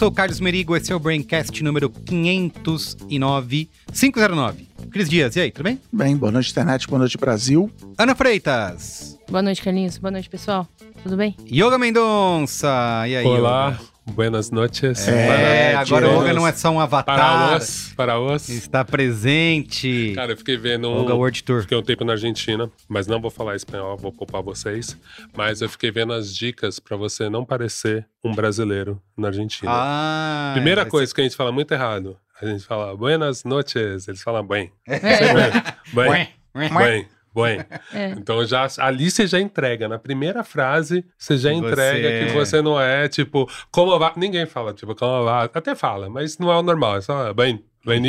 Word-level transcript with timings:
sou 0.00 0.08
o 0.08 0.12
Carlos 0.12 0.40
Merigo, 0.40 0.74
esse 0.74 0.90
é 0.90 0.96
o 0.96 0.98
Braincast 0.98 1.62
número 1.62 1.90
509, 1.90 3.68
509. 3.92 4.66
Cris 4.90 5.10
Dias, 5.10 5.36
e 5.36 5.40
aí, 5.40 5.50
tudo 5.50 5.64
bem? 5.64 5.78
Bem, 5.92 6.16
boa 6.16 6.32
noite, 6.32 6.50
internet, 6.50 6.88
boa 6.88 7.00
noite, 7.00 7.18
Brasil. 7.18 7.70
Ana 7.98 8.14
Freitas, 8.14 9.18
Boa 9.30 9.42
noite, 9.42 9.60
Carlinhos. 9.60 9.98
Boa 9.98 10.10
noite, 10.10 10.30
pessoal. 10.30 10.66
Tudo 11.02 11.18
bem? 11.18 11.36
Yoga 11.46 11.76
Mendonça, 11.76 13.04
e 13.08 13.14
aí, 13.14 13.26
Olá, 13.26 13.72
Yoga? 13.72 13.89
Buenas 14.10 14.50
noches. 14.50 15.06
É, 15.08 15.72
Para 15.72 15.80
agora 15.80 16.08
o. 16.08 16.22
Yoga 16.22 16.32
não 16.34 16.46
é 16.46 16.52
só 16.52 16.70
um 16.70 16.74
para 16.74 16.82
avatar, 16.84 17.56
os, 17.58 17.92
para 17.96 18.18
os. 18.20 18.48
está 18.48 18.84
presente. 18.84 20.12
Cara, 20.14 20.32
eu 20.32 20.36
fiquei 20.36 20.56
vendo 20.56 20.88
um... 20.90 21.02
Yoga 21.02 21.14
World 21.14 21.42
Tour. 21.44 21.62
Fiquei 21.62 21.76
um 21.78 21.82
tempo 21.82 22.04
na 22.04 22.12
Argentina, 22.12 22.70
mas 22.88 23.06
não 23.06 23.20
vou 23.20 23.30
falar 23.30 23.56
espanhol, 23.56 23.96
vou 23.96 24.12
poupar 24.12 24.42
vocês. 24.42 24.96
Mas 25.36 25.60
eu 25.60 25.68
fiquei 25.68 25.90
vendo 25.90 26.12
as 26.12 26.34
dicas 26.34 26.78
pra 26.78 26.96
você 26.96 27.28
não 27.28 27.44
parecer 27.44 28.06
um 28.24 28.34
brasileiro 28.34 29.00
na 29.16 29.28
Argentina. 29.28 29.70
Ah, 29.72 30.50
Primeira 30.54 30.84
coisa 30.84 31.14
que 31.14 31.20
a 31.20 31.24
gente 31.24 31.36
fala 31.36 31.52
muito 31.52 31.72
errado. 31.72 32.16
A 32.40 32.46
gente 32.46 32.64
fala 32.64 32.96
buenas 32.96 33.44
noches, 33.44 34.08
eles 34.08 34.22
falam 34.22 34.46
bem. 34.46 34.72
É. 34.86 34.98
Bem, 34.98 35.16
ser- 35.16 36.28
bem, 36.54 36.68
bem. 36.78 37.08
É. 37.94 38.10
Então 38.10 38.44
já 38.44 38.66
ali 38.78 39.10
você 39.10 39.26
já 39.26 39.40
entrega. 39.40 39.88
Na 39.88 39.98
primeira 39.98 40.42
frase, 40.44 41.04
você 41.18 41.36
já 41.36 41.50
Você- 41.50 41.56
entrega 41.56 42.26
que 42.26 42.32
você 42.32 42.60
não 42.62 42.80
é 42.80 43.08
tipo, 43.08 43.48
como 43.70 43.98
vai. 43.98 44.12
Ninguém 44.16 44.46
fala, 44.46 44.72
tipo, 44.72 44.94
como 44.94 45.24
vai. 45.24 45.48
Até 45.52 45.74
fala, 45.74 46.08
mas 46.10 46.38
não 46.38 46.50
é 46.50 46.56
o 46.58 46.62
normal. 46.62 46.96
É 46.96 47.00
só 47.00 47.32
bem. 47.32 47.62
Bem. 47.82 48.02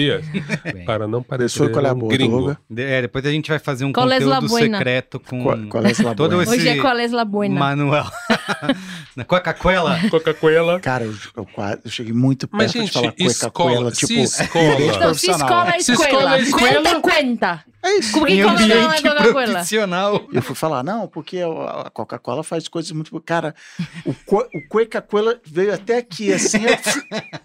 Para 0.86 1.08
não 1.08 1.24
parecer 1.24 1.64
é 1.86 1.90
a 1.90 1.94
um 1.94 2.00
boa, 2.00 2.12
gringo. 2.12 2.58
De- 2.70 2.84
É, 2.84 3.04
depois 3.04 3.26
a 3.26 3.32
gente 3.32 3.50
vai 3.50 3.58
fazer 3.58 3.86
um 3.86 3.94
Qual 3.94 4.12
é 4.12 4.16
conteúdo 4.20 4.50
secreto 4.78 5.18
com 5.18 5.44
Qual, 5.44 5.58
qual 5.70 5.86
é 5.86 5.94
todo 6.14 6.42
esse 6.42 6.52
Hoje 6.52 6.68
é 6.68 6.78
qual 6.82 6.98
é 6.98 7.08
la 7.08 7.24
buena? 7.24 7.58
Manuel. 7.58 8.04
Na 9.16 9.24
Coca-Cola. 9.24 9.98
Coca-Cola. 10.10 10.80
Cara, 10.82 11.06
eu, 11.06 11.14
eu 11.38 11.46
eu 11.86 11.90
cheguei 11.92 12.12
muito 12.14 12.48
perto 12.50 12.62
Mas, 12.62 12.72
de 12.74 12.80
gente, 12.80 12.92
falar 12.92 13.14
escola, 13.18 13.52
coela, 13.52 13.92
se 13.96 14.08
tipo, 14.08 14.20
escola- 14.20 14.82
Então, 14.82 15.14
se 15.14 15.32
escola 15.32 15.70
é 15.76 15.80
Se 15.80 15.92
escola 15.94 16.10
escola. 16.10 16.38
é 16.38 16.42
escola- 16.42 16.72
Conta, 16.74 17.02
conta. 17.02 17.66
É 17.84 17.98
isso. 17.98 18.14
Como 18.14 18.26
que 18.26 18.34
Em 18.34 18.40
é 18.42 18.44
ambiente 18.44 19.02
Coca-Cola? 19.02 19.44
profissional. 19.46 20.28
Eu 20.32 20.42
fui 20.42 20.56
falar, 20.56 20.84
não, 20.84 21.08
porque 21.08 21.40
a 21.40 21.90
Coca-Cola 21.92 22.44
faz 22.44 22.68
coisas 22.68 22.92
muito. 22.92 23.20
Cara, 23.22 23.56
o, 24.06 24.14
co- 24.26 24.48
o 24.54 25.02
coela 25.08 25.40
veio 25.46 25.74
até 25.74 25.98
aqui, 25.98 26.32
assim, 26.32 26.60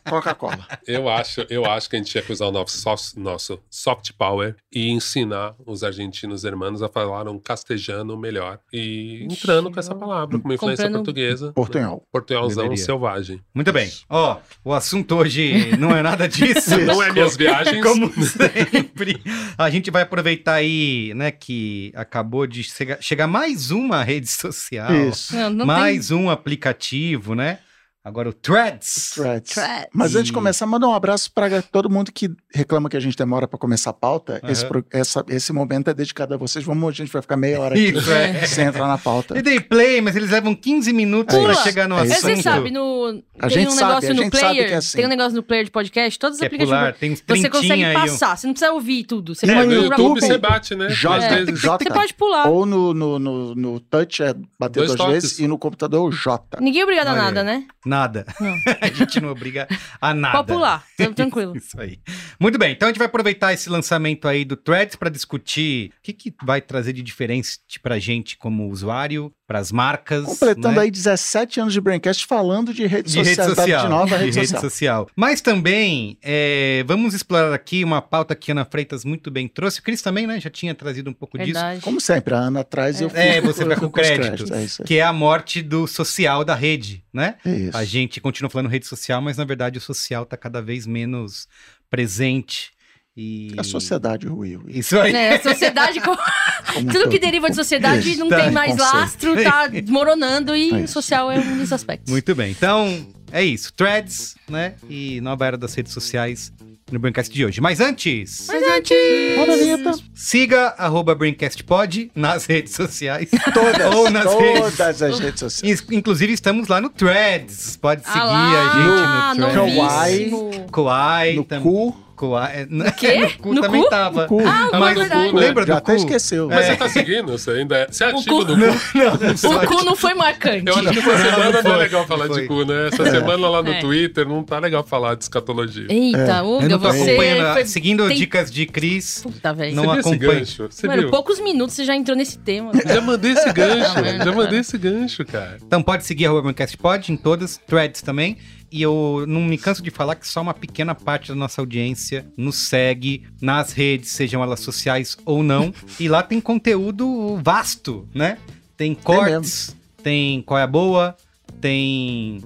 Coca-Cola. 0.09 0.67
Eu 0.87 1.09
acho, 1.09 1.47
eu 1.49 1.65
acho 1.65 1.89
que 1.89 1.97
a 1.97 1.99
gente 1.99 2.11
tinha 2.11 2.23
que 2.23 2.33
usar 2.33 2.47
o 2.47 2.53
nosso 2.53 2.77
soft, 2.79 3.17
nosso 3.17 3.59
soft 3.71 4.11
power 4.19 4.55
e 4.73 4.91
ensinar 4.91 5.55
os 5.65 5.83
argentinos 5.83 6.45
hermanos 6.45 6.83
a 6.83 6.89
falar 6.89 7.29
um 7.29 7.39
castejano 7.39 8.17
melhor. 8.17 8.59
E 8.73 9.25
entrando 9.31 9.71
com 9.71 9.81
essa 9.81 9.95
palavra, 9.95 10.39
com 10.39 10.45
uma 10.45 10.55
influência 10.55 10.85
Comprando- 10.85 11.05
portuguesa. 11.05 11.53
Portunhol. 11.53 12.03
Portunholzão 12.13 12.65
Deveria. 12.65 12.85
selvagem. 12.85 13.41
Muito 13.55 13.73
bem. 13.73 13.91
Ó, 14.09 14.39
o 14.65 14.73
assunto 14.73 15.15
hoje 15.17 15.75
não 15.79 15.97
é 15.97 16.03
nada 16.03 16.29
disso. 16.29 16.77
Não 16.81 17.03
é 17.03 17.11
minhas 17.13 17.37
viagens. 17.37 17.83
Como 17.83 18.13
sempre, 18.25 19.21
a 19.57 19.71
gente 19.71 19.91
vai 19.91 20.03
aproveitar 20.03 20.26
aí, 20.55 21.13
né, 21.15 21.31
que 21.31 21.93
acabou 21.95 22.47
de 22.47 22.63
chega- 22.65 22.99
chegar 23.01 23.27
mais 23.27 23.71
uma 23.71 24.03
rede 24.05 24.29
social, 24.29 24.93
Isso. 25.09 25.35
Não, 25.37 25.51
não 25.51 25.67
mais 25.67 26.11
um 26.11 26.29
aplicativo, 26.31 27.35
né? 27.35 27.59
Agora 28.07 28.29
o 28.29 28.33
Threads. 28.33 29.11
Threads. 29.17 29.53
Threads. 29.53 29.89
Mas 29.93 30.15
antes 30.15 30.27
de 30.29 30.33
começar, 30.33 30.65
manda 30.65 30.87
um 30.87 30.95
abraço 30.95 31.29
para 31.33 31.61
todo 31.61 31.91
mundo 31.91 32.13
que 32.13 32.31
reclama 32.55 32.89
que 32.89 32.97
a 32.97 33.01
gente 33.01 33.17
demora 33.17 33.49
para 33.49 33.59
começar 33.59 33.91
a 33.91 33.93
pauta. 33.93 34.41
Esse, 34.49 34.63
Aham. 34.63 34.69
pro- 34.69 34.85
essa- 34.93 35.25
esse 35.29 35.53
momento 35.53 35.91
é 35.91 35.95
dedicado 35.95 36.33
a 36.33 36.37
vocês. 36.37 36.65
Vamos, 36.65 36.89
a 36.89 36.93
gente 36.93 37.13
vai 37.13 37.21
ficar 37.21 37.37
meia 37.37 37.59
hora 37.61 37.75
aqui 37.75 37.89
Isso, 37.89 38.09
é. 38.13 38.47
sem 38.47 38.67
entrar 38.67 38.87
na 38.87 38.97
pauta. 38.97 39.37
E 39.37 39.43
dei 39.43 39.59
play, 39.59 40.01
mas 40.01 40.15
eles 40.15 40.31
levam 40.31 40.55
15 40.55 40.93
minutos 40.93 41.35
É 41.37 41.43
pra 41.43 41.53
isso. 41.53 41.63
chegar 41.65 41.89
no 41.89 41.97
É 41.97 41.99
É, 41.99 42.03
assunto. 42.13 42.21
Você 42.37 42.43
sabe, 42.43 42.71
no, 42.71 43.23
A 43.41 43.49
tem 43.49 43.59
gente 43.59 43.69
um 43.69 43.71
sabe, 43.73 43.89
negócio 43.89 44.11
a 44.11 44.15
no 44.15 44.23
gente 44.23 44.37
sabe 44.39 44.53
player, 44.55 44.69
que 44.69 44.73
é 44.75 44.77
assim. 44.77 44.97
tem 44.99 45.07
um 45.07 45.09
negócio 45.09 45.35
no 45.37 45.43
player 45.43 45.65
de 45.65 45.71
podcast, 45.73 46.19
todos 46.21 46.37
os 46.37 46.39
Que 46.39 46.45
é 46.45 46.47
aplicativos. 46.47 46.79
pular, 46.79 46.95
tem 46.95 47.17
você 47.17 47.51
consegue 47.51 47.93
passar, 47.93 48.37
você 48.37 48.47
não 48.47 48.55
precisa 48.55 48.73
ouvir 48.73 49.03
tudo. 49.03 49.35
Você 49.35 49.51
É, 49.51 49.53
pode 49.53 49.67
no 49.67 49.75
YouTube 49.83 50.01
um 50.03 50.15
você 50.15 50.39
bate, 50.39 50.77
né? 50.77 50.89
J, 50.91 51.19
vezes. 51.45 51.59
J. 51.61 51.79
Você 51.85 51.91
pode 51.91 52.15
pular. 52.15 52.47
Ou 52.49 52.65
no, 52.65 52.95
no, 52.95 53.19
no, 53.19 53.55
no 53.57 53.81
touch 53.81 54.23
é 54.23 54.33
bater 54.57 54.79
Dois 54.79 54.91
duas 54.91 54.97
toques. 54.97 55.13
vezes 55.15 55.39
e 55.41 55.49
no 55.49 55.59
computador 55.59 56.09
o 56.09 56.13
J. 56.13 56.59
Ninguém 56.61 56.83
é 56.83 56.85
obrigado 56.85 57.09
a 57.09 57.15
nada, 57.17 57.43
né? 57.43 57.65
Nada. 57.85 57.96
Não. 58.41 58.55
a 58.81 58.89
gente 58.89 59.21
não 59.21 59.31
obriga 59.31 59.67
a 60.01 60.13
nada. 60.15 60.39
Pode 60.39 60.53
pular, 60.53 60.85
tá 60.97 61.11
tranquilo. 61.13 61.57
Isso 61.57 61.81
aí. 61.81 61.99
Muito 62.39 62.59
bem, 62.59 62.73
então 62.73 62.89
a 62.89 62.91
gente 62.91 62.99
vai 62.99 63.07
aproveitar 63.07 63.53
esse 63.53 63.69
lançamento 63.69 64.29
aí 64.29 64.45
do 64.45 64.57
Threads 64.57 64.97
para 64.97 65.09
discutir 65.09 65.91
o 65.99 66.03
que, 66.03 66.13
que 66.13 66.35
vai 66.45 66.61
trazer 66.61 66.93
de 66.93 67.03
diferente 67.03 67.59
pra 67.83 67.99
gente 67.99 68.37
como 68.37 68.69
usuário, 68.69 69.33
pras 69.47 69.71
marcas. 69.71 70.25
Completando 70.25 70.77
né? 70.77 70.83
aí 70.83 70.91
17 70.91 71.61
anos 71.61 71.73
de 71.73 71.81
Braincast 71.81 72.27
falando 72.27 72.75
de 72.75 72.87
rede 72.87 73.11
de 73.11 73.19
rede 73.19 73.35
social, 73.37 73.55
social. 73.55 73.83
de 73.83 73.89
nova 73.89 74.19
de 74.19 74.25
rede, 74.25 74.39
rede 74.39 74.49
social. 74.49 74.71
social. 74.71 75.09
Mas 75.15 75.41
também 75.41 76.19
é, 76.23 76.85
vamos 76.87 77.15
explorar 77.15 77.55
aqui 77.55 77.85
uma 77.85 78.03
pauta 78.03 78.35
que 78.35 78.51
a 78.51 78.55
Ana 78.55 78.65
Freitas 78.65 79.05
muito 79.05 79.31
bem 79.31 79.47
trouxe. 79.49 79.81
O 79.81 79.83
Cris 79.83 80.03
também, 80.03 80.27
né? 80.27 80.41
Já 80.41 80.51
tinha 80.51 80.75
trazido 80.75 81.09
um 81.11 81.13
pouco 81.13 81.39
disso. 81.39 81.53
Verdade. 81.53 81.81
Como 81.81 82.01
sempre, 82.01 82.35
a 82.35 82.39
Ana 82.39 82.61
atrás 82.61 83.01
eu 83.01 83.11
É, 83.15 83.35
fico 83.35 83.47
você 83.47 83.65
vai 83.65 83.77
com 83.77 83.87
os 83.87 83.93
crédito. 83.93 84.53
É 84.53 84.65
isso 84.65 84.83
aí. 84.83 84.87
Que 84.87 84.99
é 84.99 85.03
a 85.03 85.13
morte 85.13 85.63
do 85.63 85.87
social 85.87 86.45
da 86.45 86.55
rede, 86.55 87.05
né? 87.17 87.37
É 87.45 87.51
isso. 87.51 87.77
A 87.77 87.85
gente 87.85 88.21
continua 88.21 88.51
falando 88.51 88.69
rede 88.69 88.87
social, 88.87 89.21
mas 89.23 89.37
na 89.39 89.45
verdade 89.45 89.79
o 89.79 89.81
social 89.81 90.23
está 90.23 90.37
cada 90.37 90.61
vez 90.61 90.87
menos 90.87 91.49
presente. 91.91 92.71
E... 93.17 93.55
A 93.57 93.65
sociedade 93.65 94.27
ruiu. 94.27 94.63
Isso 94.69 94.99
aí. 95.01 95.15
É, 95.15 95.37
a 95.37 95.43
sociedade. 95.43 95.99
Tudo 96.93 97.09
que 97.09 97.19
deriva 97.19 97.49
de 97.49 97.57
sociedade 97.57 98.11
Isso. 98.11 98.21
não 98.21 98.29
Tá, 98.29 98.43
tem 98.43 98.51
mais 98.51 98.73
conceito. 98.73 98.95
lastro, 98.95 99.43
tá 99.43 99.67
desmoronando 99.73 100.55
e 100.55 100.83
É 100.83 100.87
social 100.87 101.33
é 101.33 101.39
um 101.39 101.57
dos 101.57 101.73
aspectos. 101.73 102.11
Muito 102.13 102.35
bem. 102.35 102.51
Então, 102.51 103.09
é 103.33 103.43
isso. 103.43 103.73
Threads, 103.73 104.35
né? 104.47 104.75
E 104.91 105.19
nova 105.23 105.47
era 105.47 105.57
das 105.57 105.75
redes 105.75 105.95
sociais 105.95 106.53
no 106.91 107.01
Braincast 107.01 107.33
de 107.33 107.45
hoje. 107.45 107.61
Mas 107.61 107.81
antes, 107.81 108.47
Mas 108.49 108.63
antes. 108.63 110.03
Siga 110.15 110.75
arroba 110.79 111.15
BraincastPod 111.15 112.13
nas 112.15 112.47
redes 112.47 112.75
sociais. 112.75 113.29
Todas, 113.53 113.95
Ou 113.95 114.09
nas 114.11 114.25
todas 114.25 115.03
as 115.03 115.19
redes 115.19 115.41
sociais. 115.41 115.85
In- 115.91 115.97
Inclusive, 115.97 116.33
estamos 116.33 116.69
lá 116.69 116.81
no 116.81 116.89
Threads. 116.89 117.77
Pode 117.77 118.03
seguir 118.05 118.19
Ah 118.21 119.33
a 119.33 119.35
gente 119.35 119.41
no 119.41 119.47
no 119.47 119.53
Threads. 119.53 120.33
No 120.33 120.67
Kawaii 120.71 121.45
também. 121.45 121.63
cu, 121.65 122.06
Kawaii. 122.17 122.67
No 122.71 122.85
quê? 122.95 123.19
No 123.19 123.31
cu 123.39 123.55
No 123.55 123.61
também 123.61 123.83
cu? 123.83 123.89
tava. 123.91 124.23
no 124.23 124.29
cu. 124.29 124.43
Ah, 124.47 124.69
Ah, 124.73 124.79
Mas 124.81 124.95
no 124.95 125.01
verdade. 125.01 125.31
cu, 125.31 125.37
né? 125.37 125.47
lembra 125.47 125.67
Já 125.67 125.75
do 125.75 125.79
até 125.79 125.93
cu? 125.93 125.99
esqueceu. 125.99 126.49
Mas 126.49 126.65
É. 126.67 126.71
você 126.71 126.77
tá 126.77 126.89
seguindo? 126.89 127.33
Você 127.33 127.51
ainda 127.51 127.77
é. 127.77 127.87
Você 127.91 128.05
é 128.05 128.07
O 128.09 128.19
ativo 128.19 128.37
cu- 128.39 128.45
do 128.45 128.57
Não, 128.57 128.73
cu? 128.73 128.79
não, 128.99 129.51
não 129.53 129.63
O 129.63 129.67
cu 129.67 129.85
não 129.85 129.97
foi 129.97 130.15
marcante. 130.15 130.67
Eu 130.67 130.75
acho 130.75 130.91
que 130.91 130.99
essa 130.99 131.09
Não, 131.13 131.19
semana 131.31 131.51
não, 131.53 131.63
foi. 131.63 131.71
é 131.73 131.77
legal 131.77 132.07
falar 132.07 132.29
de 132.29 132.47
cu, 132.47 132.65
né? 132.65 132.89
Essa 132.89 133.11
semana 133.11 133.49
lá 133.49 133.63
no 133.63 133.71
É. 133.71 133.81
Twitter 133.81 134.27
não 134.29 134.43
tá 134.43 134.59
legal 134.59 134.83
falar 134.85 135.15
de 135.15 135.25
escatologia. 135.25 135.87
Eita, 135.89 136.19
É. 136.19 136.43
Uga, 136.43 136.69
não 136.69 136.79
você. 136.79 137.03
acompanhando, 137.03 137.53
foi- 137.53 137.65
seguindo 137.67 138.09
tem- 138.09 138.17
dicas 138.17 138.51
de 138.51 138.67
Cris. 138.67 139.21
Puta, 139.23 139.53
velho. 139.53 139.75
Não? 139.77 139.85
Você 139.87 140.87
Mano, 140.87 141.03
viu? 141.03 141.11
poucos 141.11 141.39
minutos 141.41 141.75
você 141.75 141.85
já 141.85 141.95
entrou 141.95 142.17
nesse 142.17 142.39
tema. 142.39 142.73
Já 142.87 143.01
mandei 143.01 143.33
esse 143.33 143.51
gancho, 143.53 143.95
Não, 144.01 144.25
já 144.25 144.33
mandei 144.33 144.59
esse 144.61 144.79
gancho, 144.79 145.25
cara. 145.25 145.59
Então 145.65 145.83
pode 145.83 146.05
seguir 146.05 146.27
arroba 146.27 146.43
BraincastPod 146.43 147.13
em 147.13 147.17
todas, 147.17 147.59
threads 147.67 148.03
também. 148.03 148.37
E 148.71 148.83
eu 148.83 149.25
não 149.29 149.43
me 149.43 149.57
canso 149.57 149.83
de 149.83 149.91
falar 149.91 150.17
que 150.17 150.27
só 150.27 150.43
uma 150.43 150.53
pequena 150.55 150.95
parte 150.95 151.29
da 151.29 151.35
nossa 151.35 151.61
audiência 151.61 152.27
nos 152.37 152.57
segue 152.57 153.25
nas 153.41 153.73
redes, 153.73 154.11
sejam 154.11 154.43
elas 154.43 154.61
sociais 154.61 155.17
ou 155.25 155.43
não. 155.43 155.73
e 156.01 156.09
lá 156.09 156.23
tem 156.23 156.41
conteúdo 156.41 157.39
vasto, 157.43 158.09
né? 158.15 158.39
Tem 158.77 158.95
cortes, 158.95 159.75
tem 160.03 160.43
qual 160.43 160.59
é 160.59 160.63
a 160.65 160.67
boa, 160.67 161.17
tem 161.61 162.43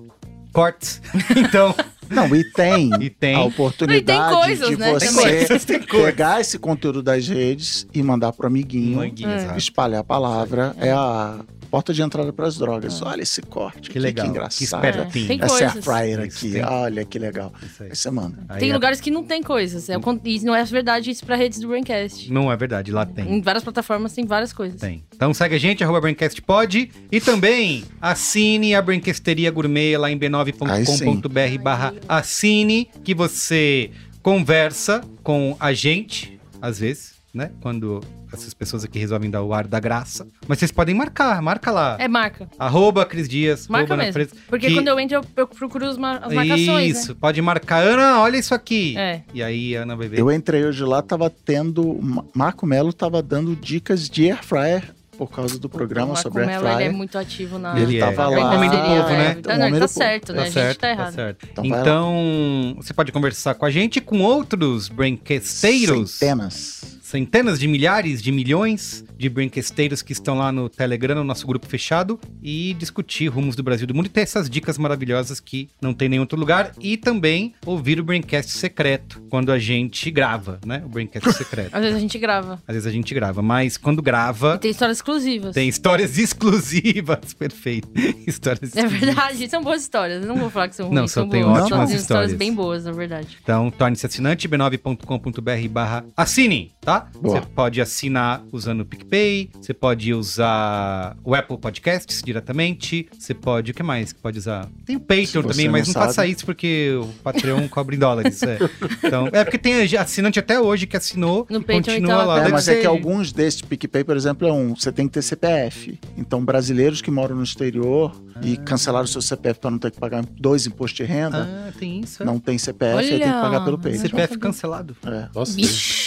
cortes. 0.53 1.01
então, 1.37 1.75
Não, 2.09 2.35
e 2.35 2.45
tem, 2.53 2.91
E 3.01 3.09
tem. 3.11 3.35
a 3.37 3.43
oportunidade 3.43 4.03
E 4.03 4.05
tem 4.05 4.37
coisas, 4.41 4.69
de 4.69 4.77
né, 4.77 4.93
você 4.93 5.13
coisas, 5.13 5.65
tem 5.65 5.81
coisas. 5.83 6.07
pegar 6.07 6.41
esse 6.41 6.59
conteúdo 6.59 7.03
das 7.03 7.27
redes 7.29 7.87
e 7.95 8.03
mandar 8.03 8.33
pro 8.33 8.47
amiguinho, 8.47 8.97
Manguinha, 8.97 9.29
É. 9.31 9.37
exato. 9.37 9.59
espalhar 9.59 10.01
a 10.01 10.05
palavra. 10.05 10.75
É 10.79 10.91
a 10.93 11.41
porta 11.71 11.95
de 11.95 12.03
entrada 12.03 12.33
para 12.33 12.47
as 12.47 12.57
drogas. 12.59 13.01
Olha 13.03 13.23
esse 13.23 13.41
corte. 13.43 13.89
Que 13.91 13.99
legal. 13.99 14.27
Que 14.27 14.33
Que 14.33 14.37
engraçado. 14.39 14.85
espertinho. 14.85 15.25
É, 15.25 15.29
tem 15.29 15.41
Essa 15.43 15.49
coisas. 15.59 15.85
fryer 15.85 16.21
Isso, 16.27 16.39
aqui. 16.39 16.53
tem. 16.55 16.65
Olha 16.65 17.05
que 17.05 17.19
legal. 17.19 17.53
Isso 17.63 17.83
aí. 17.83 17.89
Você 17.95 18.11
manda. 18.11 18.39
Aí 18.49 18.59
Tem 18.61 18.71
é- 18.71 18.75
lugares 18.75 19.01
que 19.01 19.11
não 19.11 19.23
tem 19.25 19.43
coisas. 19.43 19.89
É, 19.89 19.95
e 20.25 20.41
não 20.41 20.55
é 20.55 20.65
verdade 20.65 21.11
isso 21.11 21.25
pra 21.25 21.37
redes 21.37 21.61
do 21.61 21.69
Braincast. 21.69 22.33
Não 22.33 22.51
é 22.51 22.57
verdade, 22.57 22.91
lá 22.91 23.07
tem. 23.07 23.33
Em 23.37 23.41
várias 23.41 23.63
plataformas 23.63 24.13
tem 24.13 24.25
várias 24.27 24.53
coisas. 24.53 24.81
Tem. 24.81 25.05
Então 25.15 25.33
segue 25.33 25.55
a 25.55 25.59
gente, 25.59 25.85
arroba 25.85 26.01
BraincastPod. 26.01 26.91
E 27.13 27.21
também 27.21 27.85
assine 28.01 28.75
a 28.75 28.83
Brinquesteria 28.83 29.51
Gourmet 29.51 29.97
lá 29.97 30.11
em 30.11 30.19
b9.com.br 30.19 31.63
barra 31.63 31.95
assine, 32.09 32.89
que 33.05 33.15
você 33.15 33.91
conversa 34.23 35.03
com 35.23 35.57
a 35.59 35.73
gente, 35.73 36.39
às 36.61 36.79
vezes, 36.81 37.13
né? 37.33 37.51
Quando 37.61 38.01
essas 38.33 38.53
pessoas 38.55 38.85
aqui 38.85 38.99
resolvem 38.99 39.31
dar 39.31 39.43
o 39.43 39.53
ar 39.55 39.67
da 39.67 39.79
graça. 39.81 40.27
Mas 40.49 40.59
vocês 40.59 40.71
podem 40.73 40.95
marcar, 40.95 41.41
marca 41.43 41.71
lá. 41.71 41.97
É 41.99 42.09
marca. 42.09 42.49
Arroba 42.59 43.05
Cris 43.07 43.29
Dias, 43.29 43.69
Marca 43.69 43.97
mesmo. 43.97 44.13
Fresa, 44.13 44.31
Porque 44.49 44.69
que- 44.69 44.75
quando 44.75 44.89
eu 44.89 44.99
entro, 44.99 45.17
eu, 45.19 45.25
eu 45.37 45.47
procuro 45.47 45.87
os 45.89 45.97
mar- 45.97 46.21
as 46.25 46.33
marcações, 46.33 46.99
Isso, 46.99 47.15
pode 47.17 47.41
marcar. 47.41 47.83
Ana, 47.83 48.21
olha 48.21 48.37
isso 48.37 48.55
aqui. 48.55 48.95
né? 48.95 49.01
É. 49.01 49.23
E 49.35 49.43
aí 49.43 49.77
a 49.77 49.83
Ana 49.83 49.97
vai 49.97 50.09
ver. 50.09 50.19
Eu 50.19 50.31
entrei 50.31 50.65
hoje 50.65 50.85
lá, 50.85 51.01
tava 51.03 51.31
tendo. 51.31 51.99
Ma- 52.03 52.25
Marco 52.35 52.67
Melo 52.67 52.93
tava 52.93 53.23
dando 53.23 53.55
dicas 53.57 54.09
de 54.09 54.25
air 54.31 54.43
fryer 54.45 54.95
por 55.19 55.31
causa 55.31 55.59
do 55.59 55.69
programa 55.69 56.07
o 56.07 56.15
Marco 56.15 56.23
sobre 56.23 56.41
air 56.43 56.49
Mello, 56.51 56.65
ele 56.67 56.73
é 56.73 56.77
fryer. 56.77 56.93
muito 56.95 57.19
ativo 57.19 57.59
na... 57.59 57.79
Ele 57.79 57.99
é. 57.99 58.01
tava 58.01 58.31
na 58.31 58.39
lá. 58.39 58.55
Homem 58.57 58.71
do 58.71 58.77
povo, 58.79 59.09
é. 59.11 59.19
né? 59.19 59.35
Tá, 59.35 59.55
Um 59.55 59.59
não, 59.71 59.79
tá 59.81 59.89
certo, 59.89 60.33
né? 60.33 60.37
Tá 60.39 60.43
a 60.43 60.45
gente 60.47 60.55
certo, 60.55 60.79
tá 60.81 60.89
errado. 60.91 61.15
certo. 61.15 61.47
Então. 61.51 61.65
Então, 61.67 62.75
você 62.77 62.95
pode 62.95 63.13
conversar 63.13 63.55
com 63.55 63.67
a 63.67 63.71
gente 63.71 63.97
e 63.99 64.01
com 64.01 64.21
outros 64.23 64.89
brainquesteiros. 64.89 66.13
Centenas. 66.13 67.00
Centenas 67.11 67.59
de 67.59 67.67
milhares 67.67 68.23
de 68.23 68.31
milhões 68.33 69.05
de 69.19 69.29
brinquesteiros 69.29 70.01
que 70.03 70.13
estão 70.13 70.39
lá 70.39 70.51
no 70.53 70.69
Telegram, 70.69 71.15
no 71.17 71.25
nosso 71.25 71.47
grupo 71.47 71.67
fechado, 71.67 72.19
e 72.43 72.75
discutir 72.75 73.29
rumos 73.29 73.55
do 73.57 73.63
Brasil 73.63 73.85
e 73.85 73.87
do 73.89 73.95
mundo 73.95 74.07
e 74.07 74.09
ter 74.09 74.21
essas 74.23 74.49
dicas 74.49 74.79
maravilhosas 74.79 75.41
que 75.41 75.69
não 75.83 75.93
tem 75.93 76.07
em 76.07 76.11
nenhum 76.11 76.23
outro 76.23 76.39
lugar. 76.39 76.73
E 76.81 76.97
também 76.97 77.53
ouvir 77.67 78.01
o 78.01 78.05
Braincast 78.05 78.53
secreto, 78.53 79.21
quando 79.29 79.51
a 79.53 79.59
gente 79.59 80.11
grava, 80.11 80.59
né? 80.65 80.83
O 80.85 80.89
Braincast 80.89 81.33
secreto. 81.37 81.75
Às 81.75 81.81
vezes 81.83 81.97
a 81.97 82.01
gente 82.01 82.19
grava. 82.19 82.63
Às 82.67 82.75
vezes 82.75 82.87
a 82.87 82.91
gente 82.93 83.13
grava, 83.15 83.43
mas 83.43 83.77
quando 83.77 83.99
E 83.99 84.03
grava, 84.03 84.57
tem 84.59 84.71
histórias 84.71 84.99
exclusivas. 84.99 85.55
tem 85.55 85.69
histórias 85.69 86.17
exclusivas. 86.19 87.35
Perfeito. 87.35 87.89
Histórias 88.27 88.77
É 88.77 88.87
verdade, 88.87 89.49
são 89.51 89.63
boas 89.63 89.83
histórias. 89.83 90.23
Eu 90.23 90.29
não 90.29 90.37
vou 90.37 90.51
falar 90.51 90.69
que 90.69 90.77
são 90.77 90.87
ruins, 90.87 91.01
Não, 91.01 91.09
só 91.09 91.21
são 91.23 91.29
tem 91.29 91.43
boas. 91.43 91.63
ótimas 91.65 91.89
São 91.91 91.99
histórias. 91.99 92.33
bem 92.35 92.55
boas, 92.55 92.85
na 92.85 92.93
verdade. 92.93 93.39
Então, 93.43 93.71
torne-se 93.71 94.07
assinante, 94.07 94.49
b9.com.br 94.49 95.69
barra 95.71 96.05
assine, 96.17 96.73
tá? 96.81 97.00
Boa. 97.21 97.41
Você 97.41 97.47
pode 97.47 97.81
assinar 97.81 98.43
usando 98.53 98.81
o 98.81 98.85
PicPay, 98.85 99.51
você 99.61 99.73
pode 99.75 100.13
usar 100.13 101.17
o 101.25 101.35
Apple 101.35 101.59
Podcasts 101.59 102.23
diretamente, 102.23 103.09
você 103.19 103.35
pode, 103.35 103.71
o 103.71 103.75
que 103.75 103.83
mais 103.83 104.13
que 104.13 104.21
pode 104.21 104.39
usar? 104.39 104.69
Tem 104.85 104.97
o 104.97 105.01
Patreon 105.01 105.43
também, 105.43 105.67
não 105.67 105.73
mas 105.73 105.87
não 105.89 105.95
sabe. 105.95 106.07
faça 106.07 106.27
isso 106.27 106.45
porque 106.45 106.99
o 107.01 107.07
Patreon 107.23 107.69
cobra 107.69 107.95
em 107.95 107.99
dólares, 107.99 108.43
é. 108.43 108.59
Então, 109.05 109.29
é 109.33 109.45
porque 109.45 109.59
tem 109.59 109.75
assinante 109.97 110.39
até 110.39 110.61
hoje 110.61 110.87
que 110.87 110.97
assinou 110.97 111.47
No 111.51 111.59
e 111.59 111.61
Patreon 111.61 111.83
continua 111.83 112.17
tá 112.17 112.25
lá. 112.25 112.37
É, 112.37 112.41
Deve 112.41 112.53
mas 112.53 112.69
é 112.69 112.75
ser- 112.75 112.81
que 112.81 112.87
alguns 112.87 113.33
desses 113.33 113.61
PicPay, 113.63 114.05
por 114.05 114.17
exemplo, 114.17 114.47
é 114.49 114.53
um. 114.53 114.75
Você 114.75 114.91
tem 114.93 115.07
que 115.07 115.15
ter 115.15 115.23
CPF. 115.23 115.99
Então, 116.17 116.45
brasileiros 116.45 117.01
que 117.03 117.11
moram 117.11 117.37
no 117.37 117.43
exterior 117.45 118.15
e 118.43 118.57
cancelaram 118.57 119.07
seu 119.07 119.21
CPF 119.21 119.61
para 119.61 119.71
não 119.71 119.79
ter 119.79 119.91
que 119.91 119.99
pagar 120.01 120.25
dois 120.39 120.67
impostos 120.67 120.97
de 120.97 121.05
renda, 121.05 121.47
Ah, 121.69 121.73
tem 121.79 122.01
isso. 122.01 122.23
é. 122.23 122.27
não 122.27 122.39
tem 122.39 122.57
CPF, 122.59 122.99
aí 122.99 123.09
tem 123.09 123.19
que 123.21 123.25
Olha. 123.25 123.41
pagar 123.43 123.65
pelo 123.65 123.77
Patreon. 123.79 124.01
CPF 124.01 124.39
cancelado. 124.39 124.97
É. 125.05 125.29
Nossa, 125.35 125.55
Bicho. 125.57 126.00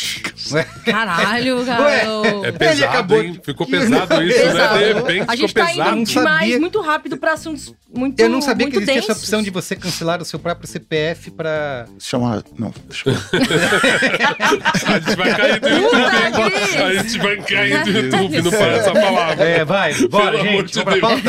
Caralho, 0.86 1.64
garoto. 1.66 2.46
é 2.46 2.52
pesado, 2.52 2.84
acabou 2.92 3.24
hein? 3.24 3.40
Ficou 3.44 3.68
pesado 3.68 4.24
isso, 4.24 4.40
Pesado. 4.42 4.76
né? 4.76 4.88
De 4.88 4.94
repente 4.94 5.26
A 5.28 5.36
gente 5.36 5.48
ficou 5.50 5.64
tá 5.66 5.70
pesado. 5.72 5.98
Indo 5.98 6.10
demais, 6.10 6.40
sabia. 6.40 6.60
muito 6.60 6.82
rápido 6.82 7.18
pra 7.18 7.34
assuntos 7.34 7.74
muito 7.96 8.20
Eu 8.20 8.28
não 8.30 8.42
sabia 8.42 8.68
que 8.68 8.74
muito 8.78 8.84
existia 8.90 9.00
essa 9.00 9.08
densos. 9.10 9.24
opção 9.24 9.44
de 9.44 9.50
você 9.52 9.76
cancelar 9.76 10.22
o 10.22 10.26
seu 10.26 10.40
próprio 10.40 10.68
CPF 10.68 11.30
pra. 11.32 11.86
Se 12.00 12.10
chama. 12.10 12.44
Não, 12.58 12.74
deixa 12.90 13.10
eu... 13.10 13.16
A 14.88 15.00
gente 15.00 15.16
vai 15.16 15.36
cair 15.36 15.60
do 15.60 15.70
YouTube. 15.70 16.52
Cris! 16.52 16.76
A 16.82 16.94
gente 16.94 17.18
vai 17.20 17.38
cair 17.38 17.84
do 17.84 17.90
YouTube, 17.92 18.42
não 18.42 18.52
fala 18.52 18.74
essa 18.74 18.92
palavra. 18.92 19.44
É, 19.46 19.66
vai, 19.66 19.94
bora, 20.08 20.32
Pelo 20.38 20.42
amor 20.50 20.62
gente. 20.68 20.74
de 20.74 20.84
Vamos 20.84 21.00
pra 21.00 21.10
Deus. 21.16 21.22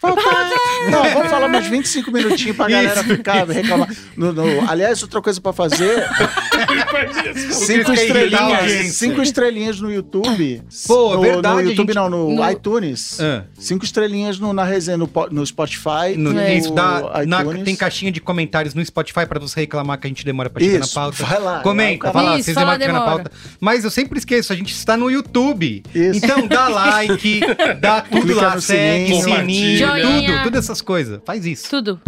pauta? 0.00 0.60
Não, 0.90 1.02
vamos 1.12 1.30
falar 1.30 1.48
mais 1.48 1.66
25 1.66 2.10
minutinhos 2.10 2.56
pra 2.56 2.68
galera 2.68 3.00
Isso. 3.00 3.04
ficar 3.04 3.46
reclamar. 3.48 3.88
No, 4.16 4.32
no- 4.32 4.70
aliás, 4.70 5.02
outra 5.02 5.20
coisa 5.20 5.40
pra 5.40 5.52
fazer: 5.52 6.06
cinco 7.52 7.92
estrelinhas. 7.92 8.71
Audiência. 8.76 8.92
Cinco 9.08 9.22
estrelinhas 9.22 9.80
no 9.80 9.92
YouTube. 9.92 10.62
Pô, 10.86 11.14
no, 11.14 11.20
verdade, 11.20 11.54
No 11.62 11.70
YouTube, 11.70 11.86
gente. 11.88 11.96
não, 11.96 12.10
no, 12.10 12.34
No- 12.34 12.50
iTunes. 12.50 13.18
Ah. 13.20 13.44
Cinco 13.58 13.84
estrelinhas 13.84 14.38
no, 14.38 14.52
na 14.52 14.64
resenha 14.64 14.96
no, 14.96 15.08
no 15.30 15.46
Spotify. 15.46 16.16
No, 16.16 16.38
É. 16.38 16.54
Isso, 16.56 16.72
dá, 16.72 17.24
na- 17.26 17.44
tem 17.64 17.74
caixinha 17.76 18.10
de 18.12 18.20
comentários 18.20 18.74
no 18.74 18.84
Spotify 18.84 19.26
pra 19.26 19.38
você 19.40 19.60
reclamar 19.60 19.98
que 19.98 20.06
a 20.06 20.10
gente 20.10 20.24
demora 20.24 20.48
pra 20.50 20.62
chegar 20.62 20.80
Isso, 20.80 20.94
na 20.94 21.02
pauta. 21.02 21.24
vai 21.24 21.40
lá. 21.40 21.60
Comenta, 21.60 22.04
vai 22.04 22.12
fala, 22.12 22.30
lá. 22.30 22.36
Isso, 22.38 22.44
vocês 22.46 22.56
demoram 22.56 22.78
pra 22.78 22.86
chegar 22.86 22.98
na 22.98 23.04
pauta. 23.06 23.32
Mas 23.60 23.84
eu 23.84 23.90
sempre 23.90 24.18
esqueço, 24.18 24.52
a 24.52 24.56
gente 24.56 24.72
está 24.74 24.96
no 24.96 25.10
YouTube. 25.10 25.82
Isso. 25.94 26.18
Então 26.24 26.46
dá 26.46 26.68
like, 26.68 27.40
dá 27.80 28.00
tudo 28.00 28.22
Clica 28.22 28.40
lá, 28.40 28.60
segue, 28.60 29.14
sininho. 29.22 29.36
sininho, 29.88 30.32
tudo, 30.32 30.42
todas 30.44 30.64
essas 30.64 30.80
coisas. 30.80 31.20
Faz 31.24 31.44
isso. 31.46 31.68
Tudo. 31.70 32.00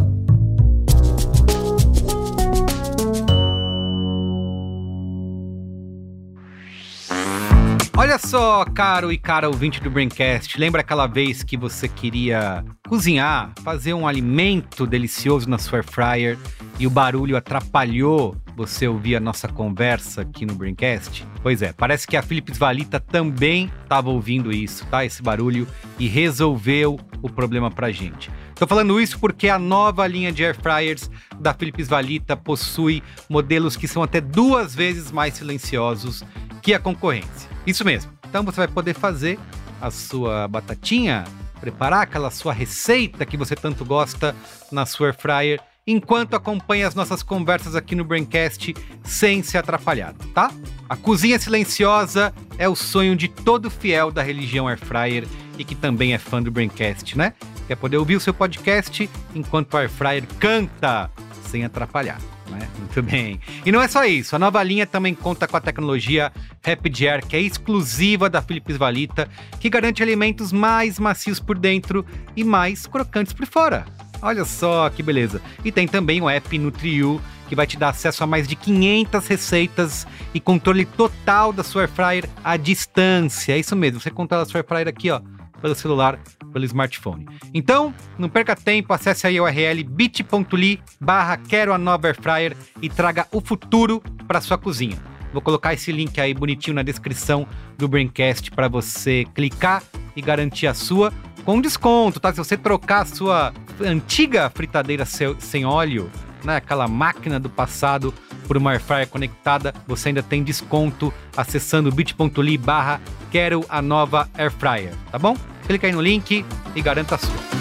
Olha 7.96 8.19
só, 8.19 8.64
caro 8.64 9.12
e 9.12 9.17
cara 9.17 9.49
ouvinte 9.49 9.81
do 9.81 9.88
Braincast, 9.88 10.58
lembra 10.58 10.81
aquela 10.81 11.06
vez 11.06 11.44
que 11.44 11.56
você 11.56 11.88
queria 11.88 12.64
cozinhar, 12.88 13.52
fazer 13.62 13.94
um 13.94 14.06
alimento 14.06 14.85
delicioso 14.85 15.49
na 15.49 15.58
sua 15.58 15.79
air 15.79 15.85
fryer 15.85 16.38
e 16.76 16.88
o 16.88 16.91
barulho 16.91 17.37
atrapalhou 17.37 18.37
você 18.56 18.88
ouvir 18.88 19.14
a 19.14 19.20
nossa 19.20 19.46
conversa 19.46 20.23
aqui 20.23 20.44
no 20.44 20.56
Braincast? 20.56 21.25
Pois 21.41 21.62
é, 21.62 21.73
parece 21.73 22.05
que 22.05 22.17
a 22.17 22.23
Philips 22.23 22.58
Valita 22.58 22.99
também 22.99 23.70
estava 23.85 24.11
ouvindo 24.11 24.50
isso, 24.52 24.85
tá? 24.87 25.05
Esse 25.05 25.23
barulho 25.23 25.64
e 25.96 26.08
resolveu 26.08 26.99
o 27.23 27.31
problema 27.31 27.70
pra 27.70 27.93
gente. 27.93 28.29
Tô 28.56 28.67
falando 28.67 29.00
isso 29.00 29.20
porque 29.20 29.49
a 29.49 29.58
nova 29.58 30.05
linha 30.08 30.32
de 30.32 30.44
air 30.44 30.56
fryers 30.61 31.08
da 31.38 31.55
Philips 31.55 31.87
Valita 31.87 32.37
possui 32.37 33.05
modelos 33.29 33.76
que 33.76 33.87
são 33.87 34.02
até 34.02 34.20
duas 34.20 34.75
vezes 34.75 35.12
mais 35.12 35.35
silenciosos 35.35 36.25
que 36.61 36.75
a 36.75 36.81
concorrência. 36.81 37.54
Isso 37.66 37.84
mesmo. 37.84 38.12
Então 38.28 38.44
você 38.44 38.58
vai 38.58 38.69
poder 38.69 38.94
fazer 38.94 39.38
a 39.81 39.90
sua 39.90 40.49
batatinha, 40.49 41.25
preparar 41.61 42.02
aquela 42.02 42.31
sua 42.31 42.52
receita 42.52 43.25
que 43.25 43.37
você 43.37 43.55
tanto 43.55 43.84
gosta 43.84 44.34
na 44.70 44.84
sua 44.87 45.08
air 45.08 45.16
fryer, 45.16 45.61
enquanto 45.87 46.34
acompanha 46.34 46.88
as 46.88 46.94
nossas 46.94 47.22
conversas 47.22 47.76
aqui 47.76 47.94
no 47.94 48.05
Braincast 48.05 48.75
sem 49.03 49.43
se 49.43 49.58
atrapalhar, 49.58 50.15
tá? 50.34 50.50
A 50.89 50.96
cozinha 50.96 51.39
silenciosa 51.39 52.32
é 52.58 52.69
o 52.69 52.74
sonho 52.74 53.15
de 53.15 53.29
todo 53.29 53.70
fiel 53.70 54.10
da 54.10 54.22
religião 54.22 54.67
air 54.67 54.79
fryer 54.79 55.27
e 55.58 55.65
que 55.65 55.74
também 55.74 56.15
é 56.15 56.19
fã 56.19 56.43
do 56.43 56.50
Braincast, 56.50 57.17
né? 57.17 57.34
Quer 57.67 57.77
poder 57.77 57.96
ouvir 57.96 58.17
o 58.17 58.20
seu 58.20 58.34
podcast 58.34 59.08
enquanto 59.34 59.74
o 59.74 59.77
air 59.77 59.91
fryer 59.91 60.24
canta 60.39 61.10
sem 61.46 61.65
atrapalhar. 61.65 62.19
Né? 62.48 62.69
Muito 62.79 63.03
bem. 63.03 63.41
E 63.65 63.72
não 63.72 63.81
é 63.81 63.89
só 63.89 64.05
isso, 64.05 64.36
a 64.36 64.39
nova 64.39 64.63
linha 64.63 64.86
também 64.86 65.15
conta 65.15 65.48
com 65.48 65.56
a 65.56 65.60
tecnologia 65.60 66.32
Rapid 66.65 67.01
Air, 67.03 67.27
que 67.27 67.36
é 67.36 67.41
exclusiva 67.41 68.29
da 68.29 68.43
Philips 68.43 68.77
Valita, 68.77 69.29
que 69.58 69.70
garante 69.70 70.03
alimentos 70.03 70.53
mais 70.53 70.98
macios 70.98 71.41
por 71.41 71.58
dentro 71.58 72.05
e 72.36 72.44
mais 72.44 72.86
crocantes 72.86 73.32
por 73.32 73.46
fora. 73.46 73.86
Olha 74.20 74.44
só 74.44 74.89
que 74.89 75.03
beleza. 75.03 75.41
E 75.65 75.72
tem 75.72 75.86
também 75.86 76.20
o 76.22 76.31
app 76.31 76.58
NutriU, 76.58 77.20
que 77.48 77.55
vai 77.55 77.67
te 77.67 77.77
dar 77.77 77.91
acesso 77.91 78.24
a 78.24 78.27
mais 78.27 78.48
de 78.48 78.56
500 78.56 79.27
receitas 79.27 80.06
e 80.32 80.41
controle 80.41 80.84
total 80.84 81.53
da 81.53 81.63
sua 81.63 81.86
fryer 81.86 82.29
à 82.43 82.56
distância. 82.56 83.53
É 83.53 83.58
isso 83.58 83.77
mesmo, 83.77 84.01
você 84.01 84.10
controla 84.10 84.44
a 84.44 84.46
sua 84.46 84.63
fryer 84.63 84.89
aqui, 84.89 85.10
ó, 85.10 85.20
pelo 85.65 85.75
celular, 85.75 86.21
pelo 86.53 86.67
smartphone. 86.67 87.27
Então, 87.55 87.94
não 88.19 88.29
perca 88.29 88.55
tempo, 88.55 88.93
acesse 88.93 89.27
aí 89.27 89.39
a 89.39 89.43
URL 89.43 89.83
bit.ly 89.83 90.79
barra 91.01 91.39
quero 91.39 91.73
a 91.73 91.79
nova 91.79 92.09
air 92.09 92.21
fryer 92.21 92.55
e 92.83 92.91
traga 92.91 93.27
o 93.33 93.41
futuro 93.41 94.03
para 94.29 94.43
sua 94.43 94.59
cozinha. 94.59 94.99
Vou 95.33 95.41
colocar 95.41 95.73
esse 95.73 95.91
link 95.91 96.21
aí 96.21 96.35
bonitinho 96.35 96.75
na 96.75 96.83
descrição 96.83 97.49
do 97.79 97.89
Braincast 97.89 98.51
para 98.51 98.69
você 98.69 99.25
clicar 99.35 99.83
e 100.15 100.21
garantir 100.21 100.67
a 100.67 100.75
sua 100.75 101.11
com 101.47 101.59
desconto, 101.63 102.21
tá? 102.21 102.31
Se 102.31 102.37
você 102.37 102.59
trocar 102.59 103.01
a 103.01 103.06
sua 103.06 103.55
antiga 103.81 104.51
fritadeira 104.51 105.06
sem 105.06 105.65
óleo, 105.65 106.11
né, 106.44 106.56
aquela 106.56 106.87
máquina 106.87 107.41
do 107.41 107.49
passado 107.49 108.13
por 108.47 108.59
uma 108.59 108.73
air 108.73 108.81
fryer 108.83 109.09
conectada, 109.09 109.73
você 109.87 110.11
ainda 110.11 110.23
tem 110.23 110.44
desconto 110.44 111.11
acessando 111.35 111.91
bit.ly 111.91 112.59
barra 112.59 113.01
quero 113.31 113.65
a 113.71 113.81
nova 113.81 114.29
air 114.37 114.53
fryer, 114.53 114.93
tá 115.11 115.19
bom? 115.19 115.35
Clica 115.67 115.87
aí 115.87 115.93
no 115.93 116.01
link 116.01 116.44
e 116.75 116.83
garanta 116.83 117.15
a 117.15 117.19
sua. 117.19 117.55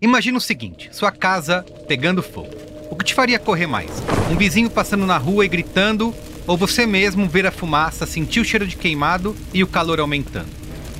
Imagina 0.00 0.38
o 0.38 0.40
seguinte: 0.40 0.88
sua 0.92 1.10
casa 1.10 1.64
pegando 1.88 2.22
fogo. 2.22 2.50
O 2.90 2.96
que 2.96 3.04
te 3.04 3.14
faria 3.14 3.38
correr 3.38 3.66
mais? 3.66 3.90
Um 4.30 4.36
vizinho 4.36 4.70
passando 4.70 5.06
na 5.06 5.18
rua 5.18 5.44
e 5.44 5.48
gritando, 5.48 6.14
ou 6.46 6.56
você 6.56 6.86
mesmo 6.86 7.28
ver 7.28 7.46
a 7.46 7.50
fumaça, 7.50 8.06
sentir 8.06 8.40
o 8.40 8.44
cheiro 8.44 8.66
de 8.66 8.76
queimado 8.76 9.34
e 9.52 9.62
o 9.62 9.66
calor 9.66 10.00
aumentando? 10.00 10.48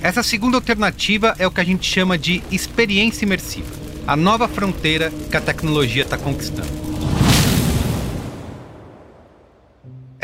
Essa 0.03 0.23
segunda 0.23 0.57
alternativa 0.57 1.35
é 1.39 1.47
o 1.47 1.51
que 1.51 1.61
a 1.61 1.65
gente 1.65 1.89
chama 1.89 2.19
de 2.19 2.43
experiência 2.51 3.25
imersiva, 3.25 3.73
a 4.07 4.17
nova 4.17 4.49
fronteira 4.49 5.11
que 5.31 5.37
a 5.37 5.41
tecnologia 5.41 6.03
está 6.03 6.19
conquistando. 6.19 6.84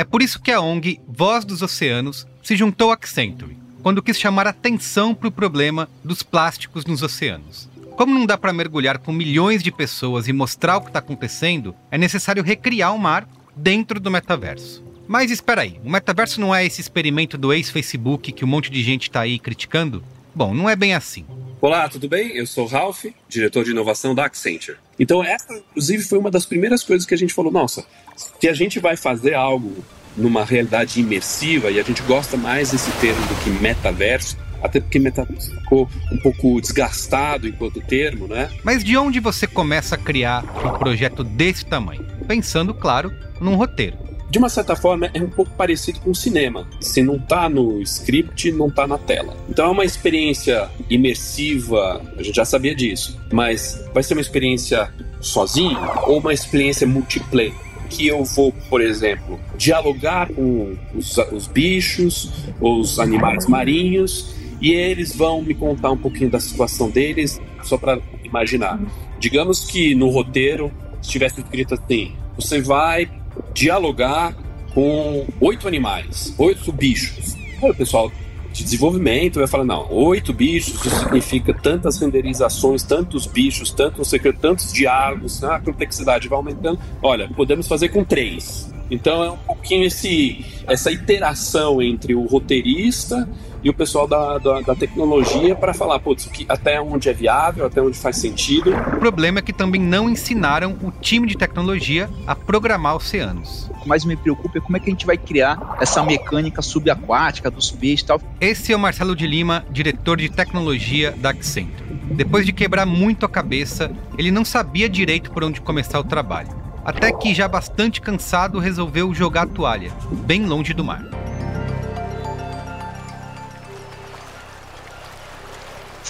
É 0.00 0.04
por 0.04 0.22
isso 0.22 0.40
que 0.40 0.50
a 0.50 0.62
ONG 0.62 0.98
Voz 1.06 1.44
dos 1.44 1.60
Oceanos 1.60 2.26
se 2.42 2.56
juntou 2.56 2.90
à 2.90 2.94
Accenture, 2.94 3.54
quando 3.82 4.02
quis 4.02 4.18
chamar 4.18 4.46
atenção 4.46 5.14
para 5.14 5.28
o 5.28 5.30
problema 5.30 5.90
dos 6.02 6.22
plásticos 6.22 6.86
nos 6.86 7.02
oceanos. 7.02 7.68
Como 7.98 8.14
não 8.14 8.24
dá 8.24 8.38
para 8.38 8.50
mergulhar 8.50 8.96
com 8.96 9.12
milhões 9.12 9.62
de 9.62 9.70
pessoas 9.70 10.26
e 10.26 10.32
mostrar 10.32 10.78
o 10.78 10.80
que 10.80 10.86
está 10.86 11.00
acontecendo, 11.00 11.74
é 11.90 11.98
necessário 11.98 12.42
recriar 12.42 12.94
o 12.94 12.98
mar 12.98 13.28
dentro 13.54 14.00
do 14.00 14.10
metaverso. 14.10 14.82
Mas 15.06 15.30
espera 15.30 15.60
aí, 15.60 15.78
o 15.84 15.90
metaverso 15.90 16.40
não 16.40 16.54
é 16.54 16.64
esse 16.64 16.80
experimento 16.80 17.36
do 17.36 17.52
ex-Facebook 17.52 18.32
que 18.32 18.42
um 18.42 18.48
monte 18.48 18.70
de 18.70 18.82
gente 18.82 19.02
está 19.02 19.20
aí 19.20 19.38
criticando? 19.38 20.02
Bom, 20.34 20.54
não 20.54 20.66
é 20.66 20.74
bem 20.74 20.94
assim. 20.94 21.26
Olá, 21.62 21.86
tudo 21.90 22.08
bem? 22.08 22.34
Eu 22.34 22.46
sou 22.46 22.64
Ralph, 22.64 23.04
diretor 23.28 23.64
de 23.64 23.72
inovação 23.72 24.14
da 24.14 24.24
Accenture. 24.24 24.78
Então, 24.98 25.22
essa, 25.22 25.52
inclusive, 25.52 26.02
foi 26.04 26.18
uma 26.18 26.30
das 26.30 26.46
primeiras 26.46 26.82
coisas 26.82 27.06
que 27.06 27.12
a 27.12 27.18
gente 27.18 27.34
falou: 27.34 27.52
nossa, 27.52 27.84
se 28.16 28.48
a 28.48 28.54
gente 28.54 28.80
vai 28.80 28.96
fazer 28.96 29.34
algo 29.34 29.84
numa 30.16 30.42
realidade 30.42 30.98
imersiva, 30.98 31.70
e 31.70 31.78
a 31.78 31.82
gente 31.82 32.00
gosta 32.04 32.38
mais 32.38 32.70
desse 32.70 32.90
termo 32.92 33.20
do 33.26 33.34
que 33.44 33.50
metaverso, 33.50 34.38
até 34.62 34.80
porque 34.80 34.98
metaverso 34.98 35.54
ficou 35.54 35.86
um 36.10 36.16
pouco 36.16 36.58
desgastado 36.62 37.46
enquanto 37.46 37.78
termo, 37.82 38.26
né? 38.26 38.50
Mas 38.64 38.82
de 38.82 38.96
onde 38.96 39.20
você 39.20 39.46
começa 39.46 39.96
a 39.96 39.98
criar 39.98 40.42
um 40.64 40.78
projeto 40.78 41.22
desse 41.22 41.66
tamanho? 41.66 42.06
Pensando, 42.26 42.72
claro, 42.72 43.12
num 43.38 43.54
roteiro. 43.54 44.09
De 44.30 44.38
uma 44.38 44.48
certa 44.48 44.76
forma, 44.76 45.10
é 45.12 45.20
um 45.20 45.28
pouco 45.28 45.50
parecido 45.52 45.98
com 46.00 46.10
o 46.10 46.14
cinema. 46.14 46.68
Se 46.80 47.02
não 47.02 47.18
tá 47.18 47.48
no 47.48 47.82
script, 47.82 48.52
não 48.52 48.70
tá 48.70 48.86
na 48.86 48.96
tela. 48.96 49.36
Então 49.48 49.66
é 49.66 49.68
uma 49.68 49.84
experiência 49.84 50.68
imersiva, 50.88 52.00
a 52.16 52.22
gente 52.22 52.36
já 52.36 52.44
sabia 52.44 52.74
disso, 52.74 53.20
mas 53.32 53.84
vai 53.92 54.04
ser 54.04 54.14
uma 54.14 54.20
experiência 54.20 54.88
sozinho 55.20 55.78
ou 56.06 56.20
uma 56.20 56.32
experiência 56.32 56.86
multiplayer? 56.86 57.52
que 57.90 58.06
eu 58.06 58.24
vou, 58.24 58.52
por 58.68 58.80
exemplo, 58.80 59.40
dialogar 59.56 60.28
com 60.28 60.76
os, 60.94 61.18
os 61.32 61.48
bichos, 61.48 62.30
os 62.60 63.00
animais 63.00 63.48
marinhos, 63.48 64.32
e 64.60 64.70
eles 64.70 65.12
vão 65.14 65.42
me 65.42 65.54
contar 65.54 65.90
um 65.90 65.96
pouquinho 65.96 66.30
da 66.30 66.38
situação 66.38 66.88
deles, 66.88 67.40
só 67.64 67.76
para 67.76 67.98
imaginar. 68.22 68.80
Digamos 69.18 69.64
que 69.64 69.92
no 69.94 70.08
roteiro 70.08 70.70
estivesse 71.02 71.40
escrito 71.40 71.74
assim: 71.74 72.12
você 72.36 72.60
vai 72.60 73.10
dialogar 73.54 74.34
com 74.74 75.26
oito 75.40 75.66
animais, 75.66 76.34
oito 76.38 76.72
bichos. 76.72 77.34
Aí 77.62 77.70
o 77.70 77.74
pessoal 77.74 78.10
de 78.52 78.64
desenvolvimento 78.64 79.38
vai 79.38 79.46
falar, 79.46 79.64
não, 79.64 79.90
oito 79.92 80.32
bichos, 80.32 80.84
isso 80.84 80.98
significa 81.00 81.54
tantas 81.54 81.98
renderizações, 81.98 82.82
tantos 82.82 83.26
bichos, 83.26 83.70
tanto, 83.70 84.04
sei, 84.04 84.18
tantos 84.32 84.72
diálogos, 84.72 85.40
né? 85.40 85.48
a 85.50 85.60
complexidade 85.60 86.28
vai 86.28 86.36
aumentando. 86.36 86.78
Olha, 87.02 87.28
podemos 87.28 87.68
fazer 87.68 87.88
com 87.90 88.04
três. 88.04 88.72
Então 88.90 89.22
é 89.22 89.30
um 89.30 89.36
pouquinho 89.36 89.86
esse, 89.86 90.44
essa 90.66 90.90
iteração 90.90 91.80
entre 91.80 92.14
o 92.14 92.26
roteirista 92.26 93.28
e 93.62 93.70
o 93.70 93.74
pessoal 93.74 94.06
da, 94.06 94.38
da, 94.38 94.60
da 94.60 94.74
tecnologia 94.74 95.54
para 95.54 95.74
falar, 95.74 95.98
putz, 95.98 96.26
que, 96.26 96.46
até 96.48 96.80
onde 96.80 97.08
é 97.08 97.12
viável, 97.12 97.66
até 97.66 97.80
onde 97.80 97.96
faz 97.96 98.16
sentido. 98.16 98.70
O 98.70 98.98
problema 98.98 99.38
é 99.38 99.42
que 99.42 99.52
também 99.52 99.80
não 99.80 100.08
ensinaram 100.08 100.76
o 100.82 100.90
time 100.90 101.26
de 101.26 101.36
tecnologia 101.36 102.08
a 102.26 102.34
programar 102.34 102.96
oceanos. 102.96 103.70
O 103.70 103.80
que 103.80 103.88
mais 103.88 104.04
me 104.04 104.16
preocupa 104.16 104.58
é 104.58 104.60
como 104.60 104.76
é 104.76 104.80
que 104.80 104.88
a 104.88 104.92
gente 104.92 105.06
vai 105.06 105.16
criar 105.16 105.76
essa 105.80 106.02
mecânica 106.02 106.62
subaquática 106.62 107.50
dos 107.50 107.70
peixes 107.70 108.02
e 108.02 108.06
tal. 108.06 108.20
Esse 108.40 108.72
é 108.72 108.76
o 108.76 108.78
Marcelo 108.78 109.14
de 109.14 109.26
Lima, 109.26 109.64
diretor 109.70 110.16
de 110.16 110.28
tecnologia 110.28 111.12
da 111.12 111.30
Accenture. 111.30 111.90
Depois 112.10 112.44
de 112.44 112.52
quebrar 112.52 112.86
muito 112.86 113.24
a 113.24 113.28
cabeça, 113.28 113.92
ele 114.18 114.30
não 114.30 114.44
sabia 114.44 114.88
direito 114.88 115.30
por 115.30 115.44
onde 115.44 115.60
começar 115.60 116.00
o 116.00 116.04
trabalho. 116.04 116.48
Até 116.84 117.12
que, 117.12 117.34
já 117.34 117.46
bastante 117.46 118.00
cansado, 118.00 118.58
resolveu 118.58 119.14
jogar 119.14 119.42
a 119.42 119.46
toalha, 119.46 119.92
bem 120.26 120.46
longe 120.46 120.72
do 120.72 120.82
mar. 120.82 121.04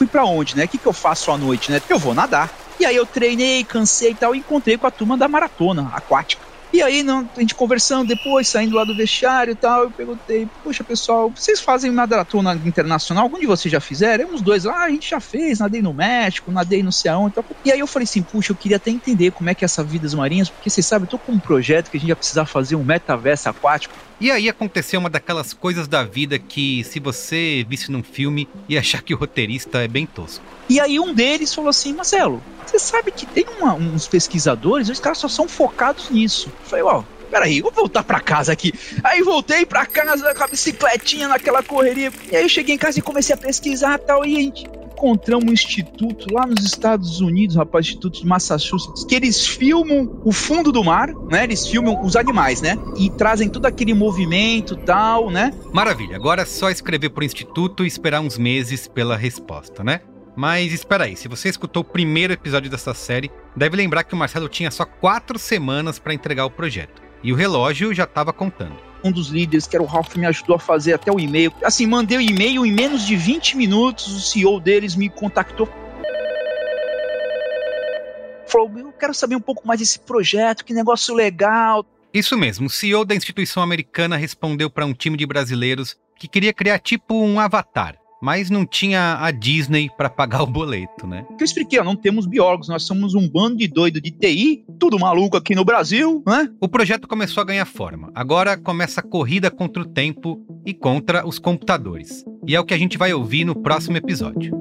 Fui 0.01 0.07
para 0.07 0.25
onde, 0.25 0.57
né? 0.57 0.65
O 0.65 0.69
que, 0.69 0.79
que 0.79 0.87
eu 0.87 0.95
faço 0.95 1.31
à 1.31 1.37
noite, 1.37 1.71
né? 1.71 1.83
Eu 1.87 1.99
vou 1.99 2.15
nadar. 2.15 2.51
E 2.79 2.87
aí 2.87 2.97
eu 2.97 3.05
treinei, 3.05 3.63
cansei 3.63 4.13
e 4.13 4.15
tal, 4.15 4.35
e 4.35 4.39
encontrei 4.39 4.79
com 4.79 4.87
a 4.87 4.91
turma 4.91 5.15
da 5.15 5.29
maratona 5.29 5.91
aquática. 5.93 6.43
E 6.73 6.81
aí, 6.81 7.03
não, 7.03 7.29
a 7.37 7.41
gente 7.41 7.55
conversando 7.55 8.09
depois, 8.09 8.49
saindo 8.49 8.77
lá 8.77 8.85
do 8.85 8.97
vestiário 8.97 9.51
e 9.51 9.57
tal, 9.57 9.83
eu 9.83 9.91
perguntei, 9.91 10.49
poxa 10.65 10.83
pessoal, 10.83 11.31
vocês 11.37 11.61
fazem 11.61 11.91
maratona 11.91 12.55
internacional? 12.65 13.25
Algum 13.25 13.39
de 13.39 13.47
vocês 13.47 13.71
já 13.71 13.81
fizeram? 13.81 14.33
Uns 14.33 14.41
dois 14.41 14.65
lá, 14.65 14.79
ah, 14.79 14.85
a 14.85 14.91
gente 14.91 15.11
já 15.11 15.21
fez, 15.21 15.59
nadei 15.59 15.83
no 15.83 15.93
México, 15.93 16.51
nadei 16.51 16.83
no 16.83 16.93
Ceão 16.93 17.29
e 17.29 17.33
tal. 17.33 17.45
E 17.63 17.71
aí 17.71 17.81
eu 17.81 17.87
falei 17.87 18.05
assim, 18.05 18.23
puxa, 18.23 18.53
eu 18.53 18.57
queria 18.57 18.79
até 18.79 18.91
entender 18.91 19.33
como 19.33 19.51
é 19.51 19.55
que 19.55 19.65
é 19.65 19.67
essa 19.67 19.85
Vidas 19.85 20.15
Marinhas, 20.15 20.49
porque 20.49 20.71
vocês 20.71 20.87
sabem, 20.87 21.05
eu 21.05 21.11
tô 21.11 21.19
com 21.19 21.33
um 21.33 21.41
projeto 21.41 21.91
que 21.91 21.99
a 21.99 22.01
gente 22.01 22.09
vai 22.09 22.17
precisar 22.17 22.47
fazer 22.47 22.77
um 22.77 22.85
metaverso 22.85 23.51
aquático. 23.51 23.95
E 24.21 24.31
aí 24.31 24.51
aconteceu 24.51 25.01
uma 25.01 25.09
daquelas 25.09 25.55
coisas 25.55 25.89
da 25.89 26.05
vida 26.05 26.39
que, 26.39 26.85
se 26.85 27.01
você 27.01 27.65
visse 27.67 27.91
num 27.91 28.03
filme, 28.03 28.47
ia 28.69 28.81
achar 28.81 29.03
que 29.03 29.15
o 29.15 29.17
roteirista 29.17 29.79
é 29.79 29.89
bem 29.89 30.05
tosco. 30.05 30.45
E 30.69 30.79
aí 30.79 31.01
um 31.01 31.15
deles 31.15 31.55
falou 31.55 31.71
assim, 31.71 31.95
Marcelo, 31.95 32.43
você 32.67 32.79
sabe 32.79 33.11
que 33.13 33.25
tem 33.25 33.47
uma, 33.59 33.73
uns 33.73 34.07
pesquisadores, 34.07 34.91
os 34.91 35.01
caras 35.01 35.17
só 35.17 35.29
são 35.29 35.49
focados 35.49 36.11
nisso. 36.11 36.49
Eu 36.49 36.67
falei, 36.67 36.85
ó, 36.85 37.03
peraí, 37.31 37.63
vou 37.63 37.73
voltar 37.73 38.03
pra 38.03 38.21
casa 38.21 38.53
aqui. 38.53 38.75
Aí 39.03 39.23
voltei 39.23 39.65
pra 39.65 39.87
casa 39.87 40.35
com 40.35 40.45
a 40.45 40.49
bicicletinha 40.49 41.27
naquela 41.27 41.63
correria. 41.63 42.13
E 42.31 42.37
aí 42.37 42.43
eu 42.43 42.49
cheguei 42.49 42.75
em 42.75 42.79
casa 42.79 42.99
e 42.99 43.03
comecei 43.03 43.35
a 43.35 43.39
pesquisar 43.39 43.99
tal. 44.01 44.27
E 44.27 44.37
a 44.37 44.41
gente 44.41 44.69
encontramos 45.01 45.47
um 45.47 45.53
instituto 45.53 46.33
lá 46.33 46.47
nos 46.47 46.63
Estados 46.63 47.21
Unidos, 47.21 47.57
rapaz, 47.57 47.87
Instituto 47.87 48.21
de 48.21 48.27
Massachusetts, 48.27 49.05
que 49.05 49.15
eles 49.15 49.47
filmam 49.47 50.21
o 50.25 50.31
fundo 50.31 50.71
do 50.71 50.85
mar, 50.85 51.09
né? 51.31 51.45
Eles 51.45 51.67
filmam 51.67 52.05
os 52.05 52.17
animais, 52.17 52.61
né? 52.61 52.77
E 52.99 53.09
trazem 53.09 53.49
todo 53.49 53.65
aquele 53.65 53.95
movimento 53.95 54.77
tal, 54.77 55.31
né? 55.31 55.53
Maravilha, 55.73 56.17
agora 56.17 56.43
é 56.43 56.45
só 56.45 56.71
escrever 56.71 57.11
pro 57.11 57.25
instituto 57.25 57.85
e 57.85 57.89
esperar 57.89 58.21
uns 58.21 58.37
meses 58.37 58.87
pela 58.87 59.17
resposta, 59.17 59.83
né? 59.83 60.03
Mas 60.37 60.73
espera 60.73 61.05
aí, 61.05 61.17
se 61.17 61.29
você 61.29 61.49
escutou 61.49 61.83
o 61.83 61.85
primeiro 61.85 62.33
episódio 62.33 62.71
dessa 62.71 62.95
série, 62.95 63.31
deve 63.57 63.77
lembrar 63.77 64.05
que 64.05 64.15
o 64.15 64.17
Marcelo 64.17 64.49
tinha 64.49 64.71
só 64.71 64.85
quatro 64.85 65.39
semanas 65.39 65.99
para 65.99 66.15
entregar 66.15 66.45
o 66.45 66.51
projeto. 66.51 67.10
E 67.23 67.33
o 67.33 67.37
relógio 67.37 67.93
já 67.95 68.05
estava 68.05 68.33
contando. 68.33 68.77
Um 69.05 69.13
dos 69.13 69.29
líderes, 69.29 69.67
que 69.67 69.77
era 69.77 69.83
o 69.83 69.87
Ralph, 69.87 70.15
me 70.17 70.27
ajudou 70.27 70.57
a 70.57 70.59
fazer 70.59 70.95
até 70.95 71.11
o 71.13 71.19
e-mail. 71.19 71.53
Assim, 71.63 71.87
mandei 71.87 72.19
o 72.19 72.21
e-mail 72.21 72.65
em 72.65 72.73
menos 72.73 73.07
de 73.07 73.17
20 73.17 73.57
minutos, 73.57 74.07
o 74.09 74.21
CEO 74.21 74.61
deles 74.61 74.95
me 74.95 75.09
contactou. 75.09 75.69
Falou, 78.47 78.71
eu 78.77 78.93
quero 78.93 79.15
saber 79.15 79.37
um 79.37 79.41
pouco 79.41 79.67
mais 79.67 79.81
desse 79.81 80.01
projeto, 80.01 80.65
que 80.65 80.75
negócio 80.75 81.15
legal. 81.15 81.87
Isso 82.13 82.37
mesmo, 82.37 82.67
o 82.67 82.71
CEO 82.71 83.05
da 83.05 83.15
instituição 83.15 83.63
americana 83.63 84.17
respondeu 84.17 84.69
para 84.69 84.85
um 84.85 84.93
time 84.93 85.17
de 85.17 85.25
brasileiros 85.25 85.97
que 86.19 86.27
queria 86.27 86.53
criar 86.53 86.79
tipo 86.79 87.15
um 87.15 87.39
avatar 87.39 88.00
mas 88.21 88.51
não 88.51 88.67
tinha 88.67 89.19
a 89.21 89.31
Disney 89.31 89.89
para 89.97 90.11
pagar 90.11 90.43
o 90.43 90.47
boleto, 90.47 91.07
né? 91.07 91.25
Eu 91.39 91.45
expliquei, 91.45 91.79
ó, 91.79 91.85
não 91.85 91.97
temos 91.97 92.27
biólogos, 92.27 92.69
nós 92.69 92.83
somos 92.83 93.15
um 93.15 93.29
bando 93.29 93.57
de 93.57 93.67
doido 93.67 94.01
de 94.01 94.11
TI, 94.11 94.65
tudo 94.79 94.99
maluco 94.99 95.37
aqui 95.37 95.55
no 95.55 95.65
Brasil, 95.65 96.23
né? 96.27 96.49
O 96.61 96.69
projeto 96.69 97.09
começou 97.09 97.41
a 97.41 97.47
ganhar 97.47 97.65
forma. 97.65 98.11
Agora 98.15 98.57
começa 98.57 99.01
a 99.01 99.05
corrida 99.05 99.51
contra 99.51 99.83
o 99.83 99.87
tempo 99.87 100.41
e 100.67 100.75
contra 100.75 101.27
os 101.27 101.39
computadores. 101.39 102.25
E 102.47 102.55
é 102.55 102.61
o 102.61 102.65
que 102.65 102.75
a 102.75 102.79
gente 102.79 102.99
vai 102.99 103.13
ouvir 103.13 103.45
no 103.45 103.55
próximo 103.55 103.97
episódio. 103.97 104.61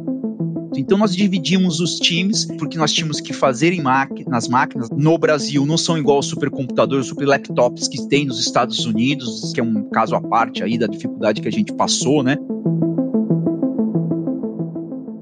Então 0.76 0.98
nós 0.98 1.16
dividimos 1.16 1.80
os 1.80 1.96
times, 1.96 2.46
porque 2.46 2.78
nós 2.78 2.94
tínhamos 2.94 3.20
que 3.20 3.34
fazer 3.34 3.74
em 3.74 3.82
nas 4.28 4.48
máquinas. 4.48 4.90
No 4.92 5.18
Brasil 5.18 5.66
não 5.66 5.78
são 5.78 5.98
igual 5.98 6.20
os 6.20 6.28
supercomputadores, 6.28 7.08
super 7.08 7.28
laptops 7.28 7.88
que 7.88 8.08
tem 8.08 8.26
nos 8.26 8.40
Estados 8.40 8.86
Unidos, 8.86 9.52
que 9.54 9.60
é 9.60 9.64
um 9.64 9.90
caso 9.90 10.16
à 10.16 10.22
parte 10.22 10.64
aí 10.64 10.78
da 10.78 10.88
dificuldade 10.88 11.42
que 11.42 11.48
a 11.48 11.52
gente 11.52 11.74
passou, 11.74 12.24
né? 12.24 12.38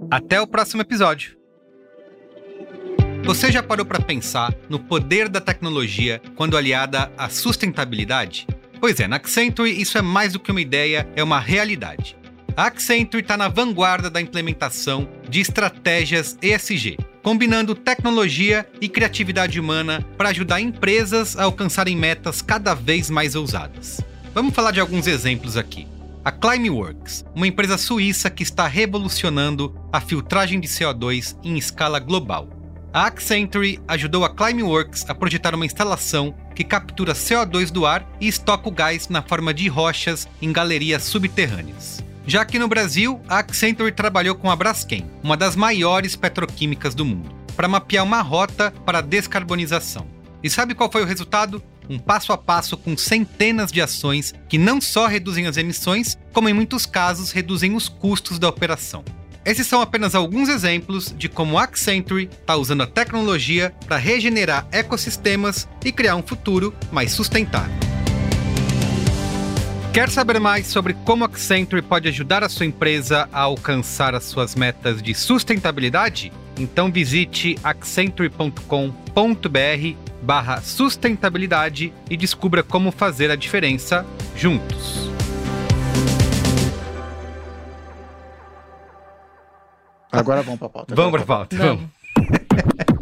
Até 0.10 0.40
o 0.40 0.48
próximo 0.48 0.82
episódio. 0.82 1.36
Você 3.26 3.52
já 3.52 3.62
parou 3.62 3.86
para 3.86 4.00
pensar 4.00 4.54
no 4.70 4.80
poder 4.80 5.28
da 5.28 5.42
tecnologia 5.42 6.22
quando 6.36 6.56
aliada 6.56 7.12
à 7.18 7.28
sustentabilidade? 7.28 8.48
Pois 8.80 9.02
é, 9.02 9.08
na 9.08 9.18
Accenture 9.18 9.70
isso 9.70 9.98
é 9.98 10.02
mais 10.02 10.32
do 10.32 10.40
que 10.40 10.50
uma 10.50 10.62
ideia, 10.62 11.06
é 11.14 11.22
uma 11.22 11.42
realidade. 11.42 12.16
A 12.56 12.68
Accenture 12.68 13.22
está 13.22 13.36
na 13.36 13.50
vanguarda 13.50 14.10
da 14.10 14.22
implementação 14.22 15.10
de 15.28 15.42
estratégias 15.42 16.38
ESG, 16.42 16.98
combinando 17.22 17.76
tecnologia 17.76 18.66
e 18.80 18.88
criatividade 18.88 19.60
humana 19.60 20.06
para 20.18 20.30
ajudar 20.30 20.62
empresas 20.62 21.36
a 21.36 21.44
alcançarem 21.44 21.98
metas 21.98 22.42
cada 22.42 22.74
vez 22.74 23.10
mais 23.10 23.36
ousadas. 23.36 24.00
Vamos 24.34 24.54
falar 24.54 24.72
de 24.72 24.80
alguns 24.80 25.06
exemplos 25.06 25.58
aqui 25.58 25.86
a 26.28 26.32
Climeworks, 26.34 27.24
uma 27.34 27.48
empresa 27.48 27.78
suíça 27.78 28.30
que 28.30 28.44
está 28.44 28.68
revolucionando 28.68 29.74
a 29.94 30.02
filtragem 30.02 30.60
de 30.60 30.68
CO2 30.68 31.38
em 31.42 31.58
escala 31.58 32.00
global. 32.00 32.50
A 32.92 33.06
Accenture 33.06 33.80
ajudou 33.88 34.26
a 34.26 34.36
Climeworks 34.36 35.10
a 35.10 35.16
projetar 35.16 35.56
uma 35.56 35.66
instalação 35.66 36.36
que 36.54 36.66
captura 36.66 37.14
CO2 37.14 37.72
do 37.72 37.86
ar 37.86 38.06
e 38.20 38.28
estoca 38.28 38.68
o 38.68 38.74
gás 38.74 39.08
na 39.08 39.22
forma 39.22 39.54
de 39.54 39.70
rochas 39.70 40.28
em 40.42 40.52
galerias 40.52 41.04
subterrâneas. 41.04 42.04
Já 42.26 42.42
aqui 42.42 42.60
no 42.60 42.68
Brasil, 42.68 43.22
a 43.30 43.40
Accenture 43.40 43.94
trabalhou 43.94 44.36
com 44.36 44.52
a 44.52 44.56
Braskem, 44.58 45.10
uma 45.24 45.38
das 45.38 45.56
maiores 45.56 46.18
petroquímicas 46.18 46.94
do 46.94 47.06
mundo, 47.06 47.34
para 47.56 47.70
mapear 47.70 48.04
uma 48.04 48.22
rota 48.22 48.70
para 48.86 48.98
a 48.98 49.02
descarbonização. 49.02 50.06
E 50.44 50.50
sabe 50.50 50.76
qual 50.76 50.92
foi 50.92 51.04
o 51.04 51.08
resultado? 51.08 51.64
Um 51.90 51.98
passo 51.98 52.34
a 52.34 52.38
passo 52.38 52.76
com 52.76 52.98
centenas 52.98 53.72
de 53.72 53.82
ações 53.82 54.34
que 54.50 54.58
não 54.58 54.82
só 54.82 55.08
reduzem 55.08 55.48
as 55.48 55.58
emissões, 55.58 56.18
como 56.34 56.50
em 56.50 56.54
muitos 56.54 56.86
casos 56.86 57.32
reduzem 57.32 57.76
os 57.76 57.88
custos 57.88 58.38
da 58.38 58.50
operação. 58.50 59.04
Esses 59.46 59.66
são 59.66 59.80
apenas 59.80 60.14
alguns 60.14 60.50
exemplos 60.50 61.16
de 61.18 61.30
como 61.30 61.58
a 61.58 61.64
Accenture 61.64 62.30
está 62.30 62.58
usando 62.58 62.84
a 62.84 62.88
tecnologia 62.88 63.74
para 63.88 63.96
regenerar 63.96 64.68
ecossistemas 64.74 65.70
e 65.86 65.92
criar 65.92 66.18
um 66.18 66.22
futuro 66.22 66.76
mais 66.92 67.14
sustentável. 67.14 67.74
Quer 69.94 70.10
saber 70.10 70.38
mais 70.40 70.68
sobre 70.68 70.94
como 71.06 71.24
a 71.24 71.28
Accenture 71.28 71.82
pode 71.82 72.10
ajudar 72.10 72.44
a 72.44 72.50
sua 72.50 72.66
empresa 72.66 73.30
a 73.32 73.40
alcançar 73.40 74.14
as 74.14 74.26
suas 74.26 74.54
metas 74.54 75.02
de 75.02 75.16
sustentabilidade? 75.16 76.34
Então 76.58 76.92
visite 76.92 77.56
accenture.com.br 77.64 79.96
barra 80.22 80.62
sustentabilidade 80.62 81.94
e 82.10 82.18
descubra 82.18 82.64
como 82.64 82.92
fazer 82.92 83.30
a 83.30 83.36
diferença 83.36 84.06
juntos. 84.36 85.08
Agora 90.12 90.42
vamos 90.42 90.60
pra 90.60 90.70
pauta. 90.70 90.96
Vamos 90.96 91.12
para 91.12 91.22
a 91.22 91.26
pauta, 91.26 91.58
vamos. 91.58 91.84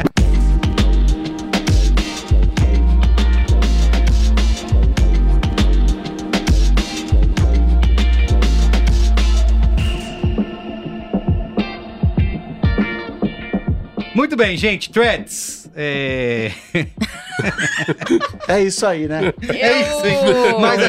Muito 14.36 14.48
bem, 14.48 14.58
gente, 14.58 14.90
threads. 14.90 15.70
É, 15.74 16.52
É 18.50 18.62
isso 18.62 18.86
aí, 18.86 19.08
né? 19.08 19.34
é 19.48 19.82
isso, 19.82 20.06
hein? 20.06 20.18
Mas 20.60 20.82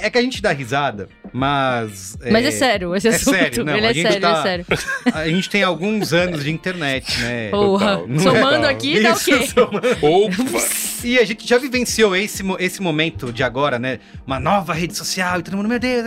é 0.00 0.08
que 0.08 0.18
a 0.18 0.22
gente 0.22 0.40
dá 0.40 0.52
risada, 0.52 1.08
mas. 1.36 2.16
Mas 2.30 2.46
é 2.46 2.50
sério, 2.50 2.94
esse 2.96 3.08
é 3.08 3.10
assunto. 3.10 3.34
sério, 3.36 3.64
não, 3.64 3.76
Ele 3.76 3.86
a 3.86 3.90
é 3.90 3.94
gente 3.94 4.06
sério, 4.06 4.20
tá- 4.22 4.38
é 4.38 4.42
sério. 4.42 4.66
A 5.14 5.28
gente 5.28 5.50
tem 5.50 5.62
alguns 5.62 6.12
anos 6.12 6.42
de 6.42 6.50
internet, 6.50 7.20
né? 7.20 7.48
Porra. 7.50 7.98
Total. 7.98 8.18
Somando 8.20 8.66
aqui, 8.66 9.00
dá 9.02 9.10
o 9.12 9.16
Isso, 9.16 9.24
quê? 9.24 9.46
somando. 9.46 9.80
Opa! 10.02 10.64
E 11.04 11.18
a 11.18 11.24
gente 11.24 11.46
já 11.46 11.58
vivenciou 11.58 12.16
esse, 12.16 12.42
esse 12.58 12.80
momento 12.82 13.32
de 13.32 13.42
agora, 13.42 13.78
né? 13.78 13.98
Uma 14.26 14.40
nova 14.40 14.72
rede 14.72 14.96
social 14.96 15.38
e 15.38 15.42
todo 15.42 15.56
mundo, 15.56 15.68
meu 15.68 15.78
Deus, 15.78 16.04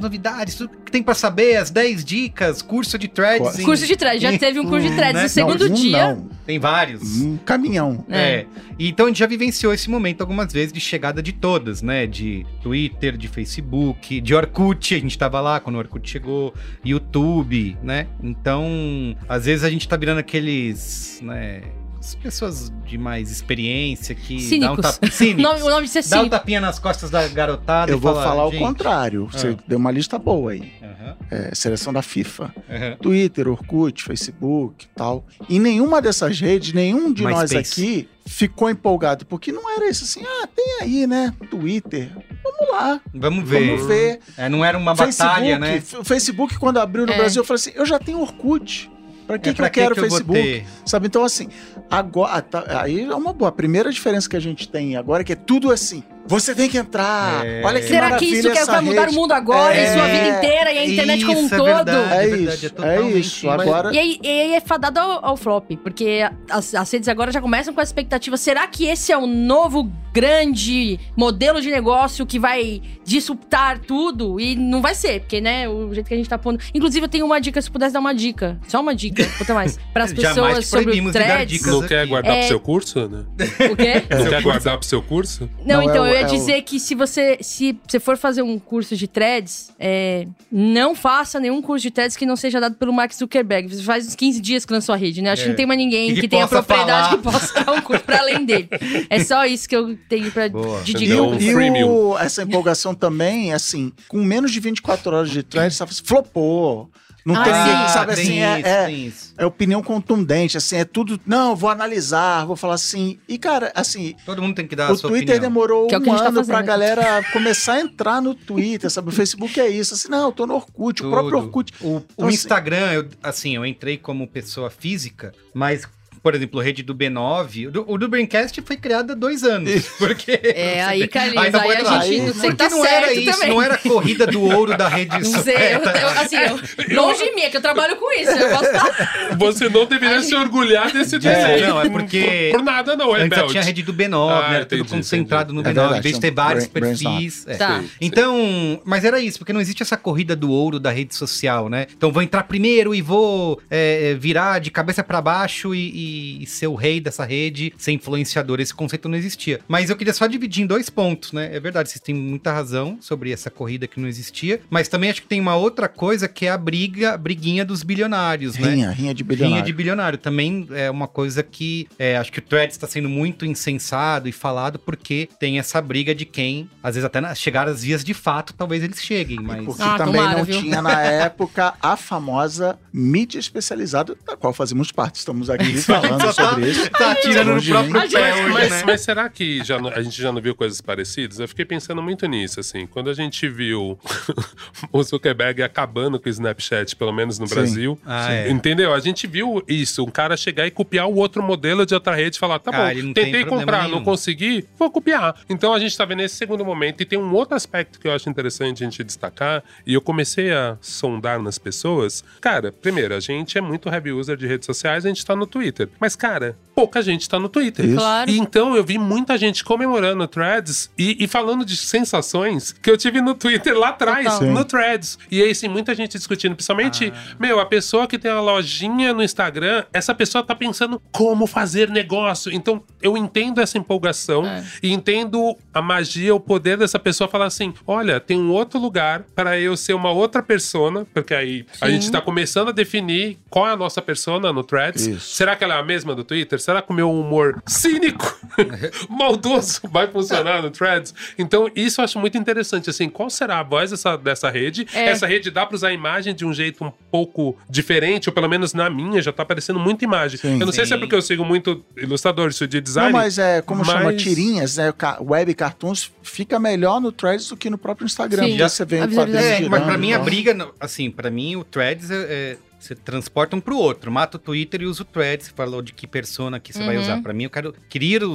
novidades, 0.00 0.54
tudo 0.54 0.70
que 0.84 0.92
tem 0.92 1.02
pra 1.02 1.14
saber, 1.14 1.56
as 1.56 1.70
10 1.70 2.04
dicas, 2.04 2.62
curso 2.62 2.98
de 2.98 3.08
threads. 3.08 3.58
em- 3.58 3.64
Curso 3.64 3.86
de 3.86 3.96
threads, 3.96 4.22
já 4.22 4.36
teve 4.38 4.60
um 4.60 4.66
curso 4.66 4.86
de 4.86 4.94
threads. 4.94 5.14
né? 5.14 5.22
No 5.22 5.28
segundo 5.28 5.64
Não, 5.66 5.70
um 5.70 5.74
dia. 5.80 6.14
Não, 6.14 6.28
Tem 6.46 6.58
vários. 6.58 7.02
um 7.20 7.36
caminhão. 7.38 8.04
É. 8.08 8.44
E 8.78 8.88
Então 8.88 9.06
a 9.06 9.08
gente 9.08 9.18
já 9.18 9.26
vivenciou 9.26 9.72
esse 9.74 9.90
momento 9.90 10.20
algumas 10.20 10.52
vezes 10.52 10.72
de 10.72 10.80
chegada 10.80 11.20
de 11.22 11.32
todas, 11.32 11.82
né? 11.82 12.06
De 12.06 12.46
Twitter, 12.62 13.16
de 13.16 13.26
Facebook, 13.28 14.20
de 14.20 14.34
Orkut, 14.34 14.57
a 14.94 14.98
gente 14.98 15.16
tava 15.16 15.40
lá 15.40 15.60
quando 15.60 15.76
o 15.76 15.78
Orkut 15.78 16.08
chegou, 16.08 16.52
YouTube, 16.84 17.76
né? 17.82 18.08
Então, 18.22 19.16
às 19.28 19.44
vezes 19.44 19.64
a 19.64 19.70
gente 19.70 19.86
tá 19.86 19.96
virando 19.96 20.18
aqueles, 20.18 21.20
né? 21.22 21.62
As 22.00 22.14
pessoas 22.14 22.72
de 22.86 22.96
mais 22.96 23.30
experiência 23.30 24.14
que 24.14 24.36
dá 24.58 24.72
um 24.72 24.76
Cínicos. 24.76 24.98
O 25.02 25.10
cínicos, 25.10 25.42
nome, 25.42 25.62
o 25.62 25.68
nome 25.70 25.86
disso 25.86 25.98
é 25.98 26.02
dá 26.02 26.22
um 26.22 26.28
tapinha 26.28 26.60
nas 26.60 26.78
costas 26.78 27.10
da 27.10 27.26
garotada 27.28 27.90
Eu 27.92 27.96
e 27.98 28.00
vou 28.00 28.14
fala, 28.14 28.24
falar 28.26 28.46
o 28.46 28.52
contrário. 28.58 29.26
Você 29.30 29.48
Ah. 29.58 29.62
deu 29.66 29.78
uma 29.78 29.90
lista 29.90 30.18
boa 30.18 30.52
aí. 30.52 30.72
aham, 30.82 31.16
É, 31.30 31.54
seleção 31.54 31.92
da 31.92 32.00
FIFA. 32.00 32.54
aham. 32.70 32.96
Twitter, 33.02 33.48
Orkut, 33.48 34.02
Facebook 34.04 34.86
e 34.86 34.88
tal. 34.96 35.26
E 35.48 35.58
nenhuma 35.58 36.00
dessas 36.00 36.38
redes, 36.40 36.72
nenhum 36.72 37.12
de 37.12 37.24
nós 37.24 37.50
MySpace. 37.52 37.80
aqui 37.82 38.08
ficou 38.24 38.70
empolgado, 38.70 39.26
porque 39.26 39.50
não 39.50 39.68
era 39.74 39.88
isso 39.88 40.04
assim, 40.04 40.22
ah, 40.24 40.46
tem 40.54 40.78
aí, 40.82 41.06
né? 41.06 41.34
Twitter. 41.50 42.10
Vamos 42.44 42.70
lá, 42.72 43.00
Vamos 43.12 43.48
ver. 43.48 43.66
vamos 43.76 43.86
ver. 43.86 44.20
É, 44.36 44.48
não 44.48 44.64
era 44.64 44.78
uma 44.78 44.94
Facebook, 44.96 45.28
batalha, 45.30 45.58
né? 45.58 45.80
Facebook, 46.04 46.58
quando 46.58 46.78
abriu 46.78 47.04
no 47.06 47.12
É. 47.12 47.16
Brasil, 47.16 47.40
eu 47.42 47.44
falei 47.46 47.60
assim: 47.60 47.72
eu 47.74 47.84
já 47.84 47.98
tenho 47.98 48.20
Orkut. 48.20 48.90
Pra 49.28 49.38
que, 49.38 49.50
É, 49.50 49.52
que 49.52 49.60
eu 49.60 49.70
quero 49.70 49.94
que 49.94 50.00
eu 50.00 50.04
Facebook? 50.10 50.64
Sabe? 50.86 51.06
Então, 51.06 51.22
assim, 51.22 51.50
agora. 51.90 52.40
tá- 52.40 52.64
aí 52.80 53.02
é 53.02 53.14
uma 53.14 53.34
boa. 53.34 53.50
A 53.50 53.52
primeira 53.52 53.92
diferença 53.92 54.26
que 54.26 54.34
a 54.34 54.40
gente 54.40 54.66
tem 54.66 54.96
agora 54.96 55.20
é 55.20 55.24
que 55.24 55.34
é 55.34 55.36
tudo 55.36 55.70
assim. 55.70 56.02
Você 56.28 56.54
tem 56.54 56.68
que 56.68 56.76
entrar. 56.78 57.44
É. 57.44 57.62
Olha 57.64 57.80
que 57.80 57.88
Será 57.88 58.16
que 58.16 58.24
isso 58.26 58.50
quer 58.52 58.64
vai 58.66 58.80
mudar 58.82 59.06
rede. 59.06 59.16
o 59.16 59.20
mundo 59.20 59.32
agora 59.32 59.74
É. 59.74 59.84
e 59.84 59.92
sua 59.94 60.06
vida 60.06 60.28
inteira 60.38 60.72
e 60.72 60.78
a 60.78 60.86
internet 60.86 61.24
como 61.24 61.40
um 61.40 61.46
Isso, 61.46 61.54
é 61.54 61.58
todo? 61.58 61.66
verdade. 61.66 62.14
É, 62.14 62.26
verdade, 62.26 62.66
isso, 62.66 62.74
é 62.84 62.96
é, 62.96 63.02
isso. 63.02 63.18
isso. 63.18 63.50
Agora. 63.50 63.92
E 63.94 63.98
aí, 63.98 64.18
e 64.22 64.28
aí 64.28 64.54
é 64.54 64.60
fadado 64.60 65.00
ao, 65.00 65.24
ao 65.24 65.36
flop, 65.36 65.70
porque 65.82 66.20
as, 66.50 66.74
as 66.74 66.90
redes 66.92 67.08
agora 67.08 67.32
já 67.32 67.40
começam 67.40 67.72
com 67.74 67.80
a 67.80 67.82
expectativa: 67.84 68.36
será 68.36 68.66
que 68.66 68.86
esse 68.86 69.10
é 69.10 69.16
o 69.18 69.26
novo 69.26 69.90
grande 70.12 70.98
modelo 71.16 71.60
de 71.60 71.70
negócio 71.70 72.26
que 72.26 72.38
vai 72.38 72.82
disruptar 73.04 73.78
tudo? 73.78 74.38
E 74.40 74.54
não 74.56 74.82
vai 74.82 74.94
ser, 74.94 75.20
porque, 75.20 75.40
né, 75.40 75.68
o 75.68 75.92
jeito 75.94 76.06
que 76.08 76.14
a 76.14 76.16
gente 76.16 76.28
tá 76.28 76.36
pondo. 76.38 76.60
Inclusive, 76.74 77.04
eu 77.06 77.08
tenho 77.08 77.24
uma 77.24 77.40
dica, 77.40 77.60
se 77.62 77.70
pudesse 77.70 77.92
dar 77.94 78.00
uma 78.00 78.14
dica, 78.14 78.58
só 78.68 78.80
uma 78.80 78.94
dica, 78.94 79.24
puta 79.38 79.54
mais, 79.54 79.78
para 79.92 80.04
as 80.04 80.12
pessoas 80.14 80.66
sobre 80.66 81.00
o 81.00 81.12
threads. 81.12 81.64
Não 81.66 81.82
quer 81.82 82.06
guardar 82.06 82.34
É. 82.36 82.38
pro 82.40 82.48
seu 82.48 82.60
curso, 82.60 83.08
né? 83.08 83.24
O 83.70 83.76
quê? 83.76 84.02
Não 84.10 84.26
quer 84.28 84.42
guardar 84.42 84.76
pro 84.78 84.86
seu 84.86 85.00
curso? 85.02 85.48
Não, 85.64 85.76
Não, 85.78 85.82
então, 85.82 86.04
é 86.06 86.12
eu 86.17 86.17
ia 86.20 86.24
é 86.24 86.26
o- 86.26 86.30
dizer 86.30 86.62
que 86.62 86.78
se 86.80 86.94
você, 86.94 87.38
se 87.40 87.78
você 87.86 87.98
for 88.00 88.16
fazer 88.16 88.42
um 88.42 88.58
curso 88.58 88.96
de 88.96 89.06
threads, 89.08 89.70
é, 89.78 90.26
não 90.50 90.94
faça 90.94 91.38
nenhum 91.40 91.60
curso 91.62 91.82
de 91.82 91.90
threads 91.90 92.16
que 92.16 92.26
não 92.26 92.36
seja 92.36 92.60
dado 92.60 92.74
pelo 92.76 92.92
Mark 92.92 93.12
Zuckerberg. 93.12 93.74
Você 93.74 93.82
faz 93.82 94.06
uns 94.06 94.14
15 94.14 94.40
dias 94.40 94.64
que 94.64 94.72
lançou 94.72 94.92
a 94.94 94.96
rede, 94.98 95.22
né? 95.22 95.30
Acho 95.32 95.42
que 95.42 95.48
É. 95.48 95.50
não 95.50 95.56
tem 95.56 95.66
mais 95.66 95.78
ninguém 95.78 96.14
que, 96.14 96.20
que 96.22 96.28
tenha 96.28 96.46
propriedade 96.48 97.08
falar. 97.08 97.16
que 97.16 97.22
possa 97.22 97.64
dar 97.64 97.72
um 97.72 97.80
curso 97.80 98.04
pra 98.04 98.18
além 98.18 98.44
dele. 98.44 98.68
É 99.10 99.22
só 99.22 99.44
isso 99.46 99.68
que 99.68 99.76
eu 99.76 99.96
tenho 100.08 100.30
pra, 100.30 100.48
Boa. 100.48 100.80
de 100.82 100.92
E, 100.92 100.94
dica. 100.94 101.22
O- 101.22 101.30
pra 101.30 101.40
e 101.40 101.70
você. 101.70 101.84
o- 101.84 102.18
essa 102.18 102.42
empolgação 102.42 102.94
também, 102.94 103.52
assim, 103.52 103.92
com 104.08 104.18
menos 104.22 104.50
de 104.50 104.60
24 104.60 105.14
horas 105.14 105.30
de 105.30 105.42
thread, 105.42 105.74
sabe, 105.74 105.92
flopou. 106.04 106.90
Não 107.28 107.36
Ah, 107.36 107.44
tem 107.44 107.52
sim. 107.52 107.60
ninguém, 107.60 107.88
sabe 107.88 108.14
tem 108.14 108.24
assim, 108.24 108.38
é, 108.40 108.58
isso, 108.58 108.68
é, 108.68 108.86
tem 108.86 109.06
isso. 109.06 109.34
é 109.36 109.44
opinião 109.46 109.82
contundente, 109.82 110.56
assim, 110.56 110.76
é 110.76 110.84
tudo. 110.86 111.20
Não, 111.26 111.54
vou 111.54 111.68
analisar, 111.68 112.46
vou 112.46 112.56
falar 112.56 112.74
assim. 112.74 113.18
E, 113.28 113.36
cara, 113.36 113.70
assim, 113.74 114.14
Todo 114.24 114.40
mundo 114.40 114.54
tem 114.54 114.66
que 114.66 114.74
dar 114.74 114.86
a 114.88 114.92
o 114.92 114.96
sua 114.96 115.10
Twitter 115.10 115.34
opinião. 115.36 115.50
demorou 115.52 115.86
Que 115.88 115.94
é 115.94 115.98
o 115.98 116.00
que 116.00 116.08
um 116.08 116.14
a 116.14 116.16
tá 116.18 116.24
ano 116.28 116.32
pra 116.36 116.44
fazendo. 116.44 116.66
galera 116.66 117.22
começar 117.30 117.74
a 117.74 117.80
entrar 117.80 118.22
no 118.22 118.34
Twitter, 118.34 118.88
sabe? 118.90 119.10
O 119.10 119.12
Facebook 119.12 119.60
é 119.60 119.68
isso. 119.68 119.92
Assim, 119.92 120.08
não, 120.08 120.24
eu 120.26 120.32
tô 120.32 120.46
no 120.46 120.54
Orkut, 120.54 121.04
o 121.04 121.10
próprio 121.10 121.32
Tudo. 121.32 121.44
Orkut. 121.44 121.72
O, 121.82 121.86
o 121.88 122.04
Então, 122.14 122.26
assim- 122.28 122.34
Instagram, 122.36 122.92
eu, 122.92 123.08
assim, 123.22 123.54
eu 123.56 123.66
entrei 123.66 123.98
como 123.98 124.26
pessoa 124.26 124.70
física, 124.70 125.32
mas, 125.52 125.86
por 126.22 126.34
exemplo, 126.34 126.60
a 126.60 126.62
rede 126.62 126.82
do 126.82 126.94
B9, 126.94 127.68
o 127.68 127.70
do, 127.70 127.84
o 127.90 127.98
do 127.98 128.08
Braincast 128.08 128.60
foi 128.62 128.76
criado 128.76 129.12
há 129.12 129.14
dois 129.14 129.42
anos. 129.44 129.88
Porque. 129.98 130.38
É, 130.42 130.82
aí, 130.84 131.06
Carlinhos, 131.08 131.44
Ainda 131.46 131.60
aí 131.62 131.68
pode 131.68 131.80
a 131.80 131.84
lá. 131.90 132.00
gente 132.00 132.20
Aí- 132.20 132.26
não 132.26 132.34
sei 132.34 132.52
tá 132.54 132.68
não 132.68 132.84
era 132.84 133.12
isso, 133.12 133.32
também. 133.32 133.48
não 133.54 133.62
era 133.62 133.74
a 133.74 133.78
corrida 133.78 134.26
do 134.26 134.42
ouro 134.42 134.76
da 134.76 134.88
rede 134.88 135.18
Não 135.18 135.42
sei, 135.42 135.54
eu, 135.54 135.80
secreta. 135.80 135.98
eu- 135.98 136.08
assim, 136.20 136.36
eu, 136.90 136.96
longe 136.96 137.24
de 137.24 137.34
mim, 137.34 137.42
é 137.42 137.50
que 137.50 137.56
eu 137.56 137.60
trabalho 137.62 137.96
com 137.96 138.12
isso. 138.12 138.30
Eu 138.30 138.48
posso 138.50 138.64
estar. 138.66 139.36
Você 139.36 139.68
não 139.68 139.86
deveria 139.86 140.22
se 140.22 140.34
orgulhar 140.34 140.90
desse 140.92 141.16
É, 141.16 141.18
desenho. 141.18 141.68
não, 141.68 141.80
é 141.82 141.88
porque- 141.88 142.48
Por 142.52 142.62
nada 142.62 142.96
não, 142.96 143.14
é 143.16 143.22
Antes 143.22 143.42
tinha 143.50 143.62
a 143.62 143.64
rede 143.64 143.82
do 143.82 143.92
B9, 143.94 144.30
Ah? 144.30 144.54
Era 144.54 144.64
tudo 144.66 144.80
entendi, 144.80 144.96
concentrado 144.96 145.52
no 145.52 145.60
entendi. 145.60 145.74
B9, 145.76 145.80
É 145.80 145.84
em 145.84 145.84
verdade, 145.88 146.02
vez 146.02 146.14
de 146.14 146.20
ter 146.20 146.30
vários 146.30 146.66
brain- 146.66 146.96
perfis. 146.96 147.46
é. 147.46 147.54
Tá. 147.56 147.82
Então, 148.00 148.80
mas 148.84 149.04
era 149.04 149.20
isso, 149.20 149.38
porque 149.38 149.52
não 149.52 149.60
existe 149.60 149.82
essa 149.82 149.96
corrida 149.96 150.34
do 150.36 150.50
ouro 150.50 150.78
da 150.80 150.90
rede 150.90 151.14
social, 151.14 151.68
né? 151.68 151.86
Então 151.96 152.10
vou 152.12 152.22
entrar 152.22 152.42
primeiro 152.44 152.94
e 152.94 153.02
vou 153.02 153.60
é, 153.70 154.14
virar 154.18 154.58
de 154.58 154.70
cabeça 154.70 155.02
pra 155.02 155.20
baixo 155.20 155.74
e, 155.74 155.90
e- 156.08 156.46
ser 156.46 156.66
o 156.66 156.74
rei 156.74 157.00
dessa 157.00 157.24
rede, 157.24 157.72
ser 157.76 157.92
influenciador. 157.92 158.60
Esse 158.60 158.74
conceito 158.74 159.08
não 159.08 159.16
existia. 159.16 159.60
Mas 159.68 159.90
eu 159.90 159.96
queria 159.96 160.12
só 160.12 160.26
dividir 160.26 160.62
em 160.62 160.66
dois 160.66 160.88
pontos, 160.90 161.32
né? 161.32 161.50
É 161.54 161.60
verdade, 161.60 161.88
vocês 161.90 162.00
têm 162.00 162.14
muita 162.14 162.52
razão 162.52 162.98
sobre 163.00 163.30
essa 163.32 163.50
corrida 163.50 163.86
que 163.86 164.00
não 164.00 164.08
existia, 164.08 164.60
mas 164.70 164.88
também 164.88 165.10
acho 165.10 165.22
que 165.22 165.28
tem 165.28 165.40
uma 165.40 165.56
outra 165.56 165.88
coisa 165.88 166.26
que 166.28 166.46
é 166.46 166.50
a 166.50 166.58
briga, 166.58 167.14
a 167.14 167.16
briguinha 167.16 167.64
dos 167.64 167.82
bilionários, 167.82 168.56
né? 168.56 168.70
Rinha, 168.70 168.90
rinha 168.90 169.14
de 169.14 169.22
bilionário. 169.24 169.54
Rinha 169.56 169.64
de 169.66 169.72
bilionário. 169.72 170.18
Também 170.18 170.66
é 170.70 170.90
uma 170.90 171.06
coisa 171.08 171.42
que 171.42 171.86
é, 171.98 172.16
acho 172.16 172.32
que 172.32 172.38
o 172.38 172.42
Threads 172.42 172.74
está 172.76 172.86
sendo 172.86 173.08
muito 173.08 173.44
incensado 173.44 174.28
e 174.28 174.32
falado 174.32 174.78
porque 174.78 175.28
tem 175.38 175.58
essa 175.58 175.80
briga 175.80 176.14
de 176.14 176.24
quem, 176.24 176.68
às 176.82 176.94
vezes 176.94 177.04
até 177.04 177.20
na- 177.20 177.34
chegar 177.34 177.68
às 177.68 177.82
vias 177.82 178.02
de 178.04 178.14
fato, 178.14 178.52
talvez 178.54 178.82
eles 178.82 179.00
cheguem, 179.02 179.38
mas... 179.40 179.64
Porque 179.64 179.82
Ah, 179.82 179.96
também 179.98 180.14
tomara, 180.20 180.38
não 180.38 180.44
viu? 180.44 180.60
tinha 180.60 180.80
na 180.82 181.00
época 181.02 181.74
a 181.80 181.96
famosa 181.96 182.78
mídia 182.92 183.38
especializada, 183.38 184.16
da 184.26 184.36
qual 184.36 184.52
fazemos 184.52 184.90
parte. 184.92 185.16
Estamos 185.16 185.50
aqui 185.50 185.70
Isso, 185.70 185.92
falando 186.00 186.20
Só 186.20 186.32
tá- 186.32 186.50
sobre 186.50 186.70
isso. 186.70 186.90
Tá 186.90 187.12
atirando 187.12 187.54
no 187.54 187.62
próprio 187.62 188.10
pé 188.10 188.34
hoje, 188.34 188.52
Mas, 188.52 188.70
né? 188.70 188.82
mas 188.86 189.00
será 189.00 189.28
que 189.28 189.62
já 189.64 189.78
não- 189.78 189.90
a 189.90 190.02
gente 190.02 190.20
já 190.20 190.32
não 190.32 190.40
viu 190.40 190.54
coisas 190.54 190.80
parecidas? 190.80 191.38
Eu 191.38 191.48
fiquei 191.48 191.64
pensando 191.64 192.02
muito 192.02 192.26
nisso, 192.26 192.60
assim. 192.60 192.86
Quando 192.86 193.10
a 193.10 193.14
gente 193.14 193.48
viu 193.48 193.98
o 194.92 195.02
Zuckerberg 195.02 195.62
acabando 195.62 196.18
com 196.18 196.26
o 196.28 196.30
Snapchat, 196.30 196.96
pelo 196.96 197.12
menos 197.12 197.38
no 197.38 197.46
Sim. 197.46 197.54
Brasil, 197.54 197.98
Ah, 198.04 198.32
é. 198.32 198.50
entendeu? 198.50 198.92
A 198.94 199.00
gente 199.00 199.26
viu 199.26 199.62
isso, 199.68 200.04
um 200.04 200.10
cara 200.10 200.36
chegar 200.36 200.66
e 200.66 200.70
copiar 200.70 201.06
o 201.06 201.14
outro 201.16 201.42
modelo 201.42 201.84
de 201.86 201.94
outra 201.94 202.14
rede 202.14 202.36
e 202.36 202.38
falar, 202.38 202.58
tá 202.58 202.70
Ah, 202.74 202.94
bom, 202.94 203.12
tentei 203.12 203.44
comprar, 203.44 203.84
nenhum. 203.84 203.96
não 203.96 204.04
consegui, 204.04 204.64
vou 204.78 204.90
copiar. 204.90 205.34
Então 205.48 205.72
a 205.74 205.78
gente 205.78 205.96
tá 205.96 206.04
vendo 206.04 206.22
esse 206.22 206.36
segundo 206.36 206.64
momento 206.64 207.00
e 207.02 207.04
tem 207.06 207.18
um 207.18 207.32
outro 207.34 207.54
aspecto 207.56 207.98
que 207.98 208.06
eu 208.08 208.12
acho 208.12 208.28
interessante 208.28 208.82
a 208.82 208.86
gente 208.86 209.02
destacar, 209.04 209.62
e 209.86 209.94
eu 209.94 210.00
comecei 210.00 210.52
a 210.52 210.76
sondar 210.80 211.40
nas 211.42 211.58
pessoas. 211.58 212.24
Cara, 212.40 212.72
primeiro, 212.72 213.14
a 213.14 213.20
gente 213.20 213.56
é 213.58 213.60
muito 213.60 213.88
heavy 213.88 214.12
user 214.12 214.36
de 214.36 214.46
redes 214.46 214.66
sociais, 214.66 215.04
a 215.04 215.08
gente 215.08 215.24
tá 215.24 215.34
no 215.34 215.46
Twitter. 215.46 215.87
Mas, 216.00 216.14
cara, 216.16 216.56
pouca 216.74 217.02
gente 217.02 217.28
tá 217.28 217.38
no 217.38 217.48
Twitter. 217.48 217.84
Isso. 217.86 217.96
Claro. 217.96 218.30
E 218.30 218.38
então 218.38 218.76
eu 218.76 218.84
vi 218.84 218.98
muita 218.98 219.36
gente 219.36 219.64
comemorando 219.64 220.22
o 220.22 220.28
Threads 220.28 220.90
e, 220.96 221.16
e 221.22 221.26
falando 221.26 221.64
de 221.64 221.76
sensações 221.76 222.72
que 222.72 222.90
eu 222.90 222.96
tive 222.96 223.20
no 223.20 223.34
Twitter 223.34 223.76
lá 223.76 223.88
atrás, 223.88 224.24
Total. 224.24 224.38
Sim. 224.40 224.50
no 224.50 224.64
Threads. 224.64 225.18
E 225.30 225.42
aí, 225.42 225.54
sim, 225.54 225.68
muita 225.68 225.94
gente 225.94 226.16
discutindo, 226.16 226.54
principalmente, 226.54 227.12
Ah. 227.14 227.36
meu, 227.38 227.58
a 227.60 227.66
pessoa 227.66 228.06
que 228.06 228.18
tem 228.18 228.30
uma 228.30 228.40
lojinha 228.40 229.12
no 229.12 229.22
Instagram, 229.22 229.84
essa 229.92 230.14
pessoa 230.14 230.42
tá 230.44 230.54
pensando 230.54 231.00
como 231.12 231.46
fazer 231.46 231.90
negócio. 231.90 232.52
Então, 232.52 232.82
eu 233.02 233.16
entendo 233.16 233.60
essa 233.60 233.76
empolgação 233.76 234.46
É. 234.46 234.64
e 234.82 234.92
entendo 234.92 235.56
a 235.74 235.82
magia, 235.82 236.34
o 236.34 236.40
poder 236.40 236.76
dessa 236.78 236.98
pessoa 236.98 237.28
falar 237.28 237.46
assim: 237.46 237.74
olha, 237.86 238.20
tem 238.20 238.38
um 238.38 238.50
outro 238.52 238.78
lugar 238.78 239.24
para 239.34 239.58
eu 239.58 239.76
ser 239.76 239.94
uma 239.94 240.10
outra 240.10 240.42
persona, 240.42 241.06
porque 241.12 241.34
aí 241.34 241.66
a 241.80 241.86
Sim. 241.86 241.92
gente 241.92 242.10
tá 242.10 242.20
começando 242.20 242.68
a 242.68 242.72
definir 242.72 243.38
qual 243.50 243.66
é 243.68 243.72
a 243.72 243.76
nossa 243.76 244.00
persona 244.00 244.52
no 244.52 244.62
Threads. 244.62 245.06
Isso. 245.06 245.34
Será 245.34 245.56
que 245.56 245.64
ela 245.64 245.74
é 245.74 245.77
a 245.78 245.82
mesma 245.84 246.14
do 246.14 246.24
Twitter? 246.24 246.60
Será 246.60 246.82
que 246.82 246.90
o 246.90 246.94
meu 246.94 247.10
humor 247.10 247.62
cínico, 247.66 248.38
maldoso, 249.08 249.80
vai 249.90 250.06
funcionar 250.08 250.62
no 250.62 250.70
Threads? 250.70 251.14
Então, 251.38 251.70
isso 251.74 252.00
eu 252.00 252.04
acho 252.04 252.18
muito 252.18 252.36
interessante. 252.38 252.90
Assim, 252.90 253.08
qual 253.08 253.30
será 253.30 253.58
a 253.60 253.62
voz 253.62 253.90
dessa, 253.90 254.16
dessa 254.16 254.50
rede? 254.50 254.86
É. 254.92 255.06
Essa 255.06 255.26
rede 255.26 255.50
dá 255.50 255.64
pra 255.66 255.74
usar 255.76 255.88
a 255.88 255.92
imagem 255.92 256.34
de 256.34 256.44
um 256.44 256.52
jeito 256.52 256.84
um 256.84 256.92
pouco 257.10 257.56
diferente, 257.68 258.28
ou 258.28 258.32
pelo 258.34 258.48
menos 258.48 258.74
na 258.74 258.88
minha 258.90 259.20
já 259.22 259.32
tá 259.32 259.42
aparecendo 259.42 259.78
muita 259.78 260.04
imagem. 260.04 260.38
Sim. 260.38 260.58
eu 260.60 260.66
não 260.66 260.72
sei 260.72 260.86
se 260.86 260.94
é 260.94 260.98
porque 260.98 261.14
eu 261.14 261.22
sigo 261.22 261.44
muito 261.44 261.84
ilustrador, 261.96 262.48
isso 262.48 262.66
de 262.66 262.80
design. 262.80 263.12
Não, 263.12 263.18
mas 263.18 263.38
é, 263.38 263.62
como 263.62 263.84
chama, 263.84 264.04
mas- 264.04 264.22
tirinhas, 264.22 264.76
né? 264.76 264.92
Web 265.20 265.54
cartoons 265.54 266.10
fica 266.22 266.58
melhor 266.58 267.00
no 267.00 267.10
Threads 267.12 267.48
do 267.48 267.56
que 267.56 267.70
no 267.70 267.78
próprio 267.78 268.04
Instagram. 268.06 268.44
Sim. 268.44 268.50
porque 268.50 268.68
você 268.68 268.84
vê. 268.84 268.96
É, 268.98 269.68
mas 269.68 269.82
pra 269.84 269.96
mim 269.98 270.12
a 270.12 270.18
briga, 270.18 270.52
não- 270.54 270.72
assim, 270.80 271.10
pra 271.10 271.30
mim 271.30 271.56
o 271.56 271.64
Threads 271.64 272.10
é, 272.10 272.16
é- 272.28 272.56
você 272.78 272.94
transporta 272.94 273.56
um 273.56 273.60
pro 273.60 273.76
outro. 273.76 274.10
Mata 274.10 274.36
o 274.36 274.40
Twitter 274.40 274.82
e 274.82 274.86
usa 274.86 275.02
o 275.02 275.04
Threads. 275.04 275.46
Você 275.48 275.52
falou 275.52 275.82
de 275.82 275.92
que 275.92 276.06
persona 276.06 276.60
que 276.60 276.72
você 276.72 276.84
vai 276.84 276.96
Uhum. 276.96 277.02
usar. 277.02 277.22
Pra 277.22 277.32
mim, 277.32 277.44
eu 277.44 277.50
quero 277.50 277.74
queria 277.88 278.26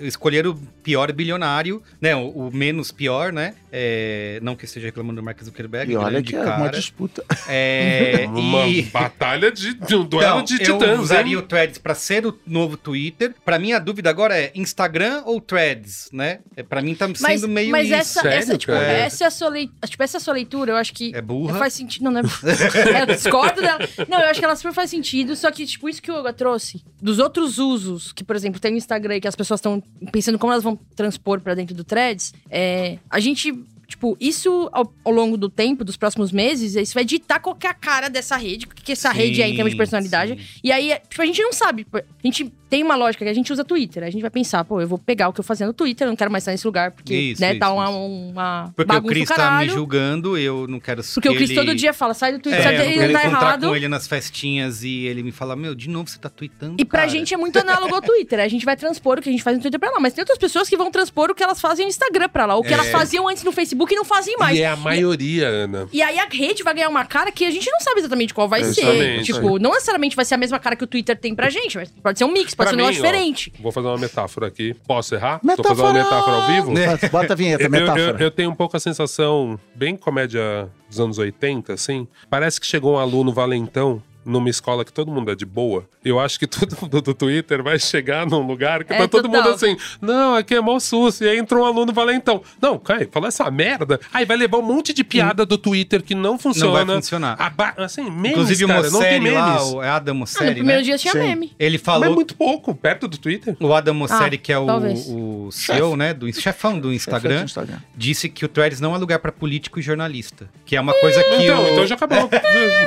escolher 0.00 0.46
o 0.46 0.54
pior 0.82 1.12
bilionário, 1.12 1.82
né? 2.00 2.14
O, 2.16 2.28
o 2.48 2.50
menos 2.52 2.90
pior, 2.90 3.32
né? 3.32 3.54
É, 3.70 4.38
não 4.42 4.56
que 4.56 4.64
eu 4.64 4.66
esteja 4.66 4.86
reclamando 4.86 5.20
do 5.20 5.24
Mark 5.24 5.42
Zuckerberg, 5.42 5.92
E 5.92 5.96
olha 5.96 6.22
que 6.22 6.34
é 6.34 6.42
cara. 6.42 6.56
uma 6.62 6.68
disputa. 6.70 7.24
É, 7.46 8.26
Uma 8.32 8.66
e... 8.66 8.82
batalha 8.82 9.50
de, 9.50 9.74
de 9.74 9.94
um 9.96 10.04
duelo 10.04 10.40
Então, 10.40 10.44
de 10.44 10.54
eu 10.54 10.78
titãs, 10.78 11.00
usaria 11.00 11.32
hein? 11.32 11.38
o 11.38 11.42
Threads 11.42 11.78
pra 11.78 11.94
ser 11.94 12.26
o 12.26 12.38
novo 12.46 12.76
Twitter. 12.76 13.34
Pra 13.44 13.58
mim, 13.58 13.72
a 13.72 13.78
dúvida 13.78 14.08
agora 14.10 14.38
é 14.38 14.50
Instagram 14.54 15.22
ou 15.26 15.40
Threads, 15.40 16.08
né? 16.12 16.40
É, 16.56 16.62
pra 16.62 16.80
mim 16.80 16.94
tá 16.94 17.06
sendo 17.06 17.20
Mas, 17.20 17.44
meio 17.44 17.70
mas 17.70 17.86
isso. 17.86 17.94
essa, 17.94 18.22
Sério, 18.22 18.38
essa, 18.38 18.58
tipo, 18.58 18.72
essa, 18.72 19.24
é 19.24 19.26
a 19.26 19.30
sua 19.30 19.48
lei- 19.48 19.70
tipo, 19.86 20.02
essa 20.02 20.16
é 20.16 20.18
a 20.18 20.20
sua 20.20 20.34
leitura, 20.34 20.72
eu 20.72 20.76
acho 20.76 20.92
que 20.94 21.14
É 21.14 21.20
burra. 21.20 21.58
faz 21.58 21.74
sentido. 21.74 22.04
Não, 22.04 22.10
não 22.12 22.20
é... 22.22 23.02
eu 23.02 23.06
discordo 23.06 23.60
dela. 23.60 23.78
Não, 24.08 24.20
eu 24.20 24.28
acho 24.28 24.38
que 24.40 24.44
ela 24.44 24.56
super 24.56 24.72
faz 24.72 24.90
sentido, 24.90 25.34
só 25.36 25.50
que, 25.50 25.66
tipo, 25.66 25.88
isso 25.88 26.00
que 26.02 26.10
o 26.10 26.18
Yoga 26.18 26.32
trouxe, 26.32 26.82
dos 27.00 27.18
outros 27.18 27.58
usos, 27.58 28.12
que, 28.12 28.24
por 28.24 28.34
exemplo, 28.34 28.60
tem 28.60 28.74
o 28.74 28.76
Instagram 28.76 29.16
e 29.16 29.20
que 29.20 29.28
as 29.28 29.36
pessoas 29.36 29.58
estão 29.58 29.82
pensando 30.12 30.38
como 30.38 30.52
elas 30.52 30.64
vão 30.64 30.76
transpor 30.96 31.40
pra 31.40 31.54
dentro 31.54 31.74
do 31.74 31.84
Threads, 31.84 32.34
é, 32.50 32.98
a 33.08 33.20
gente. 33.20 33.52
Tipo, 33.88 34.18
isso 34.20 34.68
ao, 34.70 34.92
ao 35.02 35.10
longo 35.10 35.36
do 35.38 35.48
tempo, 35.48 35.82
dos 35.82 35.96
próximos 35.96 36.30
meses, 36.30 36.74
isso 36.76 36.92
vai 36.92 37.06
ditar 37.06 37.40
qual 37.40 37.56
é 37.64 37.66
a 37.68 37.72
cara 37.72 38.10
dessa 38.10 38.36
rede, 38.36 38.66
o 38.66 38.68
que, 38.68 38.92
essa 38.92 39.10
Sim, 39.12 39.16
rede 39.16 39.40
é 39.42 39.48
em 39.48 39.54
termos 39.54 39.72
de 39.72 39.78
personalidade. 39.78 40.32
sim. 40.38 40.60
E 40.62 40.70
aí, 40.70 40.94
tipo, 41.08 41.22
a 41.22 41.24
gente 41.26 41.40
não 41.42 41.54
sabe. 41.54 41.86
A 41.94 42.02
gente 42.22 42.52
tem 42.68 42.82
uma 42.84 42.94
lógica 42.96 43.24
que 43.24 43.30
a 43.30 43.34
gente 43.34 43.50
usa 43.50 43.64
Twitter. 43.64 44.02
A 44.04 44.10
gente 44.10 44.20
vai 44.20 44.30
pensar, 44.30 44.62
pô, 44.62 44.78
eu 44.78 44.86
vou 44.86 44.98
pegar 44.98 45.30
o 45.30 45.32
que 45.32 45.40
eu 45.40 45.44
fazia 45.44 45.66
no 45.66 45.72
Twitter, 45.72 46.06
eu 46.06 46.10
não 46.10 46.16
quero 46.16 46.30
mais 46.30 46.42
estar 46.42 46.52
nesse 46.52 46.66
lugar, 46.66 46.90
porque, 46.90 47.14
Isso, 47.16 47.40
né, 47.40 47.52
isso, 47.52 47.60
tá 47.60 47.72
uma, 47.72 47.88
uma 47.88 48.72
Porque 48.76 48.94
o 48.94 49.02
Cris 49.04 49.26
tá 49.30 49.58
me 49.58 49.68
julgando, 49.70 50.36
eu 50.36 50.66
não 50.68 50.78
quero 50.78 51.02
Porque 51.14 51.30
o 51.30 51.34
Cris 51.34 51.48
ele- 51.48 51.58
todo 51.58 51.74
dia 51.74 51.94
fala, 51.94 52.12
sai 52.12 52.32
do 52.32 52.40
Twitter, 52.40 52.60
É, 52.60 52.62
sai 52.64 52.76
Twitter, 52.76 52.98
quero 52.98 53.12
tá 53.14 53.24
errado. 53.24 53.68
com 53.68 53.74
ele 53.74 53.88
nas 53.88 54.06
festinhas 54.06 54.84
e 54.84 55.06
ele 55.06 55.22
me 55.22 55.32
fala, 55.32 55.56
meu, 55.56 55.74
de 55.74 55.88
novo 55.88 56.10
você 56.10 56.18
tá 56.18 56.28
tweetando, 56.28 56.74
E 56.78 56.84
pra 56.84 57.00
cara." 57.00 57.10
gente 57.10 57.32
é 57.32 57.38
muito 57.38 57.58
análogo 57.58 57.94
ao 57.94 58.02
Twitter. 58.02 58.38
A 58.38 58.48
gente 58.48 58.66
vai 58.66 58.76
transpor 58.76 59.18
o 59.18 59.22
que 59.22 59.30
a 59.30 59.32
gente 59.32 59.42
faz 59.42 59.56
no 59.56 59.62
Twitter 59.62 59.80
pra 59.80 59.90
lá. 59.90 59.98
Mas 59.98 60.12
tem 60.12 60.20
outras 60.20 60.36
pessoas 60.38 60.68
que 60.68 60.76
vão 60.76 60.90
transpor 60.90 61.30
o 61.30 61.34
que 61.34 61.42
elas 61.42 61.58
fazem 61.62 61.86
no 61.86 61.88
Instagram 61.88 62.28
pra 62.28 62.44
lá. 62.44 62.54
O 62.56 62.62
que 62.62 62.68
É. 62.68 62.72
elas 62.74 62.88
faziam 62.90 63.26
antes 63.26 63.42
no 63.44 63.50
Facebook 63.50 63.77
e 63.92 63.96
não 63.96 64.04
fazem 64.04 64.36
mais. 64.38 64.58
E 64.58 64.62
é 64.62 64.66
a 64.68 64.76
maioria, 64.76 65.46
Ana. 65.46 65.88
E 65.92 66.02
aí 66.02 66.18
a 66.18 66.26
rede 66.30 66.62
vai 66.62 66.74
ganhar 66.74 66.88
uma 66.88 67.04
cara 67.04 67.30
que 67.30 67.44
a 67.44 67.50
gente 67.50 67.70
não 67.70 67.80
sabe 67.80 68.00
exatamente 68.00 68.32
qual 68.34 68.48
vai 68.48 68.64
ser. 68.64 68.80
Exatamente. 68.82 69.32
Tipo, 69.32 69.58
não 69.58 69.70
necessariamente 69.72 70.16
vai 70.16 70.24
ser 70.24 70.34
a 70.34 70.38
mesma 70.38 70.58
cara 70.58 70.74
que 70.76 70.84
o 70.84 70.86
Twitter 70.86 71.16
tem 71.18 71.34
pra 71.34 71.48
gente. 71.50 71.76
mas 71.76 71.90
Pode 72.02 72.18
ser 72.18 72.24
um 72.24 72.32
mix, 72.32 72.54
pode 72.54 72.68
Pra 72.68 72.70
ser 72.70 72.74
um 72.74 72.78
negócio 72.86 73.02
ó, 73.02 73.06
diferente. 73.06 73.52
Vou 73.60 73.70
fazer 73.72 73.86
uma 73.88 73.98
metáfora 73.98 74.46
aqui. 74.46 74.74
Posso 74.86 75.14
errar? 75.14 75.38
Tô 75.40 75.46
Metáfora! 75.46 75.74
fazendo 75.76 75.86
uma 75.96 76.04
metáfora 76.04 76.36
ao 76.36 76.46
vivo? 76.46 76.74
Bota- 76.74 77.08
Bota 77.08 77.32
a 77.32 77.36
vinheta, 77.36 77.62
Eu, 77.62 77.66
eu, 77.66 77.70
metáfora. 77.70 78.16
eu 78.24 78.30
tenho 78.30 78.50
um 78.50 78.54
pouco 78.54 78.76
a 78.76 78.80
sensação, 78.80 79.58
bem 79.74 79.96
comédia 79.96 80.68
dos 80.88 80.98
anos 81.00 81.18
80, 81.18 81.72
assim. 81.74 82.06
Parece 82.30 82.60
que 82.60 82.66
chegou 82.66 82.94
um 82.94 82.98
aluno 82.98 83.32
valentão 83.32 84.02
numa 84.28 84.48
escola 84.50 84.84
que 84.84 84.92
todo 84.92 85.10
mundo 85.10 85.30
é 85.30 85.34
de 85.34 85.46
boa. 85.46 85.88
Eu 86.04 86.20
acho 86.20 86.38
que 86.38 86.46
todo 86.48 86.76
mundo 86.80 87.00
do 87.00 87.14
Twitter 87.14 87.62
vai 87.62 87.78
chegar 87.78 88.26
num 88.26 88.46
lugar 88.46 88.84
que 88.84 88.92
É, 88.92 88.98
tá 88.98 89.08
todo 89.08 89.24
total. 89.28 89.42
mundo 89.42 89.54
assim, 89.54 89.76
não, 90.00 90.34
aqui 90.34 90.54
é 90.54 90.60
mó 90.60 90.78
susto. 90.78 91.24
E 91.24 91.28
aí 91.28 91.38
entrou 91.38 91.62
um 91.62 91.66
aluno 91.66 91.92
valentão. 91.92 92.42
Não, 92.60 92.78
Caio, 92.78 93.08
falou 93.10 93.28
essa 93.28 93.50
merda. 93.50 93.98
Aí 94.12 94.24
vai 94.24 94.36
levar 94.36 94.58
um 94.58 94.62
monte 94.62 94.92
de 94.92 95.02
piada 95.02 95.44
do 95.46 95.56
Twitter 95.56 96.02
que 96.02 96.14
não 96.14 96.38
funciona. 96.38 96.78
Não 96.78 96.86
vai 96.86 96.96
funcionar. 96.96 97.36
Aba- 97.40 97.74
assim, 97.78 98.04
memes, 98.10 98.32
Inclusive 98.32 98.64
o 98.64 98.68
cara, 98.68 98.82
não 98.82 98.90
tem 98.90 98.98
Mosseri 99.00 99.20
memes. 99.20 99.38
lá, 99.38 99.64
o 99.64 99.82
é 99.82 99.88
Adam 99.88 100.12
Ah, 100.12 100.14
no 100.14 100.20
Mosseri, 100.20 100.54
primeiro 100.54 100.80
né? 100.80 100.84
dia 100.84 100.98
tinha 100.98 101.12
Sim. 101.12 101.18
meme. 101.20 101.52
Ele 101.58 101.76
Mas 101.76 101.80
é 101.82 101.84
falou, 101.84 102.14
muito 102.14 102.34
pouco, 102.36 102.74
perto 102.74 103.08
do 103.08 103.16
Twitter. 103.18 103.56
o 103.60 103.72
Adam 103.74 103.94
Mosseri, 103.94 104.36
Ah, 104.36 104.38
que 104.38 104.52
é 104.52 104.58
o, 104.58 104.66
talvez. 104.66 105.06
o 105.08 105.48
CEO, 105.50 105.96
né, 105.96 106.12
do 106.12 106.30
chefão 106.32 106.78
do 106.78 106.92
Instagram, 106.92 107.44
Instagram. 107.44 107.78
disse 107.96 108.28
que 108.28 108.44
o 108.44 108.48
Threads 108.48 108.80
não 108.80 108.94
é 108.94 108.98
lugar 108.98 109.18
pra 109.18 109.32
político 109.32 109.78
e 109.78 109.82
jornalista. 109.82 110.48
Que 110.64 110.76
é 110.76 110.80
uma 110.80 110.92
coisa 110.94 111.22
que 111.24 111.34
Então, 111.44 111.64
o... 111.64 111.68
então 111.72 111.86
já 111.86 111.94
acabou. 111.94 112.28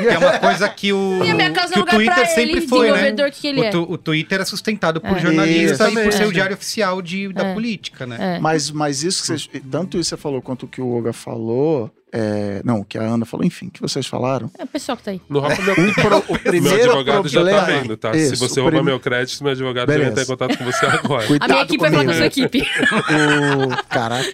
Que 0.01 0.07
é 0.07 0.17
uma 0.17 0.39
coisa 0.39 0.69
que 0.69 0.93
o, 0.93 1.19
a 1.31 1.35
minha 1.35 1.51
casa 1.51 1.73
é 1.73 1.77
o 1.77 1.79
lugar 1.79 1.95
Twitter 1.95 2.15
pra 2.15 2.25
sempre 2.27 2.41
ele, 2.51 2.61
foi, 2.67 2.79
né? 2.79 2.93
desenvolvedor 2.93 3.31
que 3.31 3.47
ele 3.47 3.61
o, 3.61 3.63
é. 3.63 3.69
tu- 3.69 3.87
o 3.91 3.97
Twitter 3.97 4.41
é 4.41 4.45
sustentado 4.45 5.01
por 5.01 5.17
É. 5.17 5.19
jornalista 5.19 5.89
e 5.89 5.93
por 6.03 6.13
ser 6.13 6.27
o 6.27 6.31
diário 6.31 6.55
oficial 6.55 7.01
de, 7.01 7.31
da 7.33 7.47
É. 7.47 7.53
política, 7.53 8.05
né? 8.05 8.35
É. 8.37 8.39
Mas, 8.39 8.69
mas 8.71 9.03
isso 9.03 9.21
que 9.21 9.27
vocês. 9.27 9.49
Tanto 9.69 9.97
isso 9.97 10.09
que 10.09 10.15
você 10.15 10.21
falou 10.21 10.41
quanto 10.41 10.63
o 10.63 10.67
que 10.67 10.81
o 10.81 10.87
Olga 10.89 11.13
falou. 11.13 11.91
É, 12.13 12.61
não, 12.65 12.81
o 12.81 12.85
que 12.85 12.97
a 12.97 13.01
Ana 13.01 13.25
falou, 13.25 13.45
enfim, 13.45 13.67
o 13.67 13.71
que 13.71 13.81
vocês 13.81 14.05
falaram. 14.05 14.49
É 14.59 14.63
o 14.63 14.67
pessoal 14.67 14.97
que 14.97 15.03
tá 15.03 15.11
aí. 15.11 15.21
Rouba 15.29 15.49
meu 15.49 15.73
O, 15.91 15.93
pro- 15.93 16.17
o 16.27 16.33
Meu 16.33 16.39
primeiro 16.39 16.91
advogado 16.91 17.27
já 17.29 17.39
problema. 17.41 17.59
tá 17.61 17.65
vendo, 17.65 17.97
tá? 17.97 18.11
Isso, 18.15 18.35
Se 18.35 18.39
você 18.41 18.59
roubar 18.59 18.77
prim- 18.79 18.85
meu 18.85 18.99
crédito, 18.99 19.43
meu 19.43 19.51
advogado 19.53 19.87
já 19.91 19.97
vai 19.97 19.97
Beleza. 19.97 20.11
entrar 20.11 20.23
em 20.23 20.25
contato 20.37 20.57
com 20.57 20.65
você 20.65 20.85
agora. 20.85 21.23
A 21.23 21.27
Cuidado 21.27 21.49
minha 21.51 21.61
equipe 21.63 21.77
vai 21.81 21.91
falar 21.91 22.03
comigo. 22.03 22.11
da 22.11 22.17
sua 22.17 22.25
equipe. 22.27 22.61
o 22.61 23.83
caraca 23.87 24.33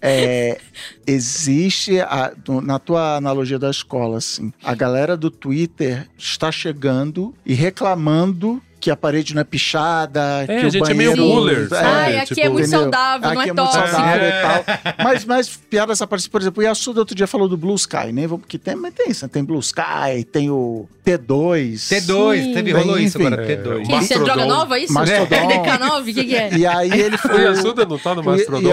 é, 0.00 0.58
existe 1.06 2.00
a- 2.00 2.32
no- 2.46 2.60
na 2.60 2.78
tua 2.78 3.16
analogia 3.16 3.58
da 3.58 3.70
escola 3.70 4.18
assim 4.18 4.52
a 4.62 4.74
galera 4.74 5.16
do 5.16 5.30
Twitter 5.30 6.08
está 6.18 6.50
chegando 6.52 7.34
e 7.44 7.54
reclamando 7.54 8.60
que 8.86 8.90
a 8.92 8.96
parede 8.96 9.34
não 9.34 9.40
é 9.40 9.44
pichada 9.44 10.44
É, 10.44 10.46
que 10.46 10.64
a 10.64 10.68
o 10.68 10.70
gente 10.70 10.90
é 10.92 10.94
meio 10.94 11.10
banheiro 11.10 11.34
buller, 11.34 11.68
sabe? 11.68 11.86
Ai, 11.88 12.18
aqui 12.18 12.40
é 12.40 12.48
muito 12.48 12.68
entendeu? 12.68 12.80
saudável, 12.82 13.20
não 13.34 13.40
Aqui 13.40 13.48
é 13.48 13.50
é 13.50 13.54
muito 13.54 13.72
tóxico. 13.72 13.88
saudável 13.88 14.28
e 14.28 14.42
tal. 14.42 15.04
Mas, 15.04 15.24
mas 15.24 15.56
piada 15.68 15.92
essa 15.92 16.06
parte, 16.06 16.30
por 16.30 16.40
exemplo, 16.40 16.62
o 16.62 16.64
Yasuda 16.64 17.00
outro 17.00 17.16
dia 17.16 17.26
falou 17.26 17.48
do 17.48 17.56
Blue 17.56 17.74
Sky, 17.74 18.12
né? 18.12 18.28
Porque 18.28 18.58
tem, 18.58 18.76
mas 18.76 18.94
tem 18.94 19.10
isso, 19.10 19.24
né? 19.24 19.30
tem 19.32 19.42
Blue 19.44 19.58
Sky, 19.58 20.22
tem 20.30 20.50
o 20.50 20.88
T2. 21.04 21.72
T2, 21.74 22.42
Sim. 22.44 22.54
teve, 22.54 22.70
rolou 22.72 22.96
isso 22.96 23.18
Enfim. 23.18 23.26
agora, 23.26 23.44
É, 23.52 23.56
T2. 23.56 23.86
Que 23.88 23.94
isso 24.04 24.14
é 24.14 24.18
droga 24.20 24.46
nova, 24.46 24.78
isso? 24.78 24.92
Mastrodon. 24.92 25.26
DK9? 25.50 26.00
O 26.00 26.04
que, 26.04 26.24
que 26.24 26.36
é? 26.36 26.56
E 26.56 26.64
aí 26.64 26.92
ele 27.00 27.16
O 27.16 27.18
foi. 27.18 27.42
Yasuda 27.42 27.84
não 27.86 27.98
tá 27.98 28.14
no 28.14 28.20
o 28.20 28.24
Mastrodon? 28.24 28.68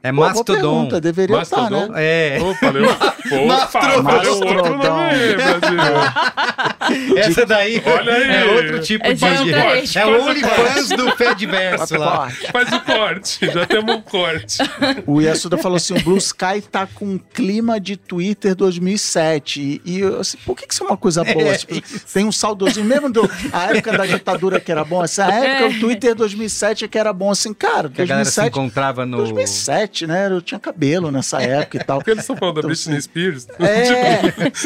É 0.00 0.10
Pô, 0.10 0.16
boa 0.16 0.28
Mastodon. 0.28 0.52
pergunta, 0.54 1.00
deveria 1.00 1.42
estar, 1.42 1.56
Mastodon? 1.62 1.88
né? 1.92 1.94
É, 2.04 2.38
Opa, 2.40 2.66
valeu. 2.66 2.84
Opa, 2.88 4.00
valeu 4.00 4.32
outro 4.34 4.76
nome 4.76 5.34
Brasil. 5.34 5.78
essa 7.16 7.44
daí 7.44 7.82
Olha 7.84 8.14
aí. 8.14 8.30
é 8.30 8.44
outro 8.52 8.80
tipo 8.80 9.04
É 9.06 9.12
de... 9.12 9.24
rede. 9.24 9.98
É 9.98 10.06
o 10.06 10.24
OnlyFans 10.24 10.88
do 10.90 11.10
Fediverso 11.16 11.96
lá. 11.98 12.30
Faz 12.52 12.72
o 12.72 12.80
corte, 12.80 13.50
já 13.52 13.66
temos 13.66 13.96
um 13.96 14.00
corte. 14.00 14.58
O 15.06 15.20
Yasuda 15.20 15.58
falou 15.58 15.76
assim: 15.76 15.94
o 15.94 16.00
Blue 16.02 16.16
Sky 16.16 16.60
tá 16.70 16.86
com 16.86 17.04
um 17.04 17.18
clima 17.18 17.80
de 17.80 17.96
Twitter 17.96 18.54
2007. 18.54 19.82
E, 19.84 19.98
eu, 20.00 20.20
assim, 20.20 20.38
por 20.46 20.56
que, 20.56 20.66
que 20.66 20.72
isso 20.74 20.84
é 20.84 20.86
uma 20.86 20.96
coisa 20.96 21.24
boa? 21.24 21.42
É, 21.48 21.58
tem 22.12 22.24
um 22.24 22.32
saudosinho, 22.32 22.86
mesmo 22.86 23.10
do, 23.10 23.28
a 23.52 23.66
época 23.74 23.92
da 23.98 24.06
ditadura 24.06 24.60
que 24.60 24.70
era 24.70 24.84
bom, 24.84 25.02
essa 25.02 25.24
época, 25.24 25.64
É. 25.64 25.66
o 25.66 25.80
Twitter 25.80 26.14
2007 26.14 26.84
é 26.84 26.88
que 26.88 26.98
era 26.98 27.12
bom. 27.12 27.30
Assim, 27.30 27.52
cara, 27.52 27.88
Que 27.88 28.02
a 28.02 28.06
galera 28.06 28.24
se 28.24 28.36
2007. 28.36 28.48
encontrava 28.48 29.04
no... 29.04 29.18
2007, 29.18 29.87
né? 30.06 30.28
Eu 30.30 30.40
tinha 30.42 30.58
cabelo 30.60 31.10
nessa 31.10 31.40
época 31.42 31.76
e 31.76 31.84
tal. 31.84 31.98
Porque 31.98 32.10
eles 32.10 32.22
estão 32.22 32.36
falando 32.36 32.54
da 32.56 32.60
Então, 32.60 32.70
Britney 32.70 33.00
Spears. 33.00 33.46
É, 33.58 34.20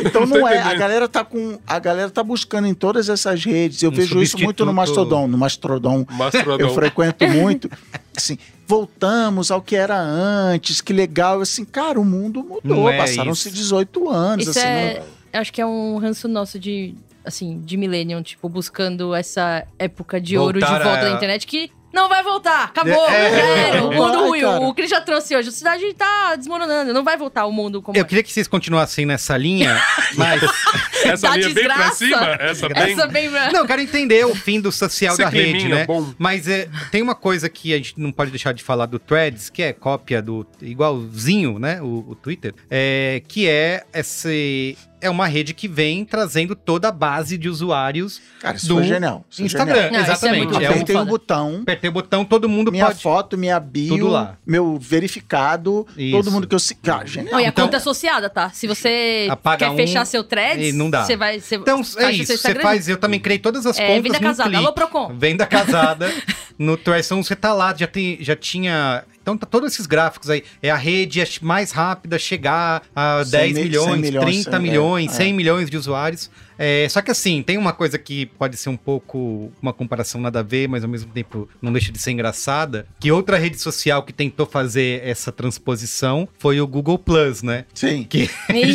então 0.06 0.26
Não 0.26 0.46
é. 0.46 0.58
A 0.58 0.74
galera 0.74 1.08
tá 1.08 1.24
com. 1.24 1.58
A 1.66 1.78
galera 1.78 2.10
tá 2.10 2.22
buscando 2.22 2.66
em 2.66 2.74
todas 2.74 3.08
essas 3.08 3.44
redes. 3.44 3.82
Eu 3.82 3.90
Um 3.90 3.94
vejo 3.94 4.20
isso 4.22 4.38
muito 4.38 4.64
no. 4.64 4.72
Mastodon. 4.72 5.26
No 5.26 5.38
Mastodon 5.38 6.04
eu 6.08 6.16
Mastrodon. 6.16 6.74
frequento 6.74 7.26
muito. 7.28 7.70
Assim, 8.16 8.36
voltamos 8.66 9.50
ao 9.50 9.60
que 9.62 9.76
era 9.76 9.98
antes, 9.98 10.80
que 10.80 10.92
legal. 10.92 11.40
Assim, 11.40 11.64
cara, 11.64 11.98
o 12.00 12.04
mundo 12.04 12.42
mudou. 12.42 12.88
É 12.88 12.96
Passaram-se 12.98 13.48
isso. 13.48 13.56
18 13.56 14.08
anos. 14.10 14.46
Isso 14.46 14.58
assim, 14.58 14.68
é. 14.68 14.94
não- 14.98 15.06
eu 15.34 15.40
Acho 15.40 15.52
que 15.52 15.60
é 15.62 15.66
um 15.66 15.96
ranço 15.98 16.28
nosso 16.28 16.58
de. 16.58 16.94
Assim, 17.24 17.60
de 17.64 17.76
Millennium, 17.76 18.20
tipo, 18.20 18.48
buscando 18.48 19.14
essa 19.14 19.64
época 19.78 20.20
de 20.20 20.36
ouro 20.36 20.58
de 20.58 20.64
Voltar 20.66 20.82
volta 20.82 21.00
a- 21.00 21.04
da 21.04 21.10
internet 21.12 21.46
que 21.46 21.70
não 21.92 22.08
vai 22.08 22.22
voltar. 22.22 22.64
Acabou. 22.64 23.06
É, 23.08 23.30
já 23.30 23.44
era. 23.68 23.84
O 23.84 23.88
vai, 23.88 23.96
mundo 23.98 24.18
ruim. 24.28 24.40
cara. 24.40 24.60
O 24.60 24.74
Cris 24.74 24.90
já 24.90 25.00
trouxe 25.00 25.36
hoje. 25.36 25.48
A 25.48 25.52
cidade 25.52 25.92
tá 25.94 26.36
desmoronando. 26.36 26.92
Não 26.92 27.04
vai 27.04 27.16
voltar 27.16 27.46
o 27.46 27.52
mundo 27.52 27.80
como 27.82 27.96
Eu 27.96 28.02
é. 28.02 28.04
queria 28.04 28.22
que 28.22 28.32
vocês 28.32 28.48
continuassem 28.48 29.04
nessa 29.06 29.36
linha, 29.36 29.80
mas. 30.16 30.42
Essa 31.04 31.28
Da 31.28 31.36
linha 31.36 31.50
bem 31.54 31.64
pra 31.64 31.74
desgraça. 31.88 31.96
cima, 31.96 32.36
essa 32.40 32.68
bem... 32.68 32.92
Essa 32.92 33.06
bem. 33.06 33.30
Não, 33.52 33.60
eu 33.60 33.66
quero 33.66 33.82
entender 33.82 34.24
o 34.26 34.34
fim 34.34 34.60
do 34.60 34.70
social 34.70 35.12
Esse 35.14 35.22
da 35.22 35.28
rede, 35.28 35.68
né? 35.68 35.84
bom. 35.86 36.12
Mas 36.18 36.48
é, 36.48 36.68
tem 36.90 37.02
uma 37.02 37.14
coisa 37.14 37.48
que 37.48 37.72
a 37.74 37.76
gente 37.76 37.94
não 37.98 38.12
pode 38.12 38.30
deixar 38.30 38.52
de 38.52 38.62
falar 38.62 38.86
do 38.86 38.98
Threads, 38.98 39.50
que 39.50 39.62
é 39.62 39.72
cópia 39.72 40.22
do. 40.22 40.46
igualzinho, 40.60 41.58
né? 41.58 41.80
O, 41.82 42.04
o 42.08 42.14
Twitter. 42.14 42.54
É, 42.70 43.22
que 43.26 43.48
é 43.48 43.84
esse. 43.92 44.76
É 45.02 45.10
uma 45.10 45.26
rede 45.26 45.52
que 45.52 45.66
vem 45.68 46.04
trazendo 46.04 46.54
toda 46.54 46.88
a 46.88 46.92
base 46.92 47.36
de 47.36 47.48
usuários 47.48 48.20
Cara, 48.40 48.56
isso 48.56 48.68
do 48.68 48.74
foi 48.76 48.84
genial. 48.84 49.24
isso 49.30 49.42
é 49.42 49.44
Instagram. 49.46 49.74
genial. 49.74 49.92
Não, 49.92 50.00
isso 50.00 50.10
é 50.10 50.12
exatamente. 50.14 50.44
muito 50.46 50.54
É, 50.54 50.68
um, 50.68 50.72
Apertei 50.72 50.94
o 50.94 50.98
foda. 50.98 51.10
botão. 51.10 51.58
apertei 51.62 51.90
o 51.90 51.92
botão, 51.92 52.24
todo 52.24 52.48
mundo 52.48 52.70
Minha 52.72 52.86
pode. 52.86 53.02
foto, 53.02 53.36
minha 53.36 53.58
bio, 53.60 53.96
Tudo 53.96 54.08
lá. 54.08 54.36
meu 54.46 54.78
verificado, 54.78 55.86
Isso. 55.96 56.16
todo 56.16 56.30
mundo 56.30 56.46
que 56.46 56.54
eu 56.54 56.58
sigo. 56.58 56.80
Cara, 56.82 57.06
genial. 57.06 57.32
Não, 57.32 57.40
e 57.40 57.44
a 57.44 57.48
Então- 57.48 57.64
conta 57.66 57.76
associada, 57.76 58.30
tá? 58.30 58.50
Se 58.50 58.66
você 58.66 59.26
Apaga 59.30 59.66
quer 59.66 59.70
um 59.70 59.76
fechar 59.76 60.04
seu 60.04 60.24
threads, 60.24 60.68
e 60.68 60.72
não 60.72 60.88
dá. 60.90 61.04
você 61.04 61.16
vai. 61.16 61.40
Você 61.40 61.56
Então, 61.56 61.80
é 61.98 62.10
isso. 62.12 62.36
Você 62.36 62.54
faz. 62.54 62.88
Eu 62.88 62.96
também 62.96 63.20
criei 63.20 63.38
todas 63.38 63.66
as 63.66 63.78
É, 63.78 63.86
contas. 63.86 64.02
venda 64.04 64.20
casada. 64.20 64.48
clique. 64.50 64.64
Alô, 64.64 64.72
Procon. 64.72 65.14
Venda 65.18 65.46
casada 65.46 66.10
no 66.58 66.76
Threads. 66.76 67.06
Então 67.06 67.22
você 67.22 67.36
tá 67.36 67.52
lá, 67.52 67.74
já, 67.76 67.86
tem, 67.86 68.18
já 68.20 68.36
tinha. 68.36 69.04
Então, 69.22 69.38
tá 69.38 69.46
todos 69.46 69.72
esses 69.72 69.86
gráficos 69.86 70.28
aí. 70.28 70.42
É 70.60 70.68
a 70.70 70.76
rede 70.76 71.20
é 71.20 71.26
mais 71.40 71.70
rápida 71.70 72.18
chegar 72.18 72.82
a 72.94 73.22
100 73.24 73.30
10 73.30 73.52
mi- 73.54 73.62
milhões, 73.62 73.90
100 73.92 74.00
milhões, 74.00 74.24
30 74.26 74.50
100, 74.50 74.60
milhões, 74.60 75.12
é, 75.12 75.14
100 75.14 75.32
milhões 75.32 75.70
de 75.70 75.76
usuários. 75.76 76.30
É, 76.58 76.86
só 76.88 77.00
que 77.02 77.10
assim, 77.10 77.42
tem 77.42 77.56
uma 77.58 77.72
coisa 77.72 77.98
que 77.98 78.26
pode 78.26 78.56
ser 78.56 78.68
um 78.68 78.76
pouco 78.76 79.50
uma 79.60 79.72
comparação 79.72 80.20
nada 80.20 80.40
a 80.40 80.42
ver, 80.42 80.68
mas 80.68 80.84
ao 80.84 80.90
mesmo 80.90 81.10
tempo 81.12 81.48
não 81.60 81.72
deixa 81.72 81.90
de 81.92 81.98
ser 81.98 82.10
engraçada. 82.12 82.86
Que 83.00 83.10
outra 83.10 83.36
rede 83.38 83.58
social 83.58 84.02
que 84.02 84.12
tentou 84.12 84.46
fazer 84.46 85.02
essa 85.04 85.32
transposição 85.32 86.28
foi 86.38 86.60
o 86.60 86.66
Google 86.66 86.98
Plus, 86.98 87.42
né? 87.42 87.64
Sim. 87.74 88.04
Que 88.04 88.22
Ih, 88.52 88.74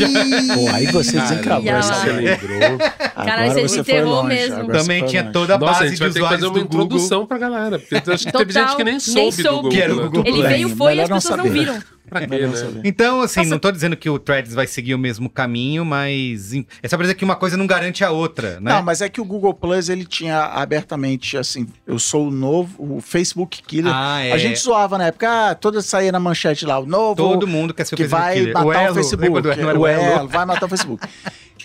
Pô, 0.54 0.68
aí 0.74 0.88
você 0.88 1.20
desencravou 1.20 1.70
essa. 1.72 1.94
Você 1.94 2.12
lembrou. 2.12 2.78
Caralho, 3.16 3.54
você 3.54 3.80
Agora 3.80 3.84
foi 3.84 4.02
longe, 4.04 4.28
mesmo. 4.28 4.56
agora 4.56 4.80
também 4.80 5.00
você 5.02 5.08
tinha 5.08 5.22
longe. 5.22 5.34
toda 5.34 5.56
a 5.56 5.58
Nossa, 5.58 5.72
a 5.72 5.74
base 5.80 5.90
gente 5.90 5.98
de 5.98 6.00
vai 6.04 6.10
ter 6.10 6.14
que 6.14 6.20
usuários 6.20 6.42
fazer 6.42 6.48
uma 6.48 6.60
do 6.60 6.68
Google. 6.70 6.86
introdução 6.86 7.26
pra 7.26 7.38
galera. 7.38 7.80
Porque 7.80 8.10
eu 8.10 8.14
acho 8.14 8.26
que 8.26 8.32
teve 8.32 8.46
Total, 8.54 8.68
gente 8.68 8.78
que 8.78 8.84
nem 8.84 8.94
nem 8.94 9.00
soube 9.00 9.38
do 9.38 9.42
soube. 9.44 9.56
Google. 9.56 9.70
Que 9.72 9.82
era 9.82 9.94
o? 9.96 10.02
Google 10.10 10.24
Ele 10.26 10.42
veio, 10.48 10.70
foi 10.76 10.96
e 10.96 11.02
as 11.02 11.10
não 11.10 11.18
pessoas 11.18 11.38
não 11.38 11.50
viram. 11.50 11.82
Pra 12.10 12.22
quê, 12.22 12.28
Melhor 12.28 12.50
né? 12.52 12.82
Então, 12.86 13.22
assim, 13.22 13.46
não 13.46 13.60
tô 13.60 13.72
dizendo 13.72 13.98
que 13.98 14.10
o 14.10 14.18
Threads 14.18 14.54
vai 14.54 14.66
seguir 14.66 14.96
o 14.96 14.98
mesmo 14.98 15.30
caminho, 15.30 15.84
mas 15.84 16.54
é 16.54 16.88
só 16.88 16.96
pra 16.96 17.04
dizer 17.04 17.16
que 17.16 17.26
uma 17.26 17.36
coisa 17.36 17.58
não 17.58 17.68
garante 17.68 18.04
a 18.04 18.12
outra, 18.12 18.60
né? 18.62 18.72
Não, 18.72 18.82
mas 18.82 19.02
é 19.02 19.10
que 19.10 19.20
o 19.20 19.26
Google 19.26 19.54
Plus, 19.54 19.90
ele 19.90 20.06
tinha 20.06 20.40
abertamente, 20.40 21.38
assim, 21.38 21.68
eu 21.86 22.00
sou 22.00 22.28
o 22.28 22.32
novo, 22.32 22.76
o 22.98 23.02
Facebook 23.02 23.62
Killer. 23.62 23.92
Ah, 23.94 24.24
é. 24.24 24.32
A 24.32 24.38
gente 24.38 24.60
zoava 24.60 24.98
na 24.98 25.08
época, 25.08 25.50
ah, 25.50 25.56
toda 25.56 25.82
saía 25.82 26.12
na 26.12 26.20
manchete 26.20 26.66
lá, 26.66 26.80
o 26.80 26.86
novo 26.86 27.16
Todo 27.16 27.46
mundo 27.48 27.74
quer 27.74 27.86
ser 27.86 27.96
o 27.96 27.98
que 27.98 28.04
Facebook 28.04 28.26
vai 28.26 28.36
Killer. 28.36 28.54
matar 28.54 28.66
o, 28.68 28.74
Elo, 28.74 28.96
Facebook. 28.96 29.24
lembra 29.26 29.42
do 29.42 29.52
Elo? 29.52 29.80
O 29.80 29.82
o 29.82 29.88
Elo. 29.88 30.04
Elo, 30.04 30.28
vai 30.30 30.46
matar 30.46 30.66
o 30.66 30.70
Facebook. 30.70 31.08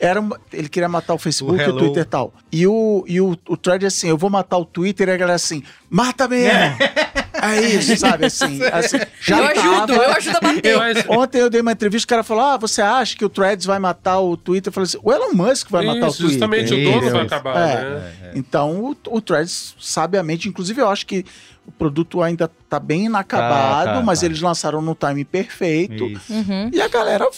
Era 0.00 0.20
uma- 0.20 0.40
ele 0.52 0.68
queria 0.68 0.88
matar 0.88 1.14
o 1.14 1.18
Facebook, 1.18 1.62
O 1.62 1.74
o. 1.74 1.78
Twitter 1.78 2.02
e 2.02 2.06
tal. 2.06 2.34
E 2.50 2.66
o, 2.66 3.04
e 3.06 3.20
o, 3.20 3.36
o 3.48 3.56
thread 3.56 3.86
assim, 3.86 4.08
eu 4.08 4.16
vou 4.18 4.28
matar 4.30 4.56
o 4.58 4.64
Twitter 4.64 5.06
e 5.08 5.12
a 5.12 5.16
galera 5.16 5.36
assim, 5.36 5.62
mata 5.88 6.26
mesmo. 6.26 6.50
É, 6.50 6.76
isso, 7.60 7.96
sabe, 7.96 8.26
assim. 8.26 8.60
assim 8.72 8.98
já 9.20 9.38
eu 9.38 9.44
ajudo, 9.46 9.86
tava- 9.88 10.02
eu 10.04 10.12
ajudo 10.12 10.36
a 10.36 10.40
bater. 10.40 11.06
Ontem 11.10 11.38
eu 11.40 11.50
dei 11.50 11.60
uma 11.60 11.72
entrevista, 11.72 12.06
o 12.06 12.08
cara 12.08 12.22
falou: 12.22 12.44
Ah, 12.44 12.56
você 12.56 12.80
acha 12.82 13.16
que 13.16 13.24
o 13.24 13.28
Threads 13.28 13.66
vai 13.66 13.78
matar 13.78 14.20
o 14.20 14.36
Twitter? 14.36 14.68
Eu 14.70 14.72
falei 14.72 14.84
assim: 14.86 14.98
o 15.02 15.12
Elon 15.12 15.32
Musk 15.34 15.68
vai 15.70 15.84
matar 15.84 16.06
o 16.06 16.08
Isso, 16.08 16.18
Twitter. 16.18 16.30
justamente, 16.30 16.74
o 16.74 16.78
Isso. 16.78 16.92
dono 17.00 17.10
vai 17.10 17.22
acabar, 17.22 17.56
É. 17.68 17.90
né? 17.90 18.12
Então, 18.34 18.80
o, 18.80 18.96
o 19.10 19.20
Threads, 19.20 19.74
sabiamente, 19.80 20.48
inclusive 20.48 20.80
eu 20.80 20.88
acho 20.88 21.04
que 21.06 21.24
o 21.66 21.70
produto 21.72 22.20
ainda 22.22 22.50
tá 22.68 22.80
bem 22.80 23.06
inacabado, 23.06 23.86
Tá, 23.86 23.94
tá, 23.96 24.02
mas 24.02 24.20
tá. 24.20 24.26
eles 24.26 24.40
lançaram 24.40 24.82
no 24.82 24.94
time 24.96 25.24
perfeito. 25.24 26.06
Isso. 26.06 26.32
Uhum. 26.32 26.70
E 26.72 26.80
a 26.80 26.88
galera 26.88 27.28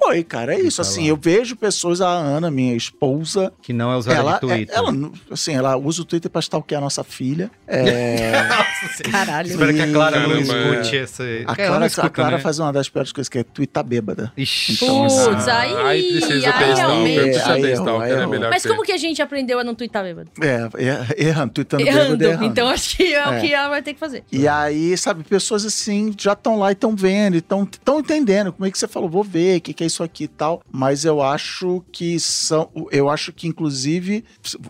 foi, 0.00 0.22
cara. 0.24 0.54
É 0.54 0.60
isso. 0.60 0.76
Tá 0.76 0.82
assim, 0.82 1.02
lá. 1.02 1.08
eu 1.08 1.16
vejo 1.16 1.56
pessoas, 1.56 2.00
a 2.00 2.08
Ana, 2.08 2.50
minha 2.50 2.74
esposa, 2.74 3.52
Que 3.62 3.72
não 3.72 3.92
é 3.92 3.96
usuário 3.96 4.20
ela, 4.20 4.32
de 4.34 4.40
Twitter. 4.40 4.74
ela, 4.76 4.92
assim, 5.30 5.54
ela 5.54 5.76
usa 5.76 6.02
o 6.02 6.04
Twitter 6.04 6.30
pra 6.30 6.40
stalkear 6.40 6.80
a 6.80 6.84
nossa 6.84 7.02
filha. 7.04 7.50
É, 7.66 8.32
Caralho. 9.10 9.48
Espero 9.48 9.74
que 9.74 9.80
a 9.82 9.92
Clara 9.92 10.20
não 10.20 10.36
é. 10.36 10.40
escute 10.40 10.96
essa. 10.96 11.22
a 11.46 11.54
Clara, 11.56 11.86
escuta, 11.86 12.06
a 12.06 12.10
Clara 12.10 12.36
né? 12.36 12.42
faz 12.42 12.58
uma 12.58 12.72
das 12.72 12.88
piores 12.88 13.12
coisas, 13.12 13.28
que 13.28 13.38
é 13.38 13.42
twittar 13.44 13.84
bêbada. 13.84 14.32
Ixi. 14.36 14.72
Então, 14.74 15.06
Putz, 15.06 15.48
aí, 15.48 15.74
Aí 15.76 16.12
precisa 16.12 16.46
aí 16.46 16.52
ter 16.52 16.74
realmente. 16.74 17.30
stalker, 17.30 17.32
precisa 17.32 17.54
ter 17.54 18.44
é 18.46 18.50
Mas 18.50 18.66
como 18.66 18.82
que 18.82 18.92
a 18.92 18.96
gente 18.96 19.20
aprendeu 19.22 19.58
a 19.58 19.64
não 19.64 19.74
twittar 19.74 20.02
bêbado? 20.04 20.30
É, 20.40 20.68
er- 20.78 21.14
errando, 21.28 21.52
tweetando 21.52 21.82
Errando. 21.82 22.16
bêbado, 22.16 22.24
errando. 22.24 22.44
Então 22.46 22.68
acho 22.68 22.96
que 22.96 23.14
é, 23.14 23.26
o 23.28 23.32
É. 23.34 23.40
que 23.40 23.52
ela 23.52 23.68
vai 23.68 23.82
ter 23.82 23.94
que 23.94 24.00
fazer. 24.00 24.24
E 24.30 24.46
aí, 24.46 24.96
sabe, 24.96 25.24
pessoas 25.24 25.64
assim 25.64 26.14
já 26.18 26.32
estão 26.32 26.58
lá 26.58 26.70
e 26.70 26.72
estão 26.72 26.94
vendo, 26.94 27.36
estão 27.36 27.68
entendendo 27.98 28.52
como 28.52 28.66
é 28.66 28.70
que 28.70 28.78
você 28.78 28.88
falou, 28.88 29.08
vou 29.08 29.24
ver 29.24 29.58
o 29.58 29.60
que, 29.60 29.72
que 29.72 29.84
é 29.84 29.86
isso 29.88 30.02
aqui 30.02 30.24
e 30.24 30.28
tal. 30.28 30.62
Mas 30.70 31.04
eu 31.04 31.20
acho 31.20 31.84
que 31.92 32.18
são. 32.20 32.70
Eu 32.92 33.08
acho 33.10 33.32
que, 33.32 33.48
inclusive, 33.48 34.24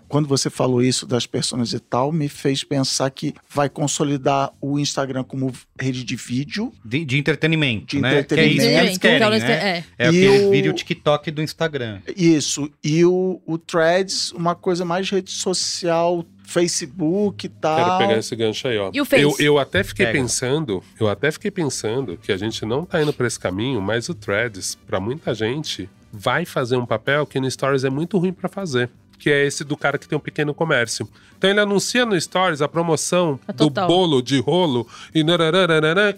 quando 0.08 0.26
você 0.26 0.48
falou 0.48 0.82
isso 0.82 1.06
das 1.06 1.26
pessoas 1.26 1.72
e 1.72 1.78
tal, 1.80 2.10
me 2.10 2.28
fez 2.28 2.64
pensar 2.64 3.10
que 3.10 3.34
vai 3.48 3.68
consolidar 3.68 4.52
o 4.60 4.78
Instagram 4.78 5.24
como 5.24 5.52
rede 5.78 6.02
de 6.04 6.16
vídeo. 6.16 6.72
De, 6.84 7.04
de 7.04 7.18
entretenimento, 7.18 7.96
De 7.96 8.00
né? 8.02 8.10
Que 8.10 8.16
é 8.16 8.18
isso 8.20 8.28
que 8.28 8.34
entretenimento. 8.34 8.86
eles 8.86 8.98
querem, 8.98 9.30
né? 9.30 9.40
querem- 9.40 9.84
É, 9.98 10.04
E 10.04 10.06
aquele 10.26 10.46
o- 10.46 10.50
vídeo 10.50 10.72
TikTok 10.72 11.30
do 11.30 11.42
Instagram. 11.42 12.00
Isso. 12.16 12.70
E 12.82 13.04
o, 13.04 13.40
o 13.46 13.58
Threads, 13.58 14.32
uma 14.32 14.54
coisa 14.54 14.84
mais 14.84 15.08
rede 15.10 15.30
social, 15.30 16.24
Facebook 16.48 17.44
e 17.44 17.48
tal. 17.50 17.76
Quero 17.76 17.98
pegar 17.98 18.18
esse 18.18 18.34
gancho 18.34 18.66
aí, 18.68 18.78
ó. 18.78 18.90
E 18.92 19.00
o 19.00 19.04
Face? 19.04 19.22
Eu, 19.22 19.36
eu 19.38 19.58
até 19.58 19.84
fiquei 19.84 20.06
Pega. 20.06 20.18
pensando, 20.18 20.82
eu 20.98 21.06
até 21.06 21.30
fiquei 21.30 21.50
pensando 21.50 22.16
que 22.16 22.32
a 22.32 22.38
gente 22.38 22.64
não 22.64 22.86
tá 22.86 23.02
indo 23.02 23.12
pra 23.12 23.26
esse 23.26 23.38
caminho, 23.38 23.82
mas 23.82 24.08
o 24.08 24.14
Threads, 24.14 24.74
pra 24.86 24.98
muita 24.98 25.34
gente, 25.34 25.90
vai 26.10 26.46
fazer 26.46 26.76
um 26.76 26.86
papel 26.86 27.26
que 27.26 27.38
no 27.38 27.50
Stories 27.50 27.84
é 27.84 27.90
muito 27.90 28.16
ruim 28.16 28.32
pra 28.32 28.48
fazer. 28.48 28.88
Que 29.18 29.30
é 29.30 29.46
esse 29.46 29.64
do 29.64 29.76
cara 29.76 29.98
que 29.98 30.08
tem 30.08 30.16
um 30.16 30.20
pequeno 30.20 30.54
comércio. 30.54 31.08
Então 31.36 31.48
ele 31.48 31.60
anuncia 31.60 32.04
no 32.04 32.20
Stories 32.20 32.60
a 32.60 32.68
promoção 32.68 33.38
É 33.46 33.52
do 33.52 33.70
bolo 33.70 34.20
de 34.20 34.40
rolo 34.40 34.86
e 35.14 35.24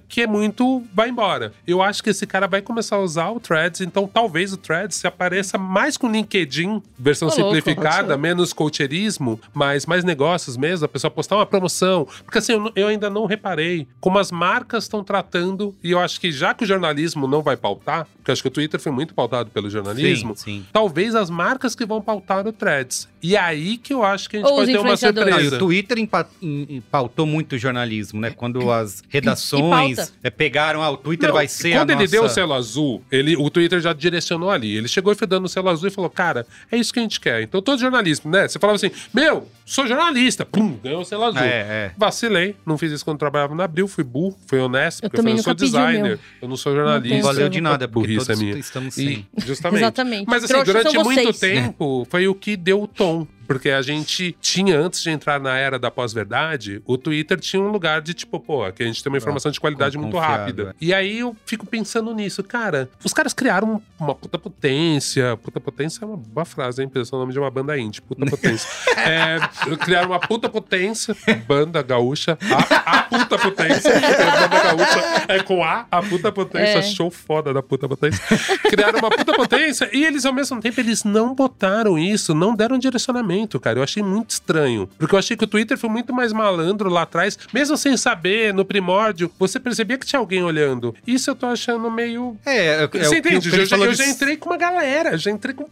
que 0.09 0.23
é 0.23 0.27
muito. 0.27 0.83
vai 0.95 1.11
embora. 1.11 1.53
Eu 1.67 1.83
acho 1.83 2.03
que 2.03 2.11
esse 2.11 2.27
cara 2.27 2.47
vai 2.47 2.63
começar 2.63 2.97
a 2.97 3.01
usar 3.01 3.31
o 3.31 3.39
Threads, 3.39 3.83
então 3.83 4.09
talvez 4.09 4.53
o 4.53 4.57
Threads 4.57 4.97
se 4.97 5.07
apareça 5.07 5.59
mais 5.59 5.97
com 5.97 6.11
LinkedIn, 6.11 6.83
versão 6.99 7.29
Ô, 7.29 7.31
louco. 7.31 7.45
simplificada, 7.55 8.17
menos 8.17 8.53
coacheirismo, 8.53 9.39
mas 9.53 9.85
mais 9.85 10.05
negócios 10.05 10.57
mesmo, 10.57 10.87
a 10.87 10.89
pessoa 10.89 11.11
postar 11.11 11.37
uma 11.37 11.47
promoção. 11.47 12.07
Porque 12.25 12.39
assim, 12.39 12.53
eu, 12.53 12.73
eu 12.75 12.89
ainda 12.89 13.11
não 13.11 13.27
reparei 13.27 13.87
como 14.01 14.19
as 14.19 14.31
marcas 14.31 14.85
estão 14.85 15.05
tratando, 15.05 15.75
e 15.83 15.91
eu 15.91 15.99
acho 15.99 16.19
que 16.21 16.33
já 16.33 16.55
que 16.55 16.65
o 16.65 16.67
jornalismo 16.67 17.27
não 17.27 17.43
vai 17.43 17.57
pautar, 17.57 18.07
porque 18.17 18.31
eu 18.31 18.33
acho 18.33 18.43
que 18.43 18.49
o 18.49 18.51
Twitter 18.51 18.81
foi 18.81 18.93
muito 18.93 19.13
pautado 19.15 19.51
pelo 19.51 19.69
jornalismo, 19.69 20.35
Sim, 20.37 20.45
sim. 20.61 20.67
talvez 20.73 21.15
as 21.15 21.29
marcas 21.29 21.75
que 21.75 21.85
vão 21.85 22.01
pautar 22.01 22.47
o 22.47 22.53
Threads. 22.53 22.90
E 23.23 23.37
aí 23.37 23.77
que 23.77 23.93
eu 23.93 24.03
acho 24.03 24.31
que 24.31 24.37
a 24.37 24.41
gente 24.41 24.49
Ou 24.49 24.57
pode 24.57 24.73
ter 24.73 24.79
uma. 24.79 24.89
Não, 24.91 24.97
surpresa. 24.97 25.57
o 25.57 25.59
Twitter 25.59 25.99
empa- 25.99 26.27
em- 26.41 26.67
em- 26.77 26.81
pautou 26.81 27.27
muito 27.27 27.55
o 27.55 27.59
jornalismo, 27.59 28.19
né? 28.19 28.31
Quando 28.31 28.71
as 28.73 29.03
redações 29.11 30.13
é, 30.23 30.31
pegaram, 30.31 30.83
ah, 30.83 30.91
o 30.91 30.97
Twitter 30.97 31.29
Não, 31.29 31.35
vai 31.35 31.47
ser 31.49 31.73
quando 31.73 31.91
a 31.91 31.93
ele 31.93 32.03
nossa... 32.03 32.13
deu 32.13 32.25
o 32.25 32.29
selo 32.29 32.55
azul, 32.55 33.03
ele, 33.13 33.37
o 33.37 33.51
Twitter 33.51 33.79
já 33.81 33.93
direcionou 33.93 34.51
ali. 34.51 34.75
Ele 34.77 34.89
chegou 34.89 35.13
e 35.13 35.17
foi 35.17 35.27
dando 35.27 35.45
o 35.45 35.49
selo 35.49 35.69
azul 35.69 35.89
e 35.89 35.91
falou: 35.91 36.09
Cara, 36.09 36.47
é 36.73 36.77
isso 36.79 36.93
que 36.93 36.99
a 36.99 37.03
gente 37.03 37.21
quer. 37.21 37.43
Então, 37.43 37.61
todo 37.61 37.79
jornalismo, 37.79 38.31
né? 38.31 38.49
Você 38.49 38.59
falava 38.59 38.77
assim: 38.77 38.91
Meu, 39.13 39.47
sou 39.67 39.87
jornalista. 39.87 40.47
Pum, 40.47 40.79
ganhou 40.83 41.03
o 41.03 41.05
selo 41.05 41.25
azul. 41.25 41.43
É, 41.43 41.47
é. 41.59 41.93
Vacilei, 41.99 42.57
não 42.65 42.79
fiz 42.79 42.91
isso 42.93 43.05
quando 43.05 43.19
trabalhava 43.19 43.55
na 43.55 43.65
Abril, 43.65 43.87
fui 43.87 44.03
burro, 44.05 44.37
fui 44.47 44.59
honesto, 44.59 45.05
Eu 45.05 45.11
porque 45.11 45.21
eu, 45.21 45.25
falei, 45.25 45.39
eu 45.39 45.43
sou 45.43 45.55
designer, 45.55 46.03
meu. 46.03 46.19
eu 46.41 46.49
não 46.49 46.57
sou 46.57 46.73
Não 46.73 46.81
jornalista. 46.81 47.15
tem 47.15 47.23
Valeu 47.23 47.49
de 47.51 47.61
nada, 47.61 47.87
porque 47.87 48.15
burrice 48.15 48.33
é 48.33 48.37
minha. 48.37 48.57
estamos 48.59 48.97
E, 48.97 49.27
justamente. 49.47 49.81
Exatamente. 49.83 50.25
Mas 50.27 50.45
assim, 50.45 50.55
Trouxas 50.55 50.75
durante 50.85 50.99
muito 51.05 51.23
vocês. 51.35 51.39
tempo, 51.39 52.07
foi 52.11 52.27
o 52.27 52.35
que 52.35 52.57
deu 52.57 52.80
o 52.83 52.87
tom 52.87 53.27
Porque 53.51 53.71
a 53.71 53.83
gente 53.83 54.37
tinha, 54.41 54.79
antes 54.79 55.03
de 55.03 55.11
entrar 55.11 55.41
na 55.41 55.59
era 55.59 55.77
da 55.77 55.91
pós-verdade, 55.91 56.81
o 56.87 56.97
Twitter 56.97 57.37
tinha 57.41 57.61
um 57.61 57.67
lugar 57.67 58.01
de 58.01 58.15
tipo, 58.15 58.39
pô, 58.39 58.63
aqui 58.63 58.85
a 58.85 58.87
gente 58.87 59.03
tem 59.03 59.11
uma 59.11 59.19
informação 59.19 59.51
de 59.51 59.59
qualidade 59.59 59.99
muito 59.99 60.17
rápida. 60.17 60.71
é. 60.71 60.75
E 60.81 60.95
aí 60.95 61.19
eu 61.19 61.37
fico 61.45 61.67
pensando 61.67 62.15
nisso, 62.15 62.45
cara. 62.45 62.89
Os 63.05 63.13
caras 63.13 63.35
criaram 63.35 63.83
uma 63.99 64.15
puta 64.15 64.39
potência. 64.39 65.37
Puta 65.39 65.59
potência 65.59 66.05
é 66.05 66.07
uma 66.07 66.17
boa 66.17 66.45
frase, 66.45 66.81
hein? 66.81 66.89
Pensando 66.89 67.15
no 67.15 67.19
nome 67.23 67.33
de 67.33 67.41
uma 67.41 67.51
banda 67.51 67.77
indie. 67.77 68.01
Puta 68.01 68.25
potência. 68.25 68.69
é, 68.97 69.39
criaram 69.79 70.11
uma 70.11 70.21
puta 70.21 70.49
potência, 70.49 71.17
banda 71.49 71.83
gaúcha. 71.83 72.39
A, 72.87 72.99
a 72.99 73.03
puta 73.03 73.37
potência. 73.37 73.91
É, 74.21 74.25
banda 74.41 74.63
gaúcha 74.63 75.25
é 75.29 75.43
com 75.43 75.65
A, 75.65 75.87
a 75.91 76.03
puta 76.03 76.31
potência. 76.31 76.79
É. 76.79 76.83
Show 76.83 77.11
foda 77.11 77.53
da 77.53 77.63
puta 77.63 77.89
potência. 77.89 78.23
Criaram 78.71 79.01
uma 79.01 79.11
puta 79.11 79.33
potência 79.33 79.91
e 79.93 80.05
eles, 80.05 80.25
ao 80.25 80.33
mesmo 80.33 80.61
tempo, 80.61 80.79
eles 80.79 81.03
não 81.03 81.35
botaram 81.35 81.99
isso, 81.99 82.33
não 82.33 82.55
deram 82.55 82.79
direcionamento, 82.79 83.40
cara. 83.61 83.79
Eu 83.79 83.83
achei 83.83 84.03
muito 84.03 84.31
estranho. 84.31 84.89
Porque 84.99 85.15
eu 85.15 85.19
achei 85.19 85.37
que 85.37 85.45
o 85.45 85.47
Twitter 85.47 85.79
foi 85.79 85.89
muito 85.89 86.13
mais 86.13 86.33
malandro 86.33 86.91
lá 86.91 87.03
atrás, 87.03 87.39
mesmo 87.55 87.77
sem 87.77 87.97
saber, 87.97 88.53
no 88.53 88.65
primórdio, 88.65 89.31
você 89.39 89.59
percebia 89.61 89.97
que 89.97 90.05
tinha 90.07 90.19
alguém 90.21 90.43
olhando. 90.43 90.95
Isso 91.07 91.31
eu 91.31 91.35
tô 91.35 91.47
achando 91.47 91.91
meio. 91.91 92.37
É, 92.45 92.85
é, 92.85 92.87
Você 92.87 92.89
que- 92.89 92.99
o 92.99 93.11
que 93.23 93.29
entende? 93.29 93.49
ele 93.49 93.63
Eu, 93.63 93.67
já, 93.67 93.77
eu 93.77 93.91
de- 93.93 93.97
já 93.97 94.07
entrei 94.07 94.37
com 94.37 94.51
uma 94.51 94.57
galera, 94.57 95.17
já 95.17 95.31
entrei 95.31 95.55
com, 95.55 95.67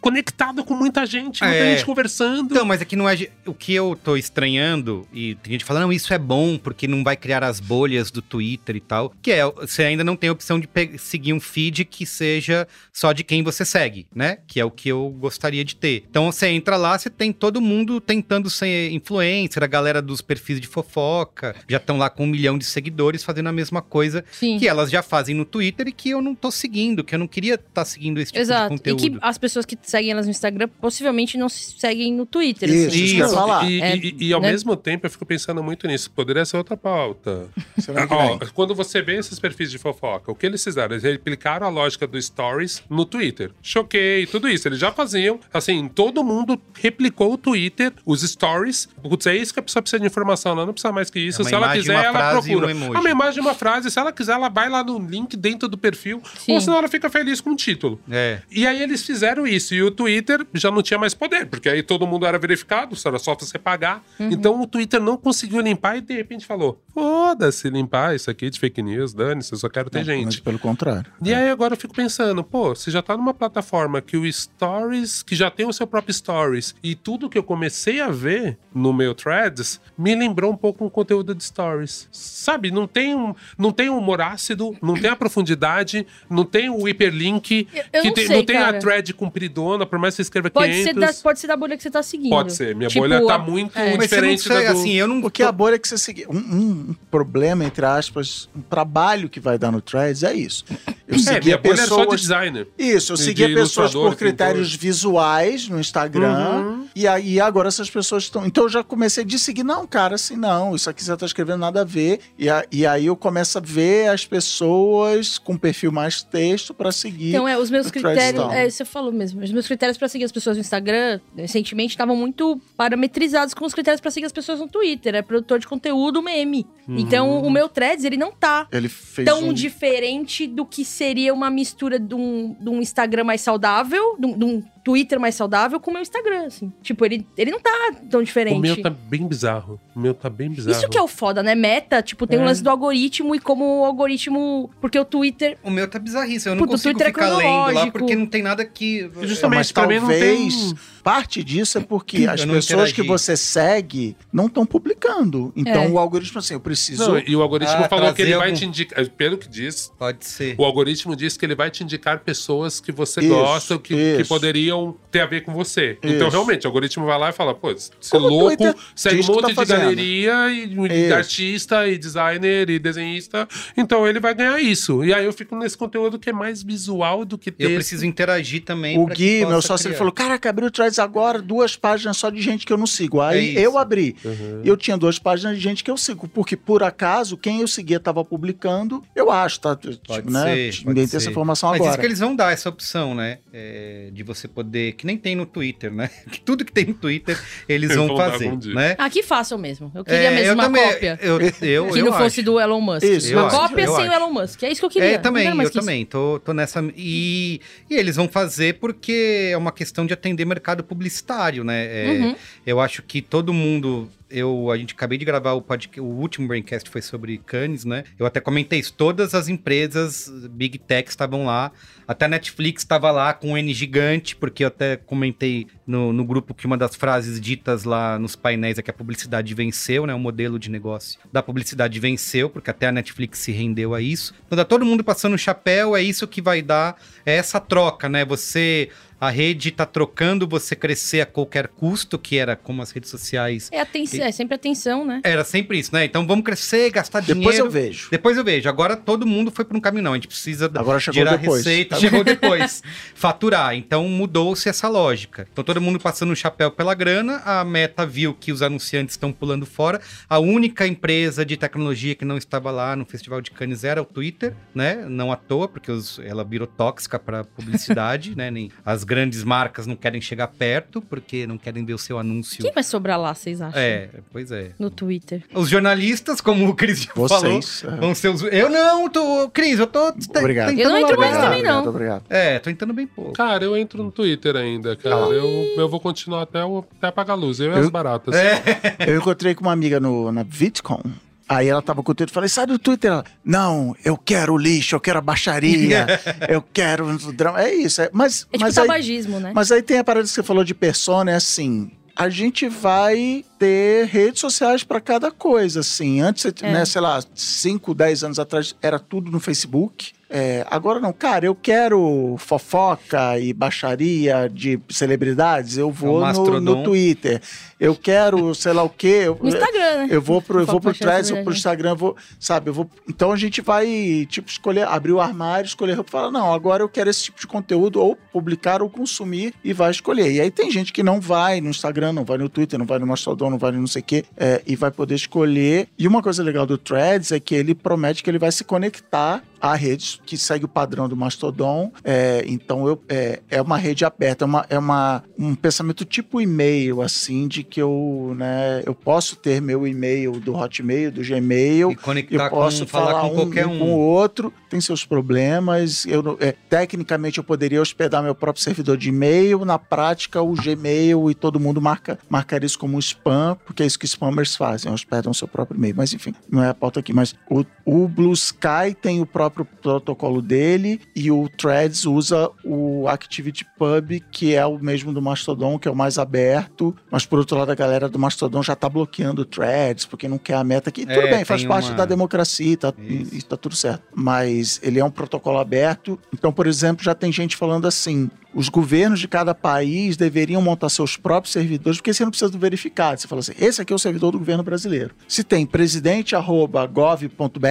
conectado 0.00 0.64
com 0.64 0.74
muita 0.74 1.04
gente, 1.06 1.42
muita 1.42 1.56
É. 1.56 1.74
gente 1.76 1.84
conversando. 1.84 2.52
Então, 2.52 2.64
mas 2.64 2.80
aqui 2.80 2.96
não 2.96 3.08
é. 3.08 3.28
O 3.46 3.52
que 3.54 3.74
eu 3.74 3.98
tô 4.02 4.16
estranhando, 4.16 5.06
e 5.12 5.34
tem 5.36 5.52
gente 5.52 5.64
falando, 5.64 5.82
não, 5.84 5.92
isso 5.92 6.12
é 6.14 6.18
bom, 6.18 6.56
porque 6.58 6.88
não 6.88 7.04
vai 7.04 7.16
criar 7.16 7.44
as 7.44 7.60
bolhas 7.60 8.10
do 8.10 8.22
Twitter 8.22 8.76
e 8.76 8.80
tal. 8.80 9.12
Que 9.22 9.32
é, 9.32 9.44
você 9.44 9.84
ainda 9.84 10.02
não 10.02 10.16
tem 10.16 10.28
a 10.30 10.32
opção 10.32 10.58
de 10.58 10.68
seguir 10.98 11.32
um 11.32 11.40
feed 11.40 11.84
que 11.84 12.06
seja 12.06 12.66
só 12.92 13.12
de 13.12 13.22
quem 13.22 13.42
você 13.42 13.64
segue, 13.64 14.06
né? 14.14 14.38
Que 14.46 14.58
é 14.60 14.64
o 14.64 14.70
que 14.70 14.88
eu 14.88 15.14
gostaria 15.18 15.64
de 15.64 15.76
ter. 15.76 16.04
Então 16.08 16.30
você 16.32 16.48
entra 16.48 16.76
lá, 16.76 16.98
você 16.98 17.10
tem 17.10 17.32
todo 17.32 17.60
mundo 17.60 18.00
tentando 18.00 18.48
ser 18.48 18.90
influencer, 18.92 19.62
a 19.62 19.66
galera 19.66 20.00
dos 20.00 20.20
perfis 20.20 20.60
de 20.60 20.66
fofoca, 20.66 21.54
já 21.68 21.76
estão 21.76 21.98
lá 21.98 22.08
com 22.10 22.24
um 22.24 22.26
milhão 22.26 22.56
de 22.58 22.64
seguidores 22.64 23.22
fazendo 23.22 23.48
a 23.48 23.52
mesma 23.52 23.82
coisa 23.82 24.24
Sim. 24.32 24.58
que 24.58 24.66
elas 24.68 24.90
já 24.90 25.02
fazem 25.02 25.34
no 25.34 25.44
Twitter 25.44 25.88
e 25.88 25.92
que 25.92 26.10
eu 26.10 26.20
não 26.22 26.34
tô 26.34 26.50
seguindo, 26.50 27.04
que 27.04 27.14
eu 27.14 27.18
não 27.18 27.26
queria 27.26 27.54
estar 27.54 27.84
seguindo 27.84 28.18
esse 28.20 28.32
tipo 28.32 28.40
Exato. 28.42 28.68
de 28.70 28.74
E 28.74 28.78
conteúdo. 28.78 29.18
que 29.20 29.26
as 29.26 29.38
pessoas 29.38 29.64
que 29.66 29.76
seguem 29.90 30.10
elas 30.12 30.26
no 30.26 30.30
Instagram 30.30 30.68
possivelmente 30.80 31.36
não 31.38 31.48
se 31.48 31.74
seguem 31.78 32.12
no 32.12 32.24
Twitter. 32.26 32.68
Isso, 32.68 32.88
assim. 32.88 33.04
isso 33.04 33.34
falar. 33.34 33.68
E, 33.70 33.80
É, 33.80 33.96
e- 33.96 34.16
e 34.20 34.32
ao 34.32 34.40
né? 34.40 34.50
mesmo 34.50 34.76
tempo 34.76 35.06
eu 35.06 35.10
fico 35.10 35.24
pensando 35.26 35.62
muito 35.62 35.86
nisso. 35.86 36.10
Poderia 36.10 36.44
ser 36.44 36.56
outra 36.56 36.76
pauta. 36.76 37.48
Ó, 38.10 38.38
quando 38.54 38.74
você 38.74 39.02
vê 39.02 39.16
esses 39.18 39.38
perfis 39.38 39.70
de 39.70 39.78
fofoca, 39.78 40.30
o 40.30 40.34
que 40.34 40.46
eles 40.46 40.62
fizeram? 40.62 40.92
Eles 40.94 41.02
replicaram 41.04 41.66
a 41.66 41.70
lógica 41.70 42.06
do 42.06 42.20
Stories 42.20 42.82
no 42.88 43.04
Twitter. 43.04 43.50
Choquei, 43.62 44.26
tudo 44.26 44.48
isso. 44.48 44.68
Eles 44.68 44.78
já 44.78 44.92
faziam. 44.92 45.38
Assim, 45.52 45.88
todo 45.88 46.22
mundo 46.24 46.60
replicou 46.74 47.32
o 47.32 47.38
Twitter, 47.38 47.92
os 48.04 48.22
Stories. 48.22 48.88
Putz, 49.02 49.26
é 49.26 49.36
isso 49.36 49.52
que 49.52 49.60
a 49.60 49.62
pessoa 49.62 49.82
precisa 49.82 50.00
de 50.00 50.06
informação. 50.06 50.52
Ela 50.52 50.66
não 50.66 50.72
precisa 50.72 50.92
mais 50.92 51.10
que 51.10 51.18
isso. 51.18 51.42
É 51.42 51.44
Se 51.44 51.54
ela 51.54 51.72
quiser, 51.72 52.04
ela 52.04 52.32
procura. 52.32 52.66
um. 52.74 52.94
É 52.94 52.98
uma 52.98 53.10
imagem, 53.10 53.40
uma 53.40 53.54
frase. 53.54 53.90
Se 53.90 53.98
ela 53.98 54.12
quiser, 54.12 54.32
ela 54.32 54.48
vai 54.48 54.68
lá 54.68 54.82
no 54.84 54.98
link 54.98 55.36
dentro 55.36 55.68
do 55.68 55.76
perfil. 55.78 56.22
Sim. 56.38 56.52
Ou 56.52 56.60
senão 56.60 56.78
ela 56.78 56.88
fica 56.88 57.08
feliz 57.10 57.40
com 57.40 57.50
o 57.50 57.56
título. 57.56 58.00
É. 58.10 58.40
E 58.50 58.66
aí 58.66 58.82
eles 58.82 59.02
fizeram 59.02 59.46
isso. 59.46 59.74
E 59.74 59.79
o 59.82 59.90
Twitter 59.90 60.46
já 60.54 60.70
não 60.70 60.82
tinha 60.82 60.98
mais 60.98 61.14
poder, 61.14 61.46
porque 61.46 61.68
aí 61.68 61.82
todo 61.82 62.06
mundo 62.06 62.26
era 62.26 62.38
verificado, 62.38 62.96
era 63.04 63.18
só 63.18 63.34
você 63.34 63.58
pagar. 63.58 64.02
Uhum. 64.18 64.30
Então 64.30 64.60
o 64.60 64.66
Twitter 64.66 65.00
não 65.00 65.16
conseguiu 65.16 65.60
limpar 65.60 65.96
e 65.96 66.00
de 66.00 66.14
repente 66.14 66.44
falou: 66.46 66.82
foda-se 66.92 67.68
limpar 67.70 68.14
isso 68.14 68.30
aqui 68.30 68.50
de 68.50 68.58
fake 68.58 68.82
news, 68.82 69.12
dane-se, 69.12 69.52
eu 69.52 69.58
só 69.58 69.68
quero 69.68 69.90
ter 69.90 69.98
Mas 69.98 70.06
gente. 70.06 70.42
pelo 70.42 70.58
contrário. 70.58 71.10
E 71.22 71.32
aí 71.34 71.48
agora 71.50 71.74
eu 71.74 71.78
fico 71.78 71.94
pensando, 71.94 72.42
pô, 72.44 72.74
você 72.74 72.90
já 72.90 73.02
tá 73.02 73.16
numa 73.16 73.34
plataforma 73.34 74.00
que 74.00 74.16
o 74.16 74.30
Stories, 74.32 75.22
que 75.22 75.34
já 75.34 75.50
tem 75.50 75.66
o 75.66 75.72
seu 75.72 75.86
próprio 75.86 76.12
Stories, 76.14 76.74
e 76.82 76.94
tudo 76.94 77.28
que 77.28 77.38
eu 77.38 77.42
comecei 77.42 78.00
a 78.00 78.08
ver 78.08 78.58
no 78.74 78.92
meu 78.92 79.14
Threads 79.14 79.80
me 79.96 80.14
lembrou 80.14 80.52
um 80.52 80.56
pouco 80.56 80.84
um 80.84 80.88
conteúdo 80.90 81.34
de 81.34 81.42
Stories. 81.44 82.08
Sabe, 82.12 82.70
não 82.70 82.86
tem 82.86 83.14
um, 83.14 83.34
não 83.58 83.72
tem 83.72 83.88
um 83.90 83.98
humor 83.98 84.20
ácido, 84.20 84.76
não 84.82 84.94
tem 84.94 85.10
a 85.10 85.16
profundidade, 85.16 86.06
não 86.28 86.44
tem 86.44 86.70
o 86.70 86.88
hiperlink, 86.88 87.68
Eu- 87.72 87.84
eu 87.92 88.02
que 88.02 88.08
não 88.08 88.14
tem- 88.14 88.26
sei, 88.26 88.44
tem 88.44 88.56
cara. 88.56 88.76
a 88.76 88.80
thread 88.80 89.12
compridona, 89.14 89.69
por 89.86 89.98
mais 89.98 90.14
que 90.14 90.16
você 90.16 90.22
escreva 90.22 90.50
Pode 90.50 90.72
500. 90.72 90.84
ser, 90.84 91.00
da, 91.00 91.22
pode 91.22 91.38
ser 91.40 91.46
da 91.46 91.56
bolha 91.56 91.76
que 91.76 91.82
você 91.82 91.90
tá 91.90 92.02
seguindo. 92.02 92.30
Pode 92.30 92.52
ser, 92.54 92.74
minha 92.74 92.88
Tipo, 92.88 93.00
bolha 93.00 93.24
tá 93.26 93.34
a- 93.34 93.38
muito 93.38 93.78
é. 93.78 93.96
Mas 93.96 94.08
você 94.10 94.16
não 94.20 94.28
diferente 94.32 94.42
sei, 94.42 94.64
da 94.66 94.72
do... 94.72 94.78
assim, 94.78 94.92
eu 94.92 95.06
não. 95.08 95.20
Porque 95.20 95.42
a 95.42 95.52
bolha 95.52 95.78
que 95.78 95.86
você 95.88 95.98
seguir. 95.98 96.26
Um, 96.28 96.36
um 96.36 96.94
problema, 97.10 97.64
entre 97.64 97.84
aspas, 97.84 98.48
um 98.56 98.60
trabalho 98.62 99.28
que 99.28 99.40
vai 99.40 99.58
dar 99.58 99.70
no 99.70 99.80
Threads 99.80 100.22
é 100.22 100.34
isso. 100.34 100.64
Eu 101.06 101.16
É, 101.16 101.18
seguia 101.18 101.40
minha 101.40 101.58
bolha 101.58 101.74
é 101.74 101.76
só 101.86 101.96
de 101.96 102.00
pessoas. 102.02 102.20
designer. 102.20 102.68
Isso, 102.78 103.12
eu 103.12 103.16
de 103.16 103.22
seguia 103.22 103.52
pessoas 103.54 103.92
por 103.92 104.14
critérios 104.16 104.68
pintor. 104.72 104.80
visuais 104.82 105.68
no 105.68 105.80
Instagram. 105.80 106.60
Uhum. 106.60 106.86
E 106.94 107.06
aí 107.06 107.40
agora 107.40 107.68
essas 107.68 107.90
pessoas 107.90 108.24
estão. 108.24 108.46
Então 108.46 108.64
eu 108.64 108.68
já 108.70 108.82
comecei 108.84 109.24
a 109.24 109.38
seguir, 109.38 109.64
não, 109.64 109.86
cara, 109.86 110.14
assim, 110.16 110.36
não, 110.36 110.74
isso 110.76 110.88
aqui 110.90 111.02
você 111.04 111.16
tá 111.16 111.26
escrevendo 111.26 111.58
nada 111.58 111.80
a 111.80 111.84
ver. 111.84 112.20
E, 112.38 112.48
a- 112.48 112.64
e 112.70 112.86
aí 112.86 113.06
eu 113.06 113.16
começo 113.16 113.58
a 113.58 113.60
ver 113.60 114.08
as 114.08 114.24
pessoas 114.26 115.38
com 115.38 115.56
perfil 115.56 115.90
mais 115.92 116.22
texto 116.22 116.72
pra 116.74 116.92
seguir. 116.92 117.30
Então, 117.30 117.46
é, 117.48 117.56
os 117.58 117.70
meus 117.70 117.90
critérios. 117.90 118.52
É, 118.52 118.68
você 118.68 118.84
falou 118.84 119.12
mesmo. 119.12 119.42
Os 119.42 119.50
meus 119.50 119.59
critérios 119.66 119.98
pra 119.98 120.08
seguir 120.08 120.24
as 120.24 120.32
pessoas 120.32 120.56
no 120.56 120.60
Instagram, 120.60 121.20
recentemente, 121.36 121.94
estavam 121.94 122.16
muito 122.16 122.60
parametrizados 122.76 123.54
com 123.54 123.64
os 123.64 123.74
critérios 123.74 124.00
pra 124.00 124.10
seguir 124.10 124.26
as 124.26 124.32
pessoas 124.32 124.60
no 124.60 124.68
Twitter. 124.68 125.14
É 125.14 125.22
produtor 125.22 125.58
de 125.58 125.66
conteúdo 125.66 126.22
meme. 126.22 126.66
Então, 126.88 127.40
o 127.40 127.50
meu 127.50 127.68
threads, 127.68 128.04
ele 128.04 128.16
não 128.16 128.32
tá 128.32 128.66
Ele 128.72 128.88
fez 128.88 129.24
tão 129.24 129.48
um... 129.48 129.52
diferente 129.52 130.46
do 130.46 130.66
que 130.66 130.84
seria 130.84 131.32
uma 131.32 131.48
mistura 131.48 132.00
de 132.00 132.14
um, 132.14 132.56
de 132.58 132.68
um 132.68 132.80
Instagram 132.80 133.24
mais 133.24 133.40
saudável, 133.40 134.16
de 134.18 134.26
um, 134.26 134.38
de 134.38 134.44
um 134.44 134.62
Twitter 134.84 135.20
mais 135.20 135.34
saudável 135.34 135.78
com 135.78 135.90
o 135.90 135.92
meu 135.94 136.02
Instagram, 136.02 136.46
assim. 136.46 136.72
Tipo, 136.82 137.04
ele, 137.04 137.26
ele 137.36 137.50
não 137.50 137.60
tá 137.60 137.70
tão 138.10 138.22
diferente. 138.22 138.56
O 138.56 138.60
meu 138.60 138.80
tá 138.80 138.90
bem 138.90 139.26
bizarro. 139.26 139.80
O 139.94 140.00
meu 140.00 140.14
tá 140.14 140.30
bem 140.30 140.48
bizarro. 140.50 140.76
Isso 140.76 140.88
que 140.88 140.96
é 140.96 141.02
o 141.02 141.08
foda, 141.08 141.42
né? 141.42 141.54
Meta, 141.54 142.02
tipo, 142.02 142.26
tem 142.26 142.38
o 142.38 142.42
É. 142.42 142.46
lance 142.46 142.62
do 142.62 142.70
algoritmo 142.70 143.34
e 143.34 143.38
como 143.40 143.80
o 143.80 143.84
algoritmo. 143.84 144.70
Porque 144.80 144.98
o 144.98 145.04
Twitter. 145.04 145.58
O 145.62 145.70
meu 145.70 145.88
tá 145.88 145.98
bizarríssimo. 145.98 146.52
Eu 146.52 146.56
não 146.56 146.62
Puta, 146.62 146.70
o 146.70 146.76
consigo 146.76 147.02
é 147.02 147.06
ficar 147.06 147.36
lendo 147.36 147.74
lá 147.74 147.90
porque 147.90 148.14
não 148.16 148.26
tem 148.26 148.42
nada 148.42 148.64
que. 148.64 149.10
Justamente, 149.22 149.58
Mas 149.58 149.72
pra 149.72 149.86
mim 149.86 149.94
não 149.96 150.00
talvez 150.08 150.54
tem- 150.54 150.74
parte 151.02 151.42
disso 151.44 151.78
é 151.78 151.80
porque 151.80 152.18
Eu 152.22 152.30
as 152.30 152.44
pessoas 152.44 152.92
que 152.92 153.00
interagi. 153.02 153.08
você 153.08 153.36
segue 153.36 154.16
não 154.32 154.46
estão 154.46 154.64
publicando. 154.66 155.52
Então 155.56 155.82
É. 155.82 155.88
o 155.88 155.98
algoritmo, 155.98 156.38
assim, 156.38 156.54
eu 156.54 156.60
preciso. 156.60 157.06
Não, 157.06 157.18
e 157.18 157.34
o 157.36 157.42
algoritmo 157.42 157.84
Ah, 157.84 157.88
falou 157.88 158.12
que 158.12 158.22
ele 158.22 158.34
vai 158.36 158.48
algum- 158.48 158.58
te 158.58 158.66
indicar. 158.66 159.08
Pelo 159.10 159.36
que 159.38 159.48
diz, 159.48 159.92
Pode 159.98 160.24
ser. 160.26 160.54
o 160.58 160.64
algoritmo 160.64 161.14
diz 161.16 161.36
que 161.36 161.44
ele 161.44 161.54
vai 161.54 161.70
te 161.70 161.82
indicar 161.82 162.20
pessoas 162.20 162.80
que 162.80 162.92
você 162.92 163.20
Isso, 163.20 163.28
gosta, 163.28 163.78
que, 163.78 163.94
que 163.94 164.20
isso. 164.22 164.28
Poderiam 164.70 164.96
ter 165.10 165.20
a 165.20 165.26
ver 165.26 165.42
com 165.42 165.52
você. 165.52 165.98
Então, 166.02 166.28
Isso. 166.28 166.30
realmente, 166.30 166.66
o 166.66 166.68
algoritmo 166.68 167.04
vai 167.04 167.18
lá 167.18 167.30
e 167.30 167.32
fala: 167.32 167.54
pô, 167.54 167.72
você 167.74 167.90
é 168.16 168.18
louco, 168.18 168.56
Twitter 168.56 168.74
segue 168.94 169.20
um 169.22 169.26
monte 169.26 169.54
tá 169.54 169.64
de 169.64 169.70
galeria, 169.70 170.50
e, 170.50 171.04
Isso. 171.06 171.14
artista, 171.14 171.88
e 171.88 171.98
designer, 171.98 172.70
e 172.70 172.78
desenhista. 172.78 173.48
Então, 173.76 174.06
ele 174.06 174.20
vai 174.20 174.34
ganhar 174.34 174.60
isso. 174.60 175.04
E 175.04 175.12
aí 175.12 175.24
eu 175.24 175.32
fico 175.32 175.56
nesse 175.56 175.76
conteúdo 175.76 176.18
que 176.18 176.30
é 176.30 176.32
mais 176.32 176.62
visual 176.62 177.24
do 177.24 177.36
que 177.36 177.50
texto. 177.50 177.70
Eu 177.70 177.74
preciso 177.76 178.06
interagir 178.06 178.62
também. 178.64 178.98
O 178.98 179.06
Gui, 179.06 179.44
meu 179.44 179.60
sócio, 179.60 179.84
ele 179.86 179.94
criar. 179.94 179.98
falou: 179.98 180.12
Caraca, 180.12 180.48
abri 180.50 180.64
o 180.64 180.70
Threads 180.70 180.98
agora, 180.98 181.40
duas 181.42 181.76
páginas 181.76 182.16
só 182.16 182.30
de 182.30 182.40
gente 182.40 182.64
que 182.66 182.72
eu 182.72 182.78
não 182.78 182.86
sigo. 182.86 183.20
Aí 183.20 183.56
É 183.56 183.60
eu 183.66 183.76
abri. 183.78 184.16
Uhum. 184.24 184.62
Eu 184.64 184.76
tinha 184.76 184.96
duas 184.96 185.18
páginas 185.18 185.56
de 185.56 185.62
gente 185.62 185.82
que 185.84 185.90
eu 185.90 185.96
sigo, 185.96 186.28
porque 186.28 186.56
por 186.56 186.82
acaso, 186.82 187.36
quem 187.36 187.60
eu 187.60 187.68
seguia 187.68 187.96
estava 187.96 188.24
publicando, 188.24 189.02
eu 189.14 189.30
acho, 189.30 189.60
tá? 189.60 189.76
Pode 189.76 189.98
Tipo, 189.98 190.30
né? 190.30 190.42
ser, 190.42 190.78
Ninguém 190.86 190.94
pode 191.04 191.10
tem 191.10 191.16
essa 191.18 191.30
informação 191.30 191.70
Mas 191.70 191.76
agora. 191.80 191.90
isso 191.92 192.00
que 192.00 192.06
eles 192.06 192.18
vão 192.18 192.34
dar 192.36 192.52
essa 192.52 192.68
opção, 192.68 193.14
né? 193.14 193.38
É, 193.52 194.10
de 194.12 194.22
você 194.22 194.46
poder. 194.46 194.59
Que 194.96 195.06
nem 195.06 195.16
tem 195.16 195.34
no 195.34 195.46
Twitter, 195.46 195.92
né? 195.92 196.10
Que 196.30 196.40
tudo 196.40 196.64
que 196.64 196.72
tem 196.72 196.86
no 196.86 196.94
Twitter 196.94 197.40
eles 197.68 197.94
vão 197.96 198.16
fazer, 198.16 198.56
né? 198.68 198.94
Ah, 198.98 199.08
que 199.10 199.22
façam 199.22 199.58
mesmo. 199.58 199.90
Eu 199.94 200.04
queria 200.04 200.20
É, 200.20 200.30
mesmo 200.30 200.46
eu 200.48 200.54
uma 200.54 200.62
também, 200.64 200.84
cópia. 200.84 201.18
Eu, 201.22 201.40
eu, 201.40 201.50
que 201.92 201.98
eu 201.98 202.04
não 202.04 202.12
fosse 202.12 202.40
acho. 202.40 202.42
do 202.42 202.60
Elon 202.60 202.80
Musk. 202.80 203.02
Isso, 203.04 203.32
uma 203.34 203.46
acho, 203.46 203.56
cópia 203.56 203.84
eu 203.84 203.94
sem 203.94 204.04
acho. 204.06 204.12
o 204.12 204.16
Elon 204.16 204.32
Musk. 204.32 204.62
É 204.62 204.70
isso 204.70 204.80
que 204.80 204.86
eu 204.86 204.90
queria. 204.90 205.08
É, 205.12 205.18
também, 205.18 205.46
eu 205.48 205.62
isso. 205.62 205.72
também. 205.72 206.04
Tô, 206.04 206.40
tô 206.44 206.52
nessa. 206.52 206.82
E, 206.96 207.60
e 207.88 207.96
eles 207.96 208.16
vão 208.16 208.28
fazer 208.28 208.74
porque 208.74 209.50
é 209.52 209.56
uma 209.56 209.72
questão 209.72 210.04
de 210.06 210.12
atender 210.12 210.44
mercado 210.44 210.82
publicitário, 210.84 211.64
né? 211.64 211.86
É, 211.86 212.10
Uhum. 212.20 212.36
Eu 212.66 212.80
acho 212.80 213.02
que 213.02 213.22
todo 213.22 213.52
mundo. 213.52 214.08
Eu, 214.30 214.70
a 214.70 214.76
gente 214.76 214.94
acabei 214.94 215.18
de 215.18 215.24
gravar 215.24 215.52
o 215.52 215.60
podcast, 215.62 216.00
o 216.00 216.04
último 216.04 216.46
Braincast 216.46 216.88
foi 216.88 217.02
sobre 217.02 217.38
Cannes, 217.38 217.84
né? 217.84 218.04
Eu 218.18 218.24
até 218.24 218.40
comentei 218.40 218.78
isso. 218.78 218.92
Todas 218.92 219.34
as 219.34 219.48
empresas 219.48 220.30
Big 220.50 220.78
Tech 220.78 221.08
estavam 221.08 221.44
lá. 221.44 221.72
Até 222.06 222.26
a 222.26 222.28
Netflix 222.28 222.82
estava 222.82 223.10
lá 223.10 223.32
com 223.32 223.52
um 223.52 223.58
N 223.58 223.72
gigante, 223.74 224.36
porque 224.36 224.64
eu 224.64 224.68
até 224.68 224.96
comentei 224.96 225.66
no, 225.86 226.12
no 226.12 226.24
grupo 226.24 226.54
que 226.54 226.66
uma 226.66 226.76
das 226.76 226.94
frases 226.94 227.40
ditas 227.40 227.84
lá 227.84 228.18
nos 228.18 228.36
painéis 228.36 228.78
é 228.78 228.82
que 228.82 228.90
a 228.90 228.94
publicidade 228.94 229.52
venceu, 229.54 230.06
né? 230.06 230.14
O 230.14 230.18
modelo 230.18 230.58
de 230.58 230.70
negócio 230.70 231.18
da 231.32 231.42
publicidade 231.42 231.98
venceu, 231.98 232.48
porque 232.48 232.70
até 232.70 232.86
a 232.86 232.92
Netflix 232.92 233.40
se 233.40 233.52
rendeu 233.52 233.94
a 233.94 234.00
isso. 234.00 234.34
Então 234.46 234.56
tá 234.56 234.64
todo 234.64 234.84
mundo 234.84 235.02
passando 235.02 235.34
o 235.34 235.38
chapéu, 235.38 235.96
é 235.96 236.02
isso 236.02 236.26
que 236.28 236.40
vai 236.40 236.62
dar, 236.62 236.96
é 237.26 237.36
essa 237.36 237.58
troca, 237.58 238.08
né? 238.08 238.24
Você 238.24 238.90
A 239.20 239.28
rede 239.30 239.70
tá 239.70 239.84
trocando 239.84 240.48
você 240.48 240.74
crescer 240.74 241.20
a 241.20 241.26
qualquer 241.26 241.68
custo, 241.68 242.18
que 242.18 242.36
era 242.38 242.56
como 242.56 242.80
as 242.82 242.90
redes 242.90 243.10
sociais. 243.10 243.68
É, 243.70 243.80
atenção, 243.80 244.24
é 244.24 244.32
sempre 244.32 244.54
atenção, 244.54 245.04
né? 245.04 245.20
Era 245.22 245.44
sempre 245.44 245.78
isso, 245.78 245.94
né? 245.94 246.04
Então 246.04 246.26
vamos 246.26 246.44
crescer, 246.44 246.90
gastar 246.90 247.20
Depois 247.20 247.44
dinheiro. 247.56 247.66
eu 247.66 247.70
vejo. 247.70 248.08
Depois 248.10 248.36
eu 248.36 248.44
vejo. 248.44 248.68
Agora 248.68 248.96
todo 248.96 249.26
mundo 249.26 249.50
foi 249.50 249.64
para 249.64 249.76
um 249.76 249.80
caminho, 249.80 250.04
não. 250.04 250.12
A 250.12 250.16
gente 250.16 250.28
precisa 250.28 250.66
Agora 250.74 250.98
chegou 250.98 251.14
gerar 251.18 251.36
depois. 251.36 251.64
receita. 251.64 251.94
Tá 251.96 252.00
Chegou 252.00 252.24
depois. 252.24 252.82
Faturar. 253.14 253.74
Então 253.74 254.08
mudou-se 254.08 254.68
essa 254.68 254.88
lógica. 254.88 255.46
Então 255.52 255.62
todo 255.62 255.80
mundo 255.80 255.98
passando 256.00 256.30
o 256.32 256.36
chapéu 256.36 256.70
pela 256.70 256.94
grana. 256.94 257.42
A 257.44 257.64
Meta 257.64 258.06
viu 258.06 258.32
que 258.32 258.52
os 258.52 258.62
anunciantes 258.62 259.14
estão 259.14 259.32
pulando 259.32 259.66
fora. 259.66 260.00
A 260.28 260.38
única 260.38 260.86
empresa 260.86 261.44
de 261.44 261.56
tecnologia 261.56 262.14
que 262.14 262.24
não 262.24 262.36
estava 262.38 262.70
lá 262.70 262.96
no 262.96 263.04
Festival 263.04 263.40
de 263.40 263.50
Cannes 263.50 263.84
era 263.84 264.00
o 264.00 264.04
Twitter, 264.04 264.54
né? 264.74 265.04
Não 265.08 265.30
à 265.30 265.36
toa, 265.36 265.68
porque 265.68 265.90
os- 265.90 266.18
ela 266.20 266.44
virou 266.44 266.66
tóxica 266.66 267.18
para 267.18 267.44
publicidade, 267.44 268.34
né? 268.36 268.50
Nem, 268.50 268.70
as 268.84 269.04
grandes 269.10 269.42
marcas 269.42 269.88
não 269.88 269.96
querem 269.96 270.20
chegar 270.20 270.46
perto 270.46 271.02
porque 271.02 271.44
não 271.44 271.58
querem 271.58 271.84
ver 271.84 271.94
o 271.94 271.98
seu 271.98 272.16
anúncio. 272.16 272.62
Quem 272.62 272.72
vai 272.72 272.84
sobrar 272.84 273.18
lá, 273.20 273.34
vocês 273.34 273.60
acham? 273.60 273.80
É, 273.80 274.08
pois 274.32 274.52
é. 274.52 274.70
No 274.78 274.88
Twitter. 274.88 275.42
Os 275.52 275.68
jornalistas, 275.68 276.40
como 276.40 276.68
o 276.68 276.74
Cris 276.76 277.04
falou, 277.06 277.28
Vocês. 277.28 277.82
é. 277.84 277.96
vão 277.96 278.14
ser 278.14 278.28
os. 278.28 278.42
Eu 278.44 278.70
não, 278.70 279.08
tô. 279.08 279.50
Cris, 279.50 279.80
eu 279.80 279.86
tô. 279.88 280.12
Obrigado. 280.38 280.78
Eu 280.78 280.88
não 280.88 280.96
entro 280.98 281.18
mais 281.18 281.36
também, 281.36 281.62
não. 281.62 281.80
Obrigado, 281.80 281.88
obrigado. 281.88 282.22
É, 282.30 282.58
tô 282.60 282.70
entrando 282.70 282.92
bem 282.94 283.06
pouco. 283.08 283.32
Cara, 283.32 283.64
eu 283.64 283.76
entro 283.76 284.00
no 284.04 284.12
Twitter 284.12 284.54
ainda, 284.54 284.94
cara. 284.94 285.16
Eu, 285.16 285.74
eu 285.76 285.88
vou 285.88 285.98
continuar 285.98 286.42
até, 286.42 286.64
o- 286.64 286.84
até 286.98 287.08
apagar 287.08 287.36
a 287.36 287.40
luz. 287.40 287.58
Eu 287.58 287.72
e 287.72 287.74
Eu- 287.76 287.80
as 287.82 287.88
baratas. 287.90 288.32
É. 288.34 288.62
Eu 289.08 289.16
encontrei 289.18 289.54
com 289.54 289.62
uma 289.62 289.72
amiga 289.72 289.98
no, 289.98 290.30
na 290.30 290.44
VidCon. 290.44 291.02
Aí 291.50 291.66
ela 291.66 291.82
tava 291.82 292.00
com 292.00 292.12
o 292.12 292.14
Twitter, 292.14 292.32
falei, 292.32 292.48
sai 292.48 292.64
do 292.64 292.78
Twitter. 292.78 293.10
Ela, 293.10 293.24
não, 293.44 293.92
eu 294.04 294.16
quero 294.16 294.56
lixo, 294.56 294.94
eu 294.94 295.00
quero 295.00 295.18
a 295.18 295.20
baixaria, 295.20 296.06
eu 296.48 296.62
quero 296.62 297.06
o 297.08 297.32
drama. 297.32 297.60
É 297.60 297.74
isso. 297.74 298.00
É, 298.00 298.08
mas, 298.12 298.42
É 298.42 298.52
tipo 298.52 298.64
mas, 298.64 298.78
aí, 298.78 298.86
tabagismo, 298.86 299.40
né? 299.40 299.50
mas 299.52 299.72
aí 299.72 299.82
tem 299.82 299.98
a 299.98 300.04
parada 300.04 300.24
que 300.24 300.30
você 300.32 300.44
falou 300.44 300.62
de 300.62 300.74
persona, 300.74 301.32
é 301.32 301.34
assim. 301.34 301.90
A 302.14 302.28
gente 302.28 302.68
vai 302.68 303.44
ter 303.58 304.06
redes 304.06 304.40
sociais 304.40 304.84
para 304.84 305.00
cada 305.00 305.30
coisa, 305.32 305.80
assim. 305.80 306.20
Antes, 306.20 306.44
É. 306.62 306.70
né, 306.72 306.84
sei 306.84 307.00
lá, 307.00 307.20
5, 307.34 307.94
10 307.94 308.24
anos 308.24 308.38
atrás, 308.38 308.76
era 308.80 308.98
tudo 308.98 309.30
no 309.30 309.40
Facebook. 309.40 310.12
É, 310.28 310.64
agora 310.70 311.00
não, 311.00 311.12
cara, 311.12 311.46
eu 311.46 311.54
quero 311.56 312.36
fofoca 312.38 313.38
e 313.40 313.52
baixaria 313.52 314.48
de 314.48 314.78
celebridades, 314.88 315.76
eu 315.76 315.90
vou 315.90 316.14
no, 316.16 316.20
Mastodon. 316.20 316.60
no 316.60 316.84
Twitter. 316.84 317.40
Eu 317.80 317.96
quero, 317.96 318.54
sei 318.54 318.72
lá 318.74 318.82
o 318.82 318.90
quê. 318.90 319.22
eu- 319.24 319.38
No 319.40 319.48
Instagram, 319.48 319.96
né? 319.96 320.08
eu 320.10 320.20
vou 320.20 320.42
pro, 320.42 320.60
eu 320.60 320.66
vou 320.66 320.80
pro 320.80 320.92
Threads, 320.92 321.30
eu 321.30 321.36
vou 321.36 321.44
pro. 321.46 321.54
Instagram, 321.54 321.94
vou, 321.94 322.14
sabe, 322.38 322.68
eu 322.70 322.74
vou. 322.74 322.88
Então 323.08 323.32
a 323.32 323.36
gente 323.36 323.60
vai, 323.62 324.26
tipo, 324.28 324.50
escolher, 324.50 324.86
abrir 324.86 325.12
o 325.12 325.20
armário, 325.20 325.66
escolher 325.66 325.94
roupa 325.94 326.10
e 326.10 326.12
falar, 326.12 326.30
não, 326.30 326.52
agora 326.52 326.82
eu 326.82 326.88
quero 326.88 327.08
esse 327.08 327.24
tipo 327.24 327.40
de 327.40 327.46
conteúdo, 327.46 328.00
ou 328.00 328.16
publicar 328.32 328.82
ou 328.82 328.90
consumir, 328.90 329.54
e 329.64 329.72
vai 329.72 329.90
escolher. 329.90 330.30
E 330.30 330.40
aí 330.40 330.50
tem 330.50 330.70
gente 330.70 330.92
que 330.92 331.02
não 331.02 331.20
vai 331.20 331.60
no 331.60 331.70
Instagram, 331.70 332.12
não 332.12 332.24
vai 332.24 332.36
no 332.38 332.48
Twitter, 332.48 332.78
não 332.78 332.86
vai 332.86 332.98
no 332.98 333.06
Mastodon, 333.06 333.48
não 333.50 333.58
vai 333.58 333.72
no 333.72 333.80
não 333.80 333.86
sei 333.86 334.02
o 334.02 334.04
quê, 334.04 334.24
é, 334.36 334.60
e 334.66 334.76
vai 334.76 334.90
poder 334.90 335.14
escolher. 335.14 335.88
E 335.98 336.06
uma 336.06 336.22
coisa 336.22 336.42
legal 336.42 336.66
do 336.66 336.76
Threads 336.76 337.32
é 337.32 337.40
que 337.40 337.54
ele 337.54 337.74
promete 337.74 338.22
que 338.22 338.28
ele 338.30 338.38
vai 338.38 338.52
se 338.52 338.62
conectar 338.62 339.42
à 339.60 339.74
rede 339.74 340.20
que 340.24 340.36
segue 340.38 340.64
o 340.64 340.68
padrão 340.68 341.08
do 341.08 341.16
Mastodon. 341.16 341.92
É, 342.04 342.42
então 342.46 342.86
eu, 342.86 343.02
é, 343.08 343.40
é 343.50 343.60
uma 343.62 343.76
rede 343.76 344.04
aberta, 344.04 344.44
é, 344.44 344.46
uma, 344.46 344.66
é 344.70 344.78
uma, 344.78 345.22
um 345.38 345.54
pensamento 345.54 346.04
tipo 346.04 346.40
e-mail, 346.40 347.00
assim, 347.02 347.46
de 347.48 347.62
que 347.70 347.80
eu, 347.80 348.34
né, 348.36 348.82
eu 348.84 348.94
posso 348.94 349.36
ter 349.36 349.62
meu 349.62 349.86
e-mail 349.86 350.32
do 350.32 350.54
Hotmail, 350.54 351.12
do 351.12 351.22
Gmail, 351.22 351.92
E 351.92 351.96
conectar 351.96 352.44
eu 352.44 352.50
posso 352.50 352.84
com, 352.84 352.90
falar, 352.90 353.20
com 353.20 353.28
um, 353.28 353.34
qualquer 353.34 353.66
um 353.66 353.74
um. 353.74 353.78
com 353.78 353.94
o 353.94 353.98
outro, 353.98 354.52
tem 354.68 354.80
seus 354.80 355.04
problemas. 355.04 356.04
Eu, 356.04 356.36
é, 356.40 356.52
tecnicamente, 356.68 357.38
eu 357.38 357.44
poderia 357.44 357.80
hospedar 357.80 358.22
meu 358.22 358.34
próprio 358.34 358.62
servidor 358.62 358.96
de 358.96 359.08
e-mail. 359.08 359.64
Na 359.64 359.78
prática, 359.78 360.42
o 360.42 360.54
Gmail 360.54 361.30
e 361.30 361.34
todo 361.34 361.60
mundo 361.60 361.80
marca, 361.80 362.18
marcar 362.28 362.64
isso 362.64 362.78
como 362.78 362.98
spam, 362.98 363.56
porque 363.64 363.82
é 363.82 363.86
isso 363.86 363.98
que 363.98 364.06
spammers 364.06 364.56
fazem, 364.56 364.92
hospedam 364.92 365.32
seu 365.32 365.46
próprio 365.46 365.78
e-mail. 365.78 365.94
Mas 365.96 366.12
enfim, 366.12 366.34
não 366.50 366.62
é 366.62 366.68
a 366.68 366.74
pauta 366.74 367.00
aqui. 367.00 367.12
Mas 367.12 367.34
o, 367.48 367.64
o 367.84 368.08
Blue 368.08 368.32
Sky 368.32 368.94
tem 369.00 369.20
o 369.20 369.26
próprio 369.26 369.64
protocolo 369.64 370.42
dele 370.42 371.00
e 371.14 371.30
o 371.30 371.48
Threads 371.48 372.04
usa 372.04 372.50
o 372.64 373.06
ActivityPub, 373.08 374.20
que 374.32 374.54
é 374.54 374.66
o 374.66 374.78
mesmo 374.78 375.12
do 375.12 375.22
Mastodon, 375.22 375.78
que 375.78 375.86
é 375.86 375.90
o 375.90 375.96
mais 375.96 376.18
aberto. 376.18 376.96
Mas 377.10 377.26
por 377.26 377.38
outro 377.38 377.56
lado, 377.56 377.59
a 377.68 377.74
galera 377.74 378.08
do 378.08 378.18
Mastodon 378.18 378.62
já 378.62 378.74
tá 378.74 378.88
bloqueando 378.88 379.44
Threads, 379.44 380.06
porque 380.06 380.26
não 380.28 380.38
quer 380.38 380.54
a 380.54 380.64
meta 380.64 380.90
que 380.90 381.02
tudo 381.04 381.12
É, 381.20 381.30
bem, 381.30 381.44
faz 381.44 381.64
parte 381.64 381.88
uma- 381.90 381.96
da 381.96 382.04
democracia, 382.04 382.76
tá, 382.76 382.94
Isso. 382.98 383.34
e 383.34 383.42
tá 383.42 383.56
tudo 383.56 383.74
certo. 383.76 384.02
Mas 384.14 384.80
ele 384.82 384.98
é 385.00 385.04
um 385.04 385.10
protocolo 385.10 385.58
aberto. 385.58 386.18
Então, 386.32 386.52
por 386.52 386.66
exemplo, 386.66 387.04
já 387.04 387.14
tem 387.14 387.30
gente 387.32 387.56
falando 387.56 387.86
assim: 387.86 388.30
os 388.54 388.68
governos 388.68 389.20
de 389.20 389.28
cada 389.28 389.54
país 389.54 390.16
deveriam 390.16 390.60
montar 390.60 390.88
seus 390.88 391.16
próprios 391.16 391.52
servidores, 391.52 391.98
porque 391.98 392.12
você 392.12 392.24
não 392.24 392.30
precisa 392.30 392.50
do 392.50 392.58
verificado. 392.58 393.20
Você 393.20 393.28
fala 393.28 393.40
assim: 393.40 393.52
esse 393.58 393.80
aqui 393.80 393.92
é 393.92 393.96
o 393.96 393.98
servidor 393.98 394.32
do 394.32 394.38
governo 394.38 394.62
brasileiro. 394.62 395.14
Se 395.28 395.44
tem 395.44 395.64
presidente.gov.br, 395.66 397.66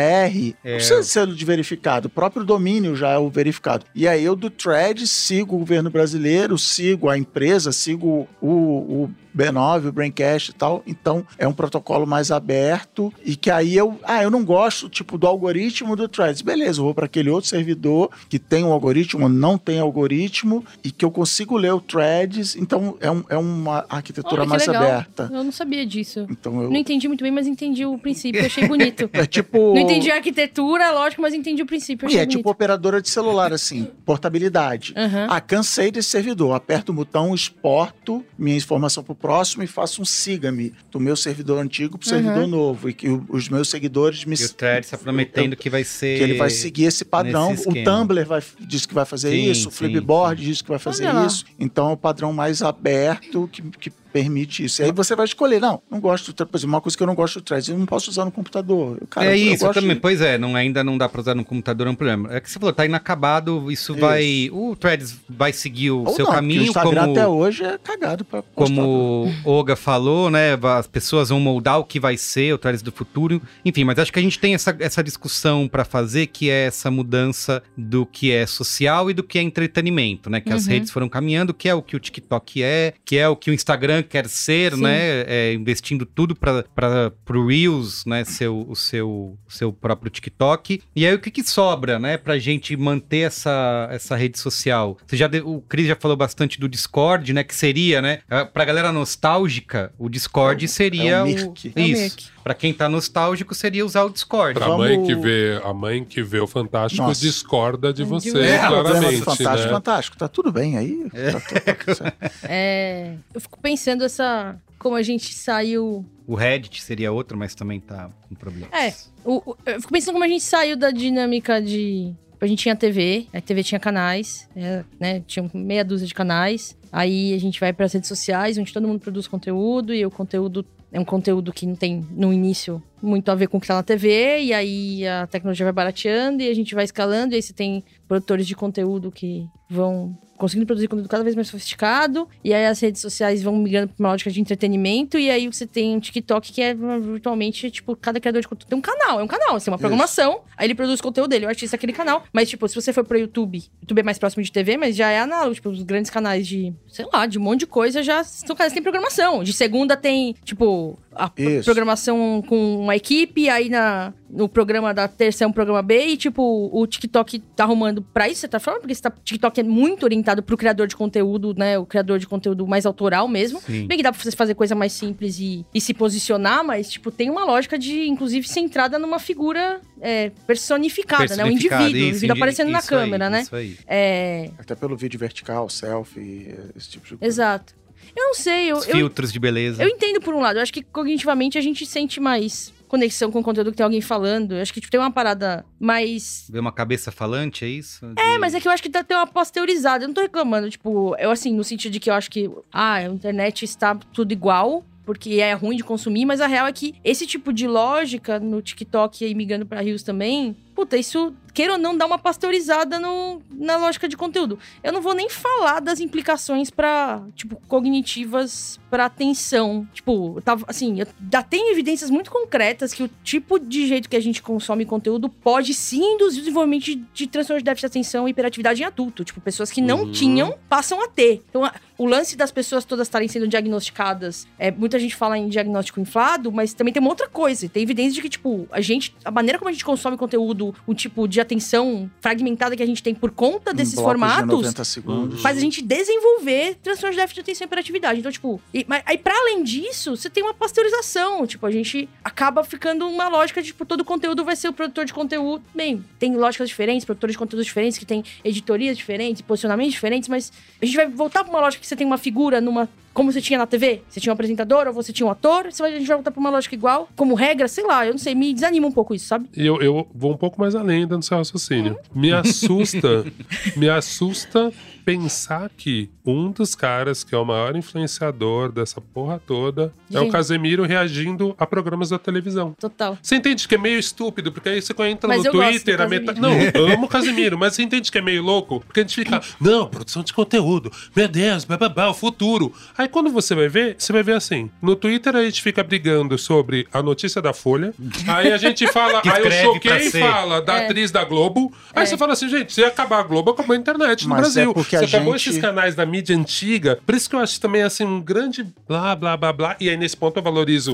É. 0.64 0.72
não 0.72 0.78
precisa 0.78 1.04
ser 1.04 1.28
de 1.28 1.46
verificado. 1.46 2.08
O 2.08 2.12
próprio 2.12 2.44
domínio 2.44 2.96
já 2.96 3.10
é 3.10 3.18
o 3.18 3.30
verificado. 3.30 3.86
E 3.94 4.08
aí 4.08 4.24
eu 4.24 4.36
do 4.36 4.50
Thread 4.50 5.06
sigo 5.08 5.56
o 5.56 5.60
governo 5.60 5.90
brasileiro, 5.90 6.58
sigo 6.58 7.10
a 7.10 7.18
empresa, 7.18 7.72
sigo 7.72 8.28
o, 8.42 8.50
o 8.50 9.10
B9, 9.36 9.88
o 9.88 9.92
Braincast 9.92 10.52
e 10.52 10.54
tal. 10.54 10.84
Então 10.86 11.26
é 11.38 11.48
um 11.48 11.54
protocolo 11.54 12.06
mais 12.06 12.32
aberto 12.32 13.14
e 13.24 13.36
que 13.36 13.52
aí 13.52 13.76
eu, 13.76 14.00
ah, 14.04 14.24
eu 14.24 14.32
não 14.32 14.44
gosto 14.44 14.90
tipo 14.90 15.18
do 15.18 15.28
algoritmo 15.28 15.96
do 15.96 16.08
Threads. 16.08 16.42
Beleza, 16.42 16.80
eu 16.80 16.86
vou 16.86 16.94
para 16.94 17.06
aquele 17.06 17.30
outro 17.30 17.50
servidor 17.50 18.10
que 18.28 18.40
tem 18.40 18.64
um 18.64 18.72
algoritmo 18.72 19.30
não 19.30 19.58
tem 19.58 19.80
algoritmo 19.80 20.66
e 20.84 20.92
que 20.92 21.04
eu 21.06 21.12
consigo 21.12 21.58
ler 21.58 21.74
o 21.74 21.80
Threads. 21.82 22.56
Então 22.56 22.98
é, 23.00 23.10
um- 23.12 23.24
é 23.30 23.38
uma 23.38 23.86
arquitetura 23.90 24.42
Olha, 24.42 24.50
mais 24.50 24.66
legal. 24.68 24.84
aberta. 24.84 25.30
Eu 25.32 25.44
não 25.44 25.52
sabia 25.52 25.86
disso. 25.86 26.26
Então 26.30 26.62
eu 26.64 26.70
Não 26.70 26.78
entendi 26.78 27.08
muito 27.08 27.22
bem, 27.24 27.32
mas 27.32 27.48
entendi 27.48 27.86
o 27.86 27.98
princípio. 27.98 28.46
Achei 28.46 28.66
bonito. 28.68 29.10
é 29.14 29.26
tipo 29.26 29.74
Não 29.74 29.82
entendi 29.82 30.10
a 30.12 30.16
arquitetura, 30.16 30.92
lógico, 30.92 31.22
mas 31.22 31.34
entendi 31.34 31.62
o 31.62 31.66
princípio. 31.66 32.10
E 32.10 32.14
é 32.18 32.20
bonito. 32.26 32.38
tipo 32.38 32.50
operadora 32.50 33.02
de 33.02 33.10
celular, 33.10 33.52
assim, 33.54 33.88
portabilidade. 34.06 34.94
Aham. 34.96 35.28
Ah, 35.30 35.42
cansei 35.42 35.92
desse 35.92 36.10
servidor. 36.10 36.54
Aperto 36.54 36.92
o 36.92 36.96
botão, 36.96 37.34
exporto 37.34 38.24
minha 38.38 38.58
informação 38.58 39.04
pro 39.04 39.16
próximo 39.16 39.64
e 39.64 39.68
faço 39.68 40.02
um 40.02 40.06
siga-me 40.06 40.74
do 40.92 41.00
meu 41.00 41.16
servidor 41.16 41.60
antigo 41.60 41.98
pro 41.98 42.10
Uhum. 42.10 42.16
servidor 42.22 42.48
novo. 42.48 42.90
E 42.90 42.94
que 42.94 43.08
os 43.30 43.50
meus 43.50 43.70
seguidores 43.70 44.26
me 44.26 44.36
E 44.36 44.46
o 44.46 44.50
Threads 44.54 44.88
está 44.88 44.98
prometendo 44.98 45.56
que 45.56 45.70
vai 45.70 45.84
ser. 45.84 46.18
que 46.18 46.24
ele 46.24 46.34
vai 46.36 46.50
seguir 46.50 46.86
esse 46.86 47.06
padrão. 47.06 47.54
O. 47.66 47.74
Tumblr 47.84 48.26
vai, 48.26 48.42
diz 48.60 48.86
que 48.86 48.94
vai 48.94 49.06
fazer 49.06 49.32
Sim, 49.32 49.50
isso, 49.52 49.70
o 49.70 49.72
sim, 49.72 49.78
Flipboard 49.78 50.44
diz 50.44 50.59
que 50.64 50.70
vai 50.70 50.80
fazer 50.80 51.14
isso. 51.26 51.46
Então 51.60 51.90
é 51.90 51.94
o 51.94 51.98
padrão 51.98 52.34
mais 52.34 52.62
aberto 52.62 53.50
que, 53.52 53.62
que 53.62 53.90
permite 54.12 54.64
isso. 54.66 54.82
E 54.82 54.86
aí 54.86 54.92
você 54.92 55.16
vai 55.16 55.26
escolher. 55.26 55.60
Não, 55.60 55.82
não 55.90 56.00
gosto. 56.00 56.34
Por 56.34 56.58
exemplo, 56.58 56.74
uma 56.74 56.82
coisa 56.82 56.98
que 56.98 57.04
eu 57.04 57.08
não 57.08 57.16
gosto 57.16 57.40
do 57.40 57.44
Threads, 57.44 57.70
eu 57.70 57.78
não 57.78 57.86
posso 57.86 58.10
usar 58.10 58.26
no 58.26 58.32
computador. 58.32 59.00
Cara, 59.10 59.28
é 59.32 59.38
isso, 59.38 59.66
eu 59.66 59.74
também. 59.74 59.96
de- 59.96 60.02
Pois 60.02 60.22
é, 60.22 60.38
não, 60.38 60.56
ainda 60.56 60.84
não 60.84 60.98
dá 60.98 61.08
pra 61.10 61.22
usar 61.22 61.36
no 61.36 61.44
computador, 61.46 61.88
é 61.88 61.90
um 61.90 61.96
problema. 61.96 62.34
É 62.34 62.40
que 62.40 62.50
você 62.50 62.60
falou, 62.60 62.74
tá 62.74 62.86
inacabado, 62.86 63.72
isso, 63.72 63.92
Isso. 63.94 64.02
vai. 64.02 64.50
O 64.52 64.76
Threads 64.76 65.18
vai 65.30 65.52
seguir 65.54 65.92
o 65.92 66.04
Ou 66.06 66.16
seu 66.16 66.26
não, 66.26 66.32
caminho, 66.34 66.62
o 66.62 66.66
Instagram 66.66 67.02
como. 67.02 67.12
até 67.14 67.28
hoje 67.28 67.64
é 67.64 67.78
cagado 67.78 68.24
pra 68.26 68.42
postar. 68.44 68.76
Como 68.76 69.32
o 69.46 69.50
Olga 69.50 69.76
falou, 69.76 70.30
né? 70.30 70.58
As 70.78 70.88
pessoas 70.88 71.30
vão 71.30 71.40
moldar 71.40 71.80
o 71.80 71.84
que 71.84 72.00
vai 72.00 72.18
ser 72.18 72.54
o 72.54 72.58
Threads 72.58 72.82
do 72.82 72.92
futuro. 72.92 73.42
Enfim, 73.64 73.84
mas 73.84 74.00
acho 74.00 74.12
que 74.14 74.20
a 74.20 74.22
gente 74.22 74.40
tem 74.40 74.54
essa, 74.54 74.76
essa 74.80 75.04
discussão 75.04 75.68
pra 75.68 75.84
fazer, 75.86 76.28
que 76.28 76.50
é 76.50 76.66
essa 76.66 76.90
mudança 76.92 77.62
do 77.78 78.06
que 78.06 78.32
é 78.32 78.46
social 78.46 79.10
e 79.10 79.14
do 79.14 79.24
que 79.24 79.38
é 79.38 79.42
entretenimento, 79.42 80.30
né? 80.30 80.40
Que 80.42 80.52
as 80.54 80.66
Uhum. 80.66 80.72
redes 80.72 80.92
foram 80.92 81.10
caminhando, 81.10 81.54
que 81.54 81.68
é 81.70 81.74
o 81.74 81.82
que 81.82 81.96
o 81.96 82.00
TikTok 82.00 82.62
é, 82.64 82.94
que 83.06 83.18
é 83.18 83.28
o 83.28 83.36
que 83.36 83.50
o 83.52 83.54
Instagram 83.54 83.99
quer 84.04 84.28
ser, 84.28 84.74
Sim. 84.74 84.82
né? 84.84 85.22
É, 85.28 85.54
investindo 85.54 86.06
tudo 86.06 86.36
para 86.36 87.12
pro 87.26 87.46
Reels, 87.48 88.06
né? 88.06 88.24
Seu, 88.24 88.66
o 88.68 88.76
seu, 88.76 89.10
o 89.10 89.52
seu 89.52 89.72
próprio 89.74 90.10
TikTok. 90.10 90.82
E 90.96 91.06
aí 91.06 91.14
o 91.14 91.20
que, 91.20 91.32
que 91.32 91.44
sobra, 91.44 92.00
né? 92.00 92.18
Pra 92.18 92.38
gente 92.38 92.76
manter 92.76 93.20
essa, 93.20 93.88
essa 93.92 94.16
rede 94.16 94.38
social? 94.40 94.98
Você 95.06 95.18
já, 95.18 95.30
o 95.44 95.62
Cris 95.62 95.88
já 95.88 95.96
falou 95.96 96.18
bastante 96.18 96.60
do 96.60 96.68
Discord, 96.70 97.34
né? 97.34 97.44
Que 97.44 97.56
seria, 97.56 98.02
né? 98.02 98.20
ah, 98.30 98.46
Pra 98.46 98.66
galera 98.66 98.92
nostálgica, 98.92 99.92
o 99.98 100.10
Discord 100.10 100.68
seria 100.68 101.12
é 101.12 101.22
o 101.22 101.24
o. 101.24 101.28
Mirk. 101.28 101.72
É 101.76 101.80
o 101.80 101.84
Isso. 101.84 102.02
Mirk. 102.02 102.39
Pra 102.50 102.56
quem 102.56 102.74
tá 102.74 102.90
nostálgico, 102.90 103.54
seria 103.54 103.86
usar 103.86 104.06
o 104.06 104.10
Discord. 104.10 104.56
Pra 104.58 104.70
Vamos- 104.70 104.88
mãe 104.88 105.04
que 105.06 105.14
vê, 105.14 105.62
a 105.64 105.72
mãe 105.72 106.04
que 106.04 106.24
vê 106.24 106.40
o 106.40 106.48
Fantástico 106.48 107.04
Nossa. 107.06 107.22
discorda 107.22 107.94
de 107.94 108.04
você. 108.04 108.36
É, 108.40 108.58
claramente, 108.58 109.18
Fantástico, 109.22 109.68
né? 109.68 109.74
Fantástico. 109.76 110.18
Tá 110.18 110.28
tudo 110.28 110.52
bem 110.52 110.76
aí. 110.76 111.08
Tá 111.12 111.40
tudo 111.76 111.96
certo. 111.96 112.10
É, 112.50 113.14
eu 113.36 113.40
fico 113.40 113.60
pensando 113.62 114.04
essa. 114.04 114.56
Como 114.80 114.96
a 114.96 115.04
gente 115.04 115.32
saiu. 115.32 116.04
O 116.26 116.34
Reddit 116.34 116.82
seria 116.82 117.12
outro, 117.12 117.38
mas 117.38 117.54
também 117.54 117.80
tá 117.80 118.10
com 118.28 118.34
problemas. 118.34 118.74
É. 118.74 118.96
o- 119.24 119.52
o- 119.52 119.56
eu 119.68 119.80
fico 119.82 119.94
pensando 119.94 120.14
como 120.14 120.24
a 120.26 120.28
gente 120.28 120.44
saiu 120.44 120.76
da 120.76 120.90
dinâmica 120.90 121.62
de. 121.62 122.16
A 122.42 122.48
gente 122.48 122.64
tinha 122.64 122.76
TV, 122.76 123.28
a 123.32 123.40
TV 123.42 123.62
tinha 123.62 123.78
canais, 123.80 124.50
é, 124.56 124.84
né? 125.00 125.22
Tinha 125.28 125.48
meia 125.54 125.86
dúzia 125.86 126.08
de 126.08 126.16
canais. 126.16 126.76
Aí 126.92 127.32
a 127.36 127.40
gente 127.40 127.60
vai 127.60 127.72
para 127.72 127.86
as 127.86 127.94
redes 127.94 128.08
sociais, 128.08 128.58
onde 128.58 128.74
todo 128.74 128.88
mundo 128.88 129.00
produz 129.02 129.28
conteúdo 129.28 129.94
e 129.94 130.04
o 130.04 130.10
conteúdo 130.10 130.66
é 130.92 131.00
um 131.00 131.06
conteúdo 131.06 131.54
que 131.54 131.66
não 131.66 131.76
tem 131.76 132.06
no 132.12 132.34
início 132.34 132.82
muito 133.02 133.30
a 133.30 133.36
ver 133.36 133.48
com 133.48 133.58
o 133.58 133.62
que 133.62 133.68
tá 133.68 133.76
na 133.76 133.84
TV, 133.84 134.42
e 134.42 134.54
aí 134.54 135.08
a 135.08 135.28
tecnologia 135.28 135.66
vai 135.66 135.74
barateando 135.74 136.42
e 136.42 136.50
a 136.50 136.54
gente 136.54 136.76
vai 136.76 136.84
escalando, 136.84 137.34
e 137.34 137.36
aí 137.36 137.42
você 137.42 137.54
tem 137.54 137.84
produtores 138.08 138.48
de 138.48 138.56
conteúdo 138.56 139.12
que 139.12 139.48
vão 139.70 140.18
conseguindo 140.36 140.66
produzir 140.66 140.88
conteúdo 140.88 141.10
cada 141.10 141.22
vez 141.22 141.36
mais 141.36 141.50
sofisticado, 141.50 142.28
e 142.42 142.54
aí 142.54 142.66
as 142.66 142.80
redes 142.80 143.02
sociais 143.02 143.44
vão 143.44 143.58
migrando 143.58 143.90
pra 143.90 143.96
uma 144.00 144.12
lógica 144.12 144.32
de 144.32 144.40
entretenimento, 144.40 145.20
e 145.20 145.30
aí 145.30 145.46
você 145.48 145.68
tem 145.68 145.98
um 145.98 146.00
TikTok 146.00 146.54
que 146.54 146.62
é 146.62 146.74
virtualmente, 146.74 147.70
tipo, 147.70 147.94
cada 147.94 148.22
criador 148.22 148.42
de 148.42 148.48
conteúdo 148.48 148.70
tem 148.70 148.78
um 148.78 148.82
canal, 148.82 149.20
é 149.20 149.24
um 149.24 149.28
canal, 149.28 149.58
assim, 149.58 149.70
uma 149.70 149.78
programação, 149.78 150.40
aí 150.56 150.66
ele 150.68 150.76
produz 150.76 151.02
conteúdo 151.02 151.30
dele, 151.30 151.46
o 151.46 151.50
artista 151.50 151.76
é 151.76 151.78
aquele 151.78 151.92
canal, 151.92 152.24
mas, 152.32 152.50
tipo, 152.50 152.66
se 152.70 152.74
você 152.74 152.94
for 152.94 153.04
pro 153.04 153.20
YouTube, 153.20 153.62
YouTube 153.82 154.00
é 154.00 154.04
mais 154.04 154.18
próximo 154.18 154.42
de 154.42 154.50
TV, 154.50 154.78
mas 154.78 154.96
já 154.96 155.12
é 155.12 155.20
análogo, 155.20 155.56
tipo, 155.56 155.70
os 155.70 155.84
grandes 155.84 156.10
canais 156.10 156.48
de, 156.48 156.74
sei 156.88 157.06
lá, 157.12 157.26
de 157.26 157.38
um 157.38 157.42
monte 157.42 157.60
de 157.60 157.68
coisa 157.68 158.02
já 158.02 158.24
são 158.24 158.56
canais 158.56 158.72
que 158.72 158.78
tem 158.78 158.84
programação, 158.84 159.44
de 159.44 159.52
segunda 159.52 159.98
tem, 159.98 160.38
tipo, 160.46 160.98
a 161.14 161.30
Isso. 161.38 161.66
programação 161.66 162.42
com 162.48 162.86
uma 162.90 162.96
equipe, 162.96 163.48
aí 163.50 163.70
na, 163.70 164.14
no 164.30 164.50
programa 164.50 164.94
da 164.94 165.08
terça 165.08 165.44
é 165.44 165.48
um 165.48 165.52
programa 165.52 165.82
B, 165.82 166.08
e 166.08 166.18
tipo, 166.18 166.70
o 166.74 166.86
TikTok 166.88 167.40
tá 167.56 167.64
arrumando 167.64 168.02
pra 168.02 168.28
isso, 168.28 168.42
você 168.42 168.48
tá 168.48 168.60
falando? 168.60 168.82
Porque 168.82 168.96
tá- 168.96 169.12
TikTok 169.24 169.60
é 169.60 169.64
muito 169.64 170.04
orientado 170.04 170.42
pro 170.44 170.58
criador 170.58 170.88
de 170.88 170.96
conteúdo, 170.96 171.54
né? 171.58 171.78
O 171.78 171.86
criador 171.86 172.20
de 172.20 172.28
conteúdo 172.28 172.66
mais 172.68 172.86
autoral 172.86 173.28
mesmo. 173.28 173.62
Sim. 173.62 173.86
Bem 173.88 173.98
que 173.98 174.04
dá 174.04 174.12
pra 174.12 174.22
você 174.22 174.32
fazer 174.32 174.56
coisa 174.56 174.74
mais 174.76 174.92
simples 174.92 175.40
e, 175.40 175.66
e 175.74 175.80
se 175.80 175.94
posicionar, 175.94 176.64
mas, 176.64 176.90
tipo, 176.90 177.12
tem 177.12 177.30
uma 177.30 177.46
lógica 177.46 177.78
de, 177.78 178.08
inclusive, 178.08 178.48
centrada 178.48 178.98
numa 179.00 179.20
figura 179.20 179.80
é, 180.02 180.32
personificada, 180.48 181.36
né? 181.36 181.46
Um 181.46 181.52
indivíduo, 181.52 181.78
um 181.78 181.88
isso, 181.88 181.98
indivíduo 181.98 182.26
indi- 182.26 182.32
aparecendo 182.32 182.72
na 182.72 182.80
isso 182.80 182.94
aí, 182.96 183.00
câmera, 183.02 183.30
né? 183.30 183.42
Isso 183.42 183.56
aí. 183.56 183.78
É, 183.88 184.50
Até 184.58 184.76
pelo 184.76 184.96
vídeo 184.98 185.20
vertical, 185.20 185.70
selfie, 185.70 186.56
esse 186.76 186.90
tipo 186.90 187.06
de 187.06 187.18
coisa. 187.18 187.26
exato. 187.26 187.74
Eu 188.16 188.24
não 188.28 188.34
sei, 188.34 188.72
eu, 188.72 188.78
Os 188.78 188.88
eu, 188.88 188.96
filtros 188.96 189.32
de 189.32 189.40
beleza. 189.40 189.84
eu 189.84 189.88
entendo 189.88 190.20
por 190.20 190.34
um 190.34 190.40
lado. 190.40 190.58
Eu 190.58 190.64
acho 190.64 190.74
que 190.74 190.82
cognitivamente 190.82 191.58
a 191.58 191.62
gente 191.62 191.86
sente 191.86 192.20
mais 192.20 192.74
conexão 192.90 193.32
com 193.32 193.40
o 193.40 193.44
conteúdo 193.44 193.72
que 193.72 193.78
tem 193.78 193.84
alguém 193.84 194.02
falando. 194.02 194.56
Eu 194.56 194.62
acho 194.62 194.74
que 194.74 194.82
tipo, 194.82 194.92
tem 194.92 195.00
uma 195.00 195.12
parada 195.12 195.64
mais. 195.80 196.48
Ver 196.50 196.60
uma 196.60 196.72
cabeça 196.72 197.12
falante, 197.12 197.64
é 197.64 197.68
isso? 197.70 198.06
É, 198.18 198.38
mas 198.40 198.54
é 198.54 198.60
que 198.60 198.68
eu 198.68 198.72
acho 198.72 198.84
que 198.84 198.90
tá 198.90 199.04
tem 199.04 199.16
uma 199.16 199.28
pasteurizada. 199.28 200.04
Eu 200.04 200.08
não 200.10 200.14
tô 200.14 200.22
reclamando, 200.22 200.70
tipo, 200.70 201.16
eu 201.18 201.32
assim, 201.32 201.54
no 201.54 201.64
sentido 201.64 201.94
de 201.94 202.00
que 202.00 202.10
eu 202.10 202.14
acho 202.16 202.30
que 202.30 202.50
ah, 202.74 202.96
a 202.96 203.04
internet 203.04 203.64
está 203.64 203.96
tudo 203.96 204.34
igual. 204.34 204.84
Porque 205.06 205.40
é 205.40 205.54
ruim 205.54 205.76
de 205.76 205.84
consumir, 205.84 206.24
mas 206.24 206.40
a 206.40 206.46
real 206.46 206.68
é 206.68 206.72
que 206.72 206.94
esse 207.04 207.26
tipo 207.26 207.52
de 207.52 207.68
lógica 207.68 208.40
no 208.40 208.62
TikTok 208.62 209.24
e 209.24 209.28
aí 209.28 209.34
migrando 209.34 209.66
pra 209.66 209.82
Rios 209.82 210.04
também, 210.04 210.56
puta, 210.80 210.96
isso, 210.96 211.34
queira 211.54 211.74
ou 211.74 211.78
não, 211.78 211.98
dá 211.98 212.06
uma 212.06 212.18
pasteurizada 212.18 212.98
no, 213.02 213.42
na 213.52 213.76
lógica 213.76 214.08
de 214.08 214.16
conteúdo. 214.16 214.58
Eu 214.82 214.94
não 214.94 215.02
vou 215.02 215.14
nem 215.14 215.30
falar 215.30 215.82
das 215.82 216.00
implicações 216.00 216.70
pra, 216.70 217.22
tipo, 217.36 217.62
cognitivas 217.68 218.80
pra 218.90 219.06
atenção. 219.06 219.86
Tipo, 219.94 220.40
tava, 220.42 220.64
assim, 220.70 221.02
eu, 221.02 221.08
já 221.32 221.44
tem 221.44 221.72
evidências 221.72 222.10
muito 222.10 222.32
concretas 222.32 222.94
que 222.94 223.04
o 223.04 223.10
tipo 223.26 223.60
de 223.60 223.88
jeito 223.88 224.10
que 224.10 224.16
a 224.16 224.22
gente 224.22 224.42
consome 224.42 224.86
conteúdo 224.86 225.28
pode 225.28 225.74
sim 225.74 226.14
induzir 226.14 226.40
o 226.40 226.44
desenvolvimento 226.44 226.84
de, 226.86 226.96
de 226.96 227.28
transtorno 227.28 227.60
de 227.60 227.66
déficit 227.66 227.82
de 227.92 227.98
atenção 228.00 228.26
e 228.28 228.32
hiperatividade 228.32 228.82
em 228.82 228.86
adulto. 228.86 229.26
Tipo, 229.26 229.42
pessoas 229.42 229.70
que 229.70 229.82
não 229.82 230.04
Uhum. 230.04 230.12
tinham, 230.14 230.58
passam 230.70 231.02
a 231.04 231.08
ter. 231.10 231.44
Então, 231.50 231.66
a- 231.66 231.74
o 231.98 232.06
lance 232.06 232.38
das 232.38 232.52
pessoas 232.52 232.86
todas 232.86 233.08
estarem 233.08 233.28
sendo 233.28 233.46
diagnosticadas, 233.50 234.48
é, 234.58 234.72
muita 234.72 234.98
gente 234.98 235.14
fala 235.14 235.38
em 235.38 235.50
diagnóstico 235.50 236.00
inflado, 236.00 236.50
mas 236.54 236.74
também 236.74 236.94
tem 236.94 237.02
uma 237.02 237.10
outra 237.10 237.28
coisa. 237.28 237.68
Tem 237.68 237.84
evidência 237.84 238.14
de 238.14 238.22
que, 238.22 238.30
tipo, 238.30 238.66
a 238.72 238.80
gente, 238.80 239.14
a 239.26 239.30
maneira 239.30 239.60
como 239.60 239.68
a 239.68 239.72
gente 239.74 239.84
consome 239.84 240.16
conteúdo, 240.16 240.69
o 240.86 240.94
tipo 240.94 241.28
de 241.28 241.40
atenção 241.40 242.10
fragmentada 242.22 242.76
que 242.76 242.84
a 242.84 242.86
gente 242.86 243.02
tem 243.02 243.14
por 243.14 243.32
conta 243.32 243.74
desses 243.74 243.96
de 243.96 244.02
formatos, 244.02 244.48
90 244.48 244.84
segundos. 244.84 245.42
faz 245.42 245.58
a 245.58 245.62
gente 245.62 245.82
desenvolver 245.82 246.76
transtorno 246.82 247.12
de 247.12 247.18
déficit 247.18 247.36
de 247.36 247.42
atenção 247.42 247.66
e 247.66 247.68
hiperatividade. 247.68 248.20
Então, 248.20 248.32
tipo, 248.32 248.62
e, 248.74 248.86
mas 248.88 249.04
aí 249.06 249.18
para 249.18 249.34
além 249.38 249.64
disso, 249.64 250.16
você 250.16 250.30
tem 250.30 250.44
uma 250.44 250.54
pasteurização. 250.54 251.46
Tipo, 251.46 251.66
a 251.66 251.72
gente 251.72 252.10
acaba 252.24 252.64
ficando 252.64 253.08
uma 253.08 253.28
lógica 253.28 253.62
de, 253.62 253.68
tipo, 253.68 253.86
todo 253.86 254.04
conteúdo 254.04 254.44
vai 254.44 254.56
ser 254.56 254.70
o 254.70 254.74
produtor 254.74 255.06
de 255.06 255.14
conteúdo. 255.14 255.64
Bem, 255.74 256.04
tem 256.18 256.36
lógicas 256.36 256.70
diferentes, 256.70 257.06
produtores 257.06 257.34
de 257.34 257.38
conteúdos 257.38 257.66
diferentes, 257.66 257.98
que 257.98 258.06
tem 258.06 258.24
editorias 258.44 258.98
diferentes, 258.98 259.42
posicionamentos 259.42 259.94
diferentes, 259.94 260.30
mas 260.30 260.52
a 260.82 260.86
gente 260.86 260.96
vai 260.96 261.08
voltar 261.08 261.44
pra 261.44 261.52
uma 261.52 261.62
lógica 261.62 261.82
que 261.82 261.88
você 261.88 261.96
tem 261.96 262.06
uma 262.06 262.18
figura 262.18 262.62
numa. 262.62 262.90
Como 263.20 263.34
você 263.34 263.42
tinha 263.42 263.60
na 263.60 263.68
TV? 263.68 264.02
Você 264.08 264.18
tinha 264.22 264.32
um 264.32 264.34
apresentador 264.34 264.88
ou 264.88 264.94
você 264.94 265.12
tinha 265.12 265.28
um 265.28 265.30
ator? 265.30 265.66
Você 265.70 265.84
vai, 265.84 265.94
a 265.94 265.98
gente 265.98 266.08
vai 266.08 266.16
voltar 266.16 266.32
pra 266.32 266.40
uma 266.40 266.50
lógica 266.50 266.74
igual? 266.74 267.10
Como 267.18 267.36
regra, 267.36 267.68
sei 267.68 267.84
lá, 267.86 268.06
eu 268.06 268.14
não 268.14 268.18
sei, 268.18 268.34
me 268.34 268.54
desanima 268.54 268.88
um 268.88 268.94
pouco 268.94 269.14
isso, 269.14 269.26
sabe? 269.26 269.50
Eu, 269.58 269.82
eu 269.82 270.08
vou 270.16 270.32
um 270.32 270.38
pouco 270.38 270.58
mais 270.58 270.74
além 270.74 271.06
no 271.06 271.22
seu 271.22 271.38
raciocínio. 271.38 271.98
Me 272.16 272.32
assusta, 272.32 273.26
me 273.76 273.90
assusta 273.90 274.72
pensar 275.14 275.72
que 275.76 276.08
um 276.24 276.52
dos 276.52 276.76
caras 276.76 277.24
que 277.24 277.34
é 277.34 277.38
o 277.38 277.44
maior 277.44 277.76
influenciador 277.76 278.72
dessa 278.72 279.02
porra 279.02 279.42
toda 279.44 279.92
é 280.14 280.20
o 280.20 280.24
Gente. 280.24 280.32
Casemiro 280.32 280.84
reagindo 280.84 281.56
a 281.58 281.66
programas 281.66 282.10
da 282.10 282.20
televisão. 282.20 282.76
Total. 282.80 283.18
Você 283.20 283.36
entende 283.36 283.68
que 283.68 283.74
é 283.74 283.78
meio 283.78 283.98
estúpido, 283.98 284.52
porque 284.52 284.70
aí 284.70 284.82
você 284.82 284.94
entra 285.08 285.28
Mas 285.28 285.40
no 285.40 285.48
eu 285.48 285.54
gosto 285.54 285.70
Twitter, 285.72 285.98
do 285.98 286.04
a 286.04 286.08
meta... 286.08 286.34
Casemiro. 286.34 286.74
Não, 286.74 286.82
eu 286.88 286.94
amo 286.94 287.06
o 287.06 287.10
Casemiro, 287.10 287.58
mas 287.58 287.74
você 287.74 287.82
entende 287.82 288.12
que 288.12 288.18
é 288.20 288.22
meio 288.22 288.44
louco? 288.44 288.82
Porque 288.82 289.00
a 289.00 289.04
gente 289.04 289.16
fica, 289.16 289.42
não, 289.60 289.88
produção 289.88 290.22
de 290.22 290.32
conteúdo, 290.32 290.92
meu 291.16 291.28
Deus, 291.28 291.66
bababá, 291.66 292.08
o 292.10 292.14
futuro. 292.14 292.72
Aí 292.96 293.08
quando 293.08 293.32
você 293.32 293.56
vai 293.56 293.68
ver, 293.68 293.96
você 293.98 294.14
vai 294.14 294.22
ver 294.22 294.34
assim, 294.34 294.70
no 294.82 294.96
Twitter 294.96 295.36
a 295.36 295.44
gente 295.44 295.62
fica 295.64 295.84
brigando 295.84 296.38
sobre 296.38 296.88
a 296.94 297.02
notícia 297.02 297.42
da 297.42 297.52
Folha, 297.54 297.94
aí 298.28 298.52
a 298.52 298.58
gente 298.58 298.86
fala, 298.92 299.22
Que 299.22 299.30
aí 299.30 299.40
o 299.40 299.42
pra 299.42 299.52
Choquei 299.64 300.12
fala 300.12 300.62
da 300.62 300.78
É. 300.80 300.86
atriz 300.86 301.10
da 301.10 301.24
Globo, 301.24 301.74
aí 301.96 302.04
É. 302.04 302.06
você 302.06 302.16
fala 302.18 302.34
assim, 302.34 302.48
gente, 302.48 302.72
se 302.74 302.84
acabar 302.84 303.20
a 303.22 303.24
Globo, 303.24 303.50
acabou 303.52 303.74
a 303.76 303.80
internet 303.80 304.24
no 304.24 304.30
Mas 304.30 304.40
é 304.40 304.42
Brasil. 304.66 304.74
porque 304.76 304.98
Você 304.99 304.99
a 305.04 305.08
gente- 305.08 305.36
esses 305.36 305.58
canais 305.58 305.96
da 305.96 306.06
mídia 306.06 306.36
antiga, 306.36 307.00
por 307.06 307.16
isso 307.16 307.30
que 307.30 307.36
eu 307.36 307.40
acho 307.40 307.60
também 307.60 307.82
assim 307.82 308.04
um 308.06 308.22
grande 308.22 308.66
blá, 308.88 309.16
blá, 309.16 309.36
blá, 309.38 309.54
blá, 309.54 309.76
e 309.80 309.90
aí 309.90 309.98
nesse 309.98 310.16
ponto 310.18 310.38
eu 310.38 310.44
valorizo 310.44 310.92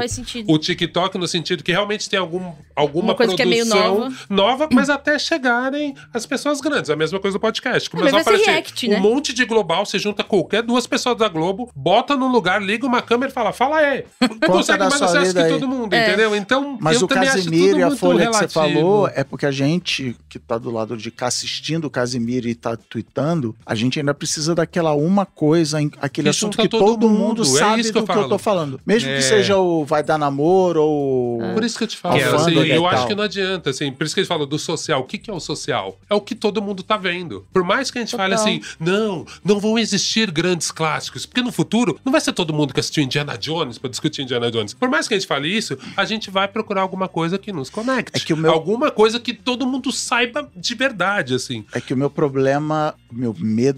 o 0.47 0.57
TikTok 0.57 1.17
no 1.17 1.27
sentido 1.27 1.63
que 1.63 1.71
realmente 1.71 2.09
tem 2.09 2.19
algum, 2.19 2.51
alguma 2.75 3.09
Uma 3.09 3.15
coisa 3.15 3.35
que 3.35 3.41
é 3.41 3.45
meio 3.45 3.65
produção 3.67 3.99
nova. 3.99 4.15
nova, 4.29 4.69
mas 4.71 4.89
até 4.89 5.17
chegarem 5.19 5.95
as 6.13 6.25
pessoas 6.25 6.61
grandes. 6.61 6.89
A 6.89 6.95
mesma 6.95 7.19
coisa 7.19 7.37
do 7.37 7.41
podcast. 7.41 7.89
mas 7.93 7.99
Começou 7.99 8.19
a 8.19 8.21
aparecer 8.21 8.49
react, 8.51 8.87
um 8.87 8.91
né? 8.91 8.99
monte 8.99 9.33
de 9.33 9.45
global, 9.45 9.85
você 9.85 9.97
junta 9.99 10.23
qualquer 10.23 10.61
duas 10.63 10.85
pessoas 10.87 11.17
da 11.17 11.27
Globo, 11.27 11.69
bota 11.75 12.15
num 12.15 12.31
lugar, 12.31 12.61
liga 12.61 12.85
uma 12.85 13.01
câmera 13.01 13.31
e 13.31 13.33
fala, 13.33 13.51
fala 13.51 13.77
aí. 13.77 14.03
Consegue 14.45 14.79
mais 14.79 15.01
acesso 15.01 15.33
que 15.33 15.39
aí. 15.39 15.49
todo 15.51 15.67
mundo, 15.67 15.93
É. 15.93 16.07
entendeu? 16.07 16.35
Então, 16.35 16.77
Mas 16.79 16.97
eu 16.99 17.05
o 17.05 17.07
também 17.07 17.27
acho 17.27 17.37
Casimiro 17.37 17.67
tudo 17.69 17.79
e 17.79 17.83
a 17.83 17.91
Folha 17.95 18.19
que 18.19 18.25
você 18.33 18.37
relativo. 18.37 18.53
falou 18.53 19.07
é 19.13 19.23
porque 19.23 19.45
a 19.45 19.51
gente 19.51 20.15
que 20.29 20.39
tá 20.39 20.57
do 20.57 20.69
lado 20.71 20.95
de 20.97 21.11
cá 21.11 21.27
assistindo 21.27 21.85
o 21.85 21.89
Casimiro 21.89 22.47
e 22.47 22.55
tá 22.55 22.75
tweetando, 22.77 23.55
a 23.65 23.75
gente 23.75 23.94
ainda 23.99 24.13
precisa 24.13 24.53
daquela 24.55 24.93
uma 24.93 25.25
coisa, 25.25 25.79
aquele 26.01 26.25
Que 26.25 26.29
assunto 26.29 26.57
que 26.57 26.67
todo 26.67 26.85
todo, 26.85 27.09
mundo, 27.09 27.19
mundo, 27.19 27.41
é 27.43 27.45
sabe 27.45 27.81
isso 27.81 27.91
que 27.91 27.97
eu 27.97 28.01
do 28.03 28.11
que 28.11 28.17
eu 28.19 28.29
tô 28.29 28.37
falando. 28.37 28.79
Mesmo 28.85 29.09
É. 29.09 29.15
que 29.17 29.21
seja 29.23 29.57
o 29.57 29.83
vai 29.85 30.03
dar 30.03 30.17
namoro 30.17 30.81
ou. 30.83 31.41
Ah. 31.41 31.53
Por 31.53 31.63
isso 31.63 31.77
que 31.77 31.83
eu 31.83 31.87
te 31.87 31.97
falo, 31.97 32.17
é 32.17 32.23
assim, 32.23 32.53
eu 32.57 32.85
acho 32.87 32.97
tal. 32.99 33.07
que 33.07 33.15
não 33.15 33.23
adianta, 33.23 33.69
assim, 33.69 33.91
por 33.91 34.05
isso 34.05 34.13
que 34.15 34.19
eles 34.21 34.27
falam 34.27 34.47
do 34.47 34.57
social. 34.59 35.01
O 35.01 35.03
que, 35.03 35.17
que 35.17 35.29
é 35.29 35.33
o 35.33 35.39
social? 35.39 35.97
É 36.09 36.15
o 36.15 36.21
que 36.21 36.35
todo 36.35 36.61
mundo 36.61 36.83
tá 36.83 36.97
vendo. 36.97 37.45
Por 37.53 37.63
mais 37.63 37.89
que 37.91 37.97
a 37.97 38.01
gente 38.01 38.11
Total. 38.11 38.25
fale 38.25 38.33
assim, 38.35 38.61
não, 38.79 39.25
não 39.43 39.59
vão 39.59 39.77
existir 39.79 40.31
grandes 40.31 40.71
clássicos, 40.71 41.25
porque 41.25 41.41
no 41.41 41.51
futuro 41.51 41.99
não 42.03 42.11
vai 42.11 42.21
ser 42.21 42.33
todo 42.33 42.53
mundo 42.53 42.73
que 42.73 42.79
assistiu 42.79 43.03
Indiana 43.03 43.37
Jones 43.37 43.77
pra 43.77 43.89
discutir 43.89 44.21
Indiana 44.21 44.49
Jones. 44.51 44.73
Por 44.73 44.89
mais 44.89 45.07
que 45.07 45.13
a 45.13 45.17
gente 45.17 45.27
fale 45.27 45.47
isso, 45.47 45.77
a 45.95 46.05
gente 46.05 46.29
vai 46.29 46.47
procurar 46.47 46.81
alguma 46.81 47.07
coisa 47.07 47.37
que 47.37 47.51
nos 47.51 47.69
conecte. 47.69 48.21
É 48.21 48.25
que 48.25 48.33
o 48.33 48.37
meu- 48.37 48.51
Alguma 48.51 48.89
coisa 48.91 49.19
que 49.19 49.33
todo 49.33 49.67
mundo 49.67 49.91
saiba 49.91 50.49
de 50.55 50.75
verdade, 50.75 51.33
assim. 51.35 51.65
É 51.73 51.81
que 51.81 51.93
o 51.93 51.97
meu 51.97 52.09
problema, 52.09 52.95
meu 53.11 53.35
medo 53.37 53.74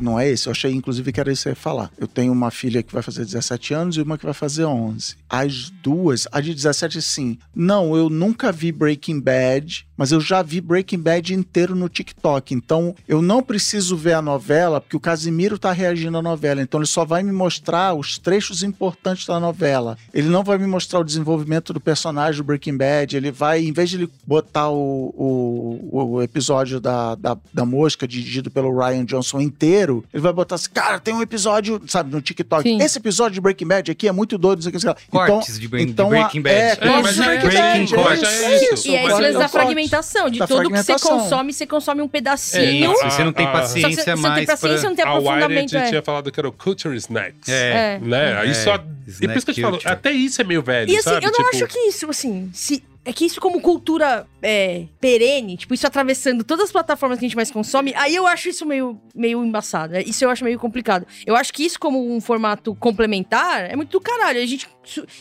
não 0.00 0.18
é 0.18 0.28
esse. 0.28 0.46
Eu 0.48 0.52
achei, 0.52 0.72
inclusive, 0.72 1.12
que 1.12 1.20
era 1.20 1.32
isso 1.32 1.44
que 1.44 1.48
eu 1.48 1.52
ia 1.52 1.56
falar. 1.56 1.90
Eu 1.98 2.06
tenho 2.06 2.32
uma 2.32 2.50
filha 2.50 2.82
que 2.82 2.92
vai 2.92 3.02
fazer 3.02 3.24
17 3.24 3.74
anos 3.74 3.96
e 3.96 4.02
uma 4.02 4.18
que 4.18 4.24
vai 4.24 4.34
fazer 4.34 4.64
11. 4.64 5.16
As 5.28 5.70
duas, 5.82 6.26
a 6.32 6.40
de 6.40 6.54
17, 6.54 7.00
sim. 7.02 7.38
Não, 7.54 7.96
eu 7.96 8.08
nunca 8.08 8.52
vi 8.52 8.72
Breaking 8.72 9.20
Bad, 9.20 9.86
mas 9.96 10.12
eu 10.12 10.20
já 10.20 10.42
vi 10.42 10.60
Breaking 10.60 10.98
Bad 10.98 11.34
inteiro 11.34 11.74
no 11.74 11.88
TikTok. 11.88 12.54
Então, 12.54 12.94
eu 13.06 13.20
não 13.20 13.42
preciso 13.42 13.96
ver 13.96 14.14
a 14.14 14.22
novela, 14.22 14.80
porque 14.80 14.96
o 14.96 15.00
Casimiro 15.00 15.58
tá 15.58 15.72
reagindo 15.72 16.16
à 16.18 16.22
novela. 16.22 16.62
Então, 16.62 16.80
ele 16.80 16.86
só 16.86 17.04
vai 17.04 17.22
me 17.22 17.32
mostrar 17.32 17.94
os 17.94 18.18
trechos 18.18 18.62
importantes 18.62 19.26
da 19.26 19.38
novela. 19.38 19.98
Ele 20.12 20.28
não 20.28 20.42
vai 20.42 20.58
me 20.58 20.66
mostrar 20.66 21.00
o 21.00 21.04
desenvolvimento 21.04 21.72
do 21.72 21.80
personagem 21.80 22.40
do 22.40 22.44
Breaking 22.44 22.76
Bad. 22.76 23.16
Ele 23.16 23.30
vai, 23.30 23.62
em 23.62 23.72
vez 23.72 23.90
de 23.90 23.96
ele 23.96 24.10
botar 24.26 24.70
o, 24.70 25.14
o, 25.16 26.14
o 26.14 26.22
episódio 26.22 26.80
da, 26.80 27.14
da, 27.14 27.36
da 27.52 27.64
mosca 27.64 28.06
dirigido 28.06 28.50
pelo 28.50 28.76
Ryan 28.76 29.04
Johnson 29.04 29.39
inteiro, 29.42 30.04
ele 30.12 30.22
vai 30.22 30.32
botar 30.32 30.54
assim, 30.56 30.68
cara, 30.72 30.98
tem 31.00 31.14
um 31.14 31.22
episódio, 31.22 31.80
sabe, 31.86 32.12
no 32.12 32.20
TikTok. 32.20 32.62
Sim. 32.62 32.80
Esse 32.82 32.98
episódio 32.98 33.34
de 33.34 33.40
Breaking 33.40 33.66
Bad 33.66 33.90
aqui 33.90 34.08
é 34.08 34.12
muito 34.12 34.36
doido, 34.38 34.58
não 34.58 34.62
sei 34.62 34.70
o 34.70 34.72
que. 34.72 34.80
sei. 34.80 34.90
Então, 35.08 35.26
Cortes 35.26 35.58
de 35.58 35.68
Breaking- 35.68 35.86
de 35.86 35.92
então, 35.92 36.06
a- 36.06 36.10
Breaking 36.10 36.42
Bad. 36.42 36.54
É, 36.56 36.70
É, 36.70 36.76
cortes 36.76 37.14
de 37.14 37.20
é 37.22 37.24
Breaking 37.24 37.48
Breaking 37.48 37.96
Bad. 37.96 38.20
Já 38.20 38.30
é 38.30 38.72
isso. 38.74 38.88
E 38.88 38.94
é 38.96 39.04
é 39.04 39.32
da 39.32 39.48
fragmentação, 39.48 40.30
de 40.30 40.38
Da 40.38 40.46
tudo 40.46 40.70
que 40.70 40.76
você 40.82 40.98
consome, 40.98 41.52
você 41.52 41.66
consome 41.66 42.02
um 42.02 42.06
É 42.06 42.08
pedacinho. 42.08 42.92
isso, 42.92 43.04
você 43.04 43.24
não 43.24 43.32
tem 43.32 43.46
Ah, 43.46 43.50
ah. 43.50 43.52
paciência 43.52 43.80
Só 43.82 43.88
que 43.88 44.02
você- 44.02 44.10
não 44.10 44.22
tem 44.22 44.30
mais 44.32 44.46
paciência, 44.46 44.80
pra... 44.80 44.88
não 44.88 44.96
tem 44.96 45.04
A 45.04 45.08
aprofundamento. 45.08 45.76
É. 45.76 45.88
tinha 45.88 46.02
falado 46.02 46.30
que 46.32 46.40
era 46.40 46.48
o 46.48 46.52
Culture 46.52 46.96
Snacks. 46.96 47.48
É. 47.48 47.96
É. 47.96 47.98
Né? 48.00 48.36
Aí 48.38 48.50
É, 48.50 48.54
só... 48.54 48.74
E 49.20 49.26
por 49.26 49.36
isso 49.36 49.44
que 49.46 49.50
eu 49.50 49.54
te 49.56 49.62
falo, 49.62 49.78
até 49.84 50.12
isso 50.12 50.40
é 50.40 50.44
meio 50.44 50.62
velho, 50.62 50.88
E 50.90 50.96
assim, 50.96 51.10
eu 51.10 51.20
não 51.20 51.30
Tipo, 51.32 51.48
acho 51.48 51.66
que 51.66 51.78
isso, 51.80 52.08
assim, 52.08 52.48
se 52.52 52.82
é 53.04 53.12
que 53.12 53.24
isso 53.24 53.40
como 53.40 53.60
cultura 53.60 54.26
é, 54.42 54.84
perene, 55.00 55.56
tipo, 55.56 55.72
isso 55.72 55.86
atravessando 55.86 56.44
todas 56.44 56.66
as 56.66 56.72
plataformas 56.72 57.18
que 57.18 57.24
a 57.24 57.28
gente 57.28 57.36
mais 57.36 57.50
consome, 57.50 57.94
aí 57.96 58.14
eu 58.14 58.26
acho 58.26 58.48
isso 58.50 58.66
meio, 58.66 59.00
meio 59.14 59.42
embaçado. 59.44 59.94
né? 59.94 60.02
Isso 60.06 60.24
eu 60.24 60.30
acho 60.30 60.44
meio 60.44 60.58
complicado. 60.58 61.06
Eu 61.26 61.34
acho 61.34 61.52
que 61.52 61.64
isso 61.64 61.78
como 61.80 62.14
um 62.14 62.20
formato 62.20 62.74
complementar 62.74 63.70
é 63.70 63.74
muito 63.76 63.90
do 63.90 64.00
caralho. 64.00 64.40
A 64.42 64.46
gente, 64.46 64.68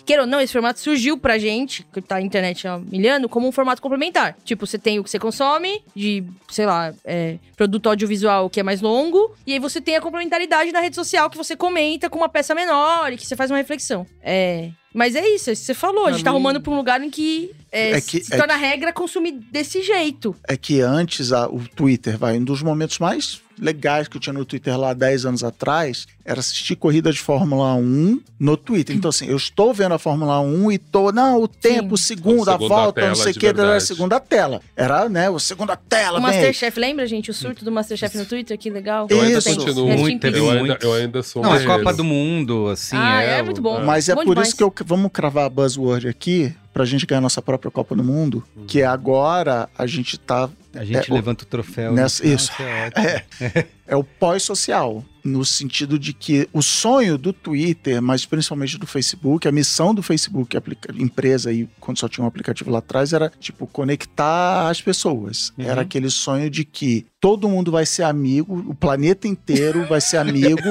queira 0.06 0.24
ou 0.24 0.28
não, 0.28 0.42
esse 0.42 0.52
formato 0.54 0.80
surgiu 0.80 1.18
pra 1.18 1.38
gente, 1.38 1.84
que 1.94 2.02
tá 2.02 2.16
na 2.16 2.22
internet 2.22 2.68
há 2.68 2.78
milhando, 2.78 3.30
como 3.30 3.48
um 3.48 3.52
formato 3.52 3.82
complementar. 3.82 4.36
Tipo, 4.44 4.68
você 4.68 4.78
tem 4.78 5.00
o 5.00 5.04
que 5.04 5.10
você 5.10 5.20
consome, 5.20 5.82
de, 5.96 6.24
sei 6.50 6.66
lá, 6.66 6.94
é, 7.06 7.38
produto 7.56 7.88
audiovisual 7.88 8.50
que 8.50 8.60
é 8.60 8.64
mais 8.64 8.82
longo, 8.82 9.34
e 9.48 9.54
aí 9.54 9.60
você 9.60 9.80
tem 9.80 9.96
a 9.96 10.02
complementaridade 10.02 10.72
da 10.72 10.80
rede 10.82 10.96
social 10.96 11.30
que 11.30 11.38
você 11.38 11.56
comenta 11.56 12.10
com 12.10 12.18
uma 12.20 12.30
peça 12.30 12.54
menor 12.54 13.14
e 13.14 13.18
que 13.18 13.26
você 13.26 13.36
faz 13.36 13.50
uma 13.50 13.58
reflexão. 13.58 14.06
É. 14.22 14.70
Mas 14.92 15.16
é 15.16 15.20
isso, 15.36 15.52
é 15.52 15.54
isso 15.54 15.62
que 15.62 15.66
você 15.68 15.74
falou. 15.76 16.08
A 16.08 16.12
gente 16.12 16.24
tá 16.24 16.32
mim- 16.32 16.38
arrumando 16.38 16.60
pra 16.62 16.72
um 16.74 16.76
lugar 16.76 17.00
em 17.04 17.12
que, 17.12 17.52
é, 17.72 17.92
É 17.92 18.02
que- 18.02 18.24
se 18.24 18.34
é 18.34 18.38
torna 18.38 18.56
regra 18.56 18.92
consumir 18.94 19.32
desse 19.52 19.82
jeito. 19.84 20.36
É 20.48 20.56
que 20.58 20.82
antes 20.82 21.32
a- 21.32 21.48
o 21.48 21.60
Twitter, 21.76 22.18
vai, 22.18 22.38
um 22.38 22.44
dos 22.44 22.62
momentos 22.62 23.00
mais 23.00 23.42
legais 23.62 24.08
que 24.08 24.16
eu 24.16 24.22
tinha 24.22 24.32
no 24.32 24.46
Twitter 24.46 24.80
lá 24.80 24.94
10 24.94 25.26
anos 25.26 25.44
atrás 25.44 26.08
era 26.24 26.40
assistir 26.40 26.78
corrida 26.78 27.12
de 27.12 27.20
Fórmula 27.20 27.74
1 27.76 28.22
no 28.40 28.56
Twitter. 28.56 28.96
Então, 28.96 29.10
assim, 29.10 29.28
eu 29.28 29.36
estou 29.36 29.74
vendo 29.74 29.94
a 29.94 30.00
Fórmula 30.00 30.40
1 30.40 30.72
e 30.72 30.78
tô, 30.78 31.12
não, 31.12 31.42
o 31.42 31.48
tempo, 31.48 31.96
o 31.96 31.98
segundo, 31.98 32.40
O 32.48 32.50
a 32.50 32.54
segundo 32.54 32.70
volta, 32.70 33.02
não 33.02 33.08
tela, 33.12 33.16
sei 33.22 33.34
o 33.34 33.36
que, 33.36 33.46
era 33.48 33.76
a 33.76 33.80
segunda 33.82 34.18
tela. 34.18 34.62
Era, 34.78 35.10
né, 35.10 35.30
o 35.30 35.38
segunda 35.40 35.76
tela, 35.76 36.20
O 36.20 36.22
bem. 36.22 36.32
Masterchef, 36.32 36.80
lembra, 36.80 37.06
gente? 37.06 37.30
O 37.32 37.34
surto 37.34 37.66
do 37.66 37.72
Masterchef 37.72 38.18
no 38.18 38.26
Twitter? 38.26 38.58
Que 38.58 38.70
legal. 38.70 39.08
Eu 39.10 39.20
ainda 39.20 39.40
Isso. 39.40 39.54
continuo. 39.54 39.88
Muito. 39.98 40.26
Eu 40.28 40.50
ainda, 40.52 40.60
muito. 40.64 40.84
eu 40.86 40.94
ainda 40.94 41.22
sou 41.22 41.42
Não, 41.44 41.50
a 41.52 41.58
guerreiro. 41.58 41.80
Copa 41.84 41.94
do 41.94 42.04
Mundo, 42.06 42.68
assim. 42.70 42.96
Ah, 42.96 43.22
é 43.22 43.42
o- 43.42 43.46
muito 43.46 43.62
bom. 43.62 43.84
Mas 43.84 44.08
é 44.08 44.16
Bom 44.16 44.24
por 44.24 44.30
demais. 44.36 44.48
isso 44.48 44.56
que 44.58 44.64
eu 44.64 44.74
vamos 44.86 45.12
cravar 45.12 45.44
a 45.46 45.50
buzzword 45.50 46.08
aqui 46.08 46.56
pra 46.80 46.86
gente 46.86 47.06
ganhar 47.06 47.20
nossa 47.20 47.42
própria 47.42 47.70
Copa 47.70 47.94
do 47.94 48.02
Mundo, 48.06 48.42
que 48.66 48.82
é 48.82 48.86
agora 48.86 49.68
a 49.78 49.86
gente 49.86 50.18
tá 50.18 50.50
A 50.74 50.86
gente 50.86 51.12
É, 51.12 51.14
levanta 51.14 51.44
o 51.44 51.46
troféu. 51.48 51.92
nessa- 51.92 52.24
né? 52.24 52.30
isso. 52.34 52.52
Nossa, 52.52 52.64
é 52.64 52.88
ótimo. 52.88 53.68
é 53.86 53.96
o 53.98 54.04
pós-social, 54.04 55.04
no 55.30 55.46
sentido 55.46 55.98
de 56.00 56.12
que 56.14 56.50
o 56.52 56.62
sonho 56.62 57.18
do 57.18 57.32
Twitter, 57.32 58.02
mas 58.02 58.26
principalmente 58.26 58.78
do 58.78 58.88
Facebook, 58.88 59.48
a 59.48 59.52
missão 59.52 59.94
do 59.94 60.02
Facebook, 60.04 60.58
empresa 60.96 61.50
aí, 61.50 61.68
quando 61.80 61.98
só 62.00 62.08
tinha 62.10 62.24
um 62.24 62.28
aplicativo 62.28 62.70
lá 62.72 62.80
atrás, 62.80 63.14
era 63.14 63.32
tipo 63.40 63.66
conectar 63.68 64.70
as 64.70 64.82
pessoas. 64.82 65.52
Uhum. 65.58 65.66
Era 65.66 65.82
aquele 65.82 66.10
sonho 66.10 66.50
de 66.50 66.64
que 66.64 67.06
todo 67.22 67.50
mundo 67.50 67.72
vai 67.72 67.86
ser 67.86 68.04
amigo, 68.04 68.64
o 68.70 68.74
planeta 68.74 69.28
inteiro 69.28 69.86
vai 69.88 70.00
ser 70.00 70.18
amigo 70.18 70.62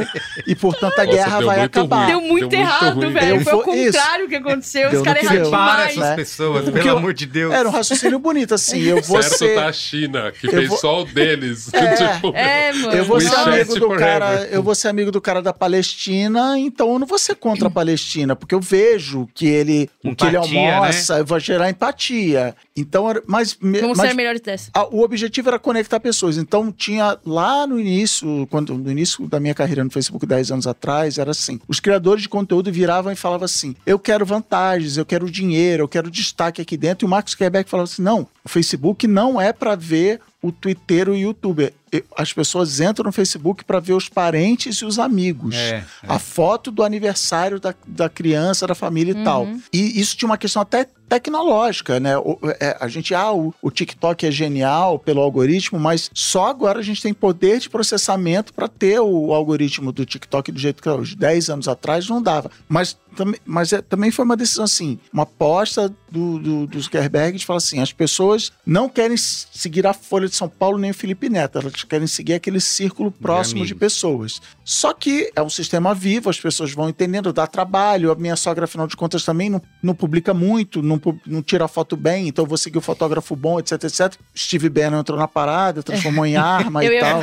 e 0.47 0.55
portanto 0.57 0.99
a 0.99 1.05
Nossa, 1.05 1.17
guerra 1.17 1.41
vai 1.43 1.59
muito 1.59 1.79
acabar. 1.79 1.97
ruim. 1.99 2.07
Deu 2.07 2.21
muito 2.23 2.49
Deu 2.49 2.59
muito 2.61 2.71
errado, 2.73 2.95
ruim. 2.97 3.13
velho. 3.13 3.41
Foi 3.45 3.53
o 3.55 3.65
vou- 3.65 3.75
isso. 3.75 3.99
contrário 3.99 4.29
que 4.29 4.35
aconteceu. 4.37 4.91
Deu 4.91 5.01
Os 5.01 5.05
caras 5.05 5.23
erraram 5.25 5.45
demais. 5.45 5.91
essas 5.91 5.97
né? 6.11 6.17
pessoas, 6.17 6.65
Porque 6.65 6.79
pelo 6.79 6.89
eu- 6.91 6.97
amor 6.99 7.13
de 7.13 7.27
Deus. 7.27 7.53
Era 7.53 7.69
um 7.69 7.73
raciocínio 7.73 8.19
bonito, 8.19 8.55
assim. 8.55 8.81
Eu 8.81 9.03
vou 9.03 9.23
certo 9.23 9.39
ser. 9.39 9.55
tá 9.57 9.67
a 9.67 9.73
China, 9.73 10.33
que 10.33 10.47
Eu 10.47 10.53
fez 10.53 10.69
vou- 10.69 10.79
só 10.79 11.03
o 11.03 11.05
deles. 11.05 11.69
É, 11.75 11.79
Tipo, 12.15 12.35
É, 12.35 12.73
mano. 12.73 12.93
Eu 12.95 13.05
vou 13.05 13.21
ser 13.21 13.35
amigo 13.35 13.75
do 13.75 13.81
forever. 13.87 13.99
cara, 13.99 14.48
eu 14.51 14.63
vou 14.63 14.75
ser 14.75 14.89
amigo 14.89 15.11
do 15.11 15.21
cara 15.21 15.41
da 15.43 15.53
Palestina, 15.53 16.59
então 16.59 16.93
eu 16.93 16.99
não 16.99 17.07
vou 17.07 17.19
ser 17.19 17.35
contra 17.37 17.69
a 17.69 17.71
Palestina, 17.71 18.37
porque 18.37 18.55
eu 18.55 18.61
vejo 18.61 19.29
que 19.35 19.47
ele, 19.47 19.89
o 20.05 20.15
que 20.15 20.25
ele 20.27 20.37
Empatia, 20.37 20.61
né? 20.61 20.75
almoça, 20.77 21.19
eu 21.19 21.25
vou 21.25 21.39
gerar 21.41 21.71
empatia. 21.71 22.55
Então, 22.77 23.05
mas, 23.27 23.57
me- 23.61 23.81
Vamos 23.81 23.99
mas 23.99 24.11
ser 24.11 24.15
melhores 24.15 24.41
dessa. 24.41 24.71
a- 24.75 24.87
o 24.87 25.01
objetivo 25.03 25.49
era 25.49 25.59
conectar 25.59 25.99
pessoas. 26.01 26.37
Então 26.39 26.71
tinha 26.71 27.19
lá 27.25 27.67
no 27.67 27.79
início, 27.81 28.47
quando 28.51 28.75
no 28.77 28.91
início 28.91 29.27
da 29.27 29.41
minha 29.41 29.55
carreira 29.55 29.83
no 29.85 29.91
Facebook 29.91 30.25
10 30.27 30.51
anos 30.53 30.67
atrás, 30.67 31.19
era 31.19 31.31
assim: 31.31 31.61
os 31.67 31.81
criadores 31.81 32.23
de 32.23 32.29
conteúdo 32.29 32.71
viravam 32.71 33.13
e 33.13 33.17
falavam 33.17 33.45
assim: 33.47 33.75
"Eu 33.87 33.99
quero 33.99 34.25
vantagens, 34.25 34.97
eu 34.97 35.05
quero 35.07 35.31
dinheiro, 35.31 35.85
eu 35.85 35.89
quero 35.89 36.11
destaque 36.11 36.61
aqui 36.63 36.77
dentro". 36.77 37.05
E 37.05 37.07
o 37.07 37.11
Marcos 37.11 37.35
Quebec 37.35 37.69
falava 37.69 37.89
assim: 37.89 38.03
"Não, 38.03 38.27
o 38.45 38.49
Facebook 38.49 39.07
não 39.07 39.41
é 39.41 39.53
para 39.53 39.75
ver 39.75 40.21
o 40.43 40.53
Twitter 40.53 41.09
e 41.09 41.11
o 41.11 41.17
YouTube. 41.17 41.73
E- 41.93 42.05
As 42.17 42.33
pessoas 42.33 42.81
entram 42.81 43.05
no 43.07 43.13
Facebook 43.13 43.65
para 43.65 43.81
ver 43.81 43.95
os 43.95 44.09
parentes 44.09 44.77
e 44.77 44.85
os 44.85 44.99
amigos. 44.99 45.55
É, 45.55 45.69
é. 45.79 45.85
A 46.07 46.19
foto 46.19 46.71
do 46.71 46.83
aniversário 46.85 47.59
da, 47.59 47.75
da 47.87 48.09
criança, 48.09 48.67
da 48.67 48.75
família 48.75 49.13
e 49.13 49.25
tal. 49.25 49.49
E 49.73 50.01
isso 50.01 50.17
tinha 50.17 50.29
uma 50.29 50.39
questão 50.39 50.63
até 50.63 50.87
tecnológica, 51.09 51.99
né? 52.01 52.17
O- 52.19 52.39
é, 52.61 52.77
a 52.81 52.89
gente, 52.89 53.15
ah, 53.15 53.33
o, 53.33 53.55
o 53.63 53.71
TikTok 53.71 54.27
é 54.27 54.31
genial 54.31 54.99
pelo 54.99 55.21
algoritmo, 55.21 55.79
mas 55.79 56.11
só 56.15 56.47
agora 56.49 56.79
a 56.81 56.83
gente 56.83 57.03
tem 57.03 57.15
poder 57.15 57.59
de 57.61 57.69
processamento 57.71 58.53
para 58.53 58.69
ter 58.69 59.01
o 59.01 59.33
algoritmo 59.33 59.93
do 59.93 60.05
TikTok 60.05 60.51
do 60.53 60.59
jeito 60.59 60.83
que 60.83 60.89
hoje. 60.89 61.17
10 61.17 61.51
anos 61.51 61.69
atrás 61.69 62.09
não 62.09 62.21
dava. 62.23 62.51
Mas, 62.69 62.97
também- 63.17 63.41
mas 63.45 63.73
é- 63.73 63.83
também 63.83 64.11
foi 64.11 64.25
uma 64.25 64.37
decisão 64.37 64.65
assim, 64.65 64.99
uma 65.13 65.23
aposta 65.25 65.93
do, 66.11 66.39
do, 66.39 66.67
do 66.67 66.81
Zuckerberg 66.81 67.39
de 67.39 67.45
falar 67.47 67.59
assim: 67.59 67.81
as 67.81 67.93
pessoas 67.93 68.53
não 68.65 68.89
querem 68.89 69.17
seguir 69.17 69.87
a 69.87 69.93
Folha 69.93 70.29
de 70.29 70.35
São 70.35 70.49
Paulo 70.49 70.79
nem 70.79 70.91
o 70.91 70.95
Felipe 70.95 71.29
Neto, 71.29 71.59
elas 71.59 71.85
querem 71.85 72.07
seguir 72.07 72.35
aquele 72.35 72.61
círculo 72.61 73.11
próximo 73.11 73.59
de 73.65 73.73
amigos. 73.73 73.79
pessoas. 73.81 74.41
Só 74.65 74.93
que 74.93 75.31
é 75.35 75.43
um 75.43 75.51
sistema 75.51 75.95
vivo, 75.95 76.29
as 76.31 76.41
pessoas 76.41 76.73
vão 76.73 76.89
entendendo, 76.89 77.33
dá 77.33 77.47
trabalho. 77.47 78.11
A 78.11 78.15
minha 78.15 78.37
sogra, 78.37 78.65
afinal 78.65 78.87
de 78.87 78.97
contas, 78.97 79.25
também 79.25 79.49
não, 79.51 79.61
não 79.83 79.95
publica 79.95 80.33
muito, 80.35 80.83
não, 80.83 80.98
pu- 80.99 81.19
não 81.27 81.43
tira 81.43 81.67
foto 81.69 81.97
bem, 81.97 82.29
então 82.29 82.45
eu 82.45 82.49
vou 82.49 82.59
seguir 82.59 82.79
o 82.79 82.81
fotógrafo 82.81 83.35
bom, 83.37 83.59
etc, 83.59 83.73
etc. 83.85 84.15
Steve 84.37 84.69
Bannon 84.69 85.01
entrou 85.01 85.19
na 85.19 85.29
parada, 85.29 85.83
transformou 85.83 86.25
em 86.27 86.37
arma 86.37 86.85
Eu 86.85 86.93
e 86.93 87.01
tal. 87.01 87.21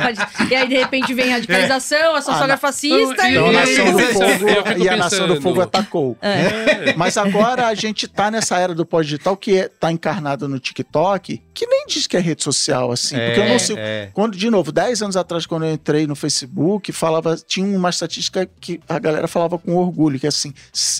E 0.50 0.54
aí, 0.54 0.68
de 0.68 0.74
repente, 0.76 1.12
vem 1.14 1.30
radicalização, 1.30 2.14
a 2.14 2.22
sua 2.22 2.34
Ah, 2.34 2.38
sogra 2.38 2.54
não. 2.54 2.60
fascista. 2.60 3.28
Então 3.28 3.46
a 3.46 3.50
E- 3.50 3.52
Nação 3.52 3.92
do 3.92 3.98
Fogo 3.98 4.82
e 4.84 4.88
a 4.88 4.96
Nação 4.96 5.28
do. 5.28 5.40
Fogo 5.42 5.60
atacou. 5.62 6.16
É. 6.22 6.94
Mas 6.96 7.16
agora 7.16 7.66
a 7.66 7.74
gente 7.74 8.06
tá 8.08 8.30
nessa 8.30 8.58
era 8.58 8.74
do 8.74 8.84
pós-digital 8.86 9.36
que 9.36 9.58
é, 9.58 9.68
tá 9.68 9.90
encarnado 9.92 10.48
no 10.48 10.58
TikTok, 10.58 11.42
que 11.54 11.66
nem 11.66 11.86
diz 11.86 12.06
que 12.06 12.16
é 12.16 12.20
rede 12.20 12.42
social, 12.42 12.90
assim. 12.92 13.16
porque 13.16 13.40
eu 13.40 13.48
não 13.48 13.58
sei. 13.58 13.76
é. 13.78 14.10
Quando, 14.12 14.36
de 14.36 14.50
novo, 14.50 14.70
10 14.72 15.02
anos 15.02 15.16
atrás, 15.16 15.46
quando 15.46 15.64
eu 15.64 15.72
entrei 15.72 16.06
no 16.06 16.14
Facebook, 16.16 16.92
falava, 16.92 17.36
tinha 17.36 17.76
uma 17.76 17.90
estatística 17.90 18.48
que 18.60 18.80
a 18.88 18.98
galera 18.98 19.26
falava 19.28 19.58
com 19.58 19.74
orgulho, 19.76 20.18
que 20.18 20.26
assim, 20.26 20.52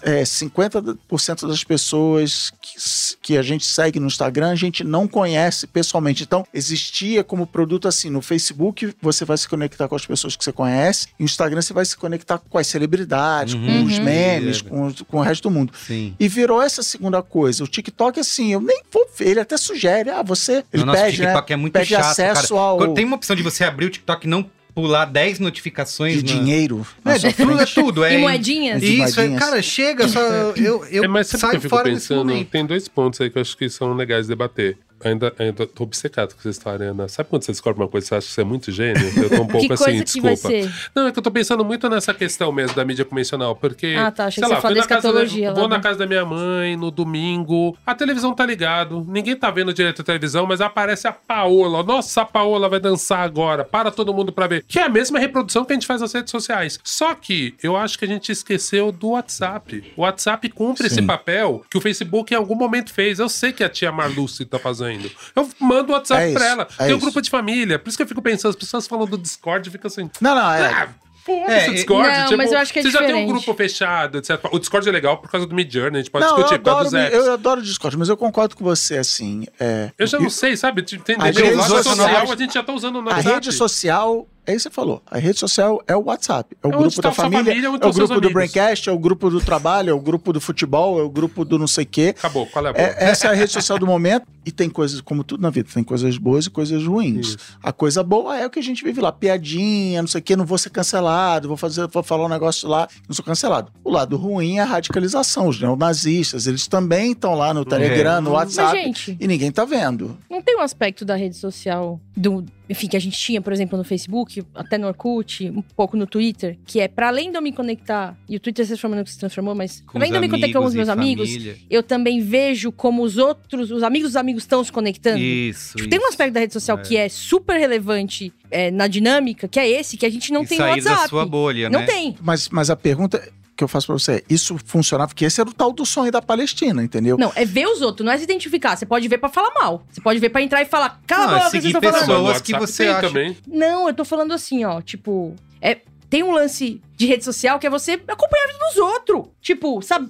é, 0.03 0.23
50% 0.23 1.47
das 1.49 1.65
pessoas 1.65 2.53
que, 2.73 3.17
que 3.23 3.39
a 3.39 3.43
gente 3.43 3.65
segue 3.65 4.01
no 4.01 4.07
Instagram, 4.07 4.51
a 4.51 4.55
gente 4.55 4.83
não 4.83 5.07
conhece 5.07 5.67
pessoalmente. 5.67 6.23
Então, 6.23 6.47
existia 6.53 7.23
como 7.23 7.47
produto 7.47 7.87
assim, 7.87 8.11
no 8.11 8.21
Facebook 8.21 8.95
você 9.01 9.25
vai 9.25 9.37
se 9.37 9.49
conectar 9.49 9.87
com 9.89 9.95
as 9.95 10.05
pessoas 10.07 10.35
que 10.37 10.43
você 10.43 10.53
conhece, 10.53 11.09
e 11.19 11.23
no 11.23 11.27
Instagram 11.27 11.63
você 11.63 11.73
vai 11.73 11.85
se 11.85 11.97
conectar 11.97 12.39
com 12.39 12.59
as 12.59 12.67
celebridades, 12.67 13.55
Uhum. 13.55 13.67
com 13.67 13.85
os 13.85 13.99
Uhum. 13.99 14.05
memes, 14.05 14.63
com, 14.63 14.87
os- 14.87 15.03
com 15.03 15.19
o 15.19 15.21
resto 15.23 15.45
do 15.45 15.51
mundo. 15.51 15.73
Sim. 15.87 16.15
E 16.19 16.29
virou 16.29 16.61
essa 16.63 16.83
segunda 16.83 17.23
coisa. 17.23 17.63
O 17.65 17.69
TikTok, 17.69 18.19
assim, 18.21 18.53
eu 18.53 18.61
nem 18.61 18.83
vou 18.91 19.07
ver, 19.17 19.29
ele 19.29 19.41
até 19.41 19.57
sugere, 19.57 20.11
ah, 20.11 20.23
você. 20.23 20.65
Ele 20.73 20.83
o 20.83 20.87
nosso 20.87 21.01
pede, 21.01 21.21
né? 21.21 21.27
TikTok 21.29 21.53
é 21.53 21.57
muito 21.57 21.73
pede 21.75 21.91
chato, 21.91 22.05
acesso 22.07 22.55
cara. 22.55 22.61
ao 22.65 22.95
Tem 22.95 23.05
uma 23.05 23.17
opção 23.17 23.37
de 23.37 23.43
você 23.43 23.65
abrir 23.65 23.87
o 23.87 23.91
TikTok 23.91 24.27
e 24.27 24.31
não 24.31 24.51
pular 24.77 25.07
10 25.07 25.39
notificações 25.41 26.23
de 26.23 26.35
na- 26.35 26.41
dinheiro. 26.41 26.87
É, 27.03 27.17
de 27.17 27.33
tudo, 27.33 27.59
é 27.61 27.65
tudo. 27.67 28.05
É 28.05 28.15
E 28.15 28.19
moedinhas? 28.19 28.83
Isso, 28.83 29.19
é, 29.19 29.35
cara, 29.35 29.63
chega, 29.63 30.07
só 30.07 30.21
eu, 30.55 30.85
eu 30.85 31.05
É, 31.05 31.09
mas 31.09 31.29
sabe 31.29 31.37
o 31.37 31.41
que 31.41 31.47
saio 31.47 31.57
eu 31.57 31.61
fico 31.63 31.75
fora 31.75 31.89
pensando? 31.91 32.19
momento. 32.27 32.51
Tem 32.51 32.67
dois 32.67 32.87
pontos 32.87 33.19
aí 33.23 33.31
que 33.31 33.39
eu 33.39 33.43
acho 33.43 33.57
que 33.57 33.71
são 33.71 33.95
legais 33.95 34.27
de 34.27 34.29
debater. 34.29 34.77
Ainda, 35.05 35.33
ainda 35.39 35.67
tô 35.67 35.85
obcecado 35.85 36.33
com 36.35 36.41
essa 36.41 36.49
história, 36.51 36.91
Ana. 36.91 37.07
Sabe 37.09 37.29
quando 37.29 37.43
você 37.43 37.53
descobre 37.53 37.83
uma 37.83 37.89
coisa 37.89 38.07
e 38.07 38.09
você 38.09 38.15
acha 38.17 38.27
que 38.27 38.33
você 38.33 38.41
é 38.41 38.45
muito 38.45 38.73
gênio? 38.73 39.03
Eu 39.17 39.29
tô 39.31 39.43
um 39.43 39.47
pouco 39.49 39.67
Que 39.67 39.73
assim, 39.75 39.85
coisa 39.85 39.99
que 39.99 40.05
desculpa. 40.05 40.27
vai 40.29 40.37
ser? 40.63 40.73
Não, 40.95 41.07
é 41.09 41.13
que 41.13 41.19
eu 41.19 41.23
tô 41.23 41.31
pensando 41.31 41.65
muito 41.65 41.89
nessa 41.89 42.15
questão 42.15 42.51
mesmo 42.51 42.75
da 42.75 42.85
mídia 42.85 43.05
convencional, 43.05 43.55
porque. 43.55 43.95
Ah, 43.99 44.11
tá, 44.11 44.27
achei 44.27 44.43
sei 44.43 44.49
que 44.49 44.55
lá, 44.55 44.61
você 44.61 44.63
da 44.63 44.69
na 44.69 44.75
da- 44.75 44.81
escatologia 44.81 45.49
lá, 45.51 45.55
Vou 45.59 45.69
na 45.69 45.77
né? 45.77 45.83
casa 45.83 45.99
da 45.99 46.07
minha 46.07 46.25
mãe 46.25 46.77
no 46.77 46.91
domingo, 46.91 47.77
a 47.87 47.95
televisão 47.95 48.35
tá 48.35 48.47
ligado, 48.47 49.05
ninguém 49.09 49.37
tá 49.37 49.51
vendo 49.51 49.73
direito 49.73 50.01
a 50.03 50.05
televisão, 50.05 50.47
mas 50.47 50.61
aparece 50.61 51.07
a 51.07 51.13
Paola. 51.13 51.83
Nossa, 51.83 52.23
a 52.23 52.25
Paola 52.25 52.69
vai 52.69 52.81
dançar 52.81 53.21
agora, 53.21 53.65
para 53.65 53.91
todo 53.91 54.15
mundo 54.15 54.33
pra 54.33 54.47
ver. 54.47 54.65
Que 54.67 54.79
é 54.79 54.85
a 54.85 54.89
mesma 54.89 55.19
reprodução 55.19 55.65
que 55.65 55.73
a 55.73 55.77
gente 55.77 55.87
faz 55.87 56.01
nas 56.01 56.13
redes 56.13 56.31
sociais. 56.31 56.79
Só 56.83 57.15
que 57.15 57.55
eu 57.63 57.77
acho 57.77 57.99
que 57.99 58.05
a 58.05 58.09
gente 58.09 58.33
esqueceu 58.33 58.91
do 58.91 59.11
WhatsApp. 59.11 59.93
O 59.97 60.03
WhatsApp 60.03 60.49
cumpre 60.51 60.87
esse 60.87 60.97
Sim. 60.97 61.07
papel 61.07 61.63
que 61.71 61.77
o 61.77 61.81
Facebook 61.81 62.33
em 62.33 62.37
algum 62.37 62.55
momento 62.55 62.93
fez. 62.93 63.19
Eu 63.19 63.29
sei 63.29 63.53
que 63.53 63.63
a 63.63 63.69
tia 63.69 63.93
Marluce 63.93 64.45
tá 64.45 64.59
fazendo. 64.59 64.86
Eu 65.35 65.49
mando 65.61 65.93
o 65.93 65.95
WhatsApp 65.95 66.23
É 66.23 66.33
pra 66.33 66.43
isso, 66.43 66.53
ela. 66.53 66.69
é 66.79 66.85
Tem 66.85 66.87
um 66.95 66.97
isso. 66.99 67.01
grupo 67.07 67.21
de 67.23 67.31
família. 67.31 67.79
Por 67.79 67.89
isso 67.89 67.97
que 67.97 68.03
eu 68.03 68.07
fico 68.09 68.23
pensando, 68.23 68.51
as 68.51 68.57
pessoas 68.57 68.87
falam 68.87 69.07
do 69.07 69.19
Discord 69.19 69.69
e 69.69 69.73
fica 69.73 69.89
assim. 69.89 70.11
Não, 70.21 70.35
não, 70.35 70.53
é. 70.53 70.67
Ah, 70.67 70.89
foda-se 71.25 71.67
É, 71.67 71.71
o 71.71 71.75
Discord. 71.75 72.09
não, 72.09 72.25
tipo, 72.27 72.37
mas 72.37 72.53
eu 72.53 72.59
acho 72.59 72.73
que 72.73 72.79
é 72.79 72.83
Você 72.83 72.91
já 72.91 72.99
tem 73.01 73.09
um 73.09 73.11
diferente. 73.19 73.33
grupo 73.45 73.55
fechado, 73.55 74.19
etc. 74.19 74.41
O 74.53 74.59
Discord 74.59 74.89
é 74.89 74.93
legal 74.93 75.19
por 75.19 75.29
causa 75.31 75.47
do 75.47 75.55
Mid 75.55 75.73
Journey, 75.73 75.99
a 76.01 76.03
gente 76.03 76.11
pode 76.11 76.25
não, 76.25 76.33
eu 76.33 76.37
discutir, 76.45 76.59
por 76.61 76.65
causa 76.75 76.99
adoro, 77.07 77.15
eu 77.27 77.33
adoro 77.33 77.61
o 77.61 77.63
Discord, 77.65 77.97
mas 77.99 78.09
eu 78.09 78.17
concordo 78.17 78.55
com 78.57 78.63
você, 78.65 78.99
assim. 78.99 79.47
É, 79.59 79.91
Eu 79.99 80.07
já 80.07 80.19
não 80.21 80.29
e- 80.29 80.31
sei, 80.31 80.57
sabe? 80.57 80.83
Entendeu? 80.83 81.17
A 81.21 81.25
A 81.25 81.27
rede 81.27 81.39
social 81.57 81.83
social- 81.83 82.33
a 82.33 82.37
gente 82.37 82.55
já 82.55 82.63
tá 82.63 82.73
usando 82.73 83.03
no 83.03 83.09
a 83.11 83.15
WhatsApp. 83.15 83.35
rede 83.35 83.53
social 83.53 84.27
É 84.47 84.55
isso 84.55 84.69
que 84.69 84.75
você 84.75 84.77
falou. 84.77 85.03
A 85.11 85.19
rede 85.19 85.39
social 85.39 85.83
é 85.87 85.97
o 85.97 86.05
WhatsApp. 86.05 86.57
É 86.63 86.67
o 86.67 86.71
É 86.71 86.77
onde 86.77 86.85
grupo 86.85 87.03
tá 87.03 87.09
da 87.09 87.15
família, 87.15 87.45
família, 87.45 87.71
onde 87.71 87.85
é 87.85 87.89
estão 87.89 88.05
o 88.05 88.09
grupo 88.09 88.21
do. 88.21 88.33
Braincast, 88.33 88.89
é 88.89 88.93
o 88.93 88.99
grupo 88.99 89.31
do 89.31 89.41
trabalho, 89.41 89.91
é 89.91 89.93
o 89.93 90.01
grupo 90.01 90.33
do 90.33 90.41
futebol, 90.41 90.99
é 91.01 91.03
o 91.03 91.11
grupo 91.11 91.45
do 91.45 91.59
não 91.59 91.67
sei 91.67 91.85
o 91.85 91.87
quê. 91.87 92.15
Acabou, 92.17 92.47
qual 92.47 92.67
é 92.67 92.71
a 92.71 92.73
boa? 92.73 92.85
É, 92.85 93.11
essa 93.11 93.27
é 93.27 93.31
a 93.31 93.35
rede 93.35 93.53
social 93.53 93.79
do 93.79 93.87
momento. 93.87 94.27
E 94.45 94.53
tem 94.53 94.71
coisas, 94.71 95.01
como 95.01 95.25
tudo 95.25 95.43
na 95.43 95.51
vida, 95.51 95.69
tem 95.75 95.83
coisas 95.83 96.17
boas 96.19 96.47
e 96.47 96.51
coisas 96.51 96.85
ruins. 96.87 97.31
Isso. 97.31 97.39
A 97.61 97.73
coisa 97.73 98.01
boa 98.05 98.39
é 98.39 98.47
o 98.47 98.51
que 98.51 98.61
a 98.61 98.63
gente 98.63 98.85
vive 98.85 99.01
lá, 99.01 99.11
piadinha, 99.11 100.01
não 100.01 100.07
sei 100.07 100.21
o 100.21 100.23
quê, 100.23 100.37
não 100.37 100.47
vou 100.47 100.57
ser 100.57 100.71
cancelado, 100.71 101.49
vou 101.49 101.57
fazer, 101.57 101.89
vou 101.89 102.03
falar 102.05 102.27
um 102.27 102.29
negócio 102.29 102.69
lá, 102.69 102.87
não 103.09 103.15
sou 103.15 103.25
cancelado. 103.25 103.73
O 103.83 103.91
lado 103.91 104.17
ruim 104.17 104.59
é 104.59 104.63
a 104.63 104.65
radicalização. 104.65 105.49
Os 105.49 105.61
neonazistas, 105.61 106.47
eles 106.47 106.69
também 106.69 107.11
estão 107.11 107.35
lá 107.35 107.53
no 107.53 107.65
Telegram, 107.65 108.21
no 108.21 108.31
Mas, 108.31 108.57
WhatsApp, 108.57 108.77
gente, 108.77 109.17
e 109.19 109.27
ninguém 109.27 109.51
tá 109.51 109.65
vendo. 109.65 110.17
não 110.31 110.41
tem 110.41 110.57
um 110.57 110.61
aspecto 110.61 111.05
da 111.05 111.17
rede 111.17 111.37
social, 111.37 112.01
do, 112.17 112.45
enfim, 112.69 112.89
que 112.89 112.97
a 112.97 113.01
gente 113.01 113.17
tinha, 113.19 113.41
por 113.41 113.53
exemplo, 113.53 113.79
no 113.79 113.85
Facebook, 113.85 114.43
até 114.55 114.77
no 114.79 114.87
Orkut, 114.89 115.49
um 115.51 115.63
pouco 115.63 115.97
no 115.97 116.07
Twitter, 116.07 116.59
que 116.67 116.81
é 116.81 116.89
pra 116.89 117.09
além 117.09 117.31
de 117.31 117.37
eu 117.39 117.43
me 117.43 117.53
conectar, 117.53 118.17
e 118.29 118.37
o 118.37 118.41
Twitter 118.41 118.65
se 118.65 118.71
transformando 118.71 118.99
no 119.01 119.05
que 119.05 119.13
se 119.13 119.19
transformou, 119.19 119.55
mas 119.55 119.83
Com 119.87 119.99
além 119.99 120.11
de 120.11 120.17
eu 120.17 120.21
me 120.21 120.29
conectar 120.29 120.59
com 120.59 120.65
os 120.67 120.75
meus 120.75 120.89
amigos, 120.89 121.29
família. 121.31 121.57
eu 121.71 121.83
também 121.83 122.21
vejo 122.21 122.73
como 122.73 123.03
os 123.03 123.17
outros, 123.19 123.71
os 123.71 123.83
amigos 123.83 124.11
dos 124.11 124.17
amigos 124.17 124.43
estão 124.43 124.63
se 124.65 124.73
conectando. 124.73 125.19
Isso. 125.19 125.77
Tipo, 125.77 125.89
tem 125.89 125.99
um 125.99 126.03
isso. 126.03 126.11
aspecto 126.11 126.35
da 126.35 126.41
rede 126.41 126.53
social 126.53 126.79
É. 126.79 126.83
que 126.83 126.97
é 126.97 127.09
super 127.09 127.57
relevante 127.59 128.33
é, 128.51 128.71
na 128.71 128.87
dinâmica, 128.87 129.47
que 129.49 129.59
é 129.61 129.69
esse, 129.69 129.97
que 129.97 130.05
a 130.07 130.11
gente 130.11 130.33
não 130.33 130.43
E 130.43 130.47
tem 130.47 130.59
no 130.59 130.65
sair 130.65 130.71
WhatsApp. 130.83 131.03
da 131.03 131.09
sua 131.09 131.27
bolha, 131.27 131.71
não 131.71 131.81
né? 131.81 131.87
tem. 131.87 132.17
Mas, 132.21 132.49
mas 132.49 132.71
a 132.71 132.77
pergunta 132.77 133.23
que 133.57 133.65
eu 133.65 133.69
faço 133.69 133.87
pra 133.87 133.95
você 133.95 134.13
é: 134.13 134.23
isso 134.29 134.57
funcionava? 134.65 135.09
Porque 135.09 135.25
esse 135.25 135.41
era 135.41 135.49
o 135.49 135.53
tal 135.53 135.73
do 135.73 135.85
sonho 135.87 136.13
da 136.13 136.21
Palestina, 136.21 136.83
entendeu? 136.83 137.17
Não, 137.19 137.33
é 137.35 137.45
ver 137.45 137.67
os 137.67 137.81
outros, 137.81 138.05
não 138.05 138.13
é 138.13 138.19
se 138.19 138.25
identificar. 138.25 138.77
Você 138.77 138.85
pode 138.87 139.09
ver 139.09 139.19
pra 139.19 139.29
falar 139.29 139.53
mal. 139.55 139.85
Você 139.91 140.01
pode 140.01 140.19
ver 140.21 140.29
pra 140.31 140.43
entrar 140.43 140.63
e 140.63 140.67
falar, 140.67 141.01
cala 141.07 141.27
Não, 141.27 141.33
a 141.33 141.37
é 141.37 141.39
boca, 141.39 141.51
vocês 141.51 141.63
seguir 141.63 141.75
estão 141.77 141.91
falando. 141.93 142.07
Pessoas 142.27 142.41
que 142.43 142.53
você 142.57 142.87
acha- 142.89 143.09
também. 143.09 143.37
Não, 143.47 143.89
eu 143.89 143.95
tô 143.95 144.05
falando 144.05 144.33
assim, 144.33 144.65
ó, 144.65 144.81
tipo, 144.81 145.35
é 145.61 145.79
tem 146.09 146.23
um 146.23 146.31
lance 146.31 146.81
de 146.97 147.07
rede 147.07 147.25
social 147.25 147.59
que 147.59 147.67
é 147.67 147.71
você 147.71 147.93
acompanhar 148.07 148.45
a 148.45 148.53
vida 148.53 148.59
dos 148.69 148.77
outros. 148.77 149.25
Tipo, 149.41 149.83
sabe? 149.83 150.09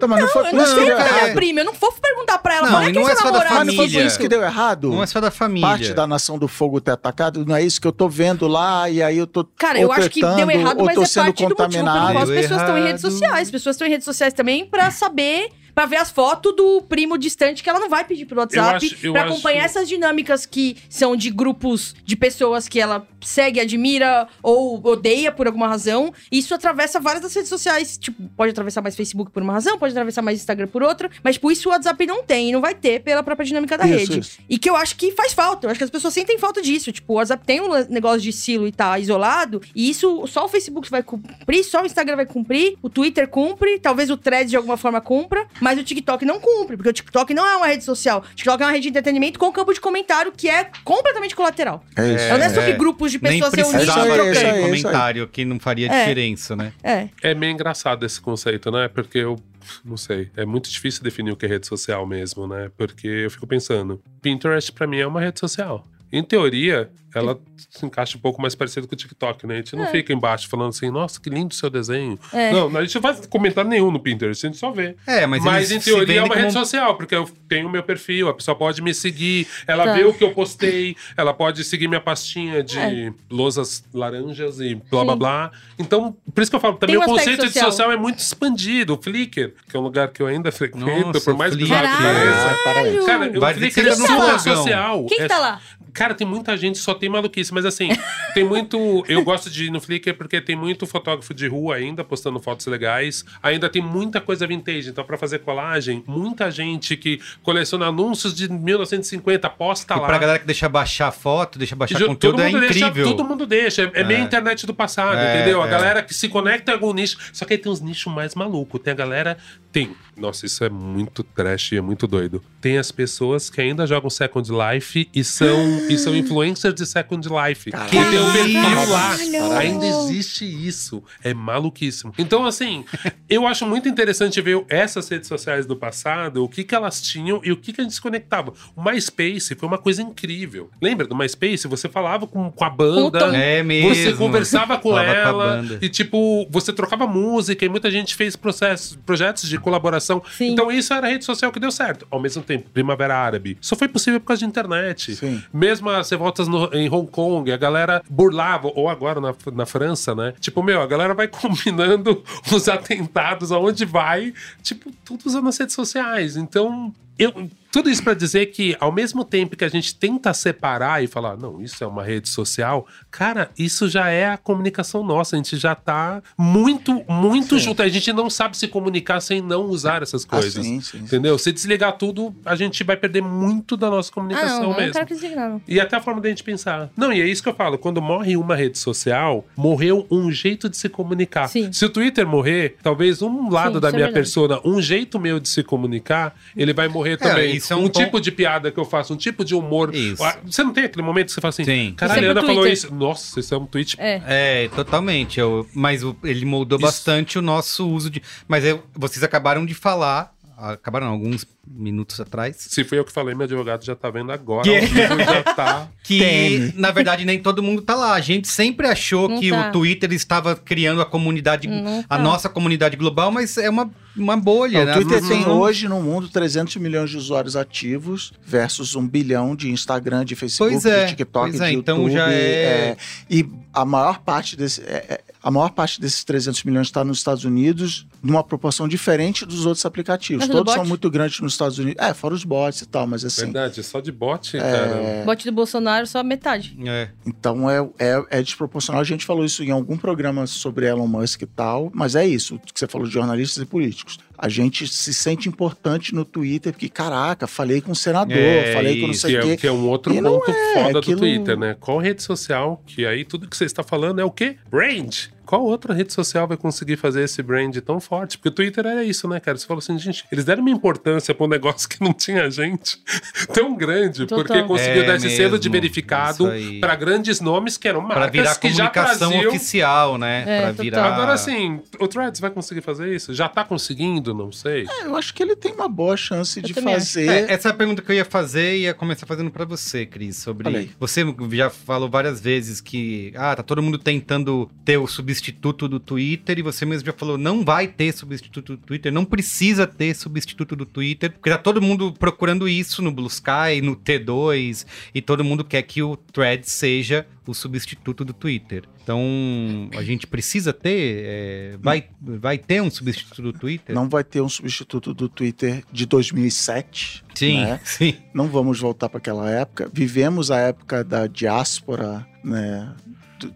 Então, 0.00 0.08
mas 0.08 0.20
não, 0.20 0.28
foi 0.28 0.42
Eu 0.42 0.50
por 0.50 0.56
não 0.56 0.64
isso 0.64 0.74
que 0.74 0.80
sei 0.80 0.88
deu 0.88 0.96
da 0.98 1.04
minha 1.04 1.16
errado. 1.18 1.34
prima, 1.34 1.60
eu 1.60 1.64
não 1.66 1.72
vou 1.74 1.92
perguntar 1.92 2.38
pra 2.38 2.54
ela, 2.56 2.70
Não, 2.70 2.80
é 2.80 2.86
que 2.86 2.98
não 2.98 3.08
é 3.08 3.14
só 3.16 3.24
da 3.24 3.30
namorado? 3.32 3.54
Mas 3.54 3.66
não 3.66 3.74
foi 3.74 3.84
por 3.84 3.90
família. 3.90 4.06
isso 4.06 4.18
que 4.18 4.28
deu 4.28 4.42
errado? 4.42 4.90
Não 4.90 5.02
é 5.02 5.06
só 5.06 5.20
da 5.20 5.30
família. 5.30 5.68
Parte 5.68 5.92
da 5.94 6.06
nação 6.06 6.38
do 6.38 6.48
fogo 6.48 6.80
ter 6.80 6.92
atacado, 6.92 7.44
não 7.44 7.54
é 7.54 7.62
isso 7.62 7.80
que 7.80 7.86
eu 7.86 7.92
tô 7.92 8.08
vendo 8.08 8.48
lá, 8.48 8.88
e 8.88 9.02
aí 9.02 9.18
eu 9.18 9.26
tô. 9.26 9.44
Cara, 9.58 9.78
eu 9.78 9.92
acho 9.92 10.08
que 10.08 10.20
deu 10.20 10.50
errado, 10.50 10.82
mas 10.84 10.94
tô 10.94 11.02
é 11.02 11.06
sendo 11.06 11.24
parte 11.24 11.42
do 11.46 11.48
motivo 11.50 11.70
pelo 11.70 11.84
qual 11.84 12.18
as 12.22 12.30
pessoas 12.30 12.60
estão 12.60 12.78
em 12.78 12.82
redes 12.84 13.04
errado. 13.04 13.12
sociais. 13.12 13.42
As 13.42 13.50
pessoas 13.50 13.76
estão 13.76 13.86
em 13.86 13.90
redes 13.90 14.04
sociais 14.04 14.32
também 14.32 14.64
pra 14.66 14.90
saber, 14.90 15.50
pra 15.74 15.86
ver 15.86 15.96
as 15.96 16.10
fotos 16.10 16.54
do 16.56 16.82
primo 16.82 17.16
distante 17.18 17.62
que 17.62 17.68
ela 17.70 17.78
não 17.80 17.88
vai 17.88 18.04
pedir 18.04 18.26
pelo 18.26 18.40
WhatsApp, 18.40 18.76
acho- 18.86 19.06
eu 19.06 19.12
pra 19.12 19.24
acho- 19.24 19.32
acompanhar 19.32 19.64
essas 19.64 19.88
dinâmicas 19.88 20.46
que 20.46 20.76
são 20.88 21.14
de 21.16 21.30
grupos 21.30 21.94
de 22.04 22.16
pessoas 22.16 22.68
que 22.68 22.80
ela 22.80 23.06
segue, 23.20 23.60
admira 23.60 24.26
ou 24.42 24.80
odeia 24.86 25.30
por 25.30 25.46
alguma 25.46 25.68
razão. 25.68 26.12
Isso 26.32 26.54
atravessa 26.54 26.98
várias 26.98 27.22
das 27.22 27.34
redes 27.34 27.48
sociais. 27.48 27.98
Tipo, 27.98 28.22
pode 28.36 28.50
atravessar 28.52 28.80
mais 28.82 28.96
Facebook 28.96 29.30
por 29.30 29.42
uma 29.42 29.52
razão, 29.52 29.78
pode 29.78 29.92
atravessar 29.92 30.22
mais 30.22 30.38
Instagram 30.38 30.66
por 30.68 30.82
outra, 30.82 31.10
mas 31.22 31.34
tipo, 31.36 31.50
isso 31.50 31.68
o 31.68 31.72
WhatsApp 31.72 32.06
não 32.06 32.22
tem 32.22 32.48
e 32.48 32.52
não 32.52 32.60
vai 32.60 32.74
ter 32.74 33.00
pela 33.00 33.22
própria 33.22 33.44
dinâmica 33.46 33.76
da 33.76 33.86
Isso, 33.86 34.12
rede. 34.12 34.18
isso. 34.20 34.38
E 34.48 34.58
que 34.58 34.68
eu 34.70 34.76
acho 34.76 34.96
que 34.96 35.12
faz 35.12 35.32
falta. 35.32 35.66
Eu 35.66 35.70
acho 35.70 35.78
que 35.78 35.84
as 35.84 35.90
pessoas 35.90 36.14
sentem 36.14 36.38
falta 36.38 36.62
disso. 36.62 36.90
Tipo, 36.92 37.12
o 37.12 37.16
WhatsApp 37.16 37.44
tem 37.44 37.60
um 37.60 37.68
negócio 37.88 38.20
de 38.20 38.32
silo 38.32 38.66
e 38.66 38.72
tá 38.72 38.98
isolado. 38.98 39.60
E 39.74 39.90
isso 39.90 40.26
só 40.26 40.44
o 40.44 40.48
Facebook 40.48 40.90
vai 40.90 41.02
cumprir, 41.02 41.64
só 41.64 41.82
o 41.82 41.86
Instagram 41.86 42.16
vai 42.16 42.26
cumprir, 42.26 42.76
o 42.82 42.88
Twitter 42.88 43.28
cumpre, 43.28 43.78
talvez 43.78 44.10
o 44.10 44.16
Threads 44.16 44.50
de 44.50 44.56
alguma 44.56 44.76
forma 44.76 45.00
cumpra, 45.00 45.46
mas 45.60 45.78
o 45.78 45.84
TikTok 45.84 46.24
não 46.24 46.40
cumpre, 46.40 46.76
porque 46.76 46.88
o 46.90 46.92
TikTok 46.92 47.32
não 47.34 47.46
é 47.46 47.56
uma 47.56 47.66
rede 47.66 47.84
social. 47.84 48.20
O 48.20 48.34
TikTok 48.34 48.62
é 48.62 48.66
uma 48.66 48.72
rede 48.72 48.82
de 48.84 48.88
entretenimento 48.88 49.38
com 49.38 49.50
campo 49.52 49.72
de 49.72 49.80
comentário 49.80 50.32
que 50.32 50.48
é 50.48 50.70
completamente 50.84 51.34
colateral. 51.36 51.84
É 51.96 52.14
isso. 52.14 52.24
É, 52.24 52.38
não 52.38 52.44
é 52.46 52.48
sobre 52.48 52.70
é. 52.70 52.76
grupos 52.76 53.12
de 53.12 53.22
Nem 53.22 53.32
pessoas 53.40 53.52
reunidas 53.54 53.80
É 53.80 53.84
isso 53.84 53.92
precisava 53.92 54.14
é 54.14 54.32
trocando. 54.32 54.46
é 54.46 54.50
aí. 54.58 54.62
comentário 54.62 55.28
que 55.28 55.44
não 55.44 55.60
faria 55.60 55.86
É. 55.86 56.00
diferença, 56.00 56.56
né? 56.56 56.72
É. 56.82 57.08
É 57.22 57.34
meio 57.34 57.52
engraçado 57.52 58.04
esse 58.06 58.20
conceito, 58.20 58.70
né? 58.70 58.88
Porque 58.88 59.18
eu 59.18 59.36
não 59.84 59.96
sei, 59.96 60.30
é 60.36 60.44
muito 60.44 60.70
difícil 60.70 61.02
definir 61.02 61.32
o 61.32 61.36
que 61.36 61.46
é 61.46 61.48
rede 61.48 61.66
social 61.66 62.06
mesmo, 62.06 62.46
né? 62.46 62.70
Porque 62.76 63.06
eu 63.06 63.30
fico 63.30 63.46
pensando, 63.46 64.00
Pinterest 64.22 64.72
pra 64.72 64.86
mim 64.86 64.98
é 64.98 65.06
uma 65.06 65.20
rede 65.20 65.38
social. 65.38 65.86
Em 66.12 66.22
teoria, 66.22 66.90
ela 67.14 67.38
se 67.70 67.84
encaixa 67.84 68.16
um 68.16 68.20
pouco 68.20 68.40
mais 68.40 68.54
parecido 68.54 68.86
com 68.86 68.94
o 68.94 68.96
TikTok, 68.96 69.44
né? 69.46 69.54
A 69.54 69.56
gente 69.58 69.74
não 69.76 69.84
É. 69.84 69.86
fica 69.88 70.12
embaixo 70.12 70.48
falando 70.48 70.68
assim, 70.70 70.90
nossa, 70.90 71.20
que 71.20 71.28
lindo 71.28 71.52
o 71.52 71.54
seu 71.54 71.68
desenho. 71.68 72.18
É. 72.32 72.52
Não, 72.52 72.74
a 72.76 72.82
gente 72.84 72.94
não 72.94 73.02
faz 73.02 73.26
comentário 73.26 73.68
nenhum 73.68 73.90
no 73.90 73.98
Pinterest, 74.00 74.46
a 74.46 74.48
gente 74.48 74.58
só 74.58 74.70
vê. 74.70 74.96
É, 75.06 75.26
mas, 75.26 75.42
Mas, 75.44 75.70
em 75.72 75.78
teoria 75.80 76.20
é 76.20 76.22
uma 76.22 76.34
rede 76.34 76.52
como- 76.52 76.64
social, 76.64 76.96
porque 76.96 77.14
eu 77.14 77.28
tenho 77.48 77.66
o 77.68 77.70
meu 77.70 77.82
perfil, 77.82 78.28
a 78.28 78.34
pessoa 78.34 78.56
pode 78.56 78.80
me 78.80 78.94
seguir, 78.94 79.46
ela 79.66 79.84
Tá. 79.86 79.92
vê 79.94 80.04
o 80.04 80.14
que 80.14 80.22
eu 80.22 80.30
postei, 80.32 80.96
ela 81.16 81.34
pode 81.34 81.62
seguir 81.64 81.88
minha 81.88 82.00
pastinha 82.00 82.62
de 82.62 82.78
É. 82.78 83.12
lousas 83.28 83.84
laranjas 83.92 84.60
e 84.60 84.76
blá 84.76 85.04
blá 85.04 85.12
Sim. 85.12 85.18
blá. 85.18 85.50
Então, 85.78 86.16
por 86.32 86.42
isso 86.42 86.50
que 86.50 86.56
eu 86.56 86.60
falo, 86.60 86.76
também 86.76 86.96
Tem 86.96 87.04
o 87.04 87.08
conceito 87.08 87.40
de 87.42 87.52
social. 87.52 87.70
social 87.72 87.92
é 87.92 87.96
muito 87.96 88.18
expandido. 88.20 88.94
O 88.94 89.02
Flickr, 89.02 89.52
que 89.68 89.76
é 89.76 89.80
um 89.80 89.82
lugar 89.82 90.08
que 90.08 90.22
eu 90.22 90.26
ainda 90.28 90.50
frequento, 90.52 91.08
Nossa, 91.08 91.20
por 91.20 91.36
mais 91.36 91.54
bizarro 91.56 91.88
que 91.88 91.96
Flickr. 91.96 92.14
pareça. 92.14 92.50
Ah, 92.50 92.58
parabéns. 92.64 93.04
Cara, 93.06 93.36
o 93.36 93.40
Vai 93.40 93.54
Flickr 93.54 93.80
é 93.86 93.94
super 93.96 94.38
social. 94.40 95.04
Quem 95.06 95.18
que 95.18 95.24
É- 95.24 95.28
tá 95.28 95.38
lá? 95.38 95.60
Cara, 95.92 96.14
tem 96.14 96.26
muita 96.26 96.56
gente, 96.56 96.78
só 96.78 96.94
tem 96.94 97.08
maluquice, 97.08 97.52
mas 97.52 97.64
assim, 97.64 97.88
tem 98.34 98.44
muito. 98.44 99.04
Eu 99.08 99.22
gosto 99.24 99.50
de 99.50 99.66
ir 99.66 99.70
no 99.70 99.80
Flickr 99.80 100.14
porque 100.14 100.40
tem 100.40 100.56
muito 100.56 100.86
fotógrafo 100.86 101.32
de 101.34 101.46
rua 101.48 101.76
ainda 101.76 102.04
postando 102.04 102.38
fotos 102.40 102.66
legais. 102.66 103.24
Ainda 103.42 103.68
tem 103.68 103.82
muita 103.82 104.20
coisa 104.20 104.46
vintage. 104.46 104.90
Então, 104.90 105.04
pra 105.04 105.16
fazer 105.16 105.40
colagem, 105.40 106.02
muita 106.06 106.50
gente 106.50 106.96
que 106.96 107.20
coleciona 107.42 107.86
anúncios 107.86 108.34
de 108.34 108.48
1950 108.50 109.48
posta 109.50 109.94
E 109.94 110.00
lá. 110.00 110.06
pra 110.06 110.18
galera 110.18 110.38
que 110.38 110.46
deixa 110.46 110.68
baixar 110.68 111.10
foto, 111.10 111.58
deixa 111.58 111.74
baixar 111.76 111.98
Ju- 111.98 112.06
conteúdo, 112.06 112.40
é 112.42 112.50
deixa, 112.50 112.86
incrível. 112.88 113.06
todo 113.16 113.24
mundo 113.24 113.46
deixa. 113.46 113.82
É, 113.94 114.00
é 114.00 114.04
meio 114.04 114.20
É. 114.20 114.22
internet 114.22 114.66
do 114.66 114.74
passado, 114.74 115.16
É, 115.18 115.36
entendeu? 115.36 115.62
A 115.62 115.66
é. 115.66 115.70
galera 115.70 116.02
que 116.02 116.14
se 116.14 116.28
conecta 116.28 116.72
em 116.72 116.74
algum 116.74 116.92
nicho. 116.92 117.16
Só 117.32 117.44
que 117.44 117.54
aí 117.54 117.58
tem 117.58 117.70
uns 117.70 117.80
nichos 117.80 118.12
mais 118.12 118.34
malucos. 118.34 118.80
Tem 118.80 118.92
a 118.92 118.96
galera. 118.96 119.36
Tem. 119.72 119.94
Nossa, 120.16 120.46
isso 120.46 120.64
é 120.64 120.68
muito 120.68 121.22
trash 121.22 121.72
e 121.72 121.76
é 121.76 121.80
muito 121.80 122.06
doido. 122.06 122.42
Tem 122.60 122.76
as 122.78 122.90
pessoas 122.90 123.48
que 123.48 123.60
ainda 123.60 123.86
jogam 123.86 124.10
Second 124.10 124.50
Life 124.50 125.08
e 125.14 125.22
são, 125.24 125.79
e 125.88 125.98
são 125.98 126.14
influencers 126.14 126.74
de 126.74 126.86
Second 126.86 127.28
Life. 127.28 127.70
Que 127.70 127.90
tem 127.90 128.18
um 128.18 128.32
perfil 128.32 128.88
lá. 128.90 129.16
Caralho! 129.16 129.52
Ainda 129.52 129.86
existe 129.86 130.44
isso. 130.44 131.02
É 131.22 131.32
maluquíssimo. 131.32 132.12
Então, 132.18 132.44
assim, 132.46 132.84
eu 133.28 133.46
acho 133.46 133.66
muito 133.66 133.88
interessante 133.88 134.40
ver 134.40 134.64
essas 134.68 135.08
redes 135.08 135.28
sociais 135.28 135.66
do 135.66 135.76
passado, 135.76 136.44
o 136.44 136.48
que, 136.48 136.64
que 136.64 136.74
elas 136.74 137.00
tinham 137.00 137.40
e 137.44 137.52
o 137.52 137.56
que, 137.56 137.72
que 137.72 137.80
a 137.80 137.84
gente 137.84 137.94
se 137.94 138.00
conectava. 138.00 138.52
O 138.74 138.82
MySpace 138.82 139.54
foi 139.54 139.68
uma 139.68 139.78
coisa 139.78 140.02
incrível. 140.02 140.70
Lembra 140.80 141.06
do 141.06 141.14
MySpace? 141.16 141.66
Você 141.68 141.88
falava 141.88 142.26
com, 142.26 142.50
com 142.50 142.64
a 142.64 142.70
banda. 142.70 143.36
É 143.36 143.62
mesmo. 143.62 143.94
Você 143.94 144.12
conversava 144.12 144.78
com 144.78 144.90
Falava 144.90 145.12
com 145.12 145.18
a 145.18 145.20
ela 145.20 145.56
banda. 145.56 145.78
e, 145.80 145.88
tipo, 145.88 146.46
você 146.50 146.72
trocava 146.72 147.06
música 147.06 147.64
e 147.64 147.68
muita 147.68 147.90
gente 147.90 148.14
fez 148.14 148.36
processos, 148.36 148.96
projetos 149.06 149.48
de 149.48 149.58
colaboração. 149.58 150.22
Sim. 150.36 150.52
Então, 150.52 150.70
isso 150.70 150.92
era 150.92 151.06
a 151.06 151.10
rede 151.10 151.24
social 151.24 151.52
que 151.52 151.60
deu 151.60 151.70
certo. 151.70 152.06
Ao 152.10 152.20
mesmo 152.20 152.42
tempo, 152.42 152.68
Primavera 152.70 153.16
Árabe. 153.16 153.56
Só 153.60 153.76
foi 153.76 153.88
possível 153.88 154.20
por 154.20 154.26
causa 154.26 154.40
de 154.40 154.46
internet. 154.46 155.14
Sim. 155.16 155.42
Mesmo 155.52 155.69
as 155.70 156.10
revoltas 156.10 156.48
no- 156.48 156.72
em 156.74 156.88
Hong 156.92 157.10
Kong, 157.10 157.50
a 157.50 157.56
galera 157.56 158.02
burlava, 158.08 158.70
ou 158.74 158.88
agora 158.88 159.20
na, 159.20 159.34
na 159.52 159.66
França, 159.66 160.14
né? 160.14 160.34
Tipo, 160.40 160.62
meu, 160.62 160.80
a 160.82 160.86
galera 160.86 161.14
vai 161.14 161.26
combinando 161.28 162.22
os 162.52 162.68
atentados 162.68 163.52
aonde 163.52 163.84
vai, 163.84 164.32
tipo, 164.62 164.90
tudo 165.04 165.22
usando 165.26 165.48
as 165.48 165.58
redes 165.58 165.74
sociais. 165.74 166.36
Então, 166.36 166.94
eu, 167.18 167.48
tudo 167.70 167.88
isso 167.90 168.02
pra 168.02 168.14
dizer 168.14 168.46
que, 168.46 168.76
ao 168.80 168.90
mesmo 168.92 169.24
tempo 169.24 169.56
que 169.56 169.64
a 169.64 169.68
gente 169.68 169.94
tenta 169.94 170.32
separar 170.34 171.02
e 171.02 171.06
falar, 171.06 171.36
não, 171.36 171.60
isso 171.62 171.82
é 171.82 171.86
uma 171.86 172.02
rede 172.02 172.28
social, 172.28 172.86
cara, 173.10 173.50
isso 173.58 173.88
já 173.88 174.08
é 174.08 174.28
a 174.28 174.36
comunicação 174.36 175.04
nossa. 175.04 175.36
A 175.36 175.38
gente 175.38 175.56
já 175.56 175.74
tá 175.74 176.22
muito, 176.36 177.04
muito 177.08 177.58
junto. 177.58 177.82
A 177.82 177.88
gente 177.88 178.12
não 178.12 178.28
sabe 178.28 178.56
se 178.56 178.66
comunicar 178.68 179.20
sem 179.20 179.40
não 179.40 179.66
usar 179.66 180.02
essas 180.02 180.24
Ah, 180.24 180.28
coisas. 180.28 180.52
sim, 180.64 180.80
sim, 180.80 180.98
sim. 180.98 181.04
Entendeu? 181.04 181.38
Se 181.38 181.52
desligar 181.52 181.96
tudo, 181.96 182.34
a 182.44 182.56
gente 182.56 182.82
vai 182.82 182.96
perder 182.96 183.22
muito 183.22 183.76
da 183.76 183.88
nossa 183.90 184.10
Ah, 184.10 184.14
comunicação 184.14 184.62
não, 184.62 184.70
não 184.70 184.76
mesmo. 184.76 184.92
quero 184.92 185.06
que 185.06 185.14
desligar, 185.14 185.50
não. 185.50 185.62
E 185.68 185.78
até 185.80 185.96
a 185.96 186.00
forma 186.00 186.20
da 186.20 186.28
gente 186.28 186.42
pensar. 186.42 186.90
Não, 186.96 187.12
e 187.12 187.20
é 187.20 187.26
isso 187.26 187.42
que 187.42 187.48
eu 187.48 187.54
falo. 187.54 187.78
Quando 187.78 188.02
morre 188.02 188.36
uma 188.36 188.56
rede 188.56 188.78
social, 188.78 189.46
morreu 189.56 190.06
um 190.10 190.30
jeito 190.32 190.68
de 190.68 190.76
se 190.76 190.88
comunicar. 190.88 191.48
Sim. 191.48 191.72
Se 191.72 191.84
o 191.84 191.90
Twitter 191.90 192.26
morrer, 192.26 192.76
talvez 192.82 193.22
um 193.22 193.48
lado 193.50 193.74
Sim, 193.74 193.80
da 193.80 193.88
é 193.88 193.92
minha 193.92 194.04
verdade. 194.06 194.14
persona, 194.14 194.60
um 194.64 194.82
jeito 194.82 195.18
meu 195.20 195.38
de 195.38 195.48
se 195.48 195.62
comunicar, 195.62 196.34
ele 196.56 196.72
vai 196.72 196.88
morrer 196.88 197.16
também. 197.16 197.59
Isso 197.64 197.72
é 197.72 197.76
um 197.76 197.84
um 197.84 197.88
tipo 197.88 198.20
de 198.20 198.30
piada 198.32 198.70
que 198.70 198.78
eu 198.78 198.84
faço, 198.84 199.12
um 199.12 199.16
tipo 199.16 199.44
de 199.44 199.54
humor. 199.54 199.94
Isso. 199.94 200.22
Ah, 200.22 200.36
Você 200.44 200.62
não 200.62 200.72
tem 200.72 200.84
aquele 200.84 201.02
momento 201.04 201.26
que 201.26 201.32
você 201.32 201.40
fala 201.40 201.50
assim, 201.50 201.64
Sim. 201.64 201.94
caralho, 201.96 202.24
é 202.24 202.28
a 202.28 202.30
Ana 202.32 202.42
falou 202.42 202.66
isso. 202.66 202.92
Nossa, 202.94 203.40
isso 203.40 203.54
é 203.54 203.58
um 203.58 203.66
tweet. 203.66 203.96
É. 203.98 204.22
É, 204.26 204.68
totalmente. 204.68 205.38
Eu, 205.40 205.66
mas 205.74 206.02
ele 206.24 206.44
moldou 206.44 206.78
Isso. 206.78 206.86
bastante 206.86 207.38
o 207.38 207.42
nosso 207.42 207.88
uso 207.88 208.10
de. 208.10 208.22
Mas 208.48 208.64
eu- 208.64 208.82
vocês 208.94 209.22
acabaram 209.22 209.64
de 209.66 209.74
falar. 209.74 210.32
Acabaram, 210.56 211.06
alguns 211.06 211.46
minutos 211.66 212.18
atrás. 212.20 212.56
Se 212.58 212.82
foi 212.84 212.98
eu 212.98 213.04
que 213.04 213.12
falei, 213.12 213.34
meu 213.34 213.44
advogado 213.44 213.84
já 213.84 213.94
tá 213.94 214.10
vendo 214.10 214.32
agora. 214.32 214.62
Que- 214.64 214.86
já 214.86 215.42
tá. 215.54 215.88
Que, 216.02 216.72
na 216.74 216.90
verdade, 216.90 217.24
nem 217.24 217.38
todo 217.40 217.62
mundo 217.62 217.82
tá 217.82 217.94
lá. 217.94 218.14
A 218.14 218.20
gente 218.20 218.48
sempre 218.48 218.88
achou 218.88 219.28
Não 219.28 219.38
que 219.38 219.50
tá. 219.50 219.68
o 219.68 219.72
Twitter 219.72 220.12
estava 220.12 220.56
criando 220.56 221.00
a 221.00 221.06
comunidade, 221.06 221.68
Não 221.68 222.00
a 222.00 222.02
tá. 222.02 222.18
nossa 222.18 222.48
comunidade 222.48 222.96
global, 222.96 223.30
mas 223.30 223.56
é 223.56 223.70
uma, 223.70 223.88
uma 224.16 224.36
bolha, 224.36 224.80
Não, 224.80 224.86
né? 224.86 224.92
o 224.92 224.94
Twitter 225.04 225.28
tem 225.28 225.42
não- 225.42 225.60
hoje 225.60 225.86
no 225.86 226.02
mundo 226.02 226.28
300 226.28 226.74
milhões 226.78 227.10
de 227.10 227.16
usuários 227.16 227.54
ativos 227.54 228.32
versus 228.44 228.96
um 228.96 229.06
bilhão 229.06 229.54
de 229.54 229.70
Instagram, 229.70 230.24
de 230.24 230.34
Facebook, 230.34 230.72
Pois 230.72 230.84
é, 230.84 231.04
de 231.04 231.10
TikTok, 231.10 231.50
pois 231.50 231.60
é, 231.60 231.68
de 231.70 231.76
então 231.76 231.98
YouTube. 231.98 232.12
já 232.12 232.32
é- 232.32 232.96
E 233.30 233.48
a 233.72 233.84
maior 233.84 234.18
parte 234.18 234.56
desse, 234.56 234.80
é- 234.80 235.06
é- 235.08 235.20
a 235.40 235.50
maior 235.50 235.70
parte 235.70 236.00
desses 236.00 236.24
300 236.24 236.64
milhões 236.64 236.88
está 236.88 237.04
nos 237.04 237.18
Estados 237.18 237.44
Unidos, 237.44 238.04
numa 238.20 238.42
proporção 238.42 238.88
diferente 238.88 239.46
dos 239.46 239.64
outros 239.64 239.86
aplicativos. 239.86 240.40
Mas 240.40 240.48
é 240.50 240.52
do 240.52 240.58
Todos 240.58 240.74
são 240.74 240.84
muito 240.84 241.08
grandes 241.08 241.38
nos 241.38 241.52
Estados 241.60 241.78
Unidos. 241.78 242.02
É, 242.04 242.14
fora 242.14 242.34
os 242.34 242.44
bots 242.44 242.80
e 242.82 242.86
tal, 242.88 243.06
mas 243.06 243.24
assim. 243.24 243.42
Verdade, 243.44 243.82
só 243.82 244.00
de 244.00 244.10
bot, 244.12 244.56
cara. 244.58 245.22
Bote 245.24 245.44
do 245.44 245.52
Bolsonaro 245.52 246.06
só 246.06 246.22
metade. 246.22 246.76
É. 246.86 247.08
Então 247.26 247.68
é, 247.70 247.78
é, 247.98 248.22
é 248.30 248.42
desproporcional. 248.42 249.00
A 249.00 249.04
gente 249.04 249.24
falou 249.24 249.44
isso 249.44 249.62
em 249.62 249.70
algum 249.70 249.96
programa 249.96 250.46
sobre 250.46 250.86
Elon 250.86 251.06
Musk 251.06 251.42
e 251.42 251.46
tal, 251.46 251.90
mas 251.94 252.14
é 252.14 252.26
isso, 252.26 252.56
o 252.56 252.58
que 252.58 252.72
você 252.74 252.86
falou 252.86 253.06
de 253.06 253.12
jornalistas 253.12 253.62
e 253.62 253.66
políticos. 253.66 254.18
A 254.38 254.48
gente 254.48 254.88
se 254.88 255.12
sente 255.12 255.48
importante 255.50 256.14
no 256.14 256.24
Twitter, 256.24 256.72
porque, 256.72 256.88
caraca, 256.88 257.46
falei 257.46 257.82
com 257.82 257.92
o 257.92 257.96
senador, 257.96 258.34
É 258.38 258.72
falei 258.72 258.98
com 259.00 259.08
não 259.08 259.14
sei 259.14 259.32
Que 259.32 259.36
o 259.36 259.40
é, 259.40 259.42
quê. 259.50 259.56
que 259.58 259.66
é 259.66 259.72
um 259.72 259.86
outro 259.86 260.14
E 260.14 260.22
ponto 260.22 260.50
é, 260.50 260.74
foda 260.74 260.98
aquilo- 260.98 261.16
do 261.16 261.20
Twitter, 261.20 261.58
né? 261.58 261.76
Qual 261.78 261.98
rede 261.98 262.22
social 262.22 262.82
que 262.86 263.04
aí 263.04 263.22
tudo 263.24 263.46
que 263.46 263.54
você 263.56 263.66
está 263.66 263.82
falando 263.82 264.18
é 264.18 264.24
o 264.24 264.30
quê? 264.30 264.56
Brand. 264.70 265.26
Qual 265.50 265.64
outra 265.64 265.92
rede 265.92 266.12
social 266.12 266.46
vai 266.46 266.56
conseguir 266.56 266.96
fazer 266.96 267.24
esse 267.24 267.42
brand 267.42 267.76
tão 267.78 267.98
forte? 267.98 268.38
Porque 268.38 268.50
o 268.50 268.52
Twitter 268.52 268.86
era 268.86 269.02
isso, 269.02 269.26
né, 269.26 269.40
cara? 269.40 269.58
Você 269.58 269.66
falou 269.66 269.80
assim, 269.80 269.98
gente, 269.98 270.24
eles 270.30 270.44
deram 270.44 270.62
uma 270.62 270.70
importância 270.70 271.34
pra 271.34 271.44
um 271.44 271.48
negócio 271.48 271.88
que 271.88 272.00
não 272.00 272.12
tinha 272.12 272.48
gente 272.48 273.02
tão 273.52 273.76
grande, 273.76 274.26
Total. 274.26 274.44
porque 274.44 274.62
conseguiu 274.62 275.02
É 275.02 275.06
dar 275.06 275.16
esse 275.16 275.28
selo 275.30 275.58
de 275.58 275.68
verificado 275.68 276.48
pra 276.78 276.94
grandes 276.94 277.40
nomes 277.40 277.76
que 277.76 277.88
eram 277.88 278.06
Pra 278.06 278.20
marcas 278.20 278.30
virar 278.30 278.54
que 278.54 278.68
já 278.70 278.88
comunicação 278.90 279.30
traziam 279.30 279.48
oficial, 279.50 280.16
né? 280.16 280.44
É, 280.46 280.60
pra 280.60 280.70
total. 280.70 280.84
virar. 280.84 281.14
Agora 281.14 281.36
sim, 281.36 281.80
o 281.98 282.06
Threads 282.06 282.40
vai 282.40 282.50
conseguir 282.50 282.82
fazer 282.82 283.12
isso? 283.12 283.34
Já 283.34 283.48
tá 283.48 283.64
conseguindo? 283.64 284.32
Não 284.32 284.52
sei. 284.52 284.86
É, 284.88 285.06
eu 285.06 285.16
acho 285.16 285.34
que 285.34 285.42
ele 285.42 285.56
tem 285.56 285.72
uma 285.72 285.88
boa 285.88 286.16
chance 286.16 286.60
Eu 286.60 286.62
de 286.62 286.74
fazer. 286.74 287.28
É, 287.28 287.52
essa 287.52 287.70
é 287.70 287.72
a 287.72 287.74
pergunta 287.74 288.00
que 288.02 288.12
eu 288.12 288.14
ia 288.14 288.24
fazer 288.24 288.76
e 288.76 288.82
ia 288.82 288.94
começar 288.94 289.26
fazendo 289.26 289.50
pra 289.50 289.64
você, 289.64 290.06
Cris, 290.06 290.36
sobre 290.36 290.88
você 290.96 291.24
já 291.50 291.68
falou 291.70 292.08
várias 292.08 292.40
vezes 292.40 292.80
que 292.80 293.32
ah, 293.34 293.56
tá 293.56 293.64
todo 293.64 293.82
mundo 293.82 293.98
tentando 293.98 294.70
ter 294.84 294.96
o 294.96 295.08
substituto 295.08 295.39
do 295.88 296.00
Twitter 296.00 296.58
e 296.58 296.62
você 296.62 296.84
mesmo 296.84 297.06
já 297.06 297.12
falou 297.12 297.38
não 297.38 297.64
vai 297.64 297.86
ter 297.86 298.12
substituto 298.12 298.76
do 298.76 298.82
Twitter, 298.82 299.12
não 299.12 299.24
precisa 299.24 299.86
ter 299.86 300.14
substituto 300.14 300.76
do 300.76 300.86
Twitter, 300.86 301.32
porque 301.32 301.50
tá 301.50 301.58
todo 301.58 301.80
mundo 301.80 302.12
procurando 302.12 302.68
isso 302.68 303.02
no 303.02 303.10
Blue 303.10 303.28
Sky, 303.28 303.80
no 303.82 303.96
T2 303.96 304.86
e 305.14 305.22
todo 305.22 305.44
mundo 305.44 305.64
quer 305.64 305.82
que 305.82 306.02
o 306.02 306.16
Thread 306.16 306.68
seja 306.68 307.26
o 307.46 307.54
substituto 307.54 308.24
do 308.24 308.32
Twitter. 308.32 308.84
Então, 309.02 309.90
a 309.96 310.02
gente 310.02 310.26
precisa 310.26 310.72
ter, 310.72 311.24
é, 311.24 311.76
vai, 311.80 312.04
vai 312.20 312.56
ter 312.56 312.80
um 312.80 312.90
substituto 312.90 313.42
do 313.42 313.52
Twitter? 313.52 313.94
Não 313.94 314.08
vai 314.08 314.22
ter 314.22 314.40
um 314.40 314.48
substituto 314.48 315.12
do 315.12 315.28
Twitter 315.28 315.82
de 315.90 316.06
2007. 316.06 317.24
Sim, 317.34 317.60
né? 317.60 317.80
sim. 317.84 318.14
Não 318.32 318.46
vamos 318.46 318.78
voltar 318.78 319.08
para 319.08 319.18
aquela 319.18 319.50
época. 319.50 319.90
Vivemos 319.92 320.50
a 320.50 320.58
época 320.58 321.02
da 321.02 321.26
diáspora, 321.26 322.26
né? 322.44 322.94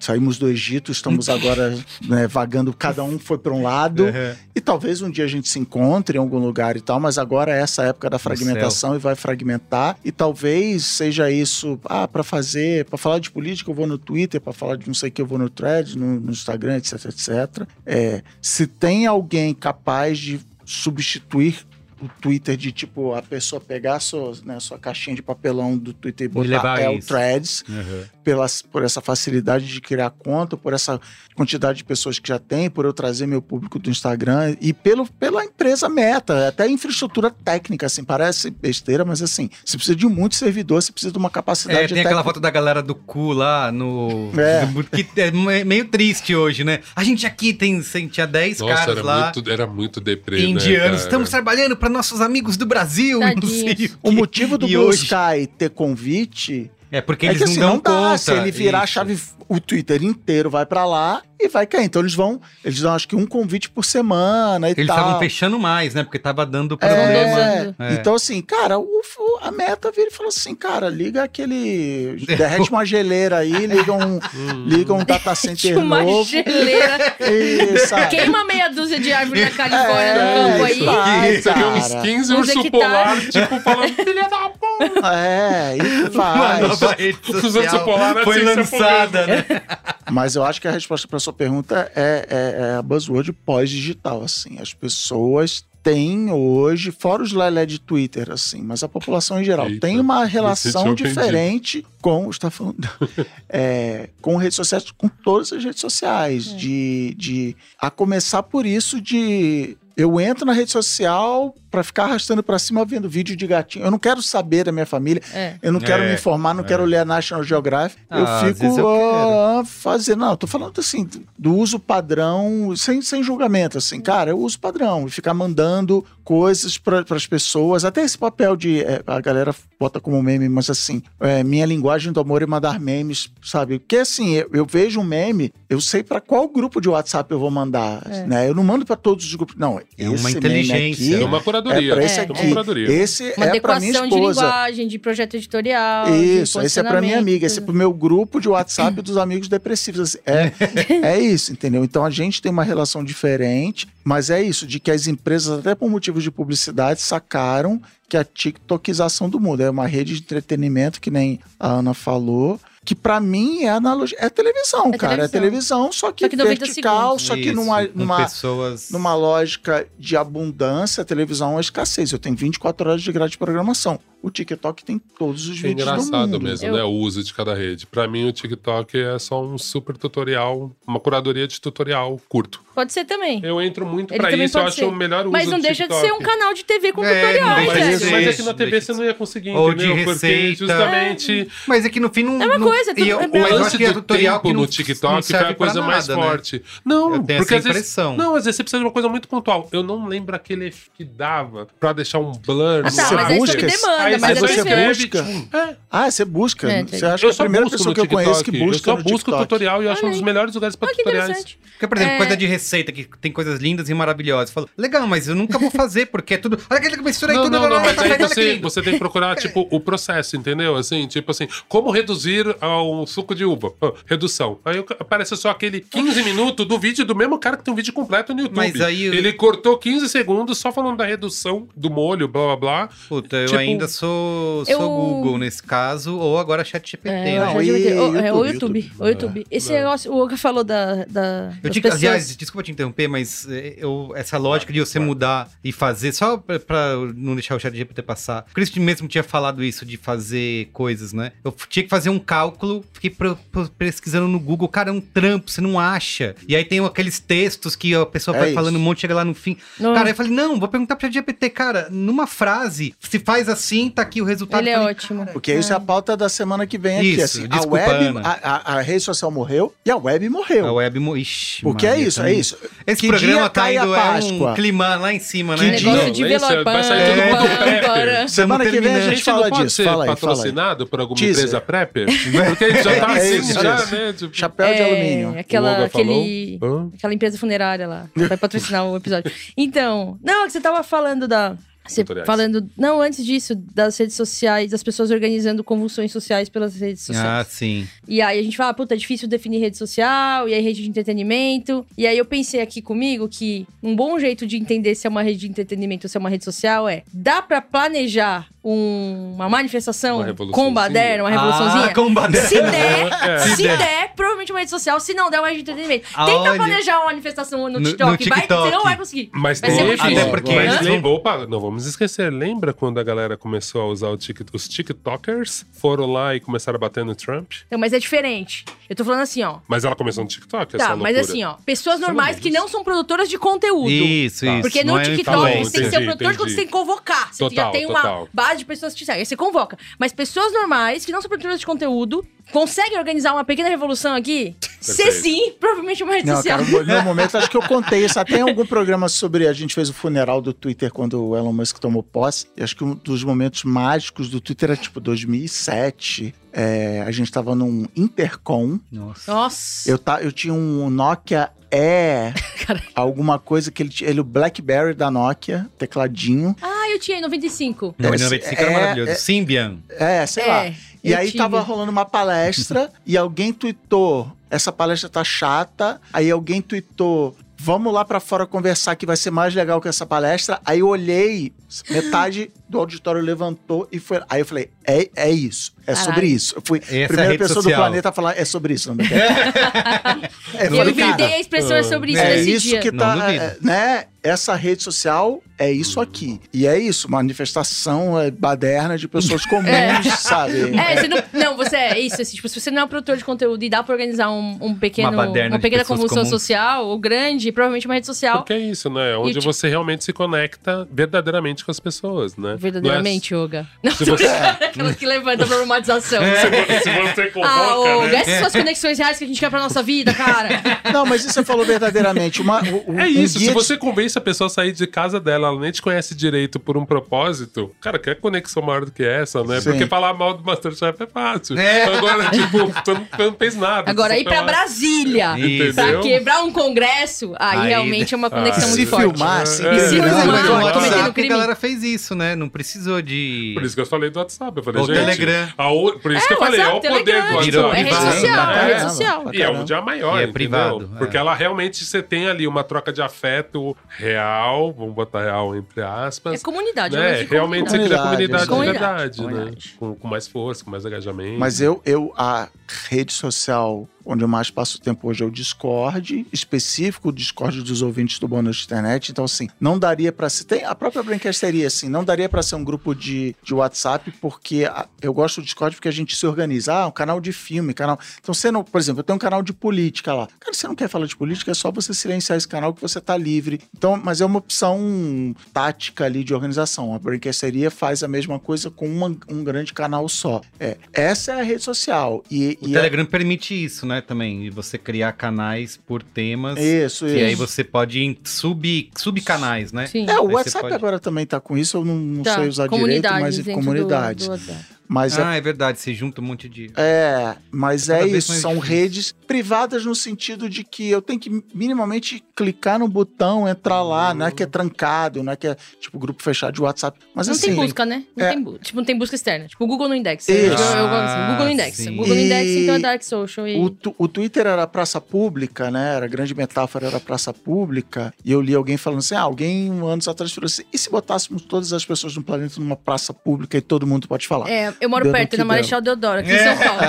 Saímos 0.01 0.39
do 0.39 0.49
Egito, 0.49 0.93
estamos 0.93 1.29
agora 1.29 1.77
né, 2.07 2.27
vagando, 2.27 2.73
cada 2.73 3.03
um 3.03 3.19
foi 3.19 3.39
para 3.39 3.53
um 3.53 3.63
lado. 3.63 4.05
Uhum. 4.05 4.35
E 4.55 4.61
talvez 4.61 5.03
um 5.03 5.11
dia 5.11 5.25
a 5.25 5.29
gente 5.29 5.49
se 5.49 5.59
encontre 5.59 6.17
em 6.17 6.21
algum 6.21 6.39
lugar 6.39 6.77
e 6.77 6.81
tal, 6.81 7.01
mas 7.01 7.19
agora 7.19 7.55
é 7.55 7.61
essa 7.61 7.85
época 7.85 8.09
da 8.09 8.19
fragmentação 8.19 8.95
e 8.95 8.99
vai 8.99 9.15
fragmentar. 9.15 9.97
E 10.05 10.13
talvez 10.13 10.85
seja 10.85 11.31
isso, 11.31 11.79
ah, 11.85 12.07
para 12.07 12.23
fazer, 12.23 12.85
para 12.85 12.99
falar 12.99 13.19
de 13.19 13.31
política 13.31 13.71
eu 13.71 13.75
vou 13.75 13.87
no 13.87 13.99
Twitter, 13.99 14.41
para 14.41 14.53
falar 14.53 14.77
de 14.77 14.87
não 14.87 14.95
sei 14.95 15.09
o 15.09 15.13
que 15.13 15.23
eu 15.23 15.27
vou 15.27 15.39
no 15.39 15.49
Thread, 15.49 15.99
no, 15.99 16.21
no 16.21 16.31
Instagram, 16.31 16.77
etc, 16.77 17.05
etc. 17.07 17.67
É, 17.85 18.23
se 18.41 18.67
tem 18.67 19.07
alguém 19.07 19.55
capaz 19.55 20.19
de 20.19 20.41
substituir 20.65 21.67
o 22.01 22.09
Twitter 22.21 22.57
de 22.57 22.73
tipo 22.73 23.15
a 23.15 23.23
pessoa 23.23 23.61
pegar 23.61 23.97
a 23.97 24.01
sua, 24.01 24.33
né, 24.45 24.61
sua 24.61 24.79
caixinha 24.79 25.17
de 25.17 25.23
papelão 25.23 25.77
do 25.77 25.93
Twitter 25.93 26.27
e 26.27 26.29
botar 26.29 26.81
é 26.81 26.89
o. 26.89 27.01
Threads, 27.01 27.63
Uhum. 27.69 28.05
Pelas, 28.25 28.63
por 28.63 28.83
essa 28.83 29.01
facilidade 29.01 29.67
de 29.67 29.81
criar 29.81 30.11
conta, 30.11 30.57
por 30.57 30.73
essa 30.73 30.99
quantidade 31.35 31.79
de 31.79 31.85
pessoas 31.85 32.19
que 32.19 32.27
já 32.29 32.39
tem, 32.39 32.71
por 32.71 32.85
eu 32.87 32.93
trazer 32.93 33.27
meu 33.27 33.43
público 33.43 33.79
do 33.79 33.91
Instagram 33.91 34.57
e 34.61 34.73
pelo, 34.73 35.07
pela 35.07 35.45
empresa 35.45 35.89
meta, 35.89 36.49
até 36.49 36.67
infraestrutura 36.69 37.31
técnica, 37.31 37.87
assim, 37.87 38.03
parece 38.03 38.51
besteira, 38.51 39.05
mas 39.05 39.21
assim, 39.21 39.51
você 39.65 39.77
precisa 39.77 39.95
de 39.97 40.07
muito 40.07 40.35
servidor, 40.35 40.83
você 40.83 40.91
precisa 40.91 41.13
de 41.13 41.19
uma 41.19 41.29
capacidade 41.31 41.79
É, 41.81 41.89
tem 41.89 41.99
aquela 42.01 42.09
técnica. 42.17 42.25
foto 42.25 42.41
da 42.41 42.51
galera 42.51 42.83
do 42.83 42.95
cu 42.95 43.33
lá 43.33 43.71
no. 43.71 44.31
É. 44.39 44.67
que 45.13 45.21
é 45.21 45.31
me- 45.31 45.65
meio 45.65 45.85
triste 45.89 46.35
hoje, 46.35 46.65
né? 46.65 46.81
A 46.97 47.05
gente 47.05 47.27
aqui 47.27 47.53
tem, 47.53 47.81
tem- 47.83 48.09
tinha 48.09 48.27
10 48.27 48.61
Nossa, 48.61 48.75
caras 48.75 48.97
era 48.97 49.03
lá. 49.07 49.25
muito, 49.35 49.51
era 49.51 49.67
muito 49.67 50.01
deprê, 50.01 50.39
né, 50.39 50.45
Indianos, 50.45 50.83
cara? 50.85 50.95
estamos 50.97 51.29
trabalhando 51.31 51.77
para 51.77 51.89
nossos 51.91 52.21
amigos 52.21 52.57
do 52.57 52.65
Brasil, 52.65 53.21
sei 53.47 53.91
o 54.03 54.09
O 54.09 54.13
motivo 54.13 54.57
do 54.57 54.67
E 54.67 54.71
Blue 54.77 54.87
hoje- 54.87 55.03
Sky 55.05 55.47
ter 55.59 55.71
convite 55.71 56.71
É 56.97 57.01
porque 57.01 57.27
é 57.27 57.31
eles 57.31 57.39
que 57.39 57.45
não 57.45 57.51
assim, 57.53 57.61
dão 57.61 57.69
não 57.71 57.79
dá, 57.79 57.91
conta. 58.09 58.19
se 58.19 58.33
ele 58.33 58.51
virar 58.51 58.81
a 58.81 58.85
Isso. 58.85 58.93
chave, 58.93 59.19
o 59.49 59.61
Twitter 59.61 60.03
inteiro 60.03 60.49
vai 60.51 60.65
pra 60.65 60.85
lá 60.87 61.23
e 61.41 61.49
vai 61.49 61.67
cair. 61.67 61.85
Então 61.85 62.01
eles 62.01 62.15
vão, 62.15 62.41
eles 62.65 62.81
dão 62.81 62.95
acho 62.95 63.07
que 63.09 63.17
um 63.17 63.27
convite 63.27 63.69
por 63.69 63.85
semana 63.85 64.69
e 64.69 64.73
Eles 64.73 64.87
tal. 64.87 64.97
estavam 64.97 65.19
fechando 65.19 65.59
mais, 65.59 65.93
né? 65.95 66.03
Porque 66.05 66.19
tava 66.19 66.47
dando 66.47 66.79
problema. 66.79 67.05
É, 67.41 67.75
É. 67.79 67.93
Então, 67.95 68.15
assim, 68.15 68.41
cara, 68.41 68.79
o, 68.79 68.85
o- 68.85 69.39
a 69.43 69.51
meta 69.51 69.91
vira 69.91 70.09
e 70.09 70.13
falou 70.13 70.29
assim, 70.29 70.55
cara, 70.55 70.89
liga 70.89 71.23
aquele. 71.25 72.17
Derrete 72.27 72.71
uma 72.71 72.85
geleira 72.85 73.39
aí, 73.39 73.67
liga 73.67 73.93
um, 73.93 74.19
liga 74.67 74.93
um 74.95 75.05
data 75.05 75.35
center 75.35 75.77
uma 75.79 76.03
novo. 76.03 76.25
geleira. 76.29 77.15
E, 77.25 77.79
sabe? 77.87 78.09
Queima 78.17 78.45
meia 78.45 78.69
dúzia 78.69 78.99
de 79.01 79.13
árvore 79.13 79.45
na 79.45 79.51
Califórnia 79.51 79.95
É, 79.97 80.43
no 80.43 80.51
campo 80.51 80.65
aí. 80.65 80.73
isso 80.77 80.85
vai, 80.85 81.37
Você 81.43 81.53
vê 81.53 81.65
uns 81.65 81.89
cara. 81.89 82.01
15 82.03 82.35
Uns 82.35 82.39
urso 82.49 82.71
polar, 82.71 83.21
tipo, 83.21 83.61
falando, 83.61 83.95
filha 83.95 84.29
da 84.29 84.49
puta! 84.51 85.15
É, 85.17 85.77
e 85.77 86.03
Uma 86.09 86.11
vai. 86.11 86.63
ursos 86.65 86.84
social 87.41 87.85
polares 87.85 88.25
foi 88.25 88.37
assim, 88.37 88.45
lançada, 88.45 89.27
né? 89.27 89.45
Mas 90.11 90.37
eu 90.37 90.45
acho 90.45 90.61
que 90.61 90.69
a 90.69 90.71
resposta 90.71 91.09
para 91.09 91.19
sua 91.19 91.33
pergunta 91.33 91.91
é, 91.97 92.27
é- 92.29 92.61
é 92.71 92.75
a 92.77 92.83
buzzword 92.83 93.33
pós-digital, 93.33 94.23
assim. 94.23 94.59
As 94.61 94.73
pessoas 94.75 95.65
têm 95.83 96.33
hoje, 96.33 96.91
fora 96.91 97.23
os 97.23 97.33
lelé 97.33 97.67
de 97.67 97.79
Twitter, 97.79 98.31
assim, 98.31 98.63
mas 98.63 98.83
a 98.83 98.89
população 98.89 99.39
em 99.39 99.45
geral 99.45 99.69
Eita, 99.69 99.87
tem 99.87 100.01
uma 100.01 100.25
relação 100.25 100.95
diferente 100.95 101.85
com, 102.01 102.31
está 102.31 102.51
falando, 102.51 102.89
é, 103.51 104.09
com 104.23 104.37
redes 104.39 104.57
sociais, 104.57 104.91
com 104.97 105.09
todas 105.09 105.53
as 105.53 105.63
redes 105.63 105.83
sociais, 105.83 106.57
de, 106.57 107.15
de 107.19 107.55
a 107.79 107.91
começar 107.91 108.43
por 108.43 108.65
isso 108.65 108.99
de 108.99 109.77
eu 109.97 110.21
entro 110.21 110.45
na 110.45 110.53
rede 110.53 110.71
social 110.71 111.55
para 111.71 111.83
ficar 111.83 112.05
arrastando 112.05 112.41
para 112.43 112.57
cima 112.59 112.85
vendo 112.85 113.09
vídeo 113.09 113.37
de 113.37 113.47
gatinho. 113.49 113.85
Eu 113.85 113.91
não 113.91 113.99
quero 113.99 114.23
saber 114.23 114.65
da 114.65 114.71
minha 114.71 114.87
família, 114.87 115.21
É. 115.33 115.55
eu 115.61 115.73
não 115.73 115.81
quero 115.81 116.05
É, 116.05 116.09
me 116.09 116.15
informar, 116.15 116.55
não 116.55 116.63
é. 116.63 116.67
quero 116.67 116.85
ler 116.85 116.99
a 116.99 117.05
National 117.05 117.43
Geographic. 117.43 118.01
Ah, 118.09 118.43
eu 118.47 118.55
fico 118.55 118.79
eu 118.79 118.89
ah, 118.89 119.63
fazendo. 119.67 120.21
Não, 120.21 120.31
eu 120.31 120.37
tô 120.37 120.47
falando 120.47 120.79
assim, 120.79 121.09
do 121.37 121.55
uso 121.57 121.79
padrão, 121.81 122.75
sem, 122.77 123.03
sem 123.03 123.23
julgamento, 123.25 123.79
assim, 123.79 124.01
cara, 124.01 124.31
eu 124.31 124.39
uso 124.39 124.59
padrão, 124.61 125.07
e 125.07 125.11
ficar 125.11 125.35
mandando 125.35 126.05
coisas 126.23 126.79
para 126.79 127.05
as 127.11 127.27
pessoas, 127.27 127.85
até 127.85 128.03
esse 128.03 128.17
papel 128.17 128.55
de. 128.57 128.83
é, 128.83 129.03
a 129.07 129.21
galera 129.21 129.55
bota 129.79 129.99
como 130.01 130.23
meme, 130.23 130.49
mas 130.49 130.71
assim, 130.71 131.03
é, 131.21 131.43
minha 131.43 131.67
linguagem 131.67 132.13
do 132.13 132.21
amor 132.21 132.41
é 132.43 132.47
mandar 132.47 132.79
memes, 132.81 133.31
sabe? 133.43 133.81
Porque 133.81 133.97
assim, 133.97 134.35
eu, 134.35 134.49
eu 134.55 134.65
vejo 134.67 135.01
um 135.01 135.05
meme, 135.05 135.53
eu 135.69 135.81
sei 135.81 136.03
para 136.05 136.21
qual 136.21 136.49
grupo 136.49 136.81
de 136.81 136.89
WhatsApp 136.89 137.31
eu 137.33 137.39
vou 137.39 137.51
mandar, 137.51 138.01
É. 138.09 138.27
né? 138.27 138.49
Eu 138.49 138.55
não 138.55 138.63
mando 138.65 138.87
para 138.87 138.97
todos 138.97 139.25
os 139.27 139.35
grupos. 139.35 139.57
Não, 139.59 139.81
É 139.97 140.09
uma 140.09 140.31
inteligência. 140.31 141.15
aqui 141.17 141.23
É 141.23 141.25
uma 141.25 141.41
curadoria. 141.41 141.93
é 141.93 141.95
pra 141.95 142.05
esse 142.05 142.19
É 142.19 142.23
aqui. 142.23 142.33
uma 142.33 142.49
curadoria. 142.49 142.91
Esse 142.91 143.33
Uma 143.37 143.47
é 143.47 143.61
para 143.61 143.81
minha 143.81 143.91
adequação 143.93 144.09
de 144.09 144.15
esposa. 144.15 144.41
linguagem, 144.43 144.89
de 144.89 144.99
projeto 144.99 145.35
editorial. 145.35 146.15
Isso, 146.15 146.61
esse 146.61 146.81
é 146.81 146.83
pra 146.83 147.01
minha 147.01 147.19
amiga, 147.19 147.47
esse 147.47 147.59
é 147.59 147.63
pro 147.63 147.75
meu 147.75 147.93
grupo 147.93 148.41
de 148.41 148.49
WhatsApp 148.49 149.01
dos 149.03 149.17
amigos 149.17 149.49
depressivos. 149.49 150.01
assim, 150.01 150.19
É, 150.27 150.53
é 151.15 151.21
isso, 151.21 151.53
entendeu? 151.53 151.85
Então 151.85 152.05
a 152.05 152.11
gente 152.11 152.41
tem 152.43 152.51
uma 152.51 152.65
relação 152.65 153.05
diferente, 153.05 153.87
mas 154.03 154.31
é 154.31 154.43
isso, 154.43 154.67
de 154.67 154.79
que 154.81 154.91
as 154.91 155.07
empresas, 155.07 155.59
até 155.61 155.75
por 155.75 155.89
motivos 155.91 156.23
de 156.23 156.31
publicidade, 156.31 157.01
sacaram 157.01 157.81
que 158.09 158.17
a 158.17 158.25
TikTokização 158.25 159.29
do 159.31 159.41
mundo 159.41 159.63
é 159.63 159.71
uma 159.71 159.87
rede 159.87 160.15
de 160.15 160.21
entretenimento, 160.21 161.01
que 161.01 161.11
nem 161.11 161.41
a 161.59 161.69
Ana 161.69 161.95
falou. 161.95 162.61
Que 162.85 162.95
pra 162.95 163.19
mim 163.21 163.63
é 163.63 163.71
analogia. 163.71 164.19
É 164.21 164.29
televisão, 164.29 164.91
É 164.93 164.99
cara. 164.99 165.25
É 165.25 165.29
televisão. 165.29 165.31
televisão, 165.31 165.93
só 165.93 166.13
que, 166.13 166.25
Só 166.25 166.29
que 166.29 166.37
90 166.37 166.65
vertical, 166.67 167.19
só 167.19 167.35
que 167.35 167.53
numa, 167.53 167.83
numa, 167.95 168.23
pessoas... 168.25 168.91
numa 168.91 169.15
lógica 169.15 169.87
de 169.99 170.17
abundância, 170.17 171.01
a 171.03 171.05
televisão 171.05 171.57
é 171.57 171.61
escassez. 171.61 172.13
Eu 172.13 172.19
tenho 172.19 172.37
24 172.37 172.91
horas 172.91 173.03
de 173.03 173.11
grade 173.13 173.33
de 173.33 173.39
programação. 173.39 173.99
O 174.27 174.31
TikTok 174.31 174.85
tem 174.85 174.99
todos 175.19 175.49
os 175.49 175.59
É 175.59 175.69
vídeos 175.69 175.85
do 175.87 175.93
engraçado 175.93 176.29
mundo. 176.33 176.41
mesmo, 176.41 176.67
Eu- 176.69 176.75
né? 176.75 176.83
O 176.83 176.91
uso 176.91 177.23
de 177.23 177.33
cada 177.35 177.55
rede. 177.55 177.87
Pra 177.87 178.09
mim, 178.09 178.27
o 178.29 178.33
TikTok 178.33 178.99
é 178.99 179.19
só 179.19 179.43
um 179.43 179.59
super 179.59 179.97
tutorial, 179.97 180.75
uma 180.87 180.99
curadoria 180.99 181.47
de 181.47 181.61
tutorial 181.61 182.21
curto. 182.29 182.63
Pode 182.75 182.93
ser 182.93 183.05
também. 183.05 183.41
Eu 183.45 183.61
entro 183.63 183.87
muito 183.87 184.13
Ele 184.13 184.19
pra 184.21 184.33
isso, 184.33 184.59
eu 184.59 184.67
acho 184.67 184.87
o 184.89 184.93
melhor 184.93 185.21
uso 185.23 185.31
Mas 185.31 185.49
não 185.49 185.59
do 185.59 185.63
deixa 185.63 185.85
de 185.85 185.89
TikTok. 185.95 186.07
ser 186.07 186.13
um 186.13 186.19
canal 186.25 186.53
de 186.55 186.65
TV 186.65 186.93
com 186.93 187.05
É, 187.05 187.15
tutorial, 187.21 187.49
não 187.49 187.57
Mas, 187.67 187.73
velho. 187.73 187.85
de 187.85 187.95
é, 187.95 187.99
ser. 187.99 188.11
mas 188.11 188.27
é 188.27 188.33
que 188.33 188.43
na 188.43 188.55
TV 188.55 188.81
de 188.81 188.85
você 188.87 188.93
não 188.95 189.05
ia 189.05 189.15
conseguir, 189.15 189.51
Ou 189.51 189.73
de 189.75 189.85
entendeu? 189.85 190.05
Porque 190.05 190.27
receita. 190.27 190.57
justamente 190.59 191.49
Mas 191.69 191.85
é 191.85 191.89
que 191.89 192.01
no 192.01 192.09
fim 192.13 192.23
não. 192.25 192.43
É 192.43 192.47
uma 192.47 192.59
coisa, 192.61 192.93
e 192.97 193.09
eu, 193.09 193.21
é 193.21 193.27
mas 193.29 193.51
eu 193.51 193.59
o 193.59 193.65
acho 193.65 193.77
que 193.77 193.85
é 193.85 193.87
lance 193.89 193.95
do 193.95 194.03
tutorial 194.03 194.41
tempo 194.41 194.55
no 194.55 194.67
TikTok 194.67 195.23
foi 195.27 195.37
a 195.39 195.55
coisa 195.55 195.75
pra 195.75 195.83
mais 195.83 196.09
nada, 196.09 196.21
né? 196.21 196.27
forte. 196.27 196.63
Não, 196.85 197.15
Eu 197.15 197.23
tenho 197.23 197.39
porque 197.41 197.55
essa 197.55 197.69
às 197.69 197.75
vezes, 197.75 197.97
não, 197.97 198.35
às 198.35 198.45
vezes 198.45 198.57
você 198.57 198.63
precisa 198.65 198.79
de 198.81 198.85
uma 198.87 198.93
coisa 198.93 199.09
muito 199.09 199.29
pontual. 199.29 199.69
Eu 199.71 199.83
não 199.83 200.07
lembro 200.09 200.35
aquele 200.35 200.73
que 200.97 201.05
dava 201.05 201.69
pra 201.79 201.93
deixar 201.93 202.19
um 202.19 202.33
blur 202.33 202.83
Ah, 202.85 202.91
no 202.91 202.97
tá, 202.97 203.13
mas 203.13 203.51
é 203.51 203.57
que 203.57 203.67
esse- 203.67 203.83
demanda, 203.83 204.14
Mas 204.19 204.37
é 204.37 204.41
você 204.41 204.65
busca. 204.87 205.23
tipo, 205.25 205.57
é, 205.57 205.77
Ah, 205.91 206.11
você 206.11 206.25
busca. 206.25 206.71
É, 206.73 206.83
você 206.85 207.05
acha 207.07 207.19
que 207.19 207.25
eu 207.27 207.31
é 207.31 207.33
a 207.33 207.37
primeira 207.37 207.71
pessoa 207.71 207.95
que 207.95 208.01
eu 208.01 208.09
conheço 208.09 208.45
que 208.45 208.51
busca 208.51 208.91
Eu 208.91 208.97
só 208.97 209.03
busco 209.03 209.33
tutorial 209.37 209.83
e 209.83 209.87
eu 209.87 209.93
acho 209.93 210.01
Olha 210.03 210.09
um 210.09 210.13
dos 210.13 210.23
melhores 210.23 210.55
lugares 210.55 210.77
que 210.77 210.87
tutoriais. 210.87 211.29
interessante. 211.31 211.59
Porque, 211.73 211.89
por 211.89 211.97
exemplo, 211.99 212.15
É. 212.15 212.19
coisa 212.19 212.37
de 212.37 212.47
receita, 212.47 212.93
que 212.93 213.09
tem 213.21 213.33
coisas 213.33 213.61
lindas 213.61 213.89
e 213.89 213.95
maravilhosas. 213.95 214.51
Falo, 214.51 214.69
legal, 214.77 215.07
mas 215.07 215.29
eu 215.29 215.35
nunca 215.35 215.59
vou 215.59 215.71
fazer, 215.71 216.07
porque 216.07 216.35
é 216.35 216.37
tudo. 216.39 216.59
Olha 216.71 216.79
aquele 216.79 216.97
que 216.97 217.03
mistura 217.03 217.33
aí 217.33 217.37
Não, 217.37 217.45
tudo. 217.45 217.53
não, 217.59 217.69
não, 217.69 217.77
tá 217.77 217.83
mas 217.85 217.99
aí 217.99 218.19
você, 218.19 218.59
você 218.59 218.83
tem 218.83 218.93
que 218.95 218.99
procurar, 218.99 219.37
tipo, 219.37 219.67
o 219.71 219.81
processo, 219.81 220.37
entendeu? 220.37 220.77
Assim, 220.77 221.07
tipo 221.07 221.31
assim, 221.31 221.49
como 221.69 221.91
reduzir 221.91 222.55
ao 222.61 223.07
suco 223.07 223.35
de 223.35 223.45
uva? 223.45 223.73
Ah, 223.83 223.93
redução. 224.07 224.59
Aí 224.65 224.83
aparece 224.99 225.37
só 225.37 225.51
aquele 225.51 225.81
15 225.81 226.23
minutos 226.23 226.67
do 226.67 226.79
vídeo 226.79 227.05
do 227.05 227.15
mesmo 227.15 227.39
cara 227.39 227.57
que 227.57 227.65
tem 227.65 227.73
um 227.73 227.77
vídeo 227.77 227.93
completo 227.93 228.33
no 228.35 228.41
YouTube. 228.43 228.57
Mas 228.57 228.81
aí 228.81 229.05
eu- 229.05 229.15
Ele 229.15 229.33
cortou 229.33 229.77
15 229.79 230.09
segundos 230.09 230.59
só 230.59 230.71
falando 230.73 230.97
da 230.99 231.05
redução 231.05 231.69
do 231.77 231.91
molho, 231.91 232.29
blá 232.29 232.45
blá 232.47 232.57
blá. 232.57 232.89
Puta, 233.09 233.37
eu 233.37 233.47
Tipo, 233.47 233.59
ainda 233.59 233.89
sou, 233.89 234.04
sou 234.05 234.65
eu- 234.69 234.79
Google 234.89 235.39
nesse 235.39 235.63
caso, 235.63 236.17
ou 236.19 236.39
agora 236.39 236.65
ChatGPT, 236.65 237.09
É, 237.09 237.25
né? 237.25 237.45
não, 237.45 237.57
o 237.57 237.63
e 237.63 237.67
ChatGPT. 237.67 237.95
O- 237.95 238.17
é, 238.17 238.33
o 238.33 238.45
YouTube, 238.45 238.53
YouTube. 238.53 238.79
YouTube. 238.81 238.93
O 239.01 239.09
YouTube. 239.09 239.47
Esse 239.51 239.73
negócio, 239.73 240.13
o 240.13 240.17
Oga 240.23 240.37
falou 240.37 240.65
da. 240.65 241.05
da 241.07 241.53
Eu 241.63 241.63
das 241.63 241.73
tinha, 241.73 241.83
pessoas- 241.83 242.03
aliás, 242.05 242.37
desculpa 242.37 242.63
te 242.63 242.73
interromper, 242.73 243.09
mas 243.09 243.47
eh, 243.51 243.75
eu, 243.79 244.13
essa 244.15 244.37
lógica 244.39 244.73
de 244.73 244.81
você 244.81 244.99
mudar 244.99 245.49
e 245.63 245.73
fazer, 245.73 246.13
só 246.13 246.37
pra, 246.37 246.59
pra 246.59 246.97
não 247.15 247.35
deixar 247.35 247.57
o 247.57 247.61
chat 247.61 247.75
GPT 247.77 248.03
passar. 248.03 248.45
O 248.51 248.55
Christian 248.55 248.83
mesmo 248.83 249.09
tinha 249.09 249.23
falado 249.25 249.63
isso, 249.63 249.85
de 249.87 249.97
fazer 249.97 250.69
coisas, 250.73 251.13
né? 251.13 251.33
Eu 251.45 251.55
tinha 251.69 251.83
que 251.83 251.89
fazer 251.91 252.11
um 252.11 252.19
cálculo, 252.19 252.85
fiquei 252.93 253.11
pro- 253.11 253.39
pro- 253.51 253.69
pesquisando 253.71 254.29
no 254.29 254.39
Google, 254.41 254.69
cara, 254.69 254.91
é 254.91 254.93
um 254.93 255.01
trampo, 255.01 255.51
você 255.51 255.61
não 255.61 255.79
acha. 255.79 256.35
E 256.49 256.55
aí 256.57 256.65
tem 256.65 256.85
aqueles 256.85 257.19
textos 257.19 257.75
que 257.77 257.95
a 257.95 258.05
pessoa 258.07 258.37
É 258.37 258.41
vai 258.41 258.49
isso. 258.49 258.55
falando 258.55 258.77
um 258.77 258.81
monte, 258.81 259.01
chega 259.03 259.15
lá 259.15 259.25
no 259.25 259.35
fim. 259.35 259.57
Não. 259.79 259.95
Cara, 259.95 260.11
eu 260.11 260.15
falei, 260.15 260.33
não, 260.33 260.59
vou 260.59 260.69
perguntar 260.69 260.97
pro 260.97 261.07
chat 261.07 261.15
GPT, 261.15 261.51
cara, 261.51 261.89
numa 261.91 262.27
frase, 262.27 262.95
se 263.01 263.19
faz 263.19 263.49
assim, 263.49 263.84
tá 263.91 264.03
aqui 264.03 264.21
o 264.23 264.25
resultado. 264.25 264.61
Ele 264.61 264.71
Eu 264.71 264.73
é 264.73 264.77
falei, 264.79 264.91
ótimo. 264.91 265.27
Porque 265.33 265.55
isso 265.55 265.73
é 265.73 265.77
a 265.77 265.81
pauta 265.81 266.17
da 266.17 266.29
semana 266.29 266.67
que 266.67 266.77
vem 266.79 266.99
aqui. 266.99 267.15
Isso, 267.15 267.25
Assim, 267.25 267.45
a 267.45 267.47
desculpa, 267.49 267.77
web, 267.77 268.19
a, 268.23 268.31
a- 268.43 268.77
a 268.77 268.81
rede 268.81 269.01
social 269.01 269.31
morreu 269.31 269.75
e 269.85 269.91
a 269.91 269.97
web 269.97 270.29
morreu. 270.29 270.67
A 270.67 270.73
web... 270.73 270.99
mo- 270.99 271.17
Ixi, 271.17 271.63
Porque 271.63 271.87
é 271.87 271.99
isso, 272.01 272.21
é 272.21 272.25
também. 272.25 272.39
isso. 272.41 272.59
Esse 272.87 273.01
Que 273.01 273.09
programa 273.09 273.49
tá 273.51 273.73
indo, 273.73 273.95
é 273.95 273.97
Páscoa? 273.99 274.51
um 274.53 274.55
clima 274.55 274.97
lá 274.97 275.13
em 275.13 275.19
cima, 275.19 275.55
Que 275.57 275.65
né? 275.65 275.77
dia? 275.77 275.91
Negócio 275.93 276.13
de 276.13 276.25
velopã. 276.25 276.65
vai 276.65 276.85
sair 276.85 277.07
todo 277.07 277.25
mundo 277.27 277.59
prepper. 277.59 278.29
Semana 278.29 278.65
que 278.67 278.81
vem 278.81 278.95
a 278.95 279.01
gente 279.01 279.23
fala 279.23 279.51
disso. 279.51 279.77
ser 279.77 279.85
Fala 279.85 280.05
aí, 280.05 280.11
patrocinado 280.11 280.87
por 280.87 281.01
alguma 281.01 281.19
empresa 281.21 281.61
prepper? 281.61 282.07
Porque 282.49 282.65
a 282.65 282.71
gente 282.71 282.83
já 282.85 283.01
tá 283.01 283.15
É 283.15 283.19
assim, 283.19 283.37
isso, 283.39 283.55
já, 283.55 283.87
né? 283.87 284.13
Tipo, 284.17 284.37
Chapéu 284.37 284.67
de 284.67 284.73
É, 284.81 284.85
alumínio. 284.85 285.39
Aquela, 285.39 285.85
aquele, 285.85 286.59
aquela 286.97 287.15
empresa 287.15 287.39
funerária 287.39 287.87
lá. 287.87 288.07
Vai 288.15 288.37
patrocinar 288.37 288.85
o 288.87 288.97
episódio. 288.97 289.31
Então, 289.57 290.19
não, 290.23 290.47
que 290.47 290.53
você 290.53 290.61
tava 290.61 290.83
falando 290.83 291.27
da. 291.29 291.57
Você 291.87 292.05
falando. 292.25 292.69
Não, 292.77 293.01
antes 293.01 293.25
disso, 293.25 293.55
das 293.55 293.99
redes 293.99 294.17
sociais, 294.17 294.71
das 294.71 294.83
pessoas 294.83 295.11
organizando 295.11 295.63
convulsões 295.63 296.11
sociais 296.11 296.49
pelas 296.49 296.75
redes 296.77 297.03
sociais. 297.03 297.27
Ah, 297.27 297.45
sim. 297.45 297.87
E 298.09 298.23
aí 298.23 298.39
a 298.39 298.43
gente 298.43 298.57
fala, 298.57 298.73
puta, 298.73 298.95
é 298.95 298.97
difícil 298.97 299.29
definir 299.29 299.59
rede 299.59 299.77
social, 299.77 300.49
e 300.49 300.55
aí 300.55 300.63
rede 300.63 300.83
de 300.83 300.89
entretenimento. 300.89 301.87
E 301.97 302.07
aí 302.07 302.17
eu 302.17 302.25
pensei 302.25 302.61
aqui 302.61 302.81
comigo 302.81 303.29
que 303.29 303.67
um 303.83 303.95
bom 303.95 304.19
jeito 304.19 304.47
de 304.47 304.57
entender 304.57 304.95
se 304.95 305.07
é 305.07 305.11
uma 305.11 305.23
rede 305.23 305.41
de 305.41 305.49
entretenimento 305.49 306.07
ou 306.07 306.09
se 306.09 306.17
é 306.17 306.21
uma 306.21 306.31
rede 306.31 306.45
social 306.45 306.89
é: 306.89 307.03
dá 307.13 307.43
pra 307.43 307.61
planejar 307.61 308.49
um- 308.65 309.33
uma 309.35 309.49
manifestação 309.49 310.21
Uma 310.21 310.35
com 310.53 310.73
baderna, 310.73 311.25
uma 311.25 311.31
revoluçãozinha? 311.31 311.85
Ah, 311.87 311.95
com 311.95 312.13
baderna. 312.15 312.49
Se 312.49 312.61
der, 312.63 313.09
É. 313.29 313.39
se 313.41 313.57
Se 313.57 313.63
der. 313.63 313.77
der. 313.79 314.13
provavelmente 314.17 314.53
uma 314.53 314.59
rede 314.61 314.71
social. 314.71 314.99
Se 315.01 315.13
não 315.13 315.31
der, 315.31 315.39
uma 315.41 315.49
rede 315.49 315.63
de 315.63 315.71
entretenimento. 315.71 316.07
Ah, 316.15 316.25
Tenta 316.25 316.39
olha. 316.41 316.55
planejar 316.57 316.97
uma 316.99 317.07
manifestação 317.07 317.69
no, 317.69 317.79
No- 317.81 317.85
TikTok. 317.87 318.25
no 318.25 318.29
Vai, 318.31 318.41
TikTok. 318.43 318.63
você 318.63 318.71
não 318.75 318.83
vai 318.83 318.97
conseguir. 318.97 319.31
Mas 319.33 319.61
Vai 319.61 319.71
difícil. 319.71 319.95
Até 320.05 320.25
porque 320.31 320.55
mas 320.55 320.81
lembra, 320.81 321.09
opa, 321.11 321.47
não 321.47 321.61
vamos 321.61 321.85
esquecer, 321.87 322.33
lembra 322.33 322.73
quando 322.73 322.99
a 322.99 323.03
galera 323.03 323.37
começou 323.37 323.83
a 323.83 323.87
usar 323.87 324.09
o 324.09 324.17
Tik- 324.17 324.47
os 324.53 324.67
TikTokers, 324.69 325.67
foram 325.73 326.07
lá 326.11 326.35
e 326.35 326.41
começaram 326.41 326.77
a 326.77 326.81
bater 326.81 327.05
no 327.05 327.15
Trump? 327.15 327.53
Então, 327.67 327.79
mas 327.79 327.93
é 327.93 327.99
diferente. 327.99 328.65
Eu 328.89 328.97
tô 328.97 329.05
falando 329.05 329.21
assim, 329.23 329.43
ó. 329.43 329.59
Mas 329.69 329.85
ela 329.85 329.95
começou 329.97 330.23
no 330.25 330.29
TikTok, 330.31 330.77
essa 330.77 330.89
Tá, 330.89 330.97
mas 330.97 331.17
assim, 331.19 331.43
ó. 331.45 331.55
Pessoas 331.67 331.99
Você 332.01 332.07
normais 332.07 332.37
não 332.37 332.43
que 332.43 332.51
não 332.51 332.69
são 332.69 332.83
produtoras 332.85 333.29
de 333.29 333.39
conteúdo. 333.39 333.91
Isso, 333.91 334.47
isso. 334.47 334.61
Porque 334.63 334.85
não 334.85 334.95
no 334.95 335.03
TikTok 335.03 335.25
Tá 335.25 335.33
bom, 335.37 335.43
você 335.43 335.51
tem 335.51 335.61
que 335.63 335.71
ser 335.71 335.81
um 335.81 335.85
entendi, 335.87 336.05
produtor 336.05 336.33
de 336.33 336.39
conteúdo, 336.39 336.51
você 336.51 336.57
tem 336.57 336.67
que 336.67 336.73
convocar. 336.73 337.29
Você 337.33 337.39
Total, 337.45 337.65
já 337.67 337.71
tem 337.71 337.87
total. 337.87 338.21
uma 338.23 338.29
base 338.33 338.54
de 338.59 338.65
pessoas 338.65 338.93
que 338.93 338.99
te 339.01 339.07
seguem. 339.07 339.21
Aí 339.21 339.27
você 339.27 339.37
convoca. 339.37 339.79
Mas 339.99 340.13
pessoas 340.13 340.53
normais, 340.53 341.05
que 341.05 341.13
não 341.13 341.21
são 341.21 341.29
produtoras 341.29 341.61
de 341.61 341.67
conteúdo, 341.67 342.27
conseguem 342.53 342.99
organizar 342.99 343.33
uma 343.33 343.45
pequena 343.45 343.69
revolução 343.69 344.15
aqui? 344.15 344.57
Se 344.81 345.11
sim, 345.13 345.53
provavelmente 345.59 346.03
uma 346.03 346.13
rede 346.13 346.27
Não, 346.27 346.37
social. 346.37 346.59
cara, 346.59 346.99
no 346.99 347.03
momento, 347.05 347.37
acho 347.39 347.49
que 347.51 347.57
eu 347.57 347.63
contei 347.63 348.05
isso. 348.05 348.19
Até 348.19 348.39
em 348.39 348.43
algum 348.43 348.67
programa 348.67 349.09
sobre. 349.09 349.49
A 349.49 349.53
gente 349.53 349.75
fez 349.75 349.89
o 349.89 349.95
funeral 349.95 350.41
do 350.41 350.53
Twitter 350.53 350.93
quando 350.93 351.23
o 351.23 351.37
Elon 351.37 351.53
Musk 351.53 351.79
tomou 351.79 352.03
posse. 352.03 352.47
E 352.57 352.63
acho 352.63 352.77
que 352.77 352.85
um 352.85 352.95
dos 352.95 353.25
momentos 353.25 353.65
mágicos 353.65 354.29
do 354.29 354.41
Twitter 354.41 354.71
era 354.71 354.77
tipo 354.81 355.01
2007. 355.01 356.35
É, 356.53 357.03
a 357.05 357.11
gente 357.11 357.33
tava 357.33 357.55
num 357.55 357.87
Intercom. 357.97 358.79
Nossa. 358.91 359.33
Nossa. 359.33 359.91
Eu, 359.91 359.99
tá, 359.99 360.23
eu 360.23 360.31
tinha 360.31 360.55
um 360.55 360.89
Nokia 360.89 361.51
Caralho. 362.67 362.87
alguma 362.95 363.39
coisa 363.39 363.71
que 363.71 363.83
ele 363.83 363.91
tinha. 363.91 364.09
Ele, 364.11 364.21
o 364.21 364.25
Blackberry 364.25 364.95
da 364.95 365.11
Nokia, 365.11 365.67
tecladinho. 365.79 366.55
Ah, 366.63 366.91
eu 366.91 366.99
tinha 366.99 367.19
em 367.19 367.21
95. 367.21 367.95
Não, 367.99 368.09
É, 368.09 368.11
mas 368.13 368.21
95 368.23 368.63
era 368.63 368.71
é, 368.71 368.75
maravilhoso. 368.75 369.11
é- 369.11 369.15
Symbian. 369.15 369.77
É, 369.91 370.27
sei 370.27 370.45
É, 370.45 370.47
lá. 370.47 370.73
E 371.03 371.15
aí 371.15 371.27
tive. 371.27 371.39
tava 371.39 371.61
rolando 371.61 371.91
uma 371.93 372.05
palestra 372.07 372.91
e 373.05 373.17
alguém 373.17 373.53
tweetou: 373.53 374.31
essa 374.51 374.73
palestra 374.73 375.09
tá 375.09 375.23
chata. 375.25 376.01
Aí 376.13 376.31
alguém 376.31 376.63
tweetou: 376.63 377.37
vamos 377.59 377.93
lá 377.93 378.05
pra 378.05 378.21
fora 378.21 378.47
conversar 378.47 378.97
que 378.97 379.05
vai 379.07 379.17
ser 379.17 379.31
mais 379.31 379.55
legal 379.55 379.81
que 379.81 379.89
essa 379.89 380.07
palestra. 380.07 380.61
Aí 380.65 380.79
eu 380.81 380.89
olhei, 380.89 381.53
metade 381.91 382.51
do 382.69 382.79
auditório 382.79 383.21
levantou 383.21 383.87
e 383.93 383.99
foi. 383.99 384.21
Aí 384.29 384.41
eu 384.41 384.47
falei: 384.47 384.71
é, 384.87 385.09
é 385.17 385.31
isso, 385.31 385.73
é 385.87 385.93
Caralho. 385.93 386.05
sobre 386.07 386.27
isso. 386.29 386.55
Eu 386.57 386.63
fui 386.65 386.81
é 386.91 387.05
a 387.05 387.09
primeira 387.09 387.39
pessoa 387.39 387.63
social. 387.63 387.81
do 387.81 387.85
planeta 387.85 388.09
a 388.09 388.13
falar: 388.13 388.39
é 388.39 388.45
sobre 388.45 388.75
isso, 388.75 388.89
não 388.89 388.97
me 388.97 389.05
é, 390.55 390.67
Eu 390.67 390.71
falei, 390.71 390.93
inventei 390.93 391.05
cara, 391.27 391.27
a 391.35 391.41
expressão 391.41 391.77
é 391.77 391.83
sobre 391.83 392.13
isso 392.13 392.23
é 392.23 392.37
nesse 392.37 392.53
isso 392.53 392.69
dia. 392.69 392.81
que 392.81 392.93
tá, 392.93 393.33
é, 393.33 393.57
né? 393.61 394.05
Essa 394.23 394.55
rede 394.55 394.83
social 394.83 395.43
é 395.59 395.71
isso 395.71 396.01
aqui. 396.01 396.41
E 396.51 396.67
é 396.67 396.79
isso, 396.79 397.11
manifestação 397.11 398.19
é, 398.19 398.31
baderna 398.31 398.97
de 398.97 399.07
pessoas 399.07 399.45
comuns, 399.47 399.67
É. 399.69 400.03
sabe? 400.17 400.75
É, 400.79 400.97
você 400.97 401.09
não, 401.09 401.23
não, 401.35 401.57
você 401.59 401.77
é 401.77 402.01
isso. 402.01 402.23
assim, 402.23 402.37
tipo, 402.37 402.49
se 402.49 402.59
você 402.59 402.71
não 402.71 402.83
é 402.83 402.85
um 402.87 402.89
produtor 402.89 403.19
de 403.19 403.25
conteúdo 403.25 403.63
e 403.63 403.69
dá 403.69 403.83
pra 403.83 403.93
organizar 403.93 404.31
um, 404.31 404.57
um 404.63 404.75
pequeno, 404.75 405.11
Uma 405.13 405.27
uma 405.27 405.59
pequena 405.59 405.85
convulsão 405.85 406.17
comuns. 406.25 406.31
social, 406.31 406.87
ou 406.87 406.99
grande, 406.99 407.53
provavelmente 407.53 407.87
uma 407.87 407.95
rede 407.95 408.07
social. 408.07 408.39
Porque 408.39 408.55
é 408.55 408.59
isso, 408.61 408.89
né? 408.89 409.15
Onde 409.19 409.33
E, 409.33 409.35
tipo- 409.35 409.45
você 409.53 409.69
realmente 409.69 410.05
se 410.05 410.13
conecta 410.15 410.89
verdadeiramente 410.91 411.63
com 411.63 411.71
as 411.71 411.79
pessoas, 411.79 412.35
né? 412.39 412.54
Verdadeiramente, 412.57 413.35
Yoga. 413.35 413.67
Não, 413.83 413.93
Se 413.93 414.05
você- 414.05 414.27
aquelas 414.27 414.97
que 414.97 415.07
levantam 415.07 415.45
a 415.45 415.49
problematização. 415.49 416.23
É- 416.23 416.81
se 416.81 416.91
você 416.91 417.27
convoca, 417.29 417.53
Ah, 417.53 417.77
Olga, 417.79 418.07
né? 418.09 418.15
essas 418.21 418.35
são 418.39 418.47
as 418.47 418.53
conexões 418.53 418.99
reais 418.99 419.19
que 419.19 419.25
a 419.25 419.27
gente 419.27 419.41
quer 419.41 419.51
pra 419.51 419.61
nossa 419.61 419.83
vida, 419.83 420.13
cara. 420.15 420.49
Não, 420.93 421.05
mas 421.07 421.23
isso 421.25 421.33
você 421.35 421.45
falou 421.45 421.65
verdadeiramente. 421.65 422.41
Uma, 422.41 422.61
o- 422.63 422.99
É 422.99 423.05
um 423.05 423.07
isso, 423.07 423.35
se 423.35 423.39
guia 423.41 423.49
de- 423.49 423.55
você 423.55 423.77
convence 423.77 424.17
a 424.17 424.21
pessoa 424.21 424.47
a 424.47 424.51
sair 424.51 424.73
de 424.73 424.87
casa 424.87 425.21
dela, 425.21 425.49
ela 425.49 425.61
nem 425.61 425.71
te 425.73 425.81
conhece 425.83 426.15
direito 426.15 426.59
por 426.61 426.77
um 426.77 426.85
propósito, 426.85 427.71
cara, 427.81 427.99
quer 427.99 428.17
conexão 428.21 428.63
maior 428.63 428.85
do 428.85 428.91
que 428.93 429.03
essa, 429.05 429.43
né? 429.45 429.61
Sim. 429.61 429.71
Porque 429.71 429.87
falar 429.87 430.13
mal 430.15 430.35
do 430.35 430.45
Masterchef 430.45 431.03
é 431.03 431.07
fácil. 431.07 431.59
É. 431.59 431.85
Agora, 431.85 432.31
tipo, 432.31 432.83
tu 432.85 432.95
não, 432.95 433.27
não 433.31 433.35
fez 433.37 433.57
nada. 433.57 433.91
Agora, 433.91 434.19
ir 434.19 434.25
pra 434.25 434.41
lá- 434.41 434.47
Brasília 434.47 435.39
Isso. 435.39 435.75
pra 435.75 436.01
quebrar 436.01 436.43
um 436.43 436.53
congresso, 436.53 437.35
aí, 437.39 437.59
Aí- 437.59 437.69
realmente 437.69 438.15
é 438.15 438.17
uma 438.17 438.31
conexão 438.31 438.65
Ah, 438.65 438.67
muito 438.69 438.81
se 438.81 438.87
forte. 438.87 439.03
filmar, 439.17 439.47
se 439.47 439.67
É, 439.67 439.75
E 439.75 439.81
se 439.81 439.89
filmar, 439.91 440.09
Mas 440.09 440.17
né? 440.17 440.23
o 440.25 440.25
Claro, 440.29 440.47
cometendo 440.59 440.83
WhatsApp, 440.85 441.09
a 441.09 441.13
crime. 441.13 441.29
galera 441.29 441.55
fez 441.57 441.83
isso, 441.83 442.15
né? 442.15 442.35
Não 442.45 442.49
precisou 442.51 443.01
de... 443.03 443.53
Por 443.55 443.63
isso 443.65 443.75
que 443.75 443.81
eu 443.81 443.87
falei 443.87 444.11
do 444.11 444.19
WhatsApp. 444.19 444.57
Eu 444.57 444.63
falei, 444.63 444.83
O 444.83 444.87
gente. 444.87 444.97
Telegram. 444.97 445.49
a 445.57 445.71
o- 445.73 445.99
Por 445.99 446.13
isso 446.13 446.25
É, 446.25 446.29
que 446.29 446.35
eu 446.35 446.39
falei, 446.39 446.61
WhatsApp, 446.61 446.87
olha 446.87 446.95
o 446.95 446.99
poder 446.99 447.05
Telegram, 447.13 447.37
do 447.39 447.43
Virou 447.45 447.65
WhatsApp. 447.65 447.81
é 447.81 447.85
rede 447.85 448.13
social, 448.13 448.51
é 448.51 448.65
rede 448.67 448.81
social. 448.83 449.25
E 449.35 449.43
é 449.43 449.51
um 449.51 449.65
dia 449.65 449.81
maior, 449.81 450.13
E 450.17 450.21
é 450.21 450.23
entendeu? 450.25 450.33
privado, 450.33 450.91
é. 450.95 450.99
Porque 450.99 451.17
ela 451.17 451.35
realmente, 451.35 451.85
você 451.85 452.03
tem 452.03 452.29
ali 452.29 452.47
uma 452.47 452.63
troca 452.65 452.93
de 452.93 453.01
afeto 453.03 453.77
real, 453.97 454.73
vamos 454.73 454.95
botar 454.95 455.23
real 455.23 455.57
entre 455.57 455.83
aspas. 455.83 456.41
É 456.41 456.45
comunidade, 456.45 456.97
é 456.97 456.99
né? 456.99 457.23
de 457.23 457.25
Realmente 457.25 457.71
você 457.71 457.79
cria 457.79 457.97
Comunidade, 457.99 458.09
comunidade 458.09 458.43
de 458.43 458.49
comunidade. 458.49 458.79
verdade, 458.79 459.17
Comunidade. 459.19 459.51
né? 459.73 459.77
Com, 459.79 459.95
com 459.95 460.09
mais 460.09 460.29
força, 460.29 460.65
com 460.65 460.71
mais 460.71 460.85
engajamento. 460.85 461.39
Mas 461.39 461.61
eu, 461.61 461.81
eu, 461.85 462.13
a 462.17 462.49
rede 462.91 463.13
social 463.13 463.89
onde 464.07 464.23
eu 464.23 464.29
mais 464.29 464.51
passo 464.51 464.79
tempo 464.79 465.09
hoje 465.09 465.23
é 465.23 465.27
o 465.27 465.31
Discord, 465.31 466.27
específico 466.31 467.09
o 467.09 467.13
Discord 467.13 467.63
dos 467.63 467.81
ouvintes 467.81 468.19
do 468.19 468.29
Bônus 468.29 468.59
de 468.59 468.65
Internet. 468.65 469.11
Então, 469.11 469.25
assim, 469.25 469.49
não 469.59 469.79
daria 469.79 470.13
pra 470.13 470.29
se. 470.29 470.45
Tem 470.45 470.63
a 470.63 470.75
própria 470.75 471.03
brinquesteria, 471.03 471.67
assim, 471.67 471.89
não 471.89 472.05
daria 472.05 472.29
para 472.29 472.43
ser 472.43 472.55
um 472.57 472.63
grupo 472.63 472.95
de, 472.95 473.35
de 473.43 473.55
WhatsApp, 473.55 474.11
porque 474.21 474.67
a- 474.71 474.87
eu 475.01 475.15
gosto 475.15 475.41
do 475.41 475.45
Discord 475.45 475.75
porque 475.77 475.89
a 475.89 475.93
gente 475.93 476.15
se 476.15 476.27
organiza. 476.27 476.75
Ah, 476.75 476.87
um 476.87 476.91
canal 476.91 477.19
de 477.19 477.33
filme, 477.33 477.73
canal. 477.73 477.99
Então, 478.21 478.35
você 478.35 478.51
não, 478.51 478.63
por 478.63 478.79
exemplo, 478.79 479.01
eu 479.01 479.05
tenho 479.05 479.17
um 479.17 479.19
canal 479.19 479.43
de 479.43 479.55
política 479.55 480.13
lá. 480.13 480.29
Cara, 480.39 480.53
você 480.53 480.69
não 480.69 480.75
quer 480.75 480.89
falar 480.89 481.07
de 481.07 481.17
política, 481.17 481.51
é 481.53 481.55
só 481.55 481.71
você 481.73 481.95
silenciar 481.95 482.37
esse 482.37 482.47
canal 482.47 482.75
que 482.75 482.83
você 482.83 483.01
tá 483.01 483.17
livre. 483.17 483.59
Então, 483.75 483.97
mas 483.97 484.21
é 484.21 484.27
uma 484.27 484.39
opção 484.39 485.35
tática 485.53 486.05
ali 486.05 486.23
de 486.23 486.35
organização. 486.35 486.95
A 486.95 486.99
Brinquesteria 486.99 487.71
faz 487.71 488.03
a 488.03 488.09
mesma 488.09 488.39
coisa 488.39 488.71
com 488.71 488.87
uma- 488.87 489.17
um 489.31 489.43
grande 489.43 489.73
canal 489.73 490.09
só. 490.11 490.43
É, 490.61 490.77
essa 490.93 491.33
é 491.33 491.41
a 491.41 491.43
rede 491.43 491.63
social. 491.63 492.23
E, 492.31 492.54
O 492.61 492.67
e 492.69 492.71
é- 492.71 492.75
Telegram 492.75 493.05
permite 493.07 493.55
isso, 493.65 493.87
né, 493.87 494.01
também. 494.01 494.47
E 494.47 494.51
você 494.51 494.77
criar 494.79 495.13
canais 495.13 495.77
por 495.77 496.03
temas. 496.03 496.59
isso, 496.59 497.07
isso. 497.07 497.17
E 497.17 497.23
aí 497.23 497.35
você 497.35 497.63
pode 497.65 497.99
ir 497.99 498.05
em 498.05 498.19
sub, 498.25 498.91
subcanais, 498.97 499.73
né? 499.73 499.87
Sim. 499.87 500.07
É, 500.09 500.19
o 500.21 500.29
Aí 500.29 500.35
WhatsApp 500.35 500.63
pode- 500.63 500.75
agora 500.75 500.99
também 500.99 501.27
tá 501.27 501.41
com 501.41 501.57
isso, 501.57 501.77
eu 501.79 501.85
não, 501.85 501.97
não 501.97 502.23
Tá, 502.23 502.37
sei 502.37 502.49
usar 502.49 502.67
direito, 502.69 503.09
mas 503.11 503.39
comunidades. 503.41 504.29
do- 504.29 504.37
do. 504.37 504.75
Mas 504.95 505.19
é 505.19 505.23
Ah, 505.23 505.35
é 505.35 505.41
verdade, 505.41 505.81
você 505.81 505.93
junta 505.93 506.21
um 506.21 506.25
monte 506.25 506.49
de. 506.49 506.71
É, 506.77 507.35
mas 507.51 507.89
Cada 507.89 508.05
é 508.05 508.07
isso. 508.09 508.33
São 508.35 508.55
difícil. 508.55 508.77
redes 508.77 509.13
privadas 509.27 509.85
no 509.85 509.95
sentido 509.95 510.49
de 510.49 510.63
que 510.63 510.89
eu 510.89 511.03
tenho 511.03 511.19
que 511.19 511.43
minimamente 511.53 512.23
clicar 512.37 512.79
no 512.79 512.87
botão, 512.87 513.49
entrar 513.49 513.83
lá. 513.83 514.15
Não 514.15 514.27
é 514.27 514.31
que 514.31 514.43
é 514.43 514.47
trancado, 514.47 515.23
não 515.23 515.33
é 515.33 515.37
que 515.37 515.47
é 515.49 515.57
tipo 515.81 515.99
grupo 515.99 516.23
fechado 516.23 516.55
de 516.55 516.63
WhatsApp. 516.63 516.99
Mas 517.15 517.27
Não 517.27 517.35
assim. 517.35 517.47
tem 517.49 517.57
busca, 517.57 517.85
né? 517.85 518.05
Não 518.17 518.25
é. 518.27 518.31
tem 518.31 518.43
bu- 518.43 518.59
tipo, 518.59 518.79
não 518.79 518.85
tem 518.85 518.97
busca 518.97 519.17
externa. 519.17 519.47
Tipo, 519.49 519.65
o 519.65 519.67
Google 519.67 519.89
no 519.89 519.95
Index. 519.97 520.29
Isso. 520.29 520.39
Eu, 520.39 520.45
eu 520.53 520.89
gosto 520.89 521.05
assim. 521.05 521.31
Google 521.33 521.45
no 521.47 521.51
Index. 521.51 521.81
Ah, 521.81 521.83
sim. 521.83 521.97
Google 521.97 522.15
no 522.15 522.21
Index, 522.21 522.47
E- 522.51 522.59
então 522.63 522.75
é 522.75 522.79
Dark 522.79 523.03
Social. 523.03 523.49
E... 523.49 523.59
O, 523.59 523.71
tu- 523.71 523.95
o 523.99 524.07
Twitter 524.07 524.47
era 524.47 524.67
praça 524.67 525.01
pública, 525.01 525.71
né? 525.71 525.95
Era 525.97 526.05
a 526.05 526.09
grande 526.09 526.35
metáfora, 526.35 526.87
era 526.87 527.01
praça 527.01 527.33
pública. 527.33 528.15
E 528.25 528.31
eu 528.31 528.41
li 528.41 528.55
alguém 528.55 528.77
falando 528.77 528.99
assim: 529.01 529.15
ah, 529.15 529.23
alguém 529.23 529.71
anos 529.71 530.07
atrás 530.07 530.33
falou 530.33 530.47
assim: 530.47 530.63
e 530.73 530.79
se 530.79 530.91
botássemos 530.91 531.43
todas 531.43 531.73
as 531.73 531.85
pessoas 531.85 532.15
no 532.17 532.23
planeta 532.23 532.61
numa 532.61 532.77
praça 532.77 533.13
pública 533.13 533.57
e 533.57 533.61
todo 533.61 533.87
mundo 533.87 534.07
pode 534.07 534.27
falar? 534.27 534.49
É, 534.51 534.73
eu 534.85 534.89
moro 534.91 535.11
perto 535.11 535.37
deu. 535.37 535.47
Marechal 535.47 535.81
Deodoro, 535.81 536.21
aqui 536.21 536.33
em 536.33 536.39
São 536.39 536.57
Paulo. 536.57 536.81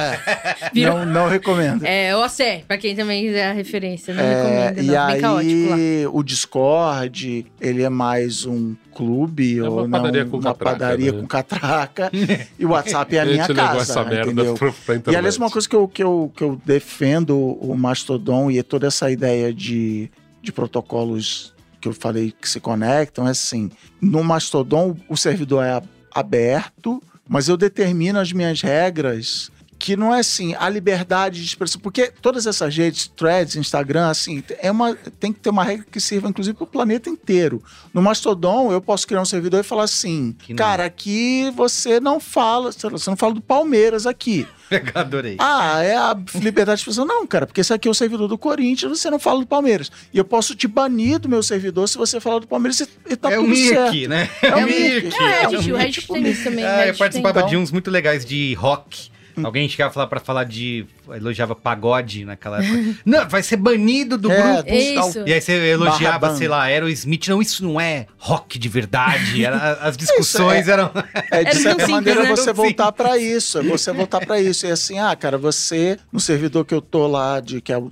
Virou- 0.74 0.98
Não, 1.00 1.06
não 1.06 1.30
recomendo. 1.30 1.84
É, 1.86 2.16
o 2.16 2.22
ACE, 2.24 2.64
pra 2.68 2.78
quem 2.78 2.96
também 2.96 3.24
quiser 3.26 3.50
a 3.50 3.54
referência. 3.54 4.14
Não 4.14 4.22
É, 4.24 4.68
recomendo, 4.70 4.84
e 4.84 4.88
não. 4.96 5.08
Bem 5.08 5.22
caótico 5.22 5.70
lá. 5.70 5.76
aí, 5.76 6.08
o 6.12 6.24
Discord, 6.24 7.46
ele 7.60 7.84
é 7.84 7.90
mais 7.90 8.46
um 8.46 8.76
clube 8.94 9.60
É 9.60 9.62
uma 9.64 9.70
ou 9.70 9.88
não, 9.88 9.92
padaria 9.92 10.26
com 10.26 10.38
uma 10.38 10.44
catraca, 10.44 10.78
padaria 10.80 11.12
né? 11.12 11.20
com 11.22 11.28
catraca. 11.28 12.12
e 12.58 12.66
o 12.66 12.70
WhatsApp 12.70 13.16
é 13.16 13.20
a 13.20 13.26
minha 13.26 13.48
casa, 13.48 13.82
essa 13.82 14.04
merda 14.04 14.32
entendeu? 14.32 14.56
E 15.12 15.16
aliás, 15.16 15.38
uma 15.38 15.50
coisa 15.50 15.68
que 15.68 15.76
eu, 15.76 15.88
que, 15.88 16.04
eu, 16.04 16.32
que 16.36 16.44
eu 16.44 16.60
defendo 16.66 17.38
o 17.38 17.76
Mastodon 17.78 18.50
e 18.52 18.62
toda 18.64 18.88
essa 18.88 19.10
ideia 19.12 19.54
de, 19.54 20.10
de 20.42 20.52
protocolos 20.52 21.54
que 21.82 21.88
eu 21.88 21.94
falei 21.94 22.34
que 22.40 22.50
se 22.50 22.60
conectam 22.60 23.28
é 23.28 23.32
assim: 23.32 23.70
no 24.02 24.24
Mastodon 24.24 24.96
o 25.10 25.16
servidor 25.18 25.64
é 25.64 25.82
aberto, 26.14 27.02
mas 27.28 27.48
eu 27.48 27.58
determino 27.58 28.20
as 28.20 28.32
minhas 28.32 28.62
regras. 28.62 29.52
Que 29.86 29.96
não 29.96 30.12
é 30.12 30.22
assim, 30.22 30.56
a 30.58 30.68
liberdade 30.68 31.40
de 31.40 31.46
expressão. 31.46 31.80
Porque 31.80 32.12
todas 32.20 32.48
essas 32.48 32.76
redes, 32.76 33.06
threads, 33.06 33.56
Instagram, 33.56 34.10
assim, 34.10 34.44
é 34.58 34.72
uma, 34.72 34.96
tem 34.96 35.32
que 35.32 35.40
ter 35.40 35.52
uma 35.52 35.64
regra 35.64 35.86
que 35.92 36.00
sirva, 36.00 36.28
inclusive, 36.28 36.58
para 36.58 36.64
o 36.64 36.68
planeta 36.68 37.08
inteiro. 37.08 37.62
No 37.94 38.02
Mastodon, 38.02 38.72
eu 38.72 38.82
posso 38.82 39.06
criar 39.06 39.22
um 39.22 39.26
servidor 39.26 39.60
e 39.60 39.64
falar 39.64 39.84
assim: 39.84 40.36
cara, 40.58 40.86
aqui 40.86 41.52
você 41.56 42.00
não 42.00 42.20
fala, 42.20 42.72
você 42.72 43.10
não 43.12 43.16
fala 43.16 43.36
do 43.36 43.42
Palmeiras 43.42 44.08
aqui. 44.08 44.48
Adorei. 44.96 45.36
Ah, 45.38 45.84
é 45.84 45.96
a 45.96 46.18
liberdade 46.34 46.78
de 46.78 46.82
expressão. 46.82 47.06
Não, 47.06 47.28
cara, 47.28 47.46
porque 47.46 47.62
esse 47.62 47.72
aqui 47.72 47.88
é 47.88 47.92
o 47.92 47.94
servidor 47.94 48.28
do 48.28 48.40
Corinthians, 48.40 49.00
você 49.00 49.12
não 49.12 49.20
fala 49.20 49.42
do 49.42 49.46
Palmeiras. 49.46 49.92
E 50.12 50.18
eu 50.18 50.26
posso 50.26 50.56
te 50.56 50.68
banir 50.68 51.20
do 51.20 51.30
meu 51.30 51.44
servidor 51.44 51.88
se 51.88 51.96
você 51.96 52.20
falar 52.20 52.40
do 52.40 52.48
Palmeiras 52.48 52.80
e, 52.80 52.88
e 53.08 53.16
tá 53.16 53.32
é 53.32 53.38
o 53.38 53.44
tudo 53.44 53.56
certo. 53.56 53.94
Mickey, 53.94 54.08
né? 54.08 54.28
É 54.42 54.56
o 54.56 54.66
Mickey. 54.66 55.04
Mickey. 55.04 55.24
É, 55.24 55.26
É, 55.26 55.42
Reddit, 55.42 55.72
o 55.72 55.76
um 55.76 55.78
Reddit 55.78 56.02
tipo 56.02 56.14
tem 56.14 56.28
isso 56.28 56.44
também. 56.44 56.66
Ah, 56.66 56.78
Reddit 56.78 56.94
eu 56.94 56.98
participava 56.98 57.34
tem. 57.36 57.44
Hum. 57.44 57.50
de 57.50 57.58
uns 57.58 57.72
muito 57.72 57.92
legais 57.92 58.26
de 58.26 58.56
rock. 58.56 59.14
Alguém 59.44 59.68
chegava 59.68 59.94
falar 59.94 60.08
pra 60.08 60.20
falar 60.20 60.44
de. 60.46 60.86
elogiava 61.10 61.56
pagode 61.56 62.26
naquela 62.26 62.64
época. 62.64 62.96
não, 63.06 63.28
vai 63.28 63.44
ser 63.44 63.58
banido 63.58 64.18
do 64.18 64.32
É, 64.32 64.54
grupo. 64.56 64.74
Isso. 64.74 65.20
E 65.26 65.34
aí 65.34 65.42
você 65.42 65.54
elogiava, 65.70 66.20
Barra 66.20 66.36
sei 66.36 66.48
lá, 66.48 66.64
Aerosmith. 66.64 67.28
Não, 67.28 67.42
isso 67.42 67.64
não 67.64 67.80
é 67.80 68.08
rock 68.18 68.58
de 68.58 68.70
verdade. 68.70 69.44
Era, 69.46 69.74
as 69.82 69.98
discussões 69.98 70.68
eram. 70.68 70.92
É, 71.32 71.44
de 71.44 71.50
Era 71.50 71.60
certa 71.60 71.88
maneira, 71.88 72.24
né? 72.24 72.30
você 72.30 72.54
voltar 72.54 72.92
pra 72.92 73.18
isso. 73.18 73.60
É 73.60 73.64
você 73.64 73.92
voltar 73.92 74.26
pra 74.26 74.40
isso. 74.40 74.66
E 74.66 74.72
assim, 74.72 75.00
ah, 75.00 75.16
cara, 75.16 75.38
você, 75.38 75.98
no 76.12 76.20
servidor 76.20 76.66
que 76.66 76.74
eu 76.74 76.82
tô 76.82 77.08
lá, 77.08 77.40
de, 77.40 77.62
que 77.62 77.72
é 77.72 77.78
o, 77.78 77.86
o 77.88 77.92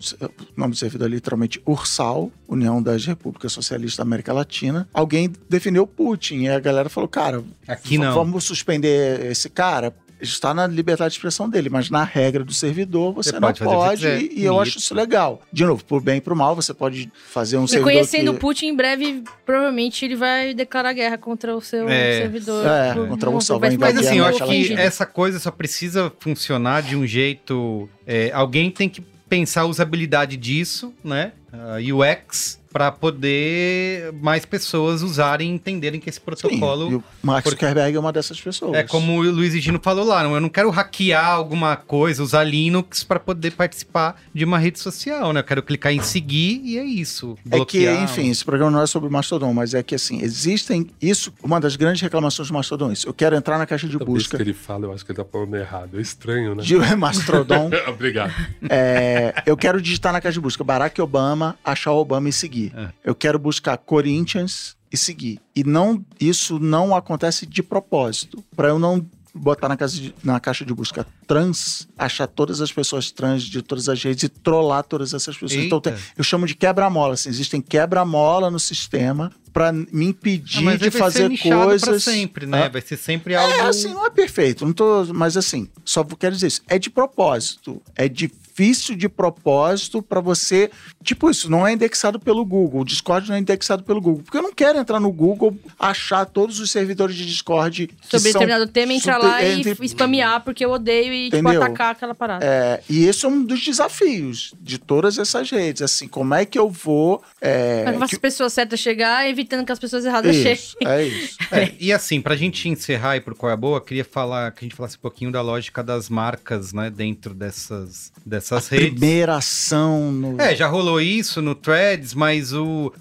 nome 0.55 0.71
do 0.73 0.77
servidor 0.77 1.07
é 1.07 1.11
literalmente 1.11 1.61
URSAL, 1.65 2.31
União 2.47 2.81
das 2.81 3.05
Repúblicas 3.05 3.51
Socialistas 3.51 3.97
da 3.97 4.03
América 4.03 4.31
Latina, 4.33 4.87
alguém 4.93 5.31
defendeu 5.49 5.85
Putin. 5.87 6.41
E 6.43 6.49
a 6.49 6.59
galera 6.59 6.89
falou, 6.89 7.07
cara, 7.07 7.43
Aqui 7.67 7.97
não. 7.97 8.13
vamos 8.13 8.43
suspender 8.43 9.25
esse 9.25 9.49
cara. 9.49 9.93
Está 10.23 10.53
na 10.53 10.65
liberdade 10.65 11.11
de 11.11 11.17
expressão 11.17 11.49
dele, 11.49 11.69
mas 11.69 11.89
na 11.89 12.03
regra 12.03 12.43
do 12.43 12.53
servidor 12.53 13.13
você, 13.13 13.29
Você 13.31 13.35
não 13.39 13.41
pode 13.41 13.59
pode, 13.63 14.07
e, 14.07 14.39
e 14.39 14.45
eu 14.45 14.55
E- 14.55 14.59
acho 14.61 14.77
isso 14.79 14.95
legal. 14.95 15.41
De 15.51 15.65
novo, 15.65 15.83
por 15.83 16.01
bem 16.01 16.17
e 16.17 16.21
por 16.21 16.33
mal, 16.33 16.55
você 16.55 16.73
pode 16.73 17.11
fazer 17.29 17.57
um 17.57 17.65
E 17.65 17.67
servidor 17.67 17.91
conhecendo 17.93 18.31
o 18.31 18.33
que... 18.35 18.39
Putin, 18.39 18.67
em 18.67 18.75
breve, 18.75 19.23
provavelmente 19.45 20.05
ele 20.05 20.15
vai 20.15 20.53
declarar 20.53 20.93
guerra 20.93 21.17
contra 21.17 21.55
o 21.55 21.61
seu 21.61 21.87
É. 21.89 22.21
servidor. 22.21 22.65
É, 22.65 22.93
Do- 22.93 23.07
contra 23.07 23.29
o 23.29 23.33
vai- 23.59 23.59
Mas 23.59 23.73
invadir 23.73 23.99
assim, 23.99 24.17
eu 24.19 24.25
acho 24.25 24.45
que 24.45 24.73
essa 24.73 25.05
coisa 25.05 25.39
só 25.39 25.51
precisa 25.51 26.11
funcionar 26.19 26.81
de 26.81 26.95
um 26.95 27.05
jeito. 27.05 27.89
é, 28.07 28.31
alguém 28.33 28.69
tem 28.71 28.87
que 28.89 29.01
pensar 29.29 29.61
a 29.61 29.65
usabilidade 29.65 30.37
disso, 30.37 30.93
né? 31.03 31.31
A 31.51 31.77
UX, 31.93 32.59
para 32.73 32.91
poder 32.91 34.11
mais 34.19 34.45
pessoas 34.45 35.03
usarem 35.03 35.51
e 35.51 35.53
entenderem 35.53 35.99
que 35.99 36.09
esse 36.09 36.17
Sim, 36.17 36.25
protocolo. 36.25 36.91
e 36.91 36.95
o 36.95 37.03
Mark 37.21 37.47
Zuckerberg 37.47 37.95
é 37.95 37.99
uma 37.99 38.11
dessas 38.11 38.41
pessoas. 38.41 38.73
É 38.73 38.81
como 38.81 39.19
o 39.19 39.21
Luiz 39.21 39.53
Gino 39.61 39.79
falou 39.81 40.03
lá, 40.03 40.23
não, 40.23 40.33
eu 40.33 40.41
não 40.41 40.49
quero 40.49 40.71
hackear 40.71 41.27
alguma 41.27 41.75
coisa, 41.75 42.23
usar 42.23 42.43
Linux 42.43 43.03
para 43.03 43.19
poder 43.19 43.51
participar 43.51 44.19
de 44.33 44.43
uma 44.43 44.57
rede 44.57 44.79
social, 44.79 45.31
né? 45.31 45.41
Eu 45.41 45.43
quero 45.43 45.61
clicar 45.61 45.93
em 45.93 46.01
seguir 46.01 46.61
e 46.63 46.79
é 46.79 46.83
isso. 46.83 47.37
É 47.45 47.51
que, 47.51 47.57
Bloquear. 47.57 48.03
enfim, 48.03 48.29
esse 48.31 48.43
programa 48.43 48.71
não 48.71 48.81
é 48.81 48.87
sobre 48.87 49.07
o 49.07 49.11
Mastodon, 49.11 49.53
mas 49.53 49.75
é 49.75 49.83
que, 49.83 49.93
assim, 49.93 50.21
existem... 50.23 50.89
Isso, 50.99 51.31
uma 51.43 51.59
das 51.59 51.75
grandes 51.75 52.01
reclamações 52.01 52.47
do 52.47 52.53
Mastodon 52.55 52.89
é 52.89 52.93
isso. 52.93 53.07
Eu 53.07 53.13
quero 53.13 53.35
entrar 53.35 53.59
na 53.59 53.67
caixa 53.67 53.87
de 53.87 53.93
Toda 53.93 54.05
vez 54.05 54.23
busca 54.23 54.37
que 54.37 54.43
ele 54.43 54.53
fala, 54.53 54.85
eu 54.85 54.93
acho 54.93 55.05
que 55.05 55.11
ele 55.11 55.17
tá 55.17 55.25
falando 55.25 55.55
errado. 55.55 55.99
É 55.99 56.01
estranho, 56.01 56.55
né? 56.55 56.63
de 56.63 56.75
Mastodon. 56.95 57.69
Obrigado. 57.87 58.33
É, 58.67 59.43
eu 59.45 59.55
quero 59.55 59.81
digitar 59.81 60.11
na 60.11 60.19
caixa 60.19 60.33
de 60.33 60.39
busca 60.39 60.63
Barack 60.63 60.99
Obama, 61.01 61.55
achar 61.63 61.91
o 61.91 61.97
Obama 61.97 62.29
e 62.29 62.33
seguir. 62.33 62.62
É. 62.75 62.89
Eu 63.03 63.15
quero 63.15 63.39
buscar 63.39 63.77
Corinthians 63.77 64.75
e 64.91 64.97
seguir. 64.97 65.39
E 65.55 65.63
não, 65.63 66.03
isso 66.19 66.59
não 66.59 66.95
acontece 66.95 67.45
de 67.45 67.63
propósito. 67.63 68.43
Para 68.55 68.67
eu 68.69 68.77
não 68.77 69.03
botar 69.35 69.67
na, 69.67 69.75
casa 69.75 69.95
de- 69.99 70.13
na 70.23 70.39
caixa 70.39 70.63
de 70.63 70.71
busca 70.71 71.07
trans, 71.25 71.87
achar 71.97 72.27
todas 72.27 72.61
as 72.61 72.71
pessoas 72.71 73.09
trans 73.09 73.41
de 73.41 73.63
todas 73.63 73.89
as 73.89 74.03
redes 74.03 74.23
e 74.25 74.29
trollar 74.29 74.83
todas 74.83 75.11
essas 75.11 75.35
pessoas. 75.35 75.53
Então, 75.65 75.79
Eita. 75.79 75.91
tem- 75.93 75.99
eu 76.15 76.23
chamo 76.23 76.45
de 76.45 76.53
quebra-mola. 76.53 77.15
Assim, 77.15 77.29
existem 77.29 77.59
quebra-mola 77.59 78.51
no 78.51 78.59
sistema 78.59 79.31
para 79.51 79.71
me 79.73 80.05
impedir 80.05 80.67
Ah, 80.67 80.75
de 80.77 80.91
fazer 80.91 81.35
coisas. 81.39 82.03
sempre, 82.03 82.45
né? 82.45 82.65
Ah. 82.65 82.69
Vai 82.69 82.81
ser 82.81 82.97
sempre 82.97 83.35
algo. 83.35 83.51
É, 83.53 83.61
assim, 83.61 83.87
não 83.91 84.05
é 84.05 84.11
perfeito, 84.11 84.65
não 84.67 84.73
tô, 84.73 85.05
mas 85.13 85.35
assim, 85.35 85.67
só 85.83 86.03
quero 86.03 86.35
dizer 86.35 86.47
isso, 86.47 86.61
é 86.67 86.77
de 86.77 86.91
propósito, 86.91 87.81
é 87.95 88.07
difícil 88.53 88.95
de 88.95 89.09
propósito 89.09 90.01
para 90.01 90.21
você, 90.21 90.69
tipo 91.03 91.29
isso, 91.29 91.49
não 91.49 91.65
é 91.65 91.73
indexado 91.73 92.19
pelo 92.19 92.45
Google, 92.45 92.81
o 92.81 92.85
Discord 92.85 93.27
não 93.29 93.35
é 93.35 93.39
indexado 93.39 93.83
pelo 93.83 93.99
Google, 93.99 94.21
porque 94.23 94.37
eu 94.37 94.43
não 94.43 94.53
quero 94.53 94.77
entrar 94.77 94.99
no 94.99 95.11
Google, 95.11 95.57
achar 95.79 96.25
todos 96.25 96.59
os 96.59 96.69
servidores 96.69 97.15
de 97.15 97.25
Discord 97.25 97.87
que 97.87 97.95
Sobre 98.07 98.31
são 98.31 98.41
determinado 98.41 98.67
tema, 98.71 98.93
entrar 98.93 99.15
super- 99.15 99.27
lá 99.27 99.43
e 99.43 99.59
entre- 99.59 99.71
f- 99.71 99.87
spamear, 99.89 100.41
porque 100.43 100.63
eu 100.63 100.71
odeio 100.71 101.11
e, 101.13 101.29
tipo, 101.31 101.47
atacar 101.49 101.91
aquela 101.91 102.13
parada. 102.13 102.45
É, 102.45 102.81
e 102.89 103.05
esse 103.05 103.25
é 103.25 103.27
um 103.27 103.43
dos 103.43 103.63
desafios 103.63 104.53
de 104.61 104.77
todas 104.77 105.17
essas 105.17 105.49
redes, 105.49 105.81
assim, 105.81 106.07
como 106.07 106.33
é 106.35 106.45
que 106.45 106.57
eu 106.59 106.69
vou... 106.69 107.23
É, 107.41 107.83
Mas 107.97 108.09
que- 108.09 108.15
as 108.15 108.21
pessoas 108.21 108.53
certas 108.53 108.79
chegar, 108.79 109.27
evitando 109.27 109.65
que 109.65 109.71
as 109.71 109.79
pessoas 109.79 110.05
erradas 110.05 110.35
cheguem. 110.35 110.53
isso, 110.53 110.77
é 110.85 111.03
isso. 111.05 111.37
É, 111.51 111.71
e 111.79 111.91
assim, 111.93 112.19
pra 112.21 112.35
gente 112.35 112.67
encerrar 112.69 113.15
e 113.17 113.21
pro 113.21 113.35
Qual 113.35 113.49
é 113.49 113.53
a 113.53 113.57
Boa, 113.57 113.79
queria 113.81 114.03
falar 114.05 114.51
que 114.51 114.59
a 114.59 114.67
gente 114.67 114.75
falasse 114.75 114.97
um 114.97 115.01
pouquinho 115.01 115.31
da 115.31 115.41
lógica 115.41 115.83
das 115.83 116.09
marcas, 116.09 116.73
né, 116.73 116.89
dentro 116.89 117.33
dessas, 117.33 118.11
dessas 118.25 118.42
redes. 118.67 118.89
Primeira 118.89 119.35
ação 119.35 120.11
no... 120.11 120.41
É, 120.41 120.55
já 120.55 120.67
rolou 120.67 120.99
isso 120.99 121.41
no 121.41 121.55
Threads, 121.55 122.13
mas 122.13 122.53
o 122.53 122.91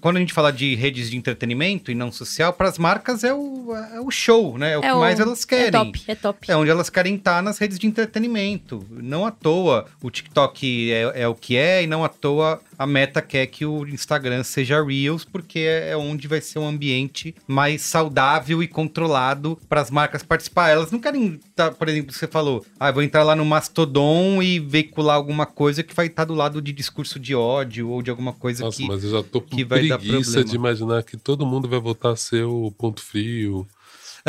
quando 0.00 0.16
a 0.16 0.20
gente 0.20 0.32
fala 0.32 0.52
de 0.52 0.74
redes 0.74 1.10
de 1.10 1.16
entretenimento 1.16 1.90
e 1.90 1.94
não 1.94 2.10
social, 2.10 2.52
para 2.52 2.68
as 2.68 2.78
marcas 2.78 3.24
é 3.24 3.32
o, 3.32 3.74
é 3.94 4.00
o 4.00 4.10
show, 4.10 4.58
né? 4.58 4.72
É 4.72 4.78
o 4.78 4.80
que 4.80 4.94
mais 4.94 5.20
elas 5.20 5.44
querem. 5.44 5.68
É 5.68 5.70
top, 5.70 6.02
é 6.06 6.14
top. 6.14 6.50
É 6.50 6.56
onde 6.56 6.70
elas 6.70 6.90
querem 6.90 7.16
estar 7.16 7.42
nas 7.42 7.58
redes 7.58 7.78
de 7.78 7.86
entretenimento. 7.86 8.84
Não 8.90 9.26
à 9.26 9.30
toa 9.30 9.86
o 10.02 10.10
TikTok 10.10 10.92
é, 10.92 11.22
é 11.22 11.28
o 11.28 11.34
que 11.34 11.56
é, 11.56 11.82
e 11.82 11.86
não 11.86 12.04
à 12.04 12.08
toa 12.08 12.60
a 12.78 12.86
meta 12.86 13.20
quer 13.20 13.46
que 13.46 13.66
o 13.66 13.86
Instagram 13.88 14.44
seja 14.44 14.82
Reels, 14.82 15.24
porque 15.24 15.58
é, 15.58 15.90
é 15.90 15.96
onde 15.96 16.28
vai 16.28 16.40
ser 16.40 16.60
um 16.60 16.68
ambiente 16.68 17.34
mais 17.46 17.82
saudável 17.82 18.62
e 18.62 18.68
controlado 18.68 19.58
para 19.68 19.80
as 19.80 19.90
marcas 19.90 20.22
participar. 20.22 20.70
Elas 20.70 20.92
não 20.92 21.00
querem, 21.00 21.40
tá, 21.56 21.72
por 21.72 21.88
exemplo, 21.88 22.12
você 22.12 22.28
falou, 22.28 22.64
ah, 22.78 22.92
vou 22.92 23.02
entrar 23.02 23.24
lá 23.24 23.34
no 23.34 23.44
Mastodon 23.44 24.40
e 24.40 24.60
veicular 24.60 25.16
alguma 25.16 25.44
coisa 25.44 25.82
que 25.82 25.94
vai 25.94 26.06
estar 26.06 26.24
do 26.24 26.34
lado 26.34 26.62
de 26.62 26.72
discurso 26.72 27.18
de 27.18 27.34
ódio 27.34 27.88
ou 27.88 28.00
de 28.00 28.10
alguma 28.10 28.32
coisa 28.32 28.64
Nossa, 28.64 28.76
que. 28.76 28.86
mas 28.86 29.02
eu 29.02 29.10
já 29.10 29.22
tô 29.24 29.40
com 29.40 29.56
que 29.56 29.64
vai 29.64 29.87
preguiça 29.96 30.44
de 30.44 30.56
imaginar 30.56 31.02
que 31.02 31.16
todo 31.16 31.46
mundo 31.46 31.68
vai 31.68 31.80
voltar 31.80 32.10
a 32.10 32.16
ser 32.16 32.44
o 32.44 32.70
ponto 32.72 33.00
frio. 33.00 33.66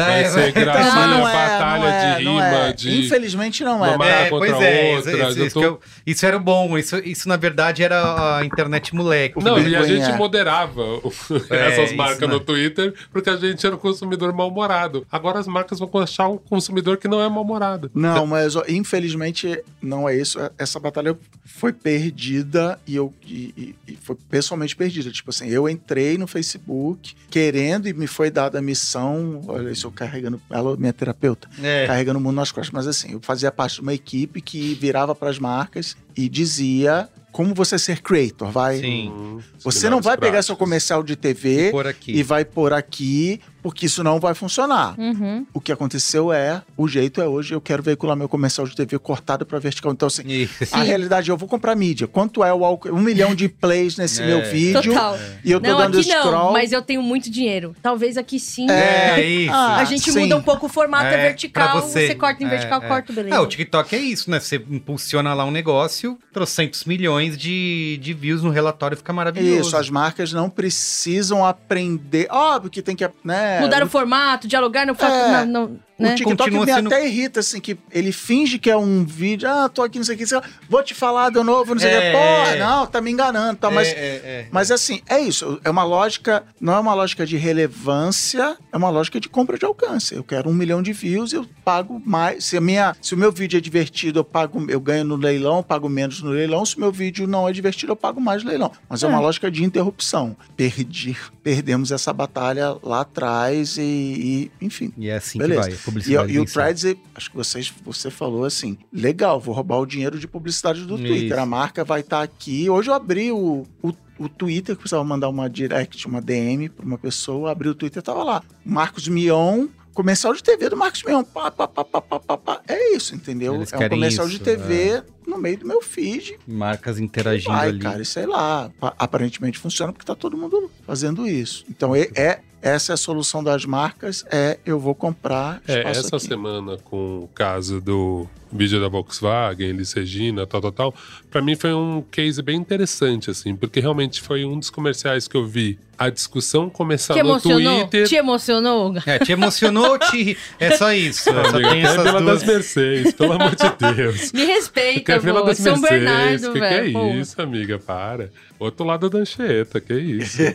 Vai 0.06 0.22
É, 0.24 0.30
ser 0.30 0.40
vai- 0.40 0.52
gracinha, 0.52 1.08
Não, 1.08 1.18
não 1.20 1.30
é, 1.30 1.34
batalha 1.34 1.80
não 1.80 1.88
é, 1.88 2.16
de 2.18 2.24
não 2.24 2.34
rima, 2.34 2.46
é. 2.68 2.74
de. 2.74 3.00
Infelizmente 3.06 3.64
não 3.64 3.78
uma 3.78 3.88
é. 4.06 4.26
É, 4.26 4.30
contra 4.30 4.38
pois 4.38 4.52
é, 4.64 4.96
outra. 4.96 5.30
isso, 5.30 5.44
isso, 5.46 5.54
tô- 5.60 5.64
eu- 5.64 5.80
isso 6.06 6.26
era 6.26 6.40
bom. 6.40 6.78
Isso, 6.78 6.98
isso, 7.00 7.28
na 7.30 7.36
verdade, 7.38 7.84
era 7.84 8.38
a 8.38 8.46
internet 8.46 8.94
moleque. 8.96 9.44
Não, 9.44 9.58
e 9.60 9.76
a 9.76 9.84
gente 9.84 10.12
moderava 10.18 10.84
É, 11.50 11.68
essas 11.74 11.94
marcas 11.96 12.28
né? 12.28 12.34
no 12.34 12.40
Twitter 12.40 12.94
porque 13.12 13.30
a 13.30 13.36
gente 13.38 13.66
era 13.66 13.76
um 13.76 13.80
consumidor 13.80 14.34
mal-humorado. 14.34 15.06
Agora 15.12 15.40
as 15.40 15.48
marcas 15.48 15.80
vão 15.80 15.90
achar 16.02 16.28
um 16.28 16.38
consumidor 16.38 16.98
que 16.98 17.08
não 17.08 17.22
é 17.22 17.28
mal-humorado. 17.30 17.90
Não, 17.94 18.26
mas 18.26 18.56
ó, 18.56 18.64
infelizmente 18.68 19.62
não 19.82 20.08
é 20.08 20.16
isso. 20.16 20.40
Essa 20.58 20.80
batalha 20.80 21.18
foi 21.46 21.72
perdida 21.74 22.80
e 22.88 22.96
eu 22.96 23.14
e- 23.26 23.76
e 23.88 23.98
foi 24.02 24.16
pessoalmente 24.30 24.76
perdida. 24.76 25.12
Tipo 25.12 25.30
assim, 25.30 25.48
eu 25.50 25.68
entrei 25.70 26.18
no 26.18 26.28
Facebook 26.28 27.16
querendo 27.30 27.88
e 27.88 27.94
me 27.94 28.08
foi 28.08 28.30
dada 28.32 28.60
a 28.60 28.62
missão. 28.62 29.42
Olha 29.48 29.70
isso, 29.72 29.89
eu 29.90 29.94
carregando. 29.94 30.42
Ela, 30.50 30.76
minha 30.78 30.94
terapeuta, 30.94 31.50
É. 31.62 31.86
carregando 31.88 32.20
o 32.20 32.22
mundo 32.22 32.36
nas 32.36 32.52
costas. 32.52 32.72
Mas 32.72 32.88
assim, 32.88 33.14
eu 33.14 33.20
fazia 33.22 33.52
parte 33.52 33.76
de 33.76 33.82
uma 33.82 33.94
equipe 33.94 34.42
que 34.42 34.74
virava 34.76 35.14
para 35.14 35.30
as 35.30 35.38
marcas 35.40 35.96
e 36.16 36.30
dizia 36.30 37.10
como 37.32 37.54
você 37.54 37.78
ser 37.78 38.02
creator. 38.02 38.50
Vai. 38.52 38.80
Sim. 38.80 39.10
Hum, 39.10 39.40
os 39.58 39.64
Você 39.64 39.90
não 39.90 40.02
vai 40.02 40.18
pegar 40.18 40.42
seu 40.42 40.56
comercial 40.56 41.04
de 41.04 41.16
TV 41.16 41.70
Por 41.72 41.86
aqui. 41.86 42.12
e 42.12 42.24
vai 42.24 42.44
pôr 42.44 42.74
aqui, 42.74 43.40
porque 43.62 43.86
isso 43.86 44.04
não 44.04 44.20
vai 44.20 44.34
funcionar. 44.34 44.96
Uhum. 45.00 45.46
O 45.54 45.60
que 45.60 45.72
aconteceu 45.72 46.32
é, 46.32 46.62
o 46.78 46.88
jeito 46.88 47.22
é 47.22 47.28
hoje, 47.28 47.54
eu 47.54 47.62
quero 47.62 47.84
veicular 47.84 48.16
meu 48.16 48.30
comercial 48.30 48.68
de 48.68 48.76
TV 48.76 48.98
cortado 49.00 49.46
para 49.46 49.60
vertical. 49.60 49.92
Então, 49.92 50.08
assim, 50.08 50.24
Isso. 50.28 50.76
a 50.76 50.82
realidade 50.84 51.30
é, 51.30 51.34
eu 51.34 51.38
vou 51.38 51.48
comprar 51.50 51.76
mídia. 51.76 52.08
Quanto 52.08 52.44
é 52.44 52.54
o 52.54 52.64
alcance? 52.66 52.96
Um 52.96 53.00
milhão 53.02 53.36
de 53.36 53.48
plays 53.50 53.98
nesse 53.98 54.22
É. 54.22 54.26
meu 54.26 54.44
vídeo. 54.46 54.94
Total. 54.94 55.18
E 55.44 55.52
eu 55.52 55.60
tô 55.60 55.70
Não, 55.70 55.78
dando 55.78 56.00
aqui 56.00 56.10
não, 56.10 56.22
scroll. 56.24 56.54
mas 56.54 56.72
eu 56.72 56.82
tenho 56.82 57.02
muito 57.02 57.30
dinheiro. 57.30 57.76
Talvez 57.82 58.18
aqui 58.18 58.40
sim. 58.40 58.70
É, 58.70 59.22
isso. 59.22 59.54
Ah, 59.54 59.78
A 59.78 59.84
gente 59.86 60.12
sim. 60.12 60.20
muda 60.20 60.38
um 60.38 60.42
pouco 60.42 60.66
o 60.66 60.70
formato, 60.70 61.06
é, 61.06 61.14
É, 61.16 61.22
vertical. 61.28 61.82
Você, 61.82 62.08
você. 62.08 62.16
corta 62.16 62.44
em 62.44 62.48
É, 62.48 62.50
vertical, 62.50 62.82
é. 62.84 62.88
corta, 62.88 63.12
beleza. 63.14 63.36
É, 63.36 63.40
o 63.40 63.46
TikTok 63.48 63.96
é 63.96 64.00
isso, 64.00 64.30
né? 64.32 64.40
Você 64.40 64.56
impulsiona 64.70 65.34
lá 65.34 65.46
um 65.46 65.52
negócio, 65.52 66.18
trocentos 66.34 66.86
milhões 66.86 67.38
de, 67.38 67.98
de 68.02 68.14
views 68.14 68.42
no 68.44 68.50
relatório, 68.50 68.96
fica 68.98 69.12
maravilhoso. 69.14 69.62
Isso, 69.70 69.78
as 69.78 69.90
marcas 69.90 70.32
não 70.34 70.50
precisam 70.50 71.46
aprender. 71.46 72.28
Óbvio 72.30 72.70
que 72.72 72.82
tem 72.82 72.96
que. 72.96 73.10
Né, 73.24 73.49
Mudar 73.62 73.84
o 73.84 73.88
formato, 73.90 74.48
dialogar 74.48 74.86
no 74.86 74.96
fato. 74.96 75.14
É. 75.14 75.46
não, 75.46 75.80
não, 76.00 76.08
O 76.08 76.10
né? 76.12 76.16
TikTok 76.16 76.38
Continua 76.52 76.66
me 76.66 76.74
sendo- 76.74 76.88
até 76.88 77.06
irrita, 77.08 77.40
assim, 77.42 77.60
que 77.60 77.78
ele 77.92 78.12
finge 78.12 78.58
que 78.58 78.70
é 78.70 78.78
um 78.78 79.04
vídeo. 79.06 79.50
Ah, 79.50 79.68
tô 79.70 79.84
aqui, 79.84 79.98
não 79.98 80.06
sei 80.06 80.16
o 80.16 80.18
que. 80.18 80.26
sei 80.26 80.38
lá, 80.38 80.44
Vou 80.70 80.82
te 80.84 80.94
falar 80.94 81.30
de 81.30 81.44
novo, 81.44 81.74
não 81.76 81.82
sei 81.82 81.92
o 81.94 81.98
É. 81.98 82.12
que. 82.12 82.18
Porra, 82.18 82.56
não, 82.56 82.88
tá 82.88 83.02
me 83.02 83.12
enganando. 83.12 83.58
Tá, 83.60 83.70
mas 83.70 83.88
É, 83.90 83.92
é, 83.92 83.96
é. 84.24 84.48
Mas 84.52 84.72
assim, 84.72 85.02
é 85.08 85.20
isso. 85.20 85.60
É 85.64 85.70
uma 85.70 85.84
lógica, 85.84 86.44
não 86.62 86.74
é 86.74 86.80
uma 86.80 86.94
lógica 86.94 87.26
de 87.26 87.38
relevância, 87.38 88.58
é 88.72 88.78
uma 88.78 88.90
lógica 88.90 89.20
de 89.20 89.30
compra 89.30 89.58
de 89.58 89.66
alcance. 89.66 90.14
Eu 90.16 90.24
quero 90.24 90.50
um 90.50 90.54
milhão 90.54 90.82
de 90.82 90.94
views, 90.94 91.34
eu 91.34 91.46
pago 91.64 92.02
mais. 92.06 92.46
Se, 92.46 92.58
a 92.58 92.62
minha, 92.62 92.96
se 93.02 93.14
o 93.14 93.18
meu 93.18 93.32
vídeo 93.32 93.58
é 93.58 93.62
divertido, 93.62 94.20
eu 94.20 94.24
pago, 94.24 94.66
eu 94.70 94.80
ganho 94.80 95.04
no 95.04 95.16
leilão, 95.16 95.58
eu 95.58 95.64
pago 95.64 95.88
menos 95.90 96.22
no 96.22 96.30
leilão. 96.32 96.66
Se 96.66 96.78
o 96.78 96.80
meu 96.80 96.92
vídeo 96.92 97.28
não 97.28 97.48
é 97.48 97.52
divertido, 97.52 97.92
eu 97.92 97.96
pago 97.96 98.20
mais 98.22 98.44
no 98.44 98.50
leilão. 98.50 98.72
Mas 98.88 99.04
é, 99.04 99.08
uma 99.08 99.20
lógica 99.20 99.50
de 99.50 99.64
interrupção. 99.64 100.36
Perdi, 100.56 101.16
perdemos 101.44 101.92
essa 101.92 102.12
batalha 102.14 102.76
lá 102.84 103.02
atrás 103.02 103.78
e, 103.78 103.82
e, 103.82 104.52
enfim. 104.66 104.92
E 104.98 105.10
é 105.10 105.16
assim 105.16 105.38
Beleza. 105.40 105.64
que 105.64 105.70
vai. 105.70 105.78
A 105.90 105.92
E, 105.92 105.94
Publicidade 105.94 106.34
e 106.34 106.40
o. 106.40 106.46
Threads, 106.46 106.86
acho 107.16 107.30
que 107.32 107.36
vocês, 107.36 107.74
você 107.84 108.10
falou 108.12 108.46
assim, 108.46 108.78
legal, 108.92 109.40
vou 109.40 109.54
roubar 109.54 109.78
o 109.80 109.86
dinheiro 109.86 110.20
de 110.20 110.28
publicidade 110.28 110.86
do 110.86 110.98
Twitter. 110.98 111.32
Isso. 111.32 111.40
A 111.40 111.46
marca 111.46 111.84
vai 111.84 112.02
estar 112.02 112.22
aqui. 112.22 112.70
Hoje 112.70 112.90
eu 112.90 112.94
abri 112.94 113.32
o, 113.32 113.66
o, 113.82 113.94
o 114.20 114.30
Twitter, 114.30 114.76
que 114.76 114.82
precisava 114.82 115.04
mandar 115.04 115.30
uma 115.30 115.50
direct, 115.50 116.06
uma 116.08 116.22
DM 116.22 116.70
para 116.70 116.86
uma 116.86 116.98
pessoa, 116.98 117.52
abri 117.52 117.70
o 117.70 117.76
Twitter, 117.76 118.02
tava 118.02 118.24
lá. 118.24 118.44
Marcos 118.66 119.08
Mion, 119.08 119.68
comercial 119.94 120.34
de 120.34 120.42
TV 120.44 120.70
do 120.70 120.78
Marcos 120.78 121.04
Mion. 121.04 121.24
Pá, 121.24 121.52
pá, 121.52 121.68
pá, 121.68 121.84
pá, 121.84 122.02
pá, 122.02 122.20
pá, 122.20 122.38
pá. 122.38 122.62
É 122.68 122.96
isso, 122.96 123.16
entendeu? 123.16 123.56
Eles 123.56 123.74
é 123.74 123.78
um 123.78 123.90
comercial 123.90 124.28
isso, 124.28 124.38
de 124.38 124.44
TV 124.44 125.04
no 125.28 125.38
meio 125.38 125.58
do 125.60 125.68
meu 125.68 125.82
feed. 125.82 126.38
Marcas 126.48 127.00
interagindo 127.00 127.52
Vai, 127.54 127.70
ali. 127.70 127.80
cara, 127.80 128.04
sei 128.06 128.26
lá. 128.26 128.72
pa- 128.80 128.96
Aparentemente 128.98 129.60
funciona 129.60 129.92
porque 129.94 130.06
tá 130.06 130.16
todo 130.16 130.36
mundo 130.38 130.72
fazendo 130.86 131.28
isso. 131.28 131.64
Então, 131.70 131.96
é, 131.96 132.08
é- 132.16 132.40
essa 132.62 132.92
é 132.92 132.96
a 132.96 132.98
solução 132.98 133.44
das 133.44 133.66
marcas, 133.66 134.26
é 134.32 134.60
eu 134.66 134.80
vou 134.80 134.94
comprar 134.96 135.62
É, 135.68 135.82
essa 135.90 136.16
aqui. 136.18 136.28
semana 136.28 136.78
com 136.78 137.24
o 137.24 137.28
caso 137.34 137.80
do 137.80 138.28
vídeo 138.52 138.80
da 138.80 138.88
Volkswagen, 138.88 139.70
Elis 139.70 139.94
Regina, 139.94 140.46
tal, 140.46 140.62
tal, 140.62 140.72
tal, 140.72 140.96
pra 141.30 141.42
mim 141.42 141.56
foi 141.56 141.74
um 141.74 142.04
case 142.10 142.42
bem 142.42 142.58
interessante, 142.58 143.30
assim, 143.30 143.56
porque 143.56 143.80
realmente 143.80 144.22
foi 144.22 144.46
um 144.46 144.58
dos 144.58 144.70
comerciais 144.70 145.28
que 145.28 145.38
eu 145.38 145.46
vi 145.46 145.78
a 145.98 146.10
discussão 146.10 146.70
começar 146.70 147.14
Te 147.14 147.22
no 147.22 147.32
emocionou? 147.32 147.80
Twitter. 147.82 148.08
Te 148.08 148.16
emocionou? 148.16 148.96
É, 149.06 149.20
te 149.20 149.34
emocionou, 149.34 150.00
te... 150.00 150.38
é 150.58 150.72
só 150.72 150.94
isso. 150.94 151.24
Só 151.26 151.32
Amiga, 151.42 151.70
tem 151.72 151.82
essas 151.82 152.12
duas. 152.12 152.26
das 152.26 152.44
Mercedes, 152.44 153.14
pelo 153.14 153.34
amor 153.34 153.54
de 153.54 153.96
Deus. 153.96 154.32
Me 154.34 154.46
respeita, 154.46 155.20
pô. 155.20 155.42
das 155.42 155.58
São 155.58 155.78
Mercedes, 155.78 156.06
Bernardo, 156.06 156.54
que, 156.54 156.60
que 156.60 156.66
é 156.66 156.82
velho. 156.84 157.20
isso, 157.20 157.42
amiga? 157.42 157.78
Para. 157.80 158.32
Outro 158.58 158.86
lado 158.86 159.10
da 159.10 159.20
Anchieta, 159.20 159.82
que 159.82 159.94
isso. 159.94 160.40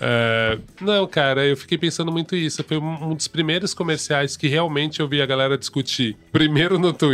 É, 0.00 0.58
não, 0.80 1.06
cara, 1.06 1.46
eu 1.46 1.56
fiquei 1.56 1.78
pensando 1.78 2.10
muito 2.10 2.34
isso. 2.34 2.62
Foi 2.64 2.76
um 2.76 3.14
dos 3.14 3.28
primeiros 3.28 3.72
comerciais 3.72 4.36
que 4.36 4.48
realmente 4.48 5.00
eu 5.00 5.08
vi 5.08 5.22
a 5.22 5.26
galera 5.26 5.56
discutir. 5.56 6.16
Primeiro 6.32 6.78
no 6.78 6.92
Twitter 6.92 7.13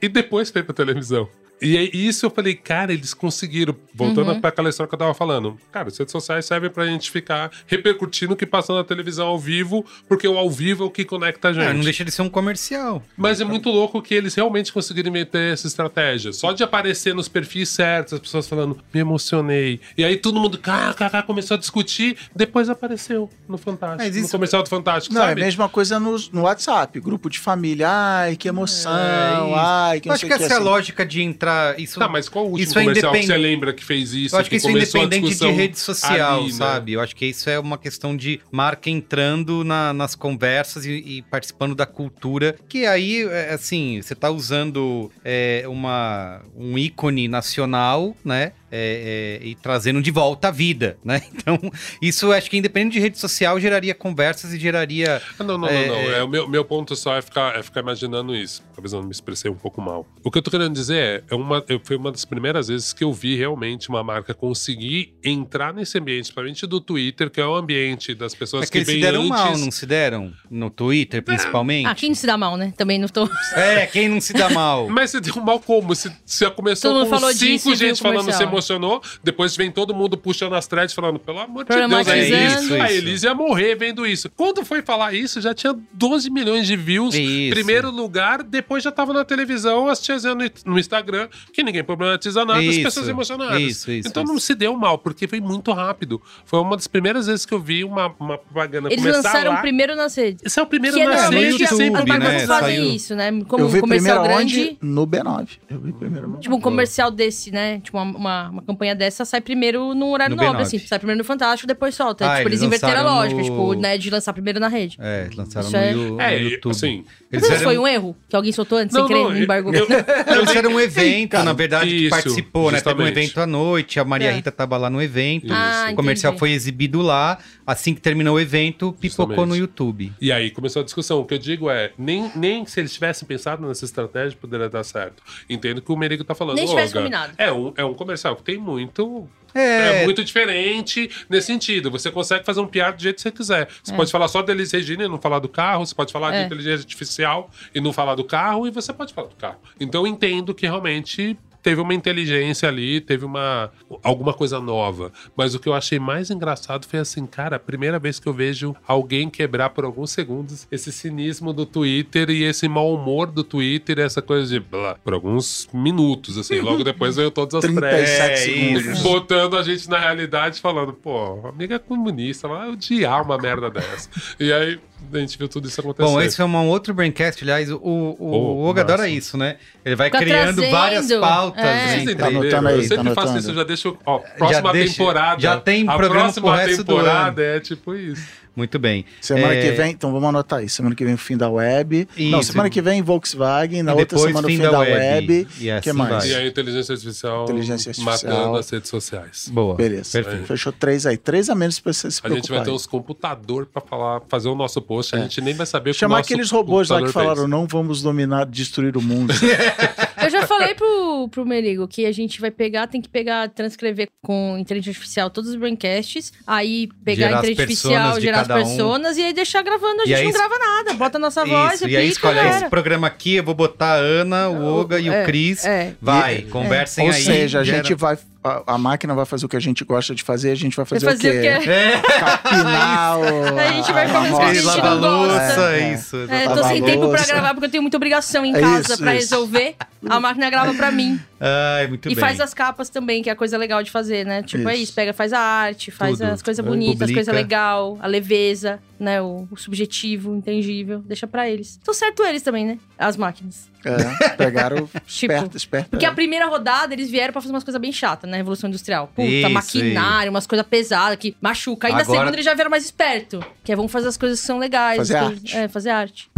e 0.00 0.08
depois 0.08 0.50
foi 0.50 0.62
pra 0.62 0.74
televisão. 0.74 1.28
E 1.60 2.06
isso 2.06 2.24
eu 2.26 2.30
falei, 2.30 2.54
cara, 2.54 2.92
eles 2.92 3.12
conseguiram. 3.14 3.74
Voltando 3.94 4.30
Uhum. 4.30 4.40
pra 4.40 4.50
aquela 4.50 4.68
história 4.68 4.88
que 4.88 4.94
eu 4.94 4.98
tava 4.98 5.12
falando. 5.12 5.58
Cara, 5.72 5.88
as 5.88 5.98
redes 5.98 6.12
sociais 6.12 6.44
servem 6.46 6.70
pra 6.70 6.86
gente 6.86 7.10
ficar 7.10 7.50
repercutindo 7.66 8.34
o 8.34 8.36
que 8.36 8.46
passa 8.46 8.72
na 8.72 8.84
televisão 8.84 9.26
ao 9.26 9.38
vivo, 9.38 9.84
porque 10.06 10.26
o 10.28 10.38
ao 10.38 10.48
vivo 10.48 10.84
é 10.84 10.86
o 10.86 10.90
que 10.90 11.04
conecta 11.04 11.48
a 11.48 11.52
gente. 11.52 11.64
É, 11.66 11.72
não 11.72 11.80
deixa 11.80 12.04
de 12.04 12.12
ser 12.12 12.22
um 12.22 12.28
comercial. 12.28 13.02
Mas 13.16 13.40
é 13.40 13.44
muito 13.44 13.70
louco 13.70 14.00
que 14.00 14.14
eles 14.14 14.34
realmente 14.36 14.72
conseguiram 14.72 15.08
inventar 15.10 15.40
essa 15.42 15.66
estratégia. 15.66 16.32
Só 16.32 16.52
de 16.52 16.62
aparecer 16.62 17.12
nos 17.12 17.28
perfis 17.28 17.68
certos, 17.70 18.12
as 18.12 18.20
pessoas 18.20 18.46
falando, 18.46 18.78
me 18.94 19.00
emocionei. 19.00 19.80
E 19.96 20.04
aí 20.04 20.16
todo 20.16 20.38
mundo, 20.38 20.58
kkk, 20.58 21.22
começou 21.26 21.56
a 21.56 21.58
discutir. 21.58 22.16
Depois 22.36 22.68
apareceu 22.70 23.28
no 23.48 23.58
Fantástico. 23.58 24.02
Mas 24.04 24.14
No 24.14 24.22
isso- 24.22 24.30
comercial 24.30 24.62
do 24.62 24.68
Fantástico, 24.68 25.12
Não, 25.14 25.22
sabe? 25.22 25.40
é 25.40 25.42
a 25.42 25.46
mesma 25.46 25.68
coisa 25.68 25.98
no, 25.98 26.16
no 26.32 26.42
WhatsApp, 26.42 27.00
grupo 27.00 27.28
de 27.28 27.40
família. 27.40 27.88
Ai, 27.90 28.36
que 28.36 28.46
emoção. 28.48 28.96
É, 28.96 29.32
isso. 29.44 29.54
ai, 29.56 30.00
que 30.00 30.08
acho 30.08 30.20
sei 30.20 30.28
que 30.28 30.34
essa 30.34 30.44
é 30.44 30.52
a 30.52 30.56
assim. 30.56 30.64
lógica 30.64 31.04
de 31.04 31.20
entrar. 31.20 31.47
Isso, 31.78 31.98
Tá, 31.98 32.08
mas 32.08 32.28
qual 32.28 32.44
o 32.46 32.50
último 32.50 32.62
isso 32.70 32.78
é 32.78 32.82
comercial 32.82 33.12
que 33.12 33.22
você 33.22 33.36
lembra 33.36 33.72
que 33.72 33.84
fez 33.84 34.12
isso? 34.12 34.34
Eu 34.34 34.40
acho 34.40 34.50
que 34.50 34.56
isso 34.56 34.68
é 34.68 34.72
independente 34.72 35.34
de 35.36 35.50
rede 35.50 35.78
social, 35.78 36.40
ali, 36.40 36.46
né? 36.48 36.52
sabe? 36.52 36.92
Eu 36.92 37.00
acho 37.00 37.14
que 37.16 37.26
isso 37.26 37.48
é 37.50 37.58
uma 37.58 37.78
questão 37.78 38.16
de 38.16 38.40
marca 38.50 38.88
entrando 38.90 39.64
na- 39.64 39.92
nas 39.92 40.14
conversas 40.14 40.84
e, 40.86 40.92
e 40.92 41.22
participando 41.22 41.74
da 41.74 41.86
cultura. 41.86 42.56
Que 42.68 42.86
aí, 42.86 43.22
é, 43.24 43.52
assim, 43.54 44.00
você 44.02 44.14
tá 44.14 44.30
usando 44.30 45.10
é, 45.24 45.64
uma, 45.66 46.42
um 46.56 46.76
ícone 46.78 47.28
nacional, 47.28 48.16
né? 48.24 48.52
É, 48.70 49.38
é, 49.42 49.46
e 49.46 49.54
trazendo 49.54 50.00
de 50.02 50.10
volta 50.10 50.48
a 50.48 50.50
vida, 50.50 50.98
né? 51.04 51.22
Então, 51.38 51.58
isso 52.02 52.32
acho 52.32 52.50
que 52.50 52.56
independente 52.56 52.94
de 52.94 53.00
rede 53.00 53.18
social, 53.18 53.58
geraria 53.60 53.94
conversas 53.94 54.52
e 54.52 54.58
geraria. 54.58 55.22
Ah, 55.38 55.44
não, 55.44 55.56
não, 55.56 55.68
É, 55.68 55.86
não, 55.86 55.94
não. 55.94 56.00
é. 56.00 56.18
É, 56.18 56.22
o 56.22 56.28
meu, 56.28 56.48
meu 56.48 56.64
ponto 56.64 56.94
só 56.96 57.16
é 57.16 57.22
ficar, 57.22 57.56
é 57.56 57.62
ficar 57.62 57.80
imaginando 57.80 58.34
isso. 58.34 58.62
Talvez 58.74 58.92
eu 58.92 59.00
não 59.00 59.06
me 59.06 59.12
expressei 59.12 59.50
um 59.50 59.54
pouco 59.54 59.80
mal. 59.80 60.06
O 60.22 60.30
que 60.30 60.38
eu 60.38 60.42
tô 60.42 60.50
querendo 60.50 60.72
dizer 60.72 60.96
é, 60.96 61.24
é 61.30 61.34
uma, 61.34 61.64
eu, 61.68 61.80
foi 61.82 61.96
uma 61.96 62.10
das 62.10 62.24
primeiras 62.24 62.68
vezes 62.68 62.92
que 62.92 63.04
eu 63.04 63.12
vi 63.12 63.36
realmente 63.36 63.88
uma 63.88 64.02
marca 64.02 64.34
conseguir 64.34 65.14
entrar 65.24 65.72
nesse 65.72 65.96
ambiente, 65.98 66.24
principalmente 66.24 66.66
do 66.66 66.80
Twitter, 66.80 67.30
que 67.30 67.40
é 67.40 67.46
o 67.46 67.54
ambiente 67.54 68.14
das 68.14 68.34
pessoas 68.34 68.64
É 68.64 68.66
que 68.66 68.72
que, 68.72 68.78
eles 68.78 68.88
se 68.88 69.00
deram 69.00 69.20
antes. 69.20 69.30
mal, 69.30 69.58
não 69.58 69.70
se 69.70 69.86
deram? 69.86 70.32
No 70.50 70.68
Twitter, 70.70 71.22
principalmente? 71.22 71.86
Ah, 71.86 71.94
quem 71.94 72.08
não 72.10 72.16
se 72.16 72.26
dá 72.26 72.36
mal, 72.36 72.56
né? 72.56 72.72
Também 72.76 72.98
não 72.98 73.08
tô. 73.08 73.28
É, 73.54 73.86
quem 73.86 74.08
não 74.08 74.20
se 74.20 74.32
dá 74.32 74.50
mal? 74.50 74.88
Mas 74.90 75.10
você 75.10 75.20
deu 75.20 75.36
mal 75.36 75.60
como? 75.60 75.94
Se, 75.94 76.12
se 76.26 76.48
começou 76.50 76.92
Todo 76.92 77.04
com 77.04 77.10
falou 77.10 77.30
disso 77.32 77.44
cinco 77.44 77.64
viu 77.64 77.76
gente 77.76 78.00
falando 78.00 78.18
se 78.18 78.24
comercial. 78.24 78.50
Emocionou, 78.58 79.00
depois 79.22 79.56
vem 79.56 79.70
todo 79.70 79.94
mundo 79.94 80.16
puxando 80.16 80.54
as 80.54 80.66
threads 80.66 80.94
falando, 80.94 81.18
pelo 81.18 81.38
amor 81.38 81.64
de 81.64 81.68
Deus, 81.70 81.80
a 81.80 81.88
Problematizando. 81.88 82.34
Elise, 82.34 82.80
a 82.80 82.86
Isso, 82.86 82.94
Elise 82.96 83.26
ia 83.26 83.34
morrer 83.34 83.74
vendo 83.76 84.06
isso. 84.06 84.30
Quando 84.36 84.64
foi 84.64 84.82
falar 84.82 85.14
isso, 85.14 85.40
já 85.40 85.54
tinha 85.54 85.74
12 85.92 86.30
milhões 86.30 86.66
de 86.66 86.76
views. 86.76 87.14
Isso. 87.14 87.50
Primeiro 87.54 87.90
lugar, 87.90 88.42
depois 88.42 88.82
já 88.82 88.90
tava 88.92 89.12
na 89.12 89.24
televisão, 89.24 89.88
as 89.88 90.00
tiazinhas 90.00 90.36
no, 90.64 90.72
no 90.72 90.78
Instagram, 90.78 91.28
que 91.52 91.62
ninguém 91.62 91.84
problematiza 91.84 92.44
nada, 92.44 92.60
Isso, 92.62 92.78
as 92.80 92.84
pessoas 92.84 93.08
emocionadas. 93.08 93.60
isso, 93.60 93.90
isso, 93.90 94.08
então 94.08 94.24
isso. 94.24 94.32
não 94.32 94.40
se 94.40 94.54
deu 94.54 94.76
mal, 94.76 94.98
porque 94.98 95.26
foi 95.28 95.40
muito 95.40 95.72
rápido. 95.72 96.20
Foi 96.44 96.60
uma 96.60 96.76
das 96.76 96.86
primeiras 96.86 97.26
vezes 97.26 97.46
que 97.46 97.54
eu 97.54 97.60
vi 97.60 97.84
uma, 97.84 98.12
uma 98.18 98.38
propaganda 98.38 98.88
Eles 98.88 99.00
começar 99.00 99.22
lançaram 99.22 99.52
lá. 99.52 99.60
primeiro 99.60 99.94
nas 99.96 100.14
redes. 100.16 100.44
Esse 100.44 100.58
é 100.58 100.62
o 100.62 100.66
primeiro 100.66 100.96
Que 100.96 101.02
é 101.02 101.06
na 101.06 101.28
rede, 101.28 101.44
YouTube, 101.62 101.62
as 101.64 101.68
sempre 101.76 102.06
marcas 102.06 102.32
né? 102.32 102.46
fazem 102.46 102.76
Saiu. 102.76 102.92
isso, 102.92 103.14
né? 103.14 103.30
Como 103.46 103.62
eu 103.62 103.66
um 103.66 103.70
vi 103.70 103.80
comercial 103.80 104.20
primeiro 104.22 104.38
grande. 104.44 104.60
onde? 104.60 104.78
No 104.82 105.06
B9. 105.06 105.48
Eu 105.70 105.80
vi 105.80 105.92
primeiro 105.92 106.28
Tipo 106.38 106.56
um 106.56 106.60
comercial 106.60 107.10
desse, 107.10 107.50
né? 107.50 107.80
Tipo 107.80 107.98
uma, 107.98 108.16
uma 108.16 108.47
uma 108.50 108.62
campanha 108.62 108.94
dessa 108.94 109.24
sai 109.24 109.40
primeiro 109.40 109.94
no 109.94 110.10
horário 110.10 110.34
No 110.36 110.42
nobre, 110.42 110.58
B9. 110.62 110.66
assim. 110.66 110.78
Sai 110.78 110.98
primeiro 110.98 111.18
no 111.18 111.24
Fantástico, 111.24 111.66
depois 111.66 111.94
solta. 111.94 112.24
Ah, 112.26 112.36
tipo, 112.36 112.48
eles 112.48 112.60
eles 112.60 112.62
inverteram 112.66 113.00
a 113.08 113.14
lógica, 113.14 113.36
no- 113.40 113.44
tipo, 113.44 113.72
né, 113.74 113.96
de 113.98 114.10
lançar 114.10 114.32
primeiro 114.32 114.58
na 114.60 114.68
rede. 114.68 114.96
É, 115.00 115.28
lançaram 115.36 115.66
Isso 115.66 115.76
no, 115.76 115.82
é- 115.82 115.92
no 115.94 116.20
É, 116.20 116.38
YouTube. 116.42 116.70
assim, 116.72 117.04
Eles 117.30 117.44
fizeram, 117.44 117.62
foi 117.64 117.78
um 117.78 117.86
erro 117.86 118.16
que 118.28 118.34
alguém 118.34 118.52
soltou 118.52 118.78
antes, 118.78 118.94
sem 118.96 119.06
querer, 119.06 119.22
no 119.24 119.30
eu- 119.36 119.42
embargo. 119.42 119.74
eu- 119.74 119.86
Não, 120.26 120.36
eles 120.36 120.48
fizeram 120.48 120.70
um 120.72 120.80
evento, 120.80 121.38
na 121.42 121.52
verdade, 121.52 121.90
que 121.90 121.96
isso, 121.96 122.10
participou, 122.10 122.70
né? 122.72 122.80
Teve 122.80 122.90
um 122.90 123.04
justamente. 123.04 123.18
evento 123.24 123.40
à 123.40 123.46
noite, 123.46 124.00
a 124.00 124.04
Maria 124.04 124.28
É. 124.28 124.32
Rita 124.32 124.50
tava 124.50 124.76
lá 124.76 124.88
no 124.88 125.00
evento. 125.02 125.48
Ah, 125.52 125.88
o 125.92 125.94
comercial 125.94 126.32
entendi. 126.32 126.38
foi 126.40 126.50
exibido 126.52 127.00
lá. 127.02 127.38
Assim 127.66 127.94
que 127.94 128.00
terminou 128.00 128.36
o 128.36 128.40
evento, 128.40 128.92
pipocou 128.98 129.26
Justamente. 129.26 129.48
no 129.50 129.56
YouTube. 129.56 130.12
E 130.20 130.32
aí 130.32 130.50
começou 130.50 130.80
a 130.80 130.84
discussão. 130.84 131.20
O 131.20 131.24
que 131.26 131.34
eu 131.34 131.38
digo 131.38 131.68
é, 131.70 131.92
nem, 131.98 132.30
nem 132.34 132.64
se 132.64 132.80
eles 132.80 132.92
tivessem 132.94 133.28
pensado 133.28 133.66
nessa 133.68 133.84
estratégia 133.84 134.38
poderia 134.40 134.70
dar 134.70 134.82
certo. 134.84 135.22
Entendo 135.50 135.82
que 135.82 135.92
o 135.92 135.96
Merigo 135.96 136.24
tá 136.24 136.34
falando. 136.34 136.56
Nem 136.56 136.66
tivesse 136.66 136.96
"Olga, 136.96 137.00
combinado." 137.10 137.32
É 137.36 137.52
um, 137.52 137.72
é 137.76 137.84
um 137.84 137.92
comercial 137.92 138.34
tem 138.42 138.58
muito. 138.58 139.28
É, 139.54 140.02
É, 140.02 140.04
muito 140.04 140.22
diferente 140.22 141.10
nesse 141.28 141.46
sentido. 141.46 141.90
Você 141.90 142.10
consegue 142.10 142.44
fazer 142.44 142.60
um 142.60 142.66
piada 142.66 142.96
do 142.98 143.02
jeito 143.02 143.16
que 143.16 143.22
você 143.22 143.30
quiser. 143.32 143.68
Você 143.82 143.92
É. 143.92 143.96
pode 143.96 144.12
falar 144.12 144.28
só 144.28 144.42
da 144.42 144.52
Elis 144.52 144.70
Regina 144.72 145.04
e 145.04 145.08
não 145.08 145.18
falar 145.18 145.38
do 145.38 145.48
carro. 145.48 145.86
Você 145.86 145.94
pode 145.94 146.12
falar 146.12 146.34
É. 146.34 146.40
de 146.40 146.46
inteligência 146.46 146.84
artificial 146.84 147.50
e 147.74 147.80
não 147.80 147.92
falar 147.92 148.14
do 148.14 148.24
carro. 148.24 148.66
E 148.66 148.70
você 148.70 148.92
pode 148.92 149.14
falar 149.14 149.28
do 149.28 149.36
carro. 149.36 149.56
Então 149.80 150.02
eu 150.02 150.06
entendo 150.06 150.54
que 150.54 150.66
realmente 150.66 151.36
teve 151.62 151.80
uma 151.80 151.94
inteligência 151.94 152.68
ali, 152.68 153.00
teve 153.00 153.24
uma 153.24 153.70
alguma 154.02 154.32
coisa 154.32 154.60
nova. 154.60 155.12
Mas 155.36 155.54
o 155.54 155.58
que 155.58 155.68
eu 155.68 155.74
achei 155.74 155.98
mais 155.98 156.30
engraçado 156.30 156.86
foi 156.86 156.98
assim, 156.98 157.26
cara, 157.26 157.56
a 157.56 157.58
primeira 157.58 157.98
vez 157.98 158.18
que 158.18 158.28
eu 158.28 158.32
vejo 158.32 158.74
alguém 158.86 159.28
quebrar 159.28 159.70
por 159.70 159.84
alguns 159.84 160.10
segundos 160.10 160.66
esse 160.70 160.92
cinismo 160.92 161.52
do 161.52 161.66
Twitter 161.66 162.30
e 162.30 162.44
esse 162.44 162.68
mau 162.68 162.92
humor 162.94 163.26
do 163.26 163.42
Twitter, 163.44 163.98
essa 163.98 164.22
coisa 164.22 164.46
de 164.46 164.60
blá, 164.60 164.96
por 165.02 165.12
alguns 165.14 165.68
minutos, 165.72 166.38
assim. 166.38 166.60
Logo 166.60 166.84
depois 166.84 167.16
veio 167.16 167.30
todas 167.30 167.54
as 167.54 167.64
37 167.70 167.76
trevas, 167.76 168.40
segundos. 168.40 169.02
botando 169.02 169.56
a 169.56 169.62
gente 169.62 169.88
na 169.88 169.98
realidade, 169.98 170.60
falando, 170.60 170.92
pô, 170.92 171.46
amiga 171.48 171.76
é 171.76 171.78
comunista, 171.78 172.48
vai 172.48 172.70
odiar 172.70 173.22
uma 173.22 173.38
merda 173.38 173.70
dessa. 173.70 174.08
e 174.38 174.52
aí 174.52 174.80
a 175.12 175.18
gente 175.18 175.38
viu 175.38 175.48
tudo 175.48 175.68
isso 175.68 175.80
acontecer. 175.80 176.08
Bom, 176.08 176.20
esse 176.20 176.40
é 176.40 176.44
um 176.44 176.68
outro 176.68 176.92
braincast, 176.92 177.42
aliás, 177.42 177.70
o, 177.70 177.76
o, 177.76 178.16
Oh, 178.18 178.36
o 178.56 178.64
Oga 178.68 178.82
adora 178.82 179.08
isso, 179.08 179.36
né? 179.36 179.56
Ele 179.84 179.94
vai 179.96 180.08
Fica 180.08 180.18
criando 180.18 180.56
trazendo, 180.56 180.70
várias 180.70 181.10
pautas. 181.52 181.64
é. 181.64 181.88
Vocês 181.88 182.04
Tá 182.04 182.10
entenderam? 182.12 182.40
anotando 182.40 182.68
aí, 182.68 182.76
eu 182.76 182.82
sempre 182.84 183.14
tá 183.14 183.14
faço 183.14 183.38
isso, 183.38 183.50
eu 183.50 183.54
já 183.54 183.64
deixo. 183.64 183.96
Ó, 184.06 184.18
próxima 184.36 184.72
deixa- 184.72 184.92
temporada. 184.92 185.40
já 185.40 185.56
tem 185.60 185.88
a 185.88 185.96
programa 185.96 186.32
pro 186.32 186.42
próxima 186.42 186.66
do 186.76 186.84
temporada 186.84 187.42
é 187.42 187.60
tipo 187.60 187.94
isso. 187.94 188.26
Muito 188.56 188.76
bem. 188.76 189.04
Semana 189.20 189.54
É, 189.54 189.62
que 189.62 189.70
vem, 189.70 189.92
então 189.92 190.10
vamos 190.10 190.28
anotar 190.30 190.58
aí. 190.58 190.68
Semana 190.68 190.92
que 190.92 191.04
vem 191.04 191.14
o 191.14 191.18
fim 191.18 191.36
da 191.36 191.48
web. 191.48 192.08
Não, 192.18 192.40
Isso. 192.40 192.50
semana 192.50 192.68
que 192.68 192.82
vem 192.82 193.00
Volkswagen. 193.00 193.84
Na 193.84 193.92
E 193.92 193.94
outra 194.00 194.16
depois 194.16 194.22
semana 194.32 194.48
o 194.48 194.50
fim 194.50 194.56
fim 194.56 194.62
da 194.64 194.70
da, 194.72 194.78
web. 194.80 194.96
web. 194.96 195.48
E 195.60 195.70
assim 195.70 195.80
que 195.80 195.92
mais? 195.92 196.10
vai. 196.10 196.28
E 196.28 196.34
a 196.34 196.44
inteligência 196.48 196.92
artificial, 196.92 197.44
Inteligência 197.44 197.90
artificial. 197.90 198.32
matando 198.32 198.56
as 198.56 198.68
redes 198.68 198.90
sociais. 198.90 199.48
Boa. 199.52 199.76
Beleza. 199.76 200.10
Perfeito. 200.10 200.46
Fechou 200.46 200.72
três 200.72 201.06
aí. 201.06 201.16
Três 201.16 201.48
a 201.48 201.54
menos 201.54 201.78
pra 201.78 201.92
você 201.92 202.10
se 202.10 202.18
A 202.18 202.22
preocupar. 202.22 202.42
gente 202.42 202.56
vai 202.56 202.64
ter 202.64 202.70
uns 202.72 202.84
computador 202.84 203.64
pra 203.66 203.80
falar, 203.80 204.22
fazer 204.28 204.48
o 204.48 204.56
nosso 204.56 204.82
post. 204.82 205.14
A 205.14 205.20
gente 205.20 205.40
nem 205.40 205.54
vai 205.54 205.64
saber 205.64 205.90
o 205.90 205.92
que 205.92 205.98
o 205.98 206.00
Chamar 206.00 206.18
aqueles 206.18 206.50
robôs 206.50 206.88
lá 206.88 207.00
que 207.00 207.12
falaram, 207.12 207.36
fez. 207.42 207.48
não 207.48 207.64
vamos 207.64 208.02
dominar, 208.02 208.44
destruir 208.44 208.96
o 208.96 209.00
mundo. 209.00 209.32
Eu 210.22 210.30
já 210.30 210.46
falei 210.46 210.74
pro, 210.74 211.28
pro 211.30 211.46
Merigo 211.46 211.86
que 211.88 212.04
a 212.06 212.12
gente 212.12 212.40
vai 212.40 212.50
pegar, 212.50 212.86
tem 212.86 213.00
que 213.00 213.08
pegar, 213.08 213.48
transcrever 213.50 214.08
com 214.22 214.56
inteligência 214.58 214.90
artificial 214.98 215.30
todos 215.30 215.50
os 215.50 215.56
braincasts, 215.56 216.32
aí 216.46 216.88
pegar 217.04 217.26
Gerar 217.28 217.36
a 217.36 217.38
inteligência 217.40 217.66
personas 217.66 217.96
artificial, 217.96 218.20
gerar 218.20 218.40
as 218.42 218.48
cada 218.48 218.60
um. 218.60 218.64
personas 218.64 219.16
e 219.16 219.22
aí 219.22 219.32
deixar 219.32 219.62
gravando. 219.62 220.02
A 220.02 220.06
gente 220.06 220.14
aí 220.16 220.24
não 220.24 220.32
grava 220.32 220.58
nada, 220.58 220.92
bota 220.94 221.18
a 221.18 221.20
nossa 221.20 221.44
voz, 221.44 221.74
Isso, 221.74 221.88
e 221.88 221.96
aí 221.96 222.08
escolhe 222.08 222.38
esse 222.48 222.68
programa 222.68 223.06
aqui, 223.06 223.36
eu 223.36 223.44
vou 223.44 223.54
botar 223.54 223.92
a 223.94 223.96
Ana, 223.96 224.48
o 224.48 224.64
Olga 224.64 224.98
e 225.00 225.08
o 225.08 225.12
É, 225.12 225.24
Cris. 225.24 225.64
é. 225.64 225.94
Vai, 226.00 226.38
E- 226.38 226.42
conversem 226.42 227.06
Ou 227.08 227.12
aí. 227.14 227.22
seja, 227.22 227.60
a 227.60 227.64
gera- 227.64 227.76
gente 227.78 227.94
vai. 227.94 228.18
A, 228.42 228.74
a 228.74 228.78
máquina 228.78 229.14
vai 229.16 229.24
fazer 229.26 229.44
o 229.46 229.48
que 229.48 229.56
a 229.56 229.60
gente 229.60 229.84
gosta 229.84 230.14
de 230.14 230.22
fazer, 230.22 230.52
a 230.52 230.54
gente 230.54 230.76
vai 230.76 230.86
fazer, 230.86 231.04
Vai 231.04 231.16
fazer 231.16 231.58
o 231.58 231.60
quê? 231.62 231.70
É, 231.70 231.98
Capinar 232.20 233.18
o- 233.18 233.58
A 233.58 233.72
gente 233.72 233.92
vai 233.92 234.08
fazer 234.08 234.28
roça. 234.30 234.42
a 234.46 234.54
gente 234.54 234.64
não 234.82 235.00
gosta. 235.00 235.72
É, 235.74 235.80
é. 235.80 235.92
isso. 235.94 236.16
É, 236.16 236.22
exatamente. 236.22 236.54
tô 236.54 236.64
sem 236.68 236.84
tempo 236.84 237.08
pra 237.10 237.26
gravar 237.26 237.50
porque 237.54 237.66
eu 237.66 237.70
tenho 237.70 237.82
muita 237.82 237.96
obrigação 237.96 238.44
em 238.44 238.54
É 238.54 238.60
casa 238.60 238.92
isso, 238.94 238.98
pra 239.02 239.16
isso. 239.16 239.34
resolver. 239.34 239.74
A 240.08 240.20
máquina 240.20 240.48
grava 240.50 240.72
pra 240.74 240.92
mim. 240.92 241.20
Ai, 241.40 241.88
muito 241.88 242.08
e 242.08 242.14
bem. 242.14 242.20
faz 242.20 242.40
as 242.40 242.54
capas 242.54 242.88
também, 242.88 243.22
que 243.22 243.28
é 243.28 243.32
a 243.32 243.36
coisa 243.36 243.58
legal 243.58 243.82
de 243.82 243.90
fazer, 243.90 244.24
né? 244.24 244.42
Tipo, 244.44 244.68
é 244.68 244.74
Isso. 244.74 244.84
isso, 244.84 244.94
pega, 244.94 245.12
faz 245.12 245.32
a 245.32 245.40
arte, 245.40 245.90
faz 245.90 246.18
Tudo. 246.18 246.30
as 246.30 246.40
coisas 246.40 246.64
É, 246.64 246.68
bonitas, 246.68 247.08
as 247.08 247.14
coisas 247.14 247.34
legais, 247.34 247.96
a 248.00 248.06
leveza, 248.06 248.78
né? 248.98 249.20
O, 249.22 249.46
o 249.50 249.56
subjetivo, 249.56 250.32
o 250.32 250.36
intangível, 250.36 251.00
deixa 251.00 251.26
pra 251.26 251.48
eles. 251.48 251.78
Tô 251.84 251.92
certo 251.94 252.22
eles 252.24 252.42
também, 252.42 252.66
né? 252.66 252.78
As 252.98 253.16
máquinas. 253.16 253.68
É, 253.84 254.34
pegaram 254.36 254.86
Tipo, 254.86 255.00
esperto, 255.06 255.56
esperto. 255.56 255.90
Porque 255.90 256.04
é. 256.04 256.08
a 256.08 256.12
primeira 256.12 256.46
rodada 256.46 256.92
eles 256.92 257.10
vieram 257.10 257.32
pra 257.32 257.40
fazer 257.40 257.52
umas 257.54 257.64
coisas 257.64 257.80
bem 257.80 257.92
chatas, 257.92 258.28
né? 258.28 258.36
Revolução 258.38 258.68
Industrial. 258.68 259.06
Puta, 259.08 259.22
Isso, 259.22 259.50
maquinário, 259.50 260.30
umas 260.30 260.46
coisas 260.46 260.66
pesadas 260.66 261.16
que 261.18 261.36
machuca. 261.40 261.86
Aí 261.86 261.92
na 261.92 262.00
Agora- 262.00 262.18
segunda 262.18 262.34
eles 262.36 262.44
já 262.44 262.54
vieram 262.54 262.70
mais 262.70 262.84
esperto. 262.84 263.44
Que 263.62 263.72
é 263.72 263.76
vamos 263.76 263.92
fazer 263.92 264.08
as 264.08 264.16
coisas 264.16 264.40
que 264.40 264.46
são 264.46 264.58
legais. 264.58 264.98
Fazer 264.98 265.16
arte. 265.16 265.56
É, 265.56 265.68
fazer 265.68 265.90
arte. 265.90 266.30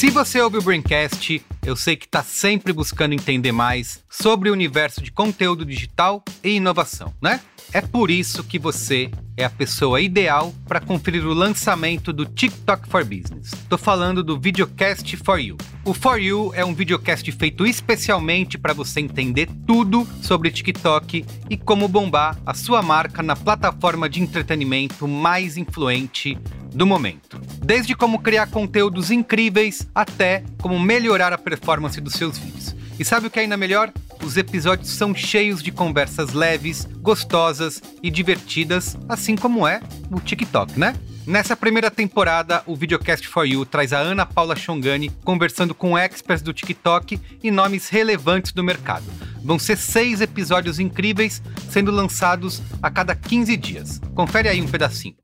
Se 0.00 0.08
você 0.08 0.40
ouve 0.40 0.56
o 0.56 0.62
Braincast, 0.62 1.44
eu 1.62 1.76
sei 1.76 1.94
que 1.94 2.06
está 2.06 2.22
sempre 2.22 2.72
buscando 2.72 3.12
entender 3.12 3.52
mais 3.52 4.02
sobre 4.08 4.48
o 4.48 4.52
universo 4.54 5.02
de 5.02 5.12
conteúdo 5.12 5.62
digital 5.62 6.24
e 6.42 6.52
inovação, 6.52 7.14
né? 7.20 7.38
É 7.72 7.80
por 7.80 8.10
isso 8.10 8.42
que 8.42 8.58
você 8.58 9.12
é 9.36 9.44
a 9.44 9.50
pessoa 9.50 10.00
ideal 10.00 10.52
para 10.66 10.80
conferir 10.80 11.24
o 11.24 11.32
lançamento 11.32 12.12
do 12.12 12.26
TikTok 12.26 12.88
for 12.88 13.04
Business. 13.04 13.52
Tô 13.68 13.78
falando 13.78 14.24
do 14.24 14.38
Videocast 14.38 15.16
for 15.18 15.38
You. 15.38 15.56
O 15.84 15.94
For 15.94 16.18
You 16.18 16.52
é 16.52 16.64
um 16.64 16.74
videocast 16.74 17.30
feito 17.30 17.64
especialmente 17.64 18.58
para 18.58 18.74
você 18.74 18.98
entender 18.98 19.48
tudo 19.68 20.04
sobre 20.20 20.50
TikTok 20.50 21.24
e 21.48 21.56
como 21.56 21.86
bombar 21.86 22.36
a 22.44 22.54
sua 22.54 22.82
marca 22.82 23.22
na 23.22 23.36
plataforma 23.36 24.08
de 24.08 24.20
entretenimento 24.20 25.06
mais 25.06 25.56
influente 25.56 26.36
do 26.74 26.84
momento. 26.84 27.40
Desde 27.64 27.94
como 27.94 28.18
criar 28.18 28.48
conteúdos 28.48 29.12
incríveis 29.12 29.88
até 29.94 30.42
como 30.60 30.78
melhorar 30.78 31.32
a 31.32 31.38
performance 31.38 32.00
dos 32.00 32.14
seus 32.14 32.36
vídeos. 32.36 32.74
E 32.98 33.04
sabe 33.04 33.28
o 33.28 33.30
que 33.30 33.38
é 33.38 33.42
ainda 33.42 33.56
melhor? 33.56 33.92
Os 34.22 34.36
episódios 34.36 34.90
são 34.90 35.14
cheios 35.14 35.62
de 35.62 35.72
conversas 35.72 36.32
leves, 36.32 36.86
gostosas 37.00 37.82
e 38.02 38.10
divertidas, 38.10 38.96
assim 39.08 39.34
como 39.34 39.66
é 39.66 39.80
o 40.10 40.20
TikTok, 40.20 40.78
né? 40.78 40.94
Nessa 41.26 41.56
primeira 41.56 41.90
temporada, 41.90 42.62
o 42.66 42.74
Videocast 42.74 43.26
for 43.26 43.46
You 43.46 43.64
traz 43.64 43.92
a 43.92 43.98
Ana 43.98 44.26
Paula 44.26 44.56
Chongani 44.56 45.10
conversando 45.24 45.74
com 45.74 45.96
experts 45.96 46.42
do 46.42 46.52
TikTok 46.52 47.20
e 47.42 47.50
nomes 47.50 47.88
relevantes 47.88 48.52
do 48.52 48.64
mercado. 48.64 49.04
Vão 49.42 49.58
ser 49.58 49.76
seis 49.76 50.20
episódios 50.20 50.78
incríveis, 50.78 51.42
sendo 51.70 51.90
lançados 51.90 52.62
a 52.82 52.90
cada 52.90 53.14
15 53.14 53.56
dias. 53.56 54.00
Confere 54.14 54.48
aí 54.48 54.60
um 54.60 54.68
pedacinho. 54.68 55.14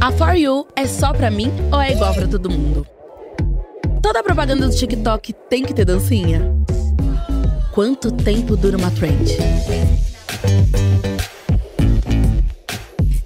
A 0.00 0.12
For 0.12 0.34
You 0.34 0.66
é 0.76 0.86
só 0.86 1.12
pra 1.12 1.30
mim 1.30 1.50
ou 1.72 1.80
é 1.80 1.92
igual 1.92 2.14
pra 2.14 2.26
todo 2.26 2.50
mundo? 2.50 2.86
Toda 4.02 4.22
propaganda 4.22 4.68
do 4.68 4.74
TikTok 4.74 5.32
tem 5.50 5.64
que 5.64 5.74
ter 5.74 5.84
dancinha? 5.84 6.54
Quanto 7.76 8.10
tempo 8.10 8.56
dura 8.56 8.78
uma 8.78 8.90
trend? 8.90 9.36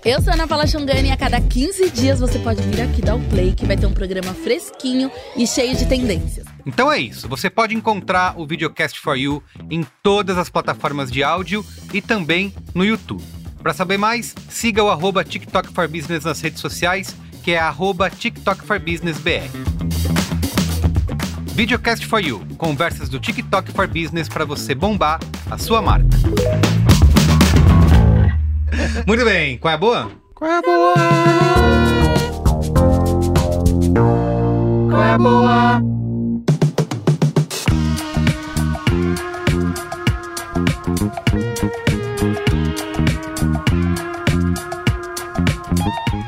Eu 0.05 0.21
sou 0.21 0.33
a 0.33 0.35
Ana 0.35 0.49
Paula 0.49 0.67
Xongani 0.67 1.09
e 1.09 1.13
a 1.13 1.17
cada 1.17 1.41
15 1.41 1.89
dias 1.91 2.19
você 2.19 2.37
pode 2.41 2.61
vir 2.63 2.81
aqui 2.81 3.01
dar 3.01 3.15
o 3.15 3.21
play 3.29 3.55
que 3.55 3.65
vai 3.65 3.77
ter 3.77 3.87
um 3.87 3.93
programa 3.93 4.35
fresquinho 4.35 5.09
e 5.37 5.47
cheio 5.47 5.77
de 5.77 5.87
tendências. 5.87 6.49
Então 6.67 6.91
é 6.91 6.99
isso, 6.99 7.29
você 7.29 7.49
pode 7.49 7.77
encontrar 7.77 8.35
o 8.41 8.45
Videocast 8.45 8.99
for 8.99 9.17
You 9.17 9.41
em 9.71 9.87
todas 10.03 10.37
as 10.37 10.51
plataformas 10.51 11.13
de 11.13 11.23
áudio 11.23 11.65
e 11.95 12.03
também 12.03 12.53
no 12.75 12.85
YouTube. 12.85 13.23
Para 13.63 13.73
saber 13.73 13.99
mais, 13.99 14.35
siga 14.49 14.83
o 14.83 14.91
arroba 14.91 15.23
TikTok 15.23 15.73
for 15.73 15.87
Business 15.87 16.25
nas 16.25 16.41
redes 16.41 16.61
sociais, 16.61 17.15
que 17.45 17.53
é 17.53 17.59
arroba 17.61 18.11
TikTok 18.11 18.67
for 18.67 18.81
Business 18.81 19.17
BR. 19.19 20.20
Videocast 21.55 22.07
for 22.07 22.21
You, 22.21 22.47
conversas 22.57 23.09
do 23.09 23.19
TikTok 23.21 23.73
for 23.73 23.87
Business 23.87 24.29
para 24.29 24.45
você 24.45 24.75
bombar 24.75 25.21
a 25.51 25.59
sua 25.59 25.83
marca. 25.83 26.09
Muito 29.07 29.25
bem, 29.25 29.59
qual 29.59 29.73
é 29.73 29.75
a 29.75 29.79
boa? 29.79 30.11
Qual 30.35 30.51
é 30.51 30.57
a 30.57 30.63
boa? 30.63 30.95
Qual 34.91 35.03
é 35.03 35.11
a 35.13 35.19
boa? 35.19 35.83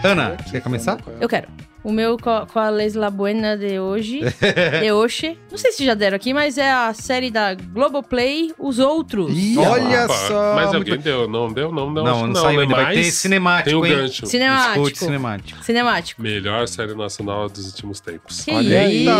Ana, 0.04 0.36
quer 0.50 0.60
começar? 0.60 0.98
Eu 1.20 1.28
quero. 1.28 1.48
O 1.84 1.90
meu 1.92 2.16
co- 2.16 2.46
com 2.46 2.58
a 2.60 2.70
Lesla 2.70 3.10
Buena 3.10 3.56
de 3.56 3.78
hoje. 3.78 4.20
de 4.80 4.92
hoje. 4.92 5.36
Não 5.50 5.58
sei 5.58 5.72
se 5.72 5.84
já 5.84 5.94
deram 5.94 6.16
aqui, 6.16 6.32
mas 6.32 6.56
é 6.56 6.70
a 6.70 6.94
série 6.94 7.30
da 7.30 7.54
Globoplay, 7.54 8.52
Os 8.58 8.78
Outros. 8.78 9.32
Ih, 9.36 9.58
Olha 9.58 10.04
Opa, 10.04 10.14
só. 10.14 10.54
Mas 10.54 10.66
muito- 10.72 10.76
alguém 10.76 10.98
deu? 10.98 11.28
Não 11.28 11.52
deu? 11.52 11.72
Não, 11.72 11.90
não, 11.90 12.04
Não, 12.04 12.20
que 12.22 12.26
não 12.28 12.34
saiu 12.36 12.56
né? 12.58 12.62
ainda. 12.62 12.76
Mas 12.76 13.14
cinemático, 13.14 13.70
Tem 13.70 13.74
o 13.78 13.84
hein? 13.86 13.96
gancho. 14.02 14.26
Cinemático. 14.26 14.78
Escute 14.78 14.98
cinemático. 14.98 15.64
Cinemático. 15.64 16.22
Melhor 16.22 16.68
série 16.68 16.94
nacional 16.94 17.48
dos 17.48 17.66
últimos 17.66 18.00
tempos. 18.00 18.40
Que 18.42 18.52
Olha 18.52 18.88
isso? 18.88 19.10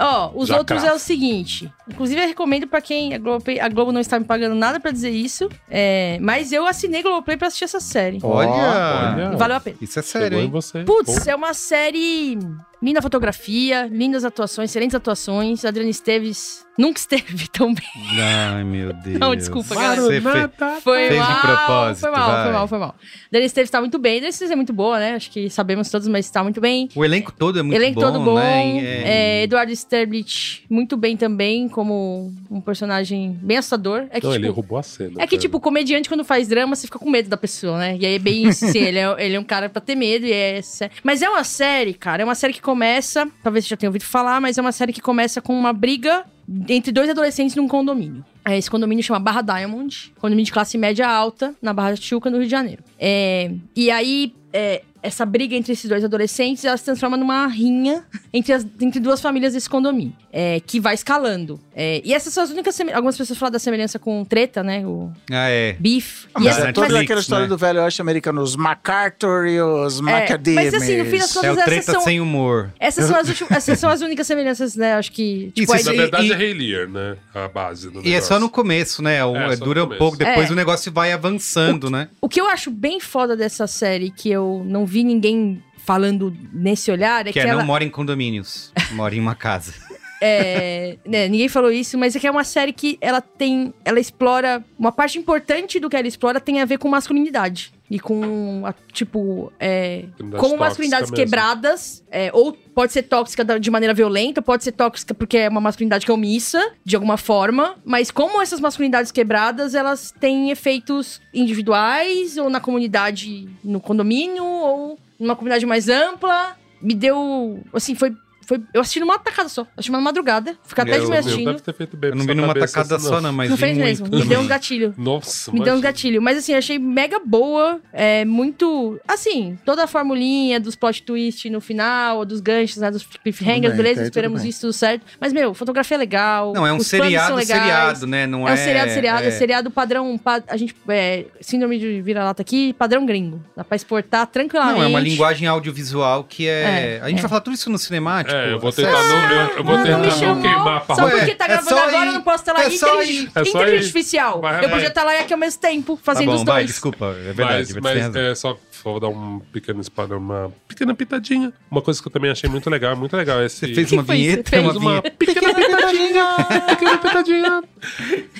Ó, 0.00 0.30
os 0.34 0.48
Já 0.48 0.58
outros 0.58 0.80
cravo. 0.80 0.94
é 0.94 0.96
o 0.96 1.00
seguinte. 1.00 1.70
Inclusive, 1.90 2.20
eu 2.22 2.26
recomendo 2.28 2.66
pra 2.66 2.80
quem. 2.80 3.14
A 3.14 3.18
Globo, 3.18 3.44
a 3.60 3.68
Globo 3.68 3.92
não 3.92 4.00
está 4.00 4.18
me 4.18 4.24
pagando 4.24 4.54
nada 4.54 4.78
pra 4.80 4.90
dizer 4.90 5.10
isso. 5.10 5.48
é, 5.70 6.18
mas 6.20 6.52
eu 6.52 6.66
assinei 6.66 7.02
Globoplay 7.02 7.36
pra 7.36 7.48
assistir 7.48 7.64
essa 7.64 7.80
série. 7.80 8.18
Olha! 8.22 8.48
Olha. 8.50 9.36
Valeu 9.36 9.56
a 9.56 9.60
pena. 9.60 9.76
Isso 9.80 9.98
é 9.98 10.02
sério, 10.02 10.38
hein? 10.38 10.52
Putz, 10.86 11.26
é 11.26 11.34
uma 11.34 11.52
série. 11.64 12.38
Linda 12.84 13.00
fotografia, 13.00 13.86
lindas 13.90 14.26
atuações, 14.26 14.68
excelentes 14.70 14.94
atuações. 14.94 15.64
Adriana 15.64 15.88
Esteves 15.90 16.66
nunca 16.78 16.98
esteve 16.98 17.48
tão 17.48 17.72
bem. 17.72 17.86
Ai, 18.20 18.62
meu 18.62 18.92
Deus. 19.02 19.18
Não, 19.18 19.34
desculpa, 19.34 19.74
galera. 19.74 20.02
Você 20.02 20.20
Maranata. 20.20 20.80
Foi 20.82 21.08
Fez 21.08 21.12
de 21.12 21.18
mal, 21.18 21.40
propósito, 21.40 22.00
foi 22.00 22.10
mal, 22.10 22.30
vai. 22.30 22.42
foi 22.44 22.52
mal, 22.52 22.68
foi 22.68 22.78
mal. 22.78 22.94
Adriana 23.28 23.46
Esteves 23.46 23.70
tá 23.70 23.80
muito 23.80 23.98
bem. 23.98 24.16
Adriana 24.16 24.28
Esteves 24.28 24.50
é 24.52 24.56
muito 24.56 24.72
boa, 24.74 24.98
né? 24.98 25.14
Acho 25.14 25.30
que 25.30 25.48
sabemos 25.48 25.88
todos, 25.90 26.06
mas 26.08 26.28
tá 26.28 26.42
muito 26.42 26.60
bem. 26.60 26.90
O 26.94 27.02
elenco 27.02 27.32
todo 27.32 27.58
é 27.58 27.62
muito 27.62 27.74
Elenco 27.74 28.00
bom, 28.00 28.12
todo 28.12 28.20
bom. 28.22 28.34
né? 28.34 28.76
É, 29.02 29.42
Eduardo 29.44 29.72
Sterblich, 29.72 30.64
muito 30.68 30.94
bem 30.96 31.16
também, 31.16 31.70
como 31.70 32.30
um 32.50 32.60
personagem 32.60 33.38
bem 33.40 33.56
assustador. 33.56 34.06
É 34.10 34.20
que, 34.20 34.26
Não, 34.26 34.34
ele 34.34 34.42
tipo, 34.48 34.54
roubou 34.56 34.76
a 34.76 34.82
cena. 34.82 35.12
é 35.22 35.26
que, 35.26 35.36
cara. 35.36 35.40
tipo, 35.40 35.58
comediante, 35.58 36.06
quando 36.06 36.22
faz 36.22 36.48
drama, 36.48 36.76
você 36.76 36.86
fica 36.86 36.98
com 36.98 37.08
medo 37.08 37.30
da 37.30 37.36
pessoa, 37.38 37.78
né? 37.78 37.96
E 37.98 38.04
aí 38.04 38.16
é 38.16 38.18
bem 38.18 38.46
isso, 38.46 38.66
assim, 38.66 38.78
ele 38.84 38.98
é, 38.98 39.16
ele 39.24 39.36
é 39.36 39.40
um 39.40 39.44
cara 39.44 39.70
pra 39.70 39.80
ter 39.80 39.94
medo, 39.94 40.26
e 40.26 40.32
é... 40.32 40.60
Mas 41.02 41.22
é 41.22 41.30
uma 41.30 41.44
série, 41.44 41.94
cara, 41.94 42.20
é 42.20 42.24
uma 42.26 42.34
série 42.34 42.52
que 42.52 42.60
começa, 42.74 43.28
talvez 43.40 43.64
você 43.64 43.70
já 43.70 43.76
tenha 43.76 43.88
ouvido 43.88 44.04
falar, 44.04 44.40
mas 44.40 44.58
é 44.58 44.60
uma 44.60 44.72
série 44.72 44.92
que 44.92 45.00
começa 45.00 45.40
com 45.40 45.56
uma 45.56 45.72
briga 45.72 46.24
entre 46.68 46.90
dois 46.90 47.08
adolescentes 47.08 47.54
num 47.54 47.68
condomínio. 47.68 48.24
É, 48.44 48.58
Esse 48.58 48.68
condomínio 48.68 49.02
chama 49.02 49.20
Barra 49.20 49.42
Diamond, 49.42 50.12
condomínio 50.18 50.44
de 50.44 50.52
classe 50.52 50.76
média 50.76 51.08
alta, 51.08 51.54
na 51.62 51.72
Barra 51.72 51.90
da 51.90 51.96
Tijuca, 51.96 52.28
no 52.28 52.38
Rio 52.38 52.46
de 52.46 52.50
Janeiro. 52.50 52.82
É, 52.98 53.52
e 53.76 53.92
aí, 53.92 54.34
é, 54.52 54.82
essa 55.04 55.24
briga 55.26 55.54
entre 55.54 55.72
esses 55.72 55.88
dois 55.88 56.02
adolescentes, 56.04 56.64
ela 56.64 56.76
se 56.76 56.84
transforma 56.84 57.16
numa 57.16 57.46
rinha 57.46 58.04
entre, 58.32 58.52
as- 58.52 58.66
entre 58.80 58.98
duas 59.00 59.20
famílias 59.20 59.52
desse 59.52 59.68
condomínio, 59.68 60.12
é, 60.32 60.60
que 60.66 60.80
vai 60.80 60.94
escalando. 60.94 61.60
É, 61.76 62.00
e 62.04 62.12
essas 62.14 62.32
são 62.32 62.42
as 62.42 62.50
únicas... 62.50 62.78
Algumas 62.92 63.16
pessoas 63.16 63.38
falam 63.38 63.52
da 63.52 63.58
semelhança 63.58 63.98
com 63.98 64.24
treta, 64.24 64.62
né? 64.62 64.84
O 64.86 65.10
Ah, 65.30 65.48
é. 65.48 65.76
Beef. 65.78 66.24
Ah, 66.34 66.40
E 66.40 66.44
Mas 66.44 66.58
essa- 66.58 66.68
é 66.68 66.72
toda 66.72 67.00
aquela 67.00 67.20
história 67.20 67.44
né? 67.44 67.48
do 67.48 67.56
velho 67.58 67.80
oeste 67.82 68.00
americano, 68.00 68.40
os 68.42 68.56
MacArthur 68.56 69.46
e 69.46 69.60
os 69.60 69.98
É, 69.98 70.02
Macadamias. 70.02 70.72
mas 70.72 70.82
assim, 70.82 70.96
no 70.98 71.04
fim 71.04 71.18
das 71.18 71.30
É 71.30 71.34
contas, 71.34 71.50
o 71.50 71.60
essas 71.60 71.64
treta 71.64 71.92
são, 71.92 72.00
sem 72.00 72.20
humor. 72.20 72.70
essas, 72.80 73.04
são 73.06 73.16
as 73.16 73.28
últimas- 73.28 73.50
essas 73.52 73.78
são 73.78 73.90
as 73.90 74.00
únicas 74.00 74.26
semelhanças, 74.26 74.76
né? 74.76 74.94
Acho 74.94 75.12
que. 75.12 75.52
Tipo, 75.54 75.74
Isso, 75.74 75.84
Na 75.86 75.92
verdade 75.92 76.26
E- 76.28 76.32
é 76.32 76.36
Rei 76.36 76.54
Lear, 76.54 76.88
né? 76.88 77.16
A 77.34 77.48
base 77.48 77.90
do 77.90 78.00
E 78.06 78.14
é 78.14 78.20
só 78.20 78.38
no 78.40 78.48
começo, 78.48 79.02
né? 79.02 79.24
O- 79.24 79.36
É, 79.36 79.50
no 79.56 79.64
dura 79.64 79.84
um 79.84 79.88
pouco, 79.98 80.16
depois 80.16 80.48
É. 80.48 80.52
o 80.52 80.56
negócio 80.56 80.90
vai 80.92 81.12
avançando, 81.12 81.90
né? 81.90 82.08
O 82.20 82.28
que 82.28 82.40
eu 82.40 82.46
acho 82.48 82.70
bem 82.70 83.00
foda 83.00 83.36
dessa 83.36 83.66
série, 83.66 84.10
que 84.10 84.30
eu 84.30 84.62
não 84.64 84.86
vi 84.86 84.93
ninguém 85.02 85.62
falando 85.78 86.34
nesse 86.52 86.90
olhar, 86.90 87.22
é 87.26 87.32
Que 87.32 87.34
que, 87.34 87.40
é, 87.40 87.48
ela. 87.48 87.60
não 87.60 87.66
mora 87.66 87.84
em 87.84 87.90
condomínios, 87.90 88.72
mora 88.92 89.14
em 89.14 89.20
uma 89.20 89.34
casa. 89.34 89.74
é, 90.22 90.96
né, 91.04 91.28
ninguém 91.28 91.48
falou 91.48 91.70
isso, 91.70 91.98
mas 91.98 92.16
é 92.16 92.20
que 92.20 92.26
é 92.26 92.30
uma 92.30 92.44
série 92.44 92.72
que 92.72 92.96
ela 93.00 93.20
tem. 93.20 93.74
Ela 93.84 94.00
explora. 94.00 94.64
Uma 94.78 94.92
parte 94.92 95.18
importante 95.18 95.78
do 95.78 95.90
que 95.90 95.96
ela 95.96 96.08
explora 96.08 96.40
tem 96.40 96.60
a 96.60 96.64
ver 96.64 96.78
com 96.78 96.88
masculinidade. 96.88 97.73
E 97.90 98.00
com, 98.00 98.62
a- 98.64 98.74
tipo, 98.92 99.52
é, 99.60 100.06
como 100.40 100.54
masculinidades 100.58 101.10
quebradas, 101.30 102.04
é, 102.10 102.30
ou 102.32 102.52
pode 102.52 102.92
ser 102.94 103.02
tóxica 103.02 103.44
de 103.58 103.70
maneira 103.70 103.92
violenta, 103.92 104.40
pode 104.40 104.64
ser 104.64 104.72
tóxica 104.72 105.12
porque 105.12 105.36
é 105.36 105.48
uma 105.50 105.60
masculinidade 105.60 106.06
que 106.06 106.10
é 106.10 106.14
omissa, 106.14 106.72
de 106.82 106.96
alguma 106.96 107.16
forma, 107.18 107.76
mas 107.84 108.10
como 108.10 108.40
essas 108.40 108.58
masculinidades 108.58 109.12
quebradas, 109.12 109.74
elas 109.74 110.12
têm 110.18 110.50
efeitos 110.50 111.20
individuais, 111.32 112.36
ou 112.36 112.48
na 112.50 112.58
comunidade, 112.60 113.48
no 113.62 113.80
condomínio, 113.80 114.44
ou 114.44 114.98
numa 115.20 115.36
comunidade 115.36 115.64
mais 115.66 115.88
ampla, 115.88 116.56
me 116.80 116.94
deu, 116.94 117.60
assim, 117.72 117.94
foi... 117.94 118.14
Foi, 118.46 118.60
eu 118.72 118.80
assisti 118.80 119.00
numa 119.00 119.18
tacada 119.18 119.48
só. 119.48 119.62
Assisti 119.76 119.90
numa 119.90 120.00
madrugada. 120.00 120.56
Ficar 120.64 120.82
até 120.82 120.92
Eu- 120.92 120.98
de 120.98 121.02
eu 121.04 121.08
manhã 121.08 121.20
Não 121.20 121.26
assistindo. 121.28 121.46
deve 121.52 121.60
ter 121.62 121.74
feito 121.74 121.96
bem 121.96 122.10
Eu 122.10 122.16
não 122.16 122.26
vi 122.26 122.34
numa 122.34 122.48
cabeça, 122.48 122.74
tacada 122.74 122.96
assim, 122.96 123.08
só, 123.08 123.20
não, 123.20 123.32
mas 123.32 123.50
Não 123.50 123.56
fez 123.56 123.76
muito 123.76 123.86
mesmo. 123.86 124.08
Me 124.18 124.24
deu 124.24 124.40
um 124.40 124.46
gatilho. 124.46 124.94
Nossa, 124.96 125.50
Me 125.52 125.60
deu 125.62 125.74
um 125.74 125.80
gatilho. 125.80 126.20
Mas 126.22 126.38
assim, 126.38 126.54
achei 126.54 126.78
mega 126.78 127.18
boa. 127.24 127.80
É 127.92 128.24
muito. 128.24 129.00
Assim, 129.06 129.58
toda 129.64 129.84
a 129.84 129.86
formulinha 129.86 130.58
dos 130.60 130.74
plot 130.76 131.02
twist 131.02 131.48
no 131.50 131.60
final, 131.60 132.24
dos 132.24 132.40
ganchos, 132.40 132.78
né? 132.78 132.90
Dos 132.90 133.04
cliffhangers, 133.22 133.68
bem, 133.74 133.76
beleza? 133.76 133.94
tá 133.96 134.00
aí, 134.02 134.06
Esperamos 134.08 134.40
bem. 134.42 134.50
isso 134.50 134.60
tudo 134.62 134.72
certo. 134.72 135.04
Mas, 135.20 135.32
meu, 135.32 135.54
fotografia 135.54 135.96
é 135.96 135.98
legal. 135.98 136.52
Não, 136.52 136.66
é 136.66 136.72
um 136.72 136.76
os 136.76 136.88
planos 136.88 137.06
seriado, 137.06 137.40
seriado, 137.44 138.06
né? 138.06 138.26
Não 138.26 138.46
É 138.46 138.50
é. 138.50 138.54
um 138.54 138.56
seriado, 138.56 138.90
seriado, 138.92 139.24
é 139.24 139.28
é- 139.28 139.30
seriado 139.30 139.70
padrão. 139.70 140.16
pa- 140.18 140.42
a 140.48 140.56
gente. 140.56 140.74
É, 140.88 141.24
síndrome 141.40 141.78
de 141.78 142.02
vira-lata 142.02 142.42
aqui, 142.42 142.72
padrão 142.74 143.04
gringo. 143.06 143.42
Dá 143.56 143.64
pra 143.64 143.76
exportar 143.76 144.26
tranquilamente. 144.26 144.78
Não, 144.78 144.84
é 144.84 144.88
uma 144.88 145.00
linguagem 145.00 145.46
audiovisual 145.48 146.24
que 146.24 146.46
é. 146.48 146.98
É, 146.98 147.00
a 147.02 147.08
gente 147.08 147.18
é. 147.18 147.22
vai 147.22 147.28
falar 147.28 147.40
tudo 147.40 147.54
isso 147.54 147.70
no 147.70 147.78
cinemático. 147.78 148.33
É, 148.34 148.52
eu 148.52 148.58
vou 148.58 148.72
tentar 148.72 148.96
série. 148.96 149.08
não, 149.08 149.30
eu, 149.30 149.48
eu 149.56 149.64
vou 149.64 149.76
tentar 149.76 149.90
não 149.90 150.00
me 150.00 150.06
não 150.06 150.18
chamou. 150.18 150.42
queimar 150.42 150.76
a 150.76 150.80
Só 150.80 150.86
pauta. 150.96 151.16
Porque 151.16 151.34
tá 151.34 151.44
é 151.44 151.48
gravando 151.48 151.68
só 151.70 151.78
agora, 151.88 152.04
ir. 152.04 152.08
eu 152.08 152.12
não 152.14 152.22
posso 152.22 152.42
estar 152.42 152.52
lá 152.52 152.62
É. 152.62 152.66
É 152.66 152.70
só 152.70 152.94
inteligência 152.94 153.58
ir. 153.58 153.74
artificial. 153.78 154.40
Vai, 154.40 154.56
eu 154.56 154.60
vai. 154.62 154.70
podia 154.70 154.88
estar 154.88 155.04
lá 155.04 155.18
aqui 155.20 155.32
ao 155.32 155.38
mesmo 155.38 155.60
tempo, 155.60 155.96
Tá 155.96 156.02
fazendo 156.02 156.26
bom, 156.26 156.34
os 156.34 156.44
vai, 156.44 156.62
dois. 156.62 156.66
desculpa. 156.70 157.06
É 157.06 157.32
verdade, 157.32 157.58
Mas, 157.58 157.68
tem 157.72 157.82
mas 157.82 158.02
razão. 158.02 158.22
é 158.22 158.34
só 158.34 158.58
vou 158.82 159.00
dar 159.00 159.08
um 159.08 159.40
pequeno 159.52 159.80
spoiler, 159.80 160.18
uma 160.18 160.52
pequena 160.68 160.94
pitadinha. 160.94 161.52
Uma 161.70 161.80
coisa 161.80 162.02
que 162.02 162.06
eu 162.08 162.12
também 162.12 162.30
achei 162.30 162.50
muito 162.50 162.68
legal, 162.68 162.94
muito 162.94 163.16
legal. 163.16 163.40
é 163.40 163.46
Esse, 163.46 163.60
Você 163.66 163.74
fez 163.74 163.92
uma 163.92 164.02
vinheta, 164.02 164.50
Fez 164.50 164.62
uma 164.62 164.72
Fez 164.72 164.82
uma 164.84 165.02
pequena 165.02 165.54
pitadinha, 165.54 166.36
pequena 166.68 166.98
pitadinha. 166.98 167.62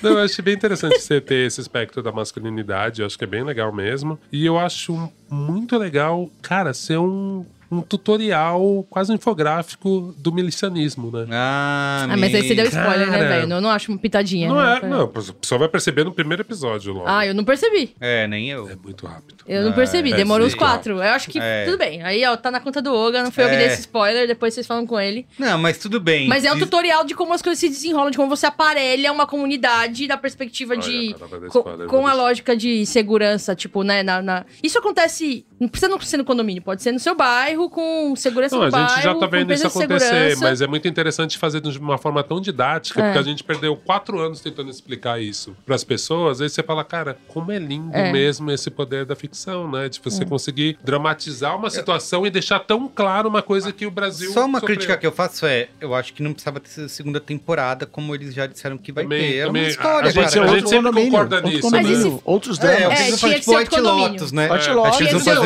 Não, 0.03 0.11
eu 0.11 0.19
achei 0.19 0.43
bem 0.43 0.53
interessante 0.53 0.99
você 0.99 1.19
ter 1.19 1.47
esse 1.47 1.59
aspecto 1.61 2.01
da 2.03 2.11
masculinidade, 2.11 3.01
eu 3.01 3.07
acho 3.07 3.17
que 3.17 3.23
é 3.23 3.27
bem 3.27 3.43
legal 3.43 3.71
mesmo. 3.73 4.19
E 4.31 4.45
eu 4.45 4.59
acho 4.59 5.11
muito 5.29 5.77
legal, 5.77 6.29
cara, 6.41 6.73
ser 6.73 6.97
um, 6.99 7.43
um 7.71 7.81
tutorial, 7.81 8.85
quase 8.89 9.11
um 9.11 9.15
infográfico 9.15 10.13
do 10.17 10.31
milicianismo, 10.31 11.11
né? 11.11 11.25
Ah, 11.31 12.07
Ah, 12.09 12.17
mas 12.17 12.33
aí 12.33 12.47
você 12.47 12.55
deu 12.55 12.65
spoiler, 12.65 13.07
né, 13.09 13.17
Cara. 13.17 13.29
velho? 13.41 13.51
Eu 13.53 13.61
não 13.61 13.69
acho 13.69 13.91
uma 13.91 13.97
pitadinha. 13.97 14.47
Não 14.49 14.55
né? 14.55 14.79
é, 14.83 14.87
não, 14.87 15.01
a 15.01 15.07
pessoa 15.07 15.59
vai 15.59 15.67
perceber 15.69 16.03
no 16.03 16.11
primeiro 16.11 16.41
episódio 16.41 16.93
logo. 16.93 17.05
Ah, 17.07 17.25
eu 17.25 17.33
não 17.33 17.43
percebi. 17.43 17.95
É, 17.99 18.27
nem 18.27 18.49
eu. 18.49 18.69
É 18.69 18.75
muito 18.75 19.05
rápido. 19.05 19.43
Eu 19.47 19.63
não 19.63 19.71
Ah, 19.71 19.73
percebi. 19.73 20.13
é, 20.13 20.15
Demorou 20.15 20.47
uns 20.47 20.55
quatro. 20.55 20.95
Eu 20.95 21.01
acho 21.01 21.29
que 21.29 21.39
É. 21.39 21.65
tudo 21.65 21.77
bem. 21.77 22.01
Aí, 22.03 22.23
ó, 22.25 22.35
tá 22.37 22.49
na 22.51 22.59
conta 22.59 22.81
do 22.81 22.93
Oga. 22.93 23.23
Não 23.23 23.31
foi 23.31 23.43
eu 23.43 23.49
que 23.49 23.55
É. 23.55 23.57
dei 23.59 23.67
esse 23.67 23.81
spoiler. 23.81 24.27
Depois 24.27 24.53
vocês 24.53 24.65
falam 24.67 24.85
com 24.85 24.99
ele. 24.99 25.25
Não, 25.37 25.57
mas 25.57 25.77
tudo 25.77 25.99
bem. 25.99 26.27
Mas 26.27 26.43
é 26.45 26.51
um 26.53 26.59
tutorial 26.59 27.03
de 27.03 27.13
como 27.15 27.33
as 27.33 27.41
coisas 27.41 27.59
se 27.59 27.69
desenrolam, 27.69 28.11
de 28.11 28.17
como 28.17 28.29
você 28.29 28.45
aparelha 28.45 29.11
uma 29.11 29.25
comunidade 29.27 30.07
da 30.07 30.17
perspectiva 30.17 30.73
Olha, 30.73 30.81
de. 30.81 31.13
cara, 31.15 31.47
spoiler, 31.47 31.87
com 31.87 31.97
vou 31.97 32.07
a 32.07 32.13
lógica 32.13 32.55
de 32.55 32.85
segurança, 32.85 33.55
tipo, 33.55 33.83
né? 33.83 34.03
Na, 34.03 34.21
na- 34.21 34.45
Isso 34.63 34.77
acontece. 34.77 35.45
Não 35.59 35.67
precisa 35.67 35.89
não 35.89 35.99
ser 36.01 36.17
no 36.17 36.25
condomínio, 36.25 36.61
pode 36.61 36.81
ser 36.83 36.91
no 36.91 36.99
seu 36.99 37.15
bairro, 37.15 37.69
com 37.69 38.13
segurança 38.15 38.55
Não, 38.55 38.63
a 38.63 38.69
bairro. 38.69 38.89
gente 38.89 39.03
já 39.03 39.15
tá 39.15 39.25
vendo 39.25 39.53
isso 39.53 39.67
acontecer, 39.67 40.05
segurança. 40.09 40.41
mas 40.43 40.61
é 40.61 40.67
muito 40.67 40.87
interessante 40.87 41.37
fazer 41.37 41.61
de 41.61 41.77
uma 41.79 41.97
forma 41.97 42.21
tão 42.23 42.41
didática, 42.41 42.99
É. 43.01 43.03
porque 43.05 43.19
a 43.19 43.23
gente 43.23 43.43
perdeu 43.43 43.75
quatro 43.77 44.19
anos 44.19 44.41
tentando 44.41 44.69
explicar 44.69 45.21
isso 45.21 45.55
pras 45.65 45.83
pessoas. 45.83 46.41
Aí 46.41 46.49
você 46.49 46.61
fala, 46.61 46.83
cara, 46.83 47.17
como 47.29 47.51
é 47.51 47.57
lindo 47.59 47.95
É. 47.95 48.11
mesmo 48.11 48.51
esse 48.51 48.69
poder 48.69 49.05
da 49.05 49.15
ficção, 49.15 49.69
né? 49.71 49.87
De 49.87 49.99
você 50.03 50.25
conseguir 50.25 50.77
dramatizar 50.83 51.55
uma 51.55 51.69
situação 51.69 52.25
e 52.25 52.29
deixar 52.29 52.59
tão 52.59 52.87
claro 52.87 53.29
uma 53.29 53.41
coisa 53.41 53.71
que 53.71 53.85
o 53.85 53.91
Brasil. 53.91 54.31
Só 54.33 54.45
uma 54.45 54.59
sofreu. 54.59 54.75
crítica 54.75 54.97
que 54.97 55.07
eu 55.07 55.11
faço 55.11 55.45
é, 55.45 55.69
eu 55.79 55.93
acho 55.95 56.13
que 56.13 56.21
não 56.21 56.33
precisava 56.33 56.59
ter 56.59 56.89
segunda 56.89 57.19
temporada, 57.19 57.85
como 57.85 58.13
eles 58.13 58.33
já 58.33 58.45
disseram 58.45 58.77
que 58.77 58.91
vai 58.91 59.03
Também- 59.05 59.31
ter. 59.31 59.37
É 59.37 59.45
também- 59.45 59.63
uma 59.63 59.69
história, 59.69 60.09
a 60.09 60.11
gente- 60.11 60.15
cara. 60.15 60.25
a 60.25 60.29
gente 60.47 60.55
outro 60.55 60.69
sempre 60.69 60.85
condomínio, 60.89 61.11
concorda 61.11 61.35
outro 61.37 61.49
nisso, 61.51 61.61
condomínio, 61.61 61.97
né? 61.97 62.09
Mas 62.11 62.21
Outros 62.25 62.57
É, 62.59 62.61
dramas. 62.61 62.81
eu 62.83 62.89
É, 62.91 62.95
falar 62.95 63.05
tinha 63.05 63.29
que 63.29 63.39
tipo 63.39 63.51
ser 63.51 63.57
White 63.57 63.69
outro 63.75 63.75
condomínio. 63.83 64.11
Lotus, 64.11 64.31
né? 64.31 64.51
White 64.51 64.69
Lotus. 64.71 64.97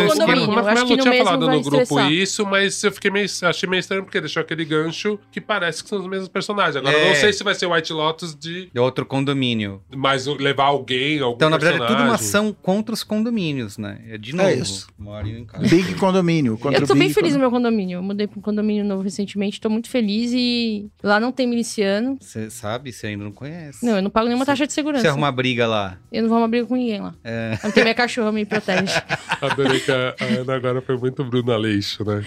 Um 0.04 0.08
esquema. 0.08 0.28
condomínio. 0.28 0.56
Mas 0.56 0.68
Acho 0.68 0.82
eu 0.82 0.86
que 0.86 0.90
não 0.92 0.98
no 1.06 1.12
tinha 1.12 1.24
falado 1.24 1.40
no 1.50 1.62
grupo 1.62 1.82
estressar. 1.82 2.12
isso, 2.12 2.46
mas 2.46 2.84
eu 2.84 2.92
fiquei 2.92 3.12
meio, 3.12 3.26
achei 3.44 3.70
meio 3.70 3.80
estranho 3.80 4.04
porque 4.04 4.20
deixou 4.20 4.42
aquele 4.42 4.66
gancho 4.66 5.20
que 5.32 5.40
parece 5.42 5.84
que 5.84 5.90
são 5.90 6.00
os 6.00 6.08
mesmos 6.08 6.28
personagens. 6.30 6.76
Agora, 6.76 6.96
eu 6.98 7.06
É. 7.06 7.10
não 7.10 7.16
sei 7.16 7.34
se 7.34 7.44
vai 7.44 7.56
ser 7.56 7.66
White 7.68 7.94
Lotus 7.94 8.36
de 8.36 8.70
É 8.74 8.80
outro 8.82 9.06
condomínio. 9.06 9.82
mais 9.96 10.28
o- 10.28 10.36
levar 10.36 10.66
alguém, 10.66 11.20
algum 11.20 11.36
Então, 11.36 11.50
na 11.50 11.58
verdade, 11.58 11.84
é 11.84 11.88
tudo 11.88 11.98
uma 12.04 12.18
personagem. 12.18 12.26
ação 12.28 12.56
contra 12.62 12.94
os 12.94 13.04
condomínios, 13.04 13.78
né? 13.78 14.00
É 14.10 14.18
de 14.18 14.36
novo. 14.36 14.50
isso. 14.50 14.88
Moro 14.98 15.28
em 15.28 15.46
casa. 15.46 15.68
Big 15.68 15.94
Condomínio. 15.96 16.58
contra 16.58 16.80
Eu 16.82 16.88
tô 16.88 16.94
bem 16.94 17.04
Big 17.08 17.14
feliz 17.14 17.34
no 17.34 17.40
meu 17.40 17.52
condomínio. 17.52 17.98
Eu 17.98 18.04
mudei 18.04 18.28
pra 18.28 18.40
um 18.40 18.42
condomínio 18.42 18.84
novo 18.86 19.02
recentemente, 19.04 19.60
tô 19.60 19.70
muito 19.70 19.90
feliz 19.90 20.32
e 20.34 20.90
lá 21.04 21.20
não 21.20 21.32
tem 21.32 21.48
miliciano. 21.48 22.18
Você 22.20 22.50
sabe? 22.50 22.92
Você 22.92 23.08
ainda 23.08 23.24
não 23.24 23.32
conhece. 23.32 23.86
Não, 23.86 23.96
eu 23.98 24.02
não 24.02 24.10
pago 24.10 24.28
nenhuma 24.28 24.46
Você- 24.46 24.52
taxa 24.52 24.68
de 24.68 24.74
segurança. 24.74 25.02
Você 25.04 25.08
arruma 25.08 25.32
briga 25.32 25.68
lá. 25.68 25.98
Eu 26.12 26.22
não 26.24 26.30
vou 26.30 26.38
arrumar 26.38 26.50
briga 26.50 26.66
com 26.66 26.76
ninguém 26.76 27.02
lá. 27.02 27.14
É. 27.24 27.58
Porque 27.62 27.82
minha 27.82 27.94
cachorra 27.96 28.32
me 28.32 28.46
protege. 28.46 28.92
Adorei 29.42 29.80
a, 29.92 30.16
a 30.20 30.24
Ana 30.42 30.56
agora 30.56 30.82
foi 30.82 30.98
muito 30.98 31.24
Bruno 31.24 31.52
Aleixo, 31.52 32.04
né? 32.04 32.24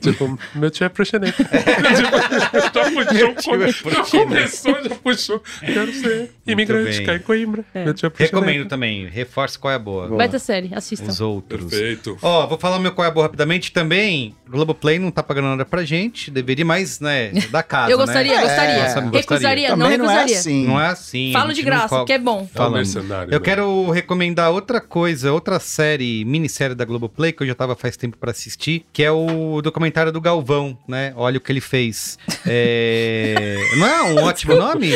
Tipo, 0.00 0.38
meu 0.54 0.70
tio 0.70 0.84
é 0.84 0.88
proxeneta. 0.88 1.32
tipo, 1.44 1.52
já 2.72 3.32
puxou, 3.32 3.34
tio 3.36 3.62
é 3.62 3.72
já 3.72 4.04
começou, 4.04 4.82
já 4.82 4.94
puxou. 4.96 5.42
Quero 5.60 5.92
ser 5.92 6.30
imigrante, 6.46 7.02
cá 7.04 7.14
em 7.14 7.20
Coimbra. 7.20 7.64
Meu 7.74 7.94
tio 7.94 8.06
é 8.06 8.10
proxeneta. 8.10 8.36
Recomendo 8.36 8.68
também. 8.68 9.06
Reforce 9.06 9.58
qual 9.58 9.72
é 9.72 9.76
a 9.76 9.78
boa. 9.78 10.06
Boa. 10.06 10.18
Baita 10.18 10.38
série, 10.38 10.70
assistam. 10.74 11.08
Os 11.08 11.20
outros. 11.20 11.70
Perfeito. 11.70 12.16
Ó, 12.22 12.46
vou 12.46 12.58
falar 12.58 12.78
meu 12.78 12.92
qual 12.92 13.04
é 13.04 13.08
a 13.08 13.12
boa 13.12 13.26
rapidamente 13.26 13.72
também. 13.72 14.34
Globoplay 14.48 14.98
não 14.98 15.10
tá 15.10 15.22
pagando 15.22 15.48
nada 15.48 15.64
pra 15.64 15.84
gente. 15.84 16.30
Deveria 16.30 16.64
mais, 16.64 17.00
né? 17.00 17.30
Da 17.50 17.62
casa. 17.62 17.90
Eu 17.90 17.96
gostaria, 17.98 18.36
né? 18.36 18.42
gostaria. 18.42 18.82
Nossa, 18.82 19.00
gostaria. 19.00 19.20
Recusaria, 19.20 19.68
não 19.76 19.78
Também 19.86 19.98
não 19.98 20.04
é 20.04 20.08
recusaria. 20.14 20.38
assim. 20.38 20.66
Não 20.66 20.80
é 20.80 20.86
assim. 20.88 21.32
Falo 21.32 21.52
de 21.52 21.60
não 21.62 21.66
graça, 21.66 21.88
co- 21.88 22.04
que 22.04 22.12
é 22.12 22.18
bom. 22.18 22.40
É 22.40 22.42
um 22.42 22.46
Falando. 22.48 22.74
mercenário. 22.76 23.32
Eu 23.32 23.38
né? 23.38 23.44
quero 23.44 23.90
recomendar 23.90 24.50
outra 24.50 24.80
coisa, 24.80 25.32
outra 25.32 25.58
série, 25.58 26.24
minissérie 26.24 26.74
da 26.74 26.84
Globoplay, 27.02 27.32
que 27.32 27.42
eu 27.42 27.46
já 27.46 27.54
tava 27.54 27.74
faz 27.74 27.96
tempo 27.96 28.16
pra 28.16 28.30
assistir, 28.30 28.84
que 28.92 29.02
é 29.02 29.10
o 29.10 29.60
documentário 29.60 30.12
do 30.12 30.20
Galvão, 30.20 30.78
né? 30.86 31.12
Olha 31.16 31.38
o 31.38 31.40
que 31.40 31.50
ele 31.50 31.60
fez. 31.60 32.18
É... 32.46 33.56
Não 33.76 33.86
é 33.86 34.02
um 34.04 34.24
ótimo 34.24 34.54
nome? 34.54 34.92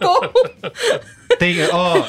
Bom, 0.00 0.20
Tem, 1.38 1.56
ó, 1.72 2.04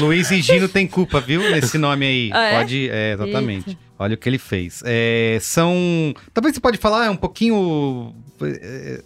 Luiz 0.00 0.30
e 0.30 0.40
Gino 0.40 0.68
tem 0.68 0.86
culpa, 0.86 1.20
viu? 1.20 1.50
Nesse 1.50 1.76
nome 1.76 2.06
aí. 2.06 2.30
Ah, 2.32 2.44
é? 2.44 2.58
Pode, 2.58 2.88
é, 2.90 3.12
exatamente. 3.12 3.78
Olha 3.98 4.14
o 4.14 4.18
que 4.18 4.28
ele 4.28 4.38
fez. 4.38 4.82
É, 4.84 5.38
são. 5.40 6.14
Talvez 6.32 6.54
você 6.54 6.60
pode 6.60 6.78
falar, 6.78 7.06
é 7.06 7.10
um 7.10 7.16
pouquinho. 7.16 8.14
é, 8.40 9.02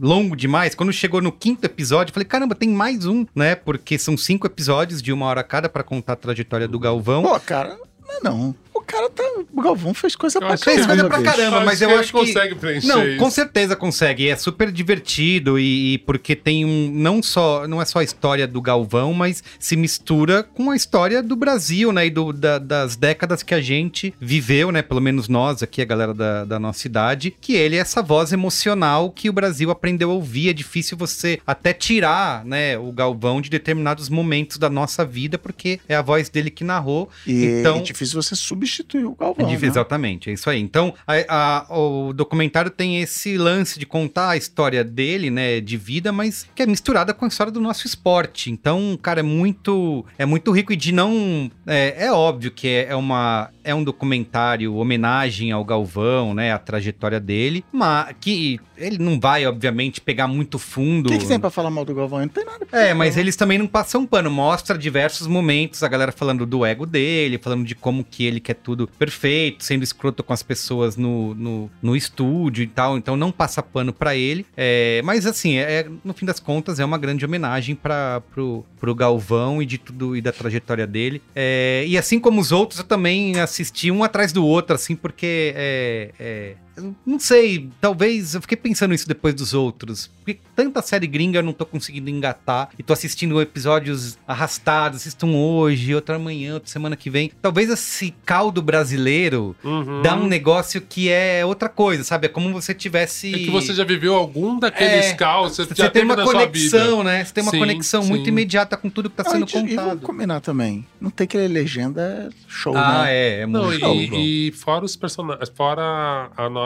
longo 0.00 0.34
demais. 0.36 0.74
Quando 0.74 0.92
chegou 0.92 1.20
no 1.20 1.30
quinto 1.30 1.64
episódio, 1.64 2.10
eu 2.10 2.14
falei, 2.14 2.26
caramba, 2.26 2.54
tem 2.54 2.68
mais 2.68 3.06
um, 3.06 3.24
né? 3.34 3.54
Porque 3.54 3.98
são 3.98 4.16
cinco 4.16 4.46
episódios 4.46 5.00
de 5.00 5.12
uma 5.12 5.26
hora 5.26 5.42
cada 5.44 5.68
pra 5.68 5.82
contar 5.82 6.14
a 6.14 6.16
trajetória 6.16 6.66
do 6.66 6.78
Galvão. 6.78 7.22
Pô, 7.22 7.38
cara, 7.40 7.78
não 8.08 8.20
não. 8.22 8.54
O 8.72 8.80
cara 8.80 9.08
tá. 9.08 9.22
O 9.52 9.62
Galvão 9.62 9.94
fez 9.94 10.16
coisa 10.16 10.38
Eu 10.38 10.40
pra 10.46 10.56
que 10.56 10.64
Fez 10.64 10.76
coisa 10.84 10.88
caramba. 10.88 11.08
pra 11.08 11.18
bicho. 11.18 11.30
caramba, 11.36 11.60
mas 11.64 11.80
eu 11.80 11.90
ele 11.90 12.00
acho 12.00 12.12
que. 12.12 12.18
consegue 12.18 12.54
preencher 12.56 12.86
Não, 12.88 13.06
isso. 13.06 13.18
com 13.18 13.30
certeza 13.30 13.76
consegue. 13.76 14.28
É 14.28 14.36
super 14.36 14.70
divertido 14.72 15.58
e, 15.58 15.94
e 15.94 15.98
porque 15.98 16.34
tem 16.34 16.64
um. 16.64 16.90
Não 16.92 17.22
só. 17.22 17.66
Não 17.68 17.80
é 17.80 17.84
só 17.84 18.00
a 18.00 18.04
história 18.04 18.46
do 18.48 18.60
Galvão, 18.60 19.12
mas 19.14 19.42
se 19.60 19.76
mistura 19.76 20.42
com 20.42 20.70
a 20.70 20.76
história 20.76 21.22
do 21.22 21.36
Brasil, 21.36 21.92
né? 21.92 22.06
E 22.06 22.10
do, 22.10 22.32
da- 22.32 22.58
das 22.58 22.96
décadas 22.96 23.42
que 23.42 23.54
a 23.54 23.60
gente 23.60 24.12
viveu, 24.20 24.70
né? 24.72 24.82
Pelo 24.82 25.00
menos 25.00 25.28
nós 25.28 25.62
aqui, 25.62 25.80
a 25.80 25.84
galera 25.84 26.12
da, 26.12 26.44
da 26.44 26.58
nossa 26.58 26.86
idade, 26.86 27.34
que 27.40 27.54
ele 27.54 27.76
é 27.76 27.80
essa 27.80 28.02
voz 28.02 28.32
emocional 28.32 29.08
que 29.10 29.30
o 29.30 29.32
Brasil 29.32 29.70
aprendeu 29.70 30.10
a 30.10 30.14
ouvir. 30.14 30.50
É 30.50 30.52
difícil 30.52 30.96
você 30.98 31.40
até 31.46 31.72
tirar, 31.72 32.44
né, 32.44 32.76
o 32.76 32.90
Galvão 32.92 33.40
de 33.40 33.48
determinados 33.48 34.08
momentos 34.08 34.58
da 34.58 34.68
nossa 34.68 35.04
vida, 35.04 35.38
porque 35.38 35.78
é 35.88 35.94
a 35.94 36.02
voz 36.02 36.28
dele 36.28 36.50
que 36.50 36.64
narrou. 36.64 37.08
E 37.26 37.44
Então- 37.60 37.78
é 37.78 37.82
difícil 37.94 38.20
você 38.22 38.34
substituir 38.36 39.04
o 39.06 39.14
Galvão. 39.14 39.46
É 39.46 39.48
difícil, 39.48 39.68
né? 39.68 39.72
Exatamente, 39.72 40.30
é 40.30 40.32
isso 40.34 40.50
aí. 40.50 40.60
Então, 40.60 40.92
a- 41.06 41.66
a- 41.68 41.78
o 41.78 42.12
documentário 42.12 42.70
tem 42.70 43.00
esse 43.00 43.38
lance 43.38 43.78
de 43.78 43.86
contar 43.86 44.30
a 44.30 44.36
história 44.36 44.84
dele, 44.84 45.30
né, 45.30 45.60
de 45.60 45.76
vida, 45.76 46.12
mas 46.12 46.46
que 46.54 46.62
é 46.62 46.66
misturada 46.66 47.14
com 47.14 47.24
a 47.24 47.28
história 47.28 47.52
do 47.52 47.60
nosso 47.60 47.86
esporte. 47.86 48.50
Então, 48.50 48.98
cara, 49.00 49.20
é 49.20 49.22
muito, 49.22 50.04
é 50.18 50.26
muito 50.26 50.50
rico 50.52 50.72
e 50.72 50.76
de 50.76 50.92
não, 50.92 51.50
é, 51.66 52.06
é 52.06 52.12
óbvio 52.12 52.50
que 52.50 52.68
é, 52.68 52.86
é 52.90 52.94
uma, 52.96 53.50
é 53.64 53.74
um 53.74 53.82
documentário 53.82 54.74
homenagem 54.76 55.50
ao 55.50 55.64
Galvão, 55.64 56.34
né, 56.34 56.52
a 56.52 56.58
trajetória 56.58 57.18
dele, 57.18 57.64
mas 57.72 58.14
que 58.20 58.60
ele 58.76 58.98
não 58.98 59.18
vai, 59.18 59.46
obviamente, 59.46 60.00
pegar 60.00 60.26
muito 60.28 60.54
O 60.54 60.58
fundo. 60.58 61.08
que, 61.08 61.18
que 61.18 61.26
tem 61.26 61.38
pra 61.38 61.50
falar 61.50 61.70
mal 61.70 61.84
do 61.84 61.94
Galvão? 61.94 62.20
Não 62.20 62.28
tem 62.28 62.44
nada 62.44 62.66
pra 62.66 62.78
É, 62.80 62.92
mas 62.92 63.16
eles 63.16 63.36
também 63.36 63.56
não 63.58 63.66
passam 63.68 64.04
pano. 64.04 64.30
Mostra 64.30 64.76
diversos 64.76 65.26
momentos, 65.28 65.82
a 65.82 65.88
galera 65.88 66.10
falando 66.12 66.44
do 66.44 66.64
ego 66.66 66.84
dele, 66.84 67.38
falando 67.38 67.64
de 67.64 67.74
como 67.74 68.02
que 68.04 68.24
ele 68.24 68.40
quer 68.40 68.54
tudo 68.54 68.88
perfeito, 68.98 69.62
sendo 69.64 69.82
escroto 69.84 70.22
com 70.24 70.32
as 70.32 70.42
pessoas 70.42 70.96
no, 70.96 71.34
no, 71.34 71.70
no 71.80 71.96
estúdio 71.96 72.62
e 72.64 72.66
tal. 72.66 72.98
Então 72.98 73.16
não 73.16 73.30
passa 73.30 73.62
pano 73.62 73.92
pra 73.92 74.16
ele. 74.16 74.44
É, 74.56 75.00
mas 75.04 75.24
assim, 75.24 75.56
é, 75.56 75.80
é- 75.80 75.86
no 76.04 76.12
fim 76.12 76.26
das 76.26 76.40
contas, 76.40 76.80
é 76.80 76.84
uma 76.84 76.98
grande 76.98 77.24
homenagem 77.24 77.74
para 77.76 78.22
pro, 78.32 78.64
pro 78.80 78.94
Galvão 78.94 79.62
e 79.62 79.66
de 79.66 79.78
tudo 79.78 80.16
e 80.16 80.20
da 80.20 80.32
trajetória 80.32 80.86
dele. 80.86 81.22
É, 81.34 81.84
e 81.86 81.96
assim 81.96 82.18
como 82.18 82.40
os 82.40 82.50
outros, 82.50 82.80
eu 82.80 82.84
também 82.84 83.38
assisti 83.54 83.90
um 83.90 84.02
atrás 84.02 84.32
do 84.32 84.44
outro, 84.44 84.74
assim, 84.74 84.96
porque 84.96 85.52
é, 85.56 86.10
é, 86.18 86.54
eu 86.76 86.94
não 87.06 87.18
sei, 87.18 87.68
talvez 87.80 88.34
eu 88.34 88.40
fiquei 88.40 88.56
pensando 88.56 88.94
isso 88.94 89.06
depois 89.08 89.34
dos 89.34 89.54
outros. 89.54 90.10
Porque 90.24 90.40
tanta 90.56 90.80
série 90.80 91.06
gringa 91.06 91.38
eu 91.38 91.42
não 91.42 91.52
tô 91.52 91.66
conseguindo 91.66 92.08
engatar 92.08 92.70
e 92.78 92.82
tô 92.82 92.92
assistindo 92.94 93.40
episódios 93.40 94.18
arrastados, 94.26 95.00
assisto 95.00 95.26
um 95.26 95.36
hoje, 95.36 95.94
outro 95.94 96.14
amanhã, 96.14 96.54
outra 96.54 96.70
semana 96.70 96.96
que 96.96 97.10
vem. 97.10 97.30
Talvez 97.42 97.68
esse 97.70 98.14
caldo 98.24 98.62
brasileiro 98.62 99.54
Uhum. 99.62 100.02
dá 100.02 100.14
um 100.14 100.26
negócio 100.26 100.80
que 100.80 101.10
é 101.10 101.44
outra 101.44 101.68
coisa, 101.68 102.02
sabe? 102.04 102.26
É 102.26 102.28
como 102.28 102.52
você 102.52 102.72
tivesse 102.74 103.34
É 103.34 103.38
que 103.38 103.50
você 103.50 103.74
já 103.74 103.84
viveu 103.84 104.14
algum 104.14 104.58
daqueles 104.58 105.06
É, 105.06 105.14
caos, 105.14 105.56
você, 105.56 105.64
você 105.66 105.74
já 105.74 105.90
tem 105.90 106.04
uma 106.04 106.16
conexão, 106.24 107.02
né? 107.04 107.24
Você 107.24 107.32
tem 107.34 107.42
uma 107.42 107.50
Sim, 107.50 107.58
conexão 107.58 108.02
sim. 108.02 108.08
muito 108.08 108.28
imediata 108.28 108.76
com 108.76 108.88
tudo 108.88 109.10
que 109.10 109.16
tá 109.16 109.24
Ah, 109.26 109.30
sendo 109.30 109.46
e, 109.46 109.72
e 109.72 109.76
vamos 109.76 109.92
contado. 109.92 110.00
combinar 110.00 110.40
também. 110.40 110.86
Não 111.00 111.10
tem 111.10 111.24
aquele 111.24 111.48
legenda 111.48 112.00
é 112.00 112.28
show, 112.48 112.74
Ah, 112.76 113.04
né? 113.04 113.14
é, 113.14 113.40
é 113.40 113.46
Não, 113.46 113.64
muito 113.64 113.84
e, 113.86 114.06
bom. 114.08 114.16
e 114.18 114.52
fora 114.52 114.84
os 114.84 114.96
personagens, 114.96 115.50
fora 115.54 116.30
a 116.36 116.48
nossa 116.48 116.63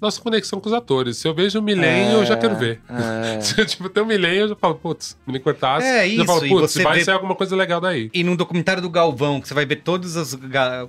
nossa 0.00 0.20
conexão 0.20 0.60
com 0.60 0.68
os 0.68 0.72
atores. 0.74 1.16
Se 1.18 1.26
eu 1.28 1.34
vejo 1.34 1.58
o 1.58 1.62
Millennium, 1.62 2.20
eu 2.20 2.26
já 2.26 2.36
quero 2.36 2.56
ver. 2.56 2.80
É. 2.88 3.40
Se 3.42 3.64
tipo, 3.66 3.88
tem 3.88 4.02
o 4.02 4.06
Millennium, 4.06 4.42
eu 4.42 4.48
já 4.48 4.56
falo, 4.56 4.74
putz, 4.76 5.16
Millennium 5.26 5.44
Cortaz. 5.44 5.84
É 5.84 6.06
eu 6.06 6.10
já 6.10 6.14
isso, 6.22 6.24
falo, 6.26 6.46
e 6.46 6.48
putz, 6.48 6.72
você 6.72 6.82
vai 6.82 6.98
vê- 6.98 7.04
ser 7.04 7.10
alguma 7.12 7.34
coisa 7.34 7.54
legal 7.56 7.80
daí. 7.80 8.10
E 8.12 8.22
num 8.24 8.36
documentário 8.36 8.82
do 8.82 8.90
Galvão, 8.90 9.40
que 9.40 9.48
você 9.48 9.54
vai 9.54 9.64
ver 9.66 9.76
todos 9.76 10.16
os 10.16 10.34
ga- 10.34 10.86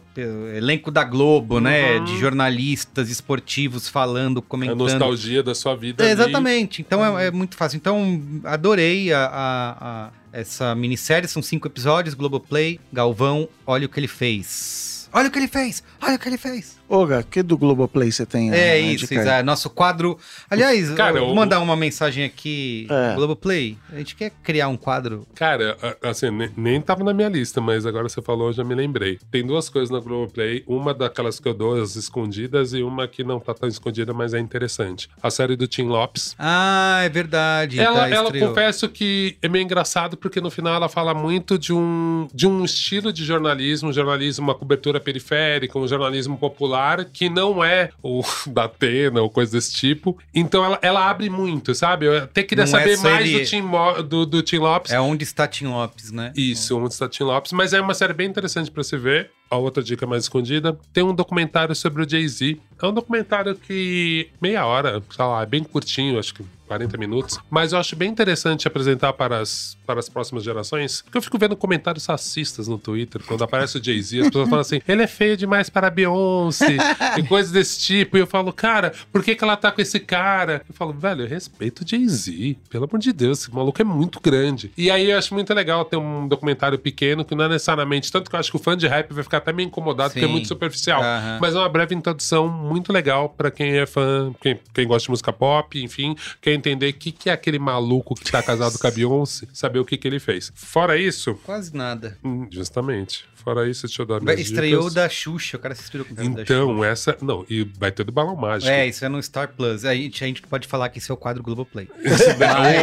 elenco 0.56 0.91
da 0.91 1.03
Globo, 1.03 1.60
né? 1.60 1.98
Uhum. 1.98 2.03
De 2.06 2.19
jornalistas 2.19 3.10
esportivos 3.10 3.88
falando, 3.88 4.40
A 4.40 4.41
comentando. 4.41 4.80
nostalgia 4.80 5.41
da 5.44 5.56
sua 5.56 5.76
vida. 5.76 6.03
É, 6.03 6.11
ali. 6.11 6.22
exatamente. 6.22 6.81
Então 6.81 7.18
é, 7.18 7.27
é 7.27 7.31
muito 7.31 7.56
fácil. 7.56 7.77
Então, 7.77 8.22
adorei 8.44 9.11
a, 9.14 9.26
a- 9.26 9.77
a- 10.07 10.10
essa 10.31 10.73
minissérie. 10.76 11.27
São 11.27 11.41
cinco 11.41 11.68
episódios, 11.68 12.15
Globoplay, 12.15 12.80
Galvão, 12.91 13.48
olha 13.68 13.85
o 13.85 13.90
que 13.90 13.99
ele 13.99 14.07
fez. 14.07 15.10
Olha 15.14 15.27
o 15.27 15.31
que 15.31 15.38
ele 15.38 15.48
fez! 15.48 15.84
Olha 16.02 16.15
o 16.15 16.19
que 16.19 16.27
ele 16.27 16.40
fez! 16.40 16.73
Olga, 16.89 17.23
que 17.23 17.41
do 17.41 17.57
Globoplay 17.57 18.11
você 18.11 18.26
tem? 18.26 18.51
É 18.53 18.72
a 18.73 18.77
isso, 18.77 19.07
dica 19.07 19.15
aí? 19.15 19.22
Isa, 19.22 19.43
nosso 19.43 19.69
quadro. 19.69 20.18
Aliás, 20.49 20.91
Cara, 20.91 21.18
eu 21.18 21.23
vou 21.26 21.34
o- 21.34 21.35
mandar 21.35 21.60
uma 21.60 21.76
mensagem 21.76 22.23
aqui, 22.23 22.88
É. 22.89 23.15
Globoplay. 23.15 23.77
A 23.91 23.97
gente 23.97 24.15
quer 24.15 24.31
criar 24.43 24.68
um 24.68 24.77
quadro. 24.77 25.26
Cara, 25.34 25.76
a- 25.81 26.10
assim, 26.10 26.30
ne- 26.30 26.51
nem 26.55 26.80
tava 26.81 27.03
na 27.03 27.14
minha 27.14 27.30
lista, 27.30 27.60
mas 27.61 27.85
agora 27.85 28.07
você 28.07 28.22
falou, 28.22 28.47
eu 28.47 28.53
já 28.53 28.64
me 28.64 28.76
lembrei. 28.76 29.18
Tem 29.31 29.45
duas 29.45 29.69
coisas 29.69 29.89
na 29.89 29.99
Globoplay, 29.99 30.64
uma 30.68 30.93
daquelas 30.93 31.39
que 31.39 31.47
eu 31.47 31.53
dou, 31.53 31.81
as 31.81 31.95
escondidas, 31.95 32.73
e 32.73 32.84
uma 32.84 33.07
que 33.07 33.23
não 33.23 33.39
tá 33.39 33.53
tão 33.53 33.68
escondida, 33.69 34.14
mas 34.14 34.34
é 34.34 34.39
interessante. 34.39 35.10
A 35.22 35.31
série 35.31 35.55
do 35.55 35.65
Tim 35.68 35.84
Lopes. 35.88 36.35
Ah, 36.38 37.01
é 37.03 37.10
verdade. 37.10 37.80
Ela, 37.80 38.01
tá, 38.01 38.10
ela 38.10 38.23
estreou. 38.26 38.49
confesso 38.49 38.88
que 38.89 39.35
é 39.41 39.47
meio 39.47 39.64
engraçado 39.64 40.15
porque 40.18 40.39
no 40.39 40.51
final 40.51 40.76
ela 40.76 40.89
fala 40.89 41.14
muito 41.14 41.57
de 41.57 41.73
um, 41.73 42.27
de 42.34 42.45
um 42.45 42.64
estilo 42.64 43.11
de 43.11 43.23
jornalismo, 43.26 43.89
um 43.89 43.93
jornalismo, 43.93 44.43
uma 44.45 44.53
cobertura 44.55 44.99
periférica, 44.99 45.80
um 45.80 45.88
jornalismo 45.88 46.38
popular 46.74 47.06
que 47.06 47.30
não 47.30 47.64
é 47.64 47.90
o 48.02 48.24
da 48.48 48.66
Atena 48.66 49.22
ou 49.22 49.30
coisa 49.30 49.52
desse 49.52 49.74
tipo. 49.74 50.18
Então 50.34 50.66
ela, 50.66 50.80
ela 50.82 51.10
abre 51.10 51.30
muito, 51.30 51.76
sabe? 51.76 52.08
Eu 52.08 52.18
até 52.18 52.44
queria 52.44 52.66
Não 52.66 52.70
é 52.70 52.80
saber 52.80 52.98
só 52.98 53.10
mais 53.10 53.32
do, 53.32 53.45
Tim 53.45 53.64
do, 54.08 54.26
do 54.26 54.41
Tim 54.41 54.58
Lopes. 54.58 54.91
É 54.91 55.00
onde 55.00 55.24
está 55.24 55.48
Tim 55.48 55.68
Lopes, 55.68 56.12
né? 56.12 56.34
Isso, 56.36 56.78
um 56.78 56.88
está 56.88 57.08
Tim 57.08 57.24
Lopes, 57.24 57.52
mas 57.52 57.74
é 57.74 57.80
uma 57.82 57.94
série 57.94 58.14
bem 58.14 58.28
interessante 58.28 58.72
pra 58.72 58.84
se 58.84 58.98
ver. 58.98 59.32
A 59.53 59.57
outra 59.57 59.84
dica 59.84 60.07
mais 60.07 60.23
escondida, 60.23 60.75
tem 60.91 61.03
um 61.03 61.13
documentário 61.13 61.75
sobre 61.75 62.01
o 62.03 62.09
Jay-Z. 62.09 62.57
É 62.81 62.85
um 62.88 62.91
documentário 62.91 63.53
que 63.53 64.30
meia 64.41 64.65
hora, 64.65 65.01
sei 65.15 65.23
lá, 65.23 65.43
é 65.43 65.45
bem 65.45 65.63
curtinho, 65.63 66.17
acho 66.17 66.34
que 66.34 66.43
40 66.73 66.97
minutos, 66.97 67.39
mas 67.49 67.71
eu 67.71 67.80
acho 67.80 67.95
bem 67.95 68.09
interessante 68.09 68.67
apresentar 68.67 69.13
para 69.13 69.39
as, 69.39 69.77
para 69.85 69.99
as 69.99 70.09
próximas 70.09 70.43
gerações, 70.43 71.01
porque 71.01 71.17
eu 71.17 71.21
fico 71.21 71.38
vendo 71.38 71.55
comentários 71.55 72.05
racistas 72.05 72.67
no 72.67 72.77
Twitter, 72.80 73.21
quando 73.25 73.43
aparece 73.43 73.77
o 73.77 73.84
Jay-Z, 73.84 74.21
as 74.21 74.27
pessoas 74.27 74.49
falam 74.49 74.61
assim, 74.61 74.81
ele 74.88 75.03
é 75.03 75.07
feio 75.07 75.38
demais 75.38 75.69
para 75.69 75.88
a 75.88 75.89
Beyoncé, 75.89 76.77
e 77.17 77.23
coisas 77.23 77.51
desse 77.51 77.80
tipo, 77.80 78.17
e 78.17 78.21
eu 78.21 78.27
falo, 78.27 78.51
cara, 78.51 78.91
por 79.11 79.23
que, 79.23 79.35
que 79.35 79.43
ela 79.43 79.55
tá 79.55 79.71
com 79.71 79.81
esse 79.81 79.99
cara? 79.99 80.63
Eu 80.67 80.73
falo, 80.73 80.93
velho, 80.93 81.21
eu 81.21 81.27
respeito 81.27 81.84
o 81.84 81.88
Jay-Z, 81.88 82.57
pelo 82.69 82.85
amor 82.85 82.99
de 82.99 83.13
Deus, 83.13 83.41
esse 83.41 83.53
maluco 83.53 83.81
é 83.81 83.85
muito 83.85 84.19
grande. 84.19 84.71
E 84.75 84.89
aí 84.89 85.11
eu 85.11 85.17
acho 85.17 85.34
muito 85.34 85.53
legal 85.53 85.85
ter 85.85 85.97
um 85.97 86.27
documentário 86.27 86.80
pequeno, 86.80 87.23
que 87.23 87.35
não 87.35 87.45
é 87.45 87.49
necessariamente, 87.49 88.11
tanto 88.11 88.30
que 88.30 88.35
eu 88.35 88.39
acho 88.39 88.49
que 88.49 88.57
o 88.57 88.59
fã 88.59 88.75
de 88.75 88.88
rap 88.88 89.13
vai 89.13 89.23
ficar 89.23 89.41
até 89.44 89.53
meio 89.53 89.68
incomodado, 89.68 90.11
porque 90.11 90.24
é 90.26 90.28
Sim. 90.28 90.32
muito 90.32 90.48
superficial, 90.48 91.02
Aham. 91.02 91.38
mas 91.41 91.53
é 91.56 91.60
uma 91.60 91.70
breve 91.70 91.94
introdução 91.94 92.48
muito 92.48 92.91
legal 92.91 93.30
pra 93.30 93.52
quem 93.52 93.78
é 93.78 93.86
fã, 93.86 94.34
quem, 94.41 94.60
quem 94.74 94.88
gosta 94.88 95.06
de 95.06 95.10
música 95.11 95.32
pop, 95.32 95.82
enfim, 95.84 96.15
quer 96.41 96.53
entender 96.53 96.90
o 96.90 96.94
que, 96.94 97.11
que 97.11 97.30
é 97.30 97.34
aquele 97.34 97.60
maluco 97.60 98.15
que 98.15 98.32
tá 98.32 98.41
casado 98.41 98.80
com 98.80 98.88
a 98.88 98.91
Beyoncé, 98.91 99.48
saber 99.53 99.80
o 99.80 99.86
que, 99.86 99.98
que 99.98 100.07
ele 100.07 100.20
fez. 100.20 100.52
Fora 100.56 100.98
isso, 100.98 101.36
Quase 101.44 101.76
nada. 101.76 102.18
hum, 102.24 102.48
justamente, 102.49 103.26
fora 103.44 103.70
isso, 103.70 103.86
deixa 103.88 104.02
eu 104.02 104.06
dar 104.06 104.22
minhas 104.22 104.40
Estreou 104.40 104.80
dicas. 104.82 104.94
da 104.94 105.10
Xuxa, 105.10 105.57
o 105.57 105.60
cara 105.60 105.74
assistiu 105.74 106.02
o 106.02 106.03
documentário 106.03 106.36
da 106.36 106.41
Então, 106.44 106.84
essa. 106.84 107.18
Não, 107.22 107.45
e 107.49 107.64
vai 107.78 107.91
ter 107.91 108.03
do 108.03 108.11
balão 108.11 108.36
mágico. 108.36 108.72
É, 108.72 108.88
isso 108.88 109.03
é 109.03 109.10
no 109.10 109.22
Star 109.22 109.49
Plus. 109.56 109.86
A 109.86 109.94
gente, 109.95 110.24
a 110.24 110.28
gente 110.28 110.41
pode 110.44 110.68
falar 110.68 110.90
que 110.90 110.98
esse 110.99 111.10
é 111.11 111.14
o 111.14 111.18
quadro 111.18 111.44
Globoplay. 111.44 111.88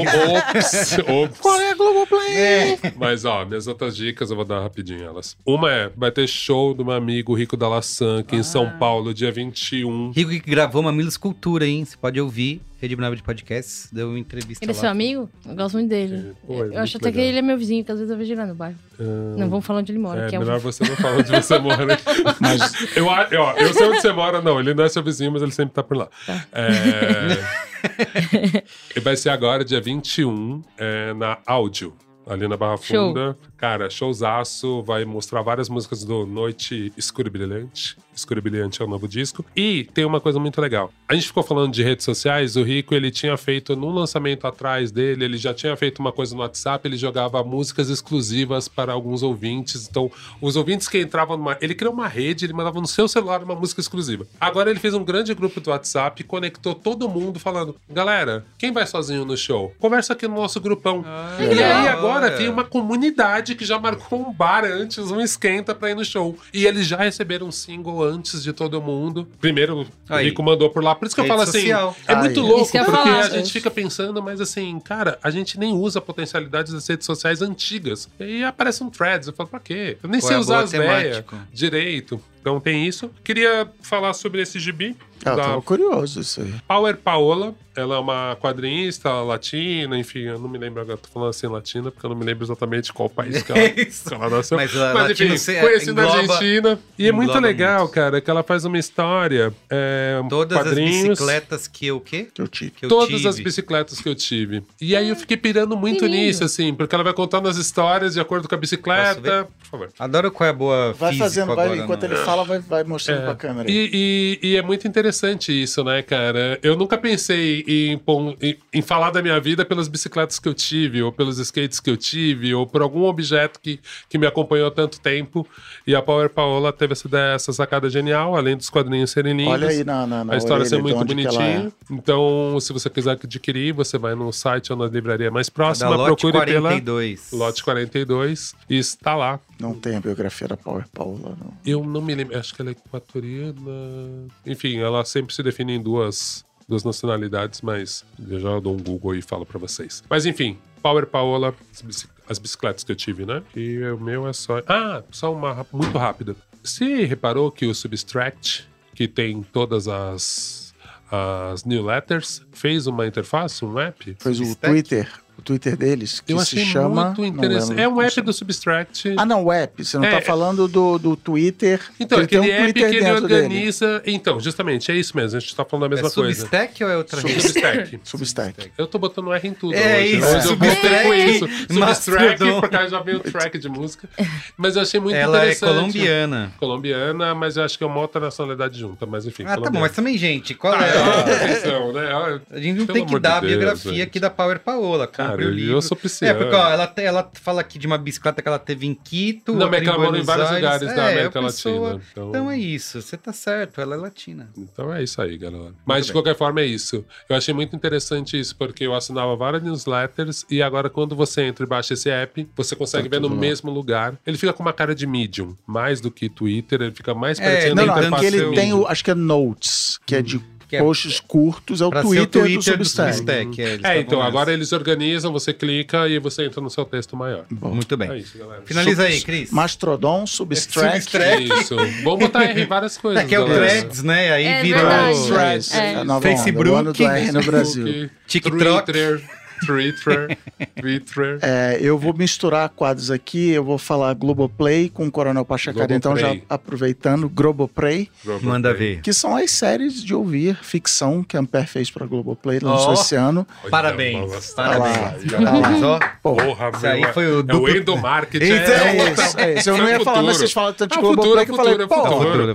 Ops, 0.01 0.99
ops. 1.09 1.39
Qual 1.41 1.61
é 1.61 1.71
a 1.71 1.75
Globoplay? 1.75 2.35
É. 2.37 2.79
Mas, 2.97 3.25
ó, 3.25 3.45
minhas 3.45 3.67
outras 3.67 3.97
dicas 3.97 4.31
eu 4.31 4.37
vou 4.37 4.45
dar 4.45 4.61
rapidinho 4.61 5.03
elas. 5.05 5.37
Uma 5.45 5.71
é, 5.73 5.91
vai 5.97 6.11
ter 6.11 6.27
show 6.27 6.75
do 6.75 6.85
meu 6.85 6.95
amigo 6.95 7.35
Rico 7.35 7.57
da 7.57 7.69
Laçã, 7.69 8.21
aqui 8.21 8.37
em 8.37 8.41
Ah. 8.41 8.45
São 8.45 8.71
Paulo, 8.79 9.13
dia 9.15 9.31
21. 9.33 10.11
Rico 10.13 10.31
que 10.31 10.39
gravou 10.41 10.83
Mamilos 10.83 11.17
Cultura, 11.17 11.67
hein? 11.67 11.85
Você 11.85 11.97
pode 11.97 12.21
ouvir. 12.21 12.61
Rede 12.81 12.97
Brava 12.97 13.15
de 13.15 13.23
Podcasts. 13.23 13.89
Deu 13.93 14.09
uma 14.09 14.19
entrevista 14.19 14.65
Ele 14.65 14.73
é 14.73 14.75
lá. 14.75 14.81
seu 14.81 14.89
amigo? 14.89 15.29
Eu 15.47 15.55
gosto 15.55 15.75
muito 15.75 15.91
dele. 15.91 16.33
Pô, 16.47 16.65
é 16.65 16.69
eu 16.69 16.79
acho 16.79 16.97
até 16.97 17.11
que 17.11 17.17
legal. 17.19 17.31
ele 17.31 17.39
é 17.39 17.43
meu 17.43 17.59
vizinho, 17.59 17.85
que 17.85 17.93
às 17.93 17.99
vezes 17.99 18.11
eu 18.11 18.17
vejo 18.17 18.33
ele 18.33 18.41
lá 18.41 18.47
no 18.47 18.55
bairro. 18.55 18.79
Ah, 18.99 19.03
Não 19.37 19.51
vamos 19.51 19.67
falar 19.67 19.81
onde 19.81 19.93
ele 19.93 19.99
mora, 19.99 20.27
É, 20.27 20.29
que 20.31 20.37
é 20.37 20.39
melhor 20.39 20.59
você 20.59 20.83
não 20.89 20.97
falar 20.97 21.19
onde 21.19 21.31
você 21.31 21.59
mora. 21.59 21.85
né? 21.87 21.99
Mas 22.41 22.97
Eu, 22.97 23.07
ó, 23.07 23.53
eu 23.59 23.75
sei 23.75 23.87
onde 23.89 24.01
você 24.01 24.13
mora, 24.13 24.41
não. 24.41 24.59
Ele 24.59 24.73
não 24.73 24.85
é 24.85 24.89
seu 24.89 25.03
vizinho, 25.03 25.31
mas 25.31 25.43
ele 25.43 25.53
sempre 25.53 25.75
tá 25.75 25.83
por 25.83 25.97
lá. 25.97 26.09
É... 26.53 27.71
e 28.97 29.01
vai 29.01 29.17
ser 29.17 29.31
agora, 29.31 29.65
dia 29.65 29.81
21, 29.81 30.63
é, 30.79 31.13
na 31.15 31.39
áudio. 31.47 31.95
Ali 32.27 32.47
na 32.47 32.57
Barra 32.57 32.77
Show. 32.77 33.09
Funda. 33.09 33.37
Cara, 33.57 33.91
showzaço. 33.91 34.83
Vai 34.85 35.05
mostrar 35.05 35.43
várias 35.43 35.69
músicas 35.69 36.05
do 36.05 36.25
Noite 36.27 36.93
Escuro 36.97 37.27
e 37.29 37.31
Brilhante. 37.31 37.97
Escuro 38.21 38.39
e 38.39 38.43
Brilhante 38.43 38.81
é 38.81 38.85
o 38.85 38.89
novo 38.89 39.09
disco. 39.09 39.45
E 39.55 39.89
tem 39.93 40.05
uma 40.05 40.21
coisa 40.21 40.39
muito 40.39 40.61
legal. 40.61 40.93
A 41.09 41.15
gente 41.15 41.27
ficou 41.27 41.43
falando 41.43 41.73
de 41.73 41.83
redes 41.83 42.05
sociais. 42.05 42.57
O 42.57 42.63
Rico, 42.63 42.95
ele 42.95 43.11
tinha 43.11 43.37
feito, 43.37 43.75
num 43.75 43.91
lançamento 43.91 44.47
atrás 44.47 44.91
dele, 44.91 45.25
ele 45.25 45.37
já 45.37 45.53
tinha 45.53 45.77
feito 45.77 45.99
uma 45.99 46.13
coisa 46.13 46.35
no 46.35 46.41
WhatsApp. 46.41 46.87
Ele 46.87 46.97
jogava 46.97 47.43
músicas 47.43 47.89
exclusivas 47.89 48.69
para 48.69 48.93
alguns 48.93 49.23
ouvintes. 49.23 49.89
Então, 49.89 50.11
os 50.41 50.57
ouvintes 50.57 50.89
que 50.89 51.01
entravam 51.01 51.37
numa... 51.37 51.57
Ele 51.61 51.75
criou 51.75 51.93
uma 51.93 52.09
rede, 52.09 52.45
ele 52.45 52.53
mandava 52.53 52.81
no 52.81 52.87
seu 52.87 53.09
celular 53.09 53.43
uma 53.43 53.55
música 53.55 53.81
exclusiva. 53.81 54.27
Agora 54.41 54.71
ele 54.71 54.79
fez 54.79 54.95
um 54.95 55.05
grande 55.05 55.35
grupo 55.35 55.61
do 55.61 55.71
WhatsApp, 55.71 56.23
conectou 56.25 56.75
todo 56.75 57.09
mundo 57.09 57.39
falando: 57.41 57.77
Galera, 57.89 58.45
quem 58.59 58.73
vai 58.73 58.87
sozinho 58.87 59.25
no 59.25 59.37
show? 59.37 59.75
Conversa 59.79 60.13
aqui 60.13 60.29
no 60.29 60.35
nosso 60.35 60.61
grupão. 60.61 61.05
e 61.39 61.63
aí 61.63 61.89
agora 61.89 62.31
tem 62.31 62.49
uma 62.49 62.65
comunidade 62.65 63.55
que 63.55 63.65
já 63.65 63.79
marcou 63.79 64.29
um 64.29 64.33
bar 64.33 64.65
antes, 64.65 65.11
um 65.11 65.21
esquenta 65.21 65.75
pra 65.75 65.91
ir 65.91 65.95
no 65.95 66.05
show. 66.05 66.37
E 66.53 66.67
eles 66.67 66.87
já 66.87 66.97
receberam 66.99 67.49
um 67.49 67.53
single 67.53 68.03
antes 68.03 68.10
de 68.43 68.53
todo 68.53 68.81
mundo. 68.81 69.27
Primeiro, 69.41 69.83
o 69.83 69.87
Aí. 70.09 70.27
Rico 70.27 70.43
mandou 70.43 70.71
por 70.71 70.83
lá. 70.83 70.95
Por 70.95 71.07
isso 71.07 71.15
que 71.15 71.21
eu 71.21 71.25
Rede 71.25 71.35
falo 71.37 71.43
assim: 71.49 71.61
social. 71.61 71.97
é 72.07 72.15
muito 72.17 72.41
Aí. 72.41 72.47
louco, 72.47 72.63
Isso 72.63 72.71
que 72.73 72.79
eu 72.79 72.83
ia 72.83 72.87
porque 72.87 73.03
falar. 73.09 73.21
a 73.21 73.29
gente 73.31 73.53
fica 73.53 73.71
pensando, 73.71 74.23
mas 74.23 74.41
assim, 74.41 74.79
cara, 74.81 75.19
a 75.23 75.31
gente 75.31 75.59
nem 75.59 75.73
usa 75.73 75.99
a 75.99 76.03
potencialidade 76.03 76.73
das 76.73 76.87
redes 76.87 77.07
sociais 77.07 77.43
antigas. 77.43 78.09
E 78.19 78.25
aí 78.25 78.45
aparece 78.45 78.83
um 78.83 78.91
threads, 78.91 79.29
eu 79.29 79.35
falo, 79.35 79.49
pra 79.49 79.61
quê? 79.61 79.97
Eu 80.03 80.09
nem 80.09 80.21
Qual 80.21 80.29
sei 80.29 80.37
é 80.37 80.41
usar 80.41 80.61
as 80.61 80.73
ideias 80.73 81.25
direito. 81.53 82.21
Então 82.41 82.59
tem 82.61 82.87
isso. 82.87 83.11
Queria 83.23 83.69
falar 83.83 84.13
sobre 84.15 84.41
esse 84.43 84.59
gibi. 84.59 84.97
Ah, 85.23 85.31
eu 85.33 85.37
da 85.37 85.43
tava 85.43 85.63
curioso 85.63 86.21
isso 86.21 86.41
aí. 86.41 86.55
Power 86.67 86.97
Paola, 86.97 87.55
ela 87.77 87.97
é 87.97 87.99
uma 87.99 88.39
quadrinista 88.41 89.11
latina, 89.21 89.99
enfim, 89.99 90.21
eu 90.21 90.39
não 90.39 90.49
me 90.49 90.57
lembro 90.57 90.81
agora, 90.81 90.97
tô 90.97 91.09
falando 91.13 91.29
assim 91.29 91.47
latina, 91.47 91.91
porque 91.91 92.07
eu 92.07 92.09
não 92.09 92.17
me 92.17 92.25
lembro 92.25 92.43
exatamente 92.43 92.91
qual 92.91 93.11
país 93.11 93.43
que 93.43 93.53
ela, 93.53 93.61
Isso. 93.87 94.09
que 94.09 94.15
ela 94.15 94.31
nasceu. 94.31 94.57
Mas, 94.57 94.75
a 94.75 94.95
Mas 94.95 95.11
enfim, 95.11 95.37
se- 95.37 95.61
conheci 95.61 95.93
na 95.93 96.11
Argentina. 96.11 96.79
E 96.99 97.07
é 97.07 97.13
muito 97.13 97.39
legal, 97.39 97.81
muitos. 97.81 97.95
cara, 97.95 98.19
que 98.23 98.31
ela 98.31 98.43
faz 98.43 98.65
uma 98.65 98.79
história, 98.79 99.53
é, 99.69 100.23
Todas 100.31 100.57
quadrinhos, 100.57 101.03
as 101.03 101.09
bicicletas 101.11 101.69
que 101.69 101.87
eu 101.87 102.01
quê? 102.01 102.29
Que 102.33 102.41
eu 102.41 102.49
tive. 102.49 102.71
Que 102.71 102.85
eu 102.87 102.89
Todas 102.89 103.09
tive. 103.17 103.29
as 103.29 103.39
bicicletas 103.39 104.01
que 104.01 104.09
eu 104.09 104.15
tive. 104.15 104.63
E 104.81 104.97
aí 104.97 105.11
eu 105.11 105.17
fiquei 105.17 105.37
pirando 105.37 105.77
muito 105.77 105.99
Que 105.99 106.07
lindo. 106.07 106.17
nisso, 106.17 106.45
assim, 106.45 106.73
porque 106.73 106.95
ela 106.95 107.05
vai 107.05 107.13
contando 107.13 107.47
as 107.47 107.59
histórias 107.59 108.15
de 108.15 108.21
acordo 108.21 108.49
com 108.49 108.55
a 108.55 108.59
Posso 108.59 108.61
bicicleta. 108.63 109.47
Favor. 109.71 109.89
Adoro 109.99 110.31
qual 110.31 110.47
é 110.47 110.51
a 110.51 110.53
boa 110.55 110.93
Vai 110.93 111.11
físico 111.11 111.25
fazendo, 111.29 111.55
vai, 111.55 111.67
agora, 111.67 111.81
enquanto 111.81 112.03
né? 112.03 112.09
ele 112.15 112.17
fala, 112.25 112.45
vai, 112.45 112.59
vai 112.59 112.85
mostrando 112.85 113.23
pra 113.25 113.35
câmera. 113.35 113.69
aí. 113.69 113.75
E, 113.75 114.39
e- 114.43 114.49
e 114.53 114.57
é 114.57 114.63
muito 114.63 114.87
interessante 114.89 115.51
isso, 115.63 115.83
né, 115.85 116.03
cara? 116.03 116.59
Eu 116.63 116.77
nunca 116.77 116.97
pensei 116.99 117.65
em, 117.67 118.01
em- 118.41 118.57
em 118.73 118.83
falar 118.83 119.11
da 119.11 119.23
minha 119.23 119.39
vida 119.41 119.65
pelas 119.65 119.89
bicicletas 119.89 120.39
que 120.39 120.49
eu 120.49 120.55
tive, 120.55 121.03
ou 121.03 121.13
pelos 121.13 121.39
skates 121.39 121.81
que 121.81 121.91
eu 121.91 121.97
tive, 121.97 122.55
ou 122.55 122.67
por 122.67 122.83
algum 122.83 123.05
objeto 123.05 123.61
que, 123.61 123.81
que 124.09 124.19
me 124.19 124.27
acompanhou 124.27 124.69
há 124.69 124.71
tanto 124.71 125.01
tempo. 125.01 125.47
E 125.87 125.95
a 125.95 126.03
Power 126.03 126.29
Paola 126.31 126.73
teve 126.73 126.93
essa, 126.93 127.07
ideia- 127.09 127.35
essa 127.35 127.53
sacada 127.53 127.89
genial, 127.89 128.37
além 128.37 128.57
dos 128.57 128.71
quadrinhos 128.71 129.11
serem 129.11 129.37
lindos. 129.37 129.53
Olha 129.53 129.69
aí 129.69 129.85
na, 129.85 130.07
na, 130.07 130.25
na 130.25 130.35
a 130.35 130.37
história 130.37 130.63
orelha 130.65 130.69
ser 130.69 130.83
muito 130.83 130.95
ela 130.97 131.03
é. 131.03 131.07
bonitinha. 131.07 131.73
Então, 131.91 132.59
se 132.61 132.73
você 132.73 132.89
quiser 132.91 133.11
adquirir, 133.13 133.73
você 133.73 133.99
vai 133.99 134.15
no 134.15 134.33
site 134.33 134.73
ou 134.73 134.79
na 134.79 134.87
livraria 134.87 135.31
mais 135.31 135.49
Da 135.49 135.53
próxima, 135.55 135.91
lote 135.91 136.07
procure 136.23 136.33
42. 136.33 137.31
pela 137.31 137.45
Lote 137.45 137.63
42 137.65 138.55
e 138.69 138.79
está 138.79 139.15
lá. 139.15 139.39
Não 139.61 139.75
tem 139.75 139.97
a 139.97 140.01
biografia 140.01 140.49
da 140.49 140.57
Power 140.57 140.87
Paula, 140.89 141.37
não. 141.39 141.53
Eu 141.65 141.85
não 141.85 142.01
me 142.01 142.15
lembro, 142.15 142.39
acho 142.39 142.55
que 142.55 142.63
ela 142.63 142.71
é 142.71 142.73
equatoriana. 142.73 144.27
Enfim, 144.47 144.79
ela 144.79 145.05
sempre 145.05 145.35
se 145.35 145.43
define 145.43 145.75
em 145.75 145.83
duas, 145.83 146.45
duas 146.69 146.83
nacionalidades, 146.85 147.61
mas 147.61 148.05
eu 148.29 148.41
já 148.41 148.59
dou 148.61 148.75
um 148.75 148.83
Google 148.83 149.15
e 149.17 149.23
falo 149.23 149.45
pra 149.45 149.59
vocês. 149.59 150.03
Mas 150.09 150.25
enfim, 150.27 150.59
Power 150.83 151.07
Paola, 151.07 151.55
as 151.73 151.83
bici- 151.83 152.09
as 152.29 152.39
bicicletas 152.39 152.85
que 152.85 152.93
eu 152.93 152.97
tive, 152.97 153.27
né? 153.27 153.43
E 153.55 153.79
o 153.85 153.99
meu 154.01 154.27
é 154.27 154.33
só. 154.33 154.63
Ah, 154.67 155.03
só 155.11 155.33
uma 155.33 155.67
muito 155.73 155.97
rápida. 155.99 156.35
Você 156.63 157.05
reparou 157.05 157.51
que 157.51 157.67
o 157.67 157.75
Substract, 157.75 158.69
que 158.95 159.09
tem 159.09 159.43
todas 159.43 159.89
as, 159.89 160.75
as 161.11 161.65
newsletters, 161.65 162.43
fez 162.53 162.87
uma 162.87 163.07
interface, 163.07 163.65
um 163.65 163.79
app? 163.79 164.17
Fez 164.19 164.41
o? 164.41 164.55
Twitter, 164.55 165.11
o 165.41 165.43
Twitter 165.43 165.77
deles, 165.77 166.21
que 166.21 166.33
Eu 166.33 166.39
se 166.41 166.65
chama... 166.65 167.07
muito 167.07 167.21
não 167.23 167.27
interessante. 167.29 167.69
lembro 167.71 167.83
É 167.83 167.89
um 167.89 168.01
app 168.01 168.21
do 168.21 168.33
Substract. 168.33 169.15
Ah, 169.17 169.25
não, 169.27 169.45
o 169.45 169.53
app. 169.53 169.83
Você 169.85 169.97
não 169.99 170.05
É. 170.05 170.11
tá 170.13 170.21
falando 170.23 170.69
do, 170.69 170.99
do 170.99 171.17
Twitter. 171.17 171.81
Então, 171.99 172.19
ele 172.19 172.27
tem 172.29 172.39
aquele 172.39 172.53
um 172.53 172.57
app 172.57 172.73
Twitter 172.73 172.91
que 172.91 172.97
ele 172.97 173.05
dentro 173.05 173.29
dele. 173.29 173.43
organiza. 173.45 174.03
Então, 174.07 174.39
justamente, 174.41 174.91
é 174.93 174.95
isso 174.95 175.17
mesmo. 175.17 175.37
A 175.37 175.41
gente 175.41 175.55
tá 175.57 175.65
falando 175.65 175.87
a 175.87 175.89
mesma 175.89 176.09
é 176.09 176.11
coisa. 176.11 176.41
Substack 176.41 176.85
ou 176.85 176.91
é 176.91 176.97
outra 176.97 177.21
rede? 177.21 177.41
Substack. 177.43 178.01
Substack. 178.05 178.71
Eu 178.79 178.87
tô 178.87 178.99
botando 178.99 179.33
R 179.33 179.49
em 179.49 179.53
tudo 179.55 179.75
É 179.75 179.99
hoje. 179.99 180.17
isso, 180.19 180.27
eu 180.27 180.57
gostei 180.57 180.71
Substack, 180.91 181.03
com 181.09 181.15
isso. 181.15 181.49
Substrack, 181.75 182.29
Mastodon. 182.45 182.61
porque 182.61 182.89
já 182.89 183.01
veio 183.01 183.17
o 183.19 183.21
track 183.21 183.59
de 183.59 183.69
música. 183.69 184.09
Mas 184.57 184.77
eu 184.77 184.83
achei 184.83 185.01
muito 185.01 185.17
Ela 185.17 185.39
é 185.39 185.53
interessante. 185.53 185.69
colombiana. 185.75 186.53
Colombiana, 186.59 187.35
mas 187.35 187.57
eu 187.57 187.65
acho 187.65 187.79
que 187.79 187.85
é 187.85 187.87
uma 187.87 188.01
outra 188.01 188.21
nacionalidade 188.21 188.79
junta. 188.79 189.07
Mas 189.07 189.27
enfim, 189.27 189.43
Ah, 189.45 189.47
tá 189.47 189.55
bom, 189.55 189.61
colombiana. 189.63 189.87
mas 189.87 189.97
também, 189.97 190.19
gente, 190.19 190.55
qual 190.55 190.75
Ah, 190.75 190.85
é? 190.85 190.89
é 190.91 190.99
a- 190.99 191.21
atenção, 191.21 191.93
né? 191.93 192.09
Ah, 192.13 192.41
A 192.51 192.61
gente 192.61 192.79
não 192.79 192.87
Pelo 192.87 192.99
tem 192.99 193.07
que 193.07 193.19
dar 193.19 193.41
de 193.41 193.47
a 193.47 193.49
biografia 193.49 193.93
gente. 193.93 194.03
aqui 194.03 194.21
da 194.21 194.31
Power 194.31 194.59
Paola. 194.61 195.07
compre 195.07 195.30
Cara, 195.31 195.43
o 195.51 195.59
eu 195.59 195.83
sou 195.83 195.97
É, 195.97 196.01
pisciano. 196.01 196.39
porque 196.39 196.55
ó, 196.57 196.71
ela, 196.71 196.93
ela 196.97 197.31
fala 197.35 197.61
aqui 197.61 197.79
de 197.79 197.87
uma 197.87 197.99
bicicleta 197.99 198.41
que 198.43 198.49
ela 198.49 198.59
teve 198.59 198.87
em 198.87 198.95
Quito. 198.95 199.55
Não, 199.55 199.71
mas 199.71 199.83
ela 199.87 199.99
morou 199.99 200.17
em 200.17 200.23
vários 200.23 200.47
Aires. 200.49 200.63
lugares 200.63 200.95
da 200.97 201.05
É, 201.11 201.13
América 201.13 201.39
a 201.39 201.43
pessoa- 201.45 201.89
Latina. 201.93 202.05
Então... 202.13 202.29
Então 202.31 202.51
é 202.51 202.59
isso, 202.59 203.01
você 203.03 203.17
tá 203.17 203.33
certo, 203.33 203.81
ela 203.81 203.95
é 203.95 203.99
latina. 203.99 204.51
Então 204.57 204.93
é 204.93 205.03
isso 205.03 205.21
aí, 205.21 205.37
galera. 205.39 205.73
Mas 205.85 206.07
de 206.07 206.13
bem. 206.13 206.23
qualquer 206.23 206.37
forma 206.37 206.61
é 206.61 206.67
isso. 206.67 207.05
Eu 207.29 207.37
achei 207.37 207.53
muito 207.55 207.75
interessante 207.75 208.39
isso, 208.39 208.55
porque 208.57 208.85
eu 208.85 208.95
assinava 208.95 209.35
várias 209.37 209.63
newsletters 209.63 210.45
e 210.51 210.63
agora 210.63 210.89
quando 210.91 211.15
você 211.17 211.43
entra 211.43 211.65
e 211.65 211.69
baixa 211.69 211.95
esse 211.95 212.09
app, 212.11 212.49
você 212.57 212.75
consegue 212.77 213.09
Tá 213.09 213.17
ver 213.17 213.21
no 213.21 213.29
lá. 213.29 213.35
mesmo 213.35 213.71
lugar. 213.71 214.15
Ele 214.27 214.37
fica 214.39 214.53
com 214.53 214.63
uma 214.63 214.73
cara 214.73 214.95
de 214.95 215.07
Medium, 215.07 215.57
mais 215.67 216.01
do 216.01 216.11
que 216.11 216.29
Twitter, 216.29 216.81
ele 216.83 216.93
fica 216.93 217.15
mais 217.15 217.39
É, 217.39 217.45
parecendo 217.45 217.75
Não, 217.77 217.83
a 217.83 217.87
não, 217.87 217.99
é 218.03 218.09
porque 218.11 218.27
ele 218.27 218.55
tem 218.55 218.73
o, 218.73 218.87
acho 218.87 219.05
que 219.05 219.11
é 219.11 219.15
Notes, 219.15 219.99
que 220.07 220.15
é 220.15 220.23
de 220.23 220.41
Que 220.71 220.77
é- 220.77 220.81
posts 220.81 221.21
curtos, 221.21 221.81
é 221.81 221.85
o 221.85 221.91
Twitter, 221.91 222.11
ser 222.15 222.21
o 222.21 222.27
Twitter 222.27 222.79
do 222.79 222.85
Substack. 222.85 223.61
é, 223.61 223.65
eles 223.65 223.73
É, 223.73 223.75
estavam 223.75 224.01
então 224.01 224.23
agora 224.23 224.53
eles 224.53 224.73
organizam, 224.73 225.33
você 225.33 225.53
clica 225.53 226.09
e 226.09 226.19
você 226.21 226.45
entra 226.47 226.61
no 226.61 226.71
seu 226.71 226.85
texto 226.85 227.17
maior. 227.17 227.45
Muito 227.51 227.97
bem. 227.97 228.09
É 228.11 228.19
isso, 228.19 228.39
galera. 228.39 228.63
Finaliza 228.65 229.03
aí, 229.03 229.21
Cris. 229.21 229.51
Mastrodon, 229.51 230.27
Substract. 230.27 231.03
Substract. 231.03 231.53
Isso. 231.61 231.77
Vamos 232.05 232.21
botar 232.21 232.45
R 232.45 232.63
em 232.63 232.67
várias 232.67 232.97
coisas. 232.97 233.25
É 233.25 233.27
que 233.27 233.35
é 233.35 233.41
o. 233.41 233.47
Threads, 233.47 234.03
né? 234.05 234.33
Aí 234.33 234.45
É 234.45 234.63
virou 234.63 234.81
verdade. 234.83 235.27
Threads. 235.27 235.75
É. 235.75 236.05
nova 236.05 236.23
Facebook, 236.23 236.69
onda, 236.69 236.73
o 236.73 236.77
ano 236.77 236.93
do 236.93 237.05
R 237.05 237.33
no 237.33 237.43
Brasil. 237.43 238.11
TikTok. 238.29 238.59
Twitter, 238.87 239.21
Twitter, 239.67 240.39
Twitter. 240.81 241.39
É, 241.43 241.79
eu 241.81 241.99
vou 241.99 242.13
misturar 242.15 242.69
quadros 242.71 243.11
aqui, 243.11 243.51
eu 243.51 243.63
vou 243.65 243.79
falar 243.79 244.15
Globoplay 244.15 244.89
com 244.89 245.07
o 245.07 245.11
Coronel 245.11 245.45
Pachacari, 245.45 245.95
então 245.95 246.17
já 246.17 246.29
Globoplay. 246.29 246.45
aproveitando, 246.49 247.29
Globoplay, 247.29 248.09
Manda 248.43 248.73
ver. 248.75 249.01
que 249.01 249.13
são 249.13 249.37
as 249.37 249.51
séries 249.51 250.03
de 250.03 250.15
ouvir 250.15 250.57
ficção 250.63 251.23
que 251.23 251.37
a 251.37 251.41
Ampere 251.41 251.67
fez 251.67 251.91
pra 251.91 252.07
Globoplay, 252.07 252.59
lançou 252.61 252.91
Ó. 252.91 252.93
esse 252.95 253.15
ano. 253.15 253.47
Parabéns. 253.71 254.53
Parabéns. 254.55 255.33
Olha 255.35 255.41
lá. 255.51 255.61
Ó, 255.83 256.01
Pô, 256.23 256.37
Porra, 256.37 256.71
Isso 256.75 256.87
aí 256.87 257.13
foi 257.13 257.27
o 257.27 257.35
é 257.37 257.39
o 257.39 257.43
duplo- 257.43 257.77
endomarketing. 257.77 258.45
Isso 258.45 258.55
é 258.55 258.97
é, 258.97 259.13
isso, 259.13 259.39
é 259.41 259.55
isso. 259.55 259.71
Eu 259.71 259.79
não 259.79 259.89
ia 259.89 260.01
falar, 260.01 260.23
mas 260.23 260.37
vocês 260.39 260.53
falam 260.53 260.73
tanto 260.73 260.91
de 260.93 260.99
Ah, 260.99 261.01
futuro, 261.01 261.17
Globoplay 261.17 261.45
que 261.47 261.51
eu 261.53 261.57
falei, 261.57 261.75
pô, 261.87 261.95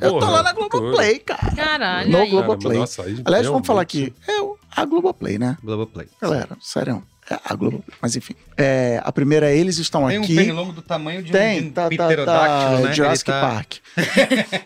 eu 0.05 0.19
tô 0.19 0.25
lá 0.31 0.43
na. 0.43 0.53
Globoplay, 0.53 1.19
cara. 1.19 1.51
Caralho. 1.55 2.11
No. 2.11 2.27
Globoplay. 2.27 2.83
Aliás, 3.25 3.45
vamos 3.47 3.65
falar 3.67 3.81
aqui, 3.81 4.13
é 4.27 4.41
o- 4.41 4.54
a 4.75 4.85
Globoplay, 4.85 5.37
né? 5.37 5.57
Globoplay. 5.63 6.07
Galera, 6.21 6.57
sério. 6.61 7.03
É 7.29 7.39
a 7.43 7.55
Globoplay. 7.55 7.97
Mas 8.01 8.15
enfim. 8.15 8.35
É, 8.55 9.01
a 9.03 9.11
primeira, 9.11 9.51
eles 9.51 9.77
estão 9.79 10.07
Tem 10.07 10.19
um 10.19 10.23
aqui. 10.23 10.35
pernilongo 10.35 10.71
do 10.73 10.81
tamanho 10.81 11.23
de 11.23 11.31
Tem, 11.31 11.63
um, 11.67 11.71
tá, 11.71 11.83
tá, 11.83 11.89
pterodáctilo, 11.89 12.81
tá, 12.81 12.87
né? 12.87 12.93
Jurassic 12.93 13.31
tá- 13.31 13.41
Park. 13.41 13.73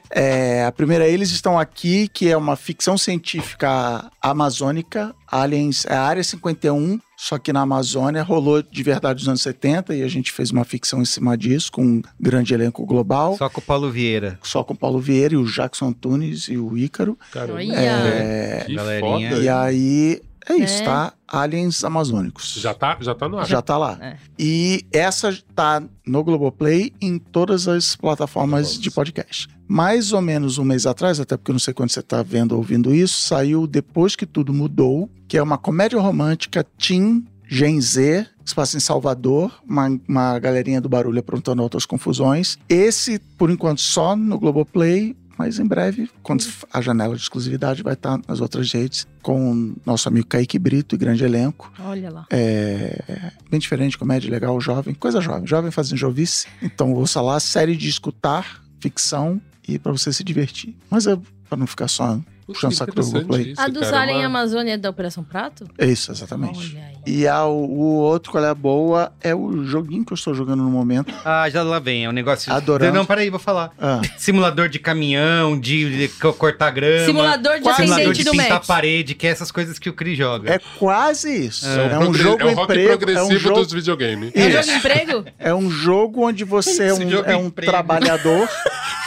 É, 0.10 0.65
a 0.65 0.72
primeira, 0.72 1.07
eles 1.07 1.30
estão 1.31 1.57
aqui, 1.57 2.07
que 2.10 2.30
é 2.30 2.36
uma 2.36 2.56
ficção 2.56 2.98
científica 2.98 4.11
amazônica, 4.22 5.15
Aliens, 5.27 5.86
é 5.86 5.94
a 5.94 6.02
Área 6.02 6.23
51, 6.23 6.99
só 7.22 7.38
que 7.38 7.52
na 7.52 7.60
Amazônia 7.62 8.24
rolou 8.24 8.64
de 8.64 8.82
verdade 8.82 9.20
nos 9.20 9.28
anos 9.28 9.41
70 9.41 9.94
e 9.94 10.04
a 10.04 10.08
gente 10.08 10.32
fez 10.32 10.52
uma 10.52 10.64
ficção 10.64 11.02
em 11.02 11.06
cima 11.06 11.38
disso, 11.38 11.70
com 11.70 11.84
um 11.84 12.02
grande 12.18 12.54
elenco 12.54 12.86
global. 12.86 13.34
Só, 13.34 13.40
Só 13.40 13.50
com 13.50 13.60
o 13.60 13.64
Paulo 13.64 13.91
Vieira. 13.91 14.40
com 14.41 14.74
o 14.74 14.78
Paulo 14.78 15.00
Vieira 15.02 15.34
e 15.34 15.38
o 15.38 15.44
Jackson 15.44 15.88
Antunes 15.90 16.48
e 16.48 16.58
o 16.58 16.78
Ícaro. 16.78 17.20
Cara, 17.32 17.54
Olha. 17.56 17.74
É, 17.74 18.64
que 18.66 18.74
Galerinha. 18.74 19.30
foda. 19.32 19.41
E 19.44 19.50
aí 19.50 20.22
É 20.48 20.56
isso, 20.56 20.80
né? 20.80 20.86
tá? 20.86 21.14
Aliens 21.28 21.84
Amazônicos. 21.84 22.54
Já 22.54 22.74
tá, 22.74 22.98
já 23.02 23.14
tá 23.14 23.28
no 23.28 23.38
ar. 23.38 23.46
Já 23.46 23.62
tá 23.62 23.78
lá. 23.78 23.98
É. 24.02 24.16
E 24.40 24.86
essa 24.94 25.38
tá 25.54 25.84
no 26.08 26.24
Globoplay 26.24 26.94
em 27.02 27.20
todas 27.20 27.68
as 27.68 27.98
plataformas 27.98 28.80
de 28.80 28.90
podcast. 28.90 29.50
Mais 29.72 30.12
ou 30.14 30.20
menos 30.20 30.58
um 30.58 30.64
mês 30.64 30.88
atrás, 30.88 31.20
até 31.20 31.38
porque 31.38 31.52
eu 31.52 31.54
não 31.54 31.60
sei 31.60 31.76
quando 31.76 31.91
você 31.91 32.02
tá 32.02 32.24
vendo 32.24 32.54
ou 32.54 32.58
ouvindo 32.58 32.91
isso, 32.91 33.22
saiu 33.22 33.68
Depois 33.68 34.16
que 34.16 34.26
Tudo 34.26 34.52
Mudou, 34.52 35.08
que 35.28 35.38
é 35.38 35.44
uma 35.44 35.60
comédia 35.60 36.00
romântica 36.00 36.66
teen 36.76 37.24
Gen 37.48 37.80
Z, 37.80 38.28
que 38.44 38.50
se 38.50 38.56
passa 38.56 38.78
em 38.78 38.80
Salvador, 38.80 39.52
uma, 39.68 39.88
uma 40.08 40.40
galerinha 40.40 40.82
do 40.82 40.90
barulho 40.90 41.20
aprontando 41.20 41.62
outras 41.62 41.86
confusões. 41.86 42.58
Esse, 42.68 43.20
por 43.38 43.52
enquanto, 43.52 43.80
só 43.82 44.16
no 44.16 44.40
Globoplay, 44.40 45.16
mas 45.38 45.60
em 45.60 45.66
breve, 45.66 46.10
quando 46.24 46.44
a 46.74 46.82
janela 46.82 47.16
de 47.16 47.22
exclusividade 47.22 47.84
vai 47.84 47.94
estar 47.94 48.20
nas 48.28 48.41
outras 48.41 48.72
redes, 48.72 49.08
com 49.22 49.76
nosso 49.86 50.08
amigo 50.08 50.28
Kaique 50.28 50.58
Brito 50.58 50.96
e 50.96 50.98
grande 50.98 51.24
elenco. 51.24 51.72
Olha 51.80 52.10
lá. 52.10 52.26
É 52.32 53.32
bem 53.52 53.60
diferente, 53.60 54.00
comédia 54.00 54.32
legal, 54.32 54.60
jovem, 54.60 54.96
coisa 54.96 55.22
jovem, 55.22 55.48
jovem 55.48 55.72
fazendo 55.72 55.98
jovice. 55.98 56.48
Então 56.62 56.91
ouça 56.94 57.22
lá, 57.22 57.40
série 57.40 57.76
de 57.76 57.88
escutar, 57.88 58.64
ficção 58.80 59.40
e 59.76 59.80
pra 59.80 59.91
você 59.91 60.12
se 60.14 60.24
divertir. 60.24 60.76
Mas 60.90 61.08
é 61.08 61.18
pra 61.50 61.58
não 61.58 61.66
ficar 61.68 61.88
só 61.88 62.20
Puxa, 62.46 62.68
puxando 62.68 62.74
saco 62.74 62.94
do 62.96 63.02
Globoplay. 63.04 63.52
isso, 63.52 63.62
A 63.62 63.68
dos 63.68 63.82
cara, 63.90 64.02
Alien 64.04 64.20
uma- 64.20 64.26
Amazônia 64.40 64.74
é 64.74 64.78
da 64.78 64.90
Operação 64.90 65.24
Prato? 65.24 65.68
É 65.78 65.86
isso, 65.88 66.12
exatamente. 66.12 66.78
E 67.08 67.28
a- 67.28 67.46
o 67.46 67.80
outro, 67.80 68.32
qual 68.32 68.44
é 68.44 68.50
a 68.50 68.54
boa, 68.56 69.12
é 69.22 69.34
o 69.34 69.64
joguinho 69.66 70.06
que 70.06 70.14
eu 70.14 70.16
estou 70.16 70.34
jogando 70.36 70.62
no 70.64 70.70
momento. 70.70 71.12
Ah, 71.26 71.50
já 71.50 71.64
lá 71.64 71.80
vem, 71.80 72.06
é 72.06 72.10
um 72.10 72.12
negócio... 72.12 72.52
Adorando. 72.54 72.94
Não, 72.94 73.06
peraí, 73.06 73.30
vou 73.32 73.40
falar. 73.40 73.72
Ah, 73.80 74.02
Simulador 74.18 74.68
de 74.70 74.78
caminhão, 74.80 75.60
de, 75.60 76.08
de 76.08 76.08
co- 76.20 76.34
cortar 76.34 76.70
grama. 76.72 77.06
Simulador 77.06 77.60
de 77.60 77.74
simulador 77.74 78.14
de 78.14 78.24
pintar 78.24 78.50
Mac. 78.50 78.66
parede, 78.68 79.16
que 79.16 79.26
é 79.26 79.30
essas 79.32 79.52
coisas 79.52 79.80
que 79.80 79.90
o 79.90 79.94
Cris 79.94 80.18
joga. 80.18 80.52
é 80.54 80.60
quase 80.78 81.46
isso. 81.48 81.68
É, 81.68 81.76
É, 81.76 81.82
o 81.82 81.86
um 81.86 82.00
progre- 82.02 82.24
jogo 82.24 82.41
é 82.41 82.46
o 82.46 82.50
rock 82.56 82.64
emprego, 82.74 82.91
é 82.94 82.98
progressivo 82.98 83.34
um 83.36 83.40
jogo, 83.40 83.64
dos 83.64 83.74
videogames. 83.74 84.32
É 84.36 84.48
um 84.48 84.52
jogo 84.52 84.64
de 84.66 84.72
emprego? 84.72 85.26
é 85.40 85.54
um 85.56 85.70
jogo 85.72 86.28
onde 86.28 86.44
você 86.44 86.84
é 86.86 86.94
um, 86.94 87.10
jogo 87.10 87.30
é 87.30 87.38
um 87.38 87.50
trabalhador. 87.50 88.48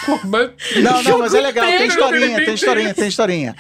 Não, 0.83 1.03
não, 1.03 1.19
mas 1.19 1.35
é 1.35 1.41
legal, 1.41 1.67
tem 1.67 1.87
historinha, 1.87 2.45
tem 2.45 2.55
historinha, 2.55 2.95
tem 2.95 3.09
historinha. 3.09 3.57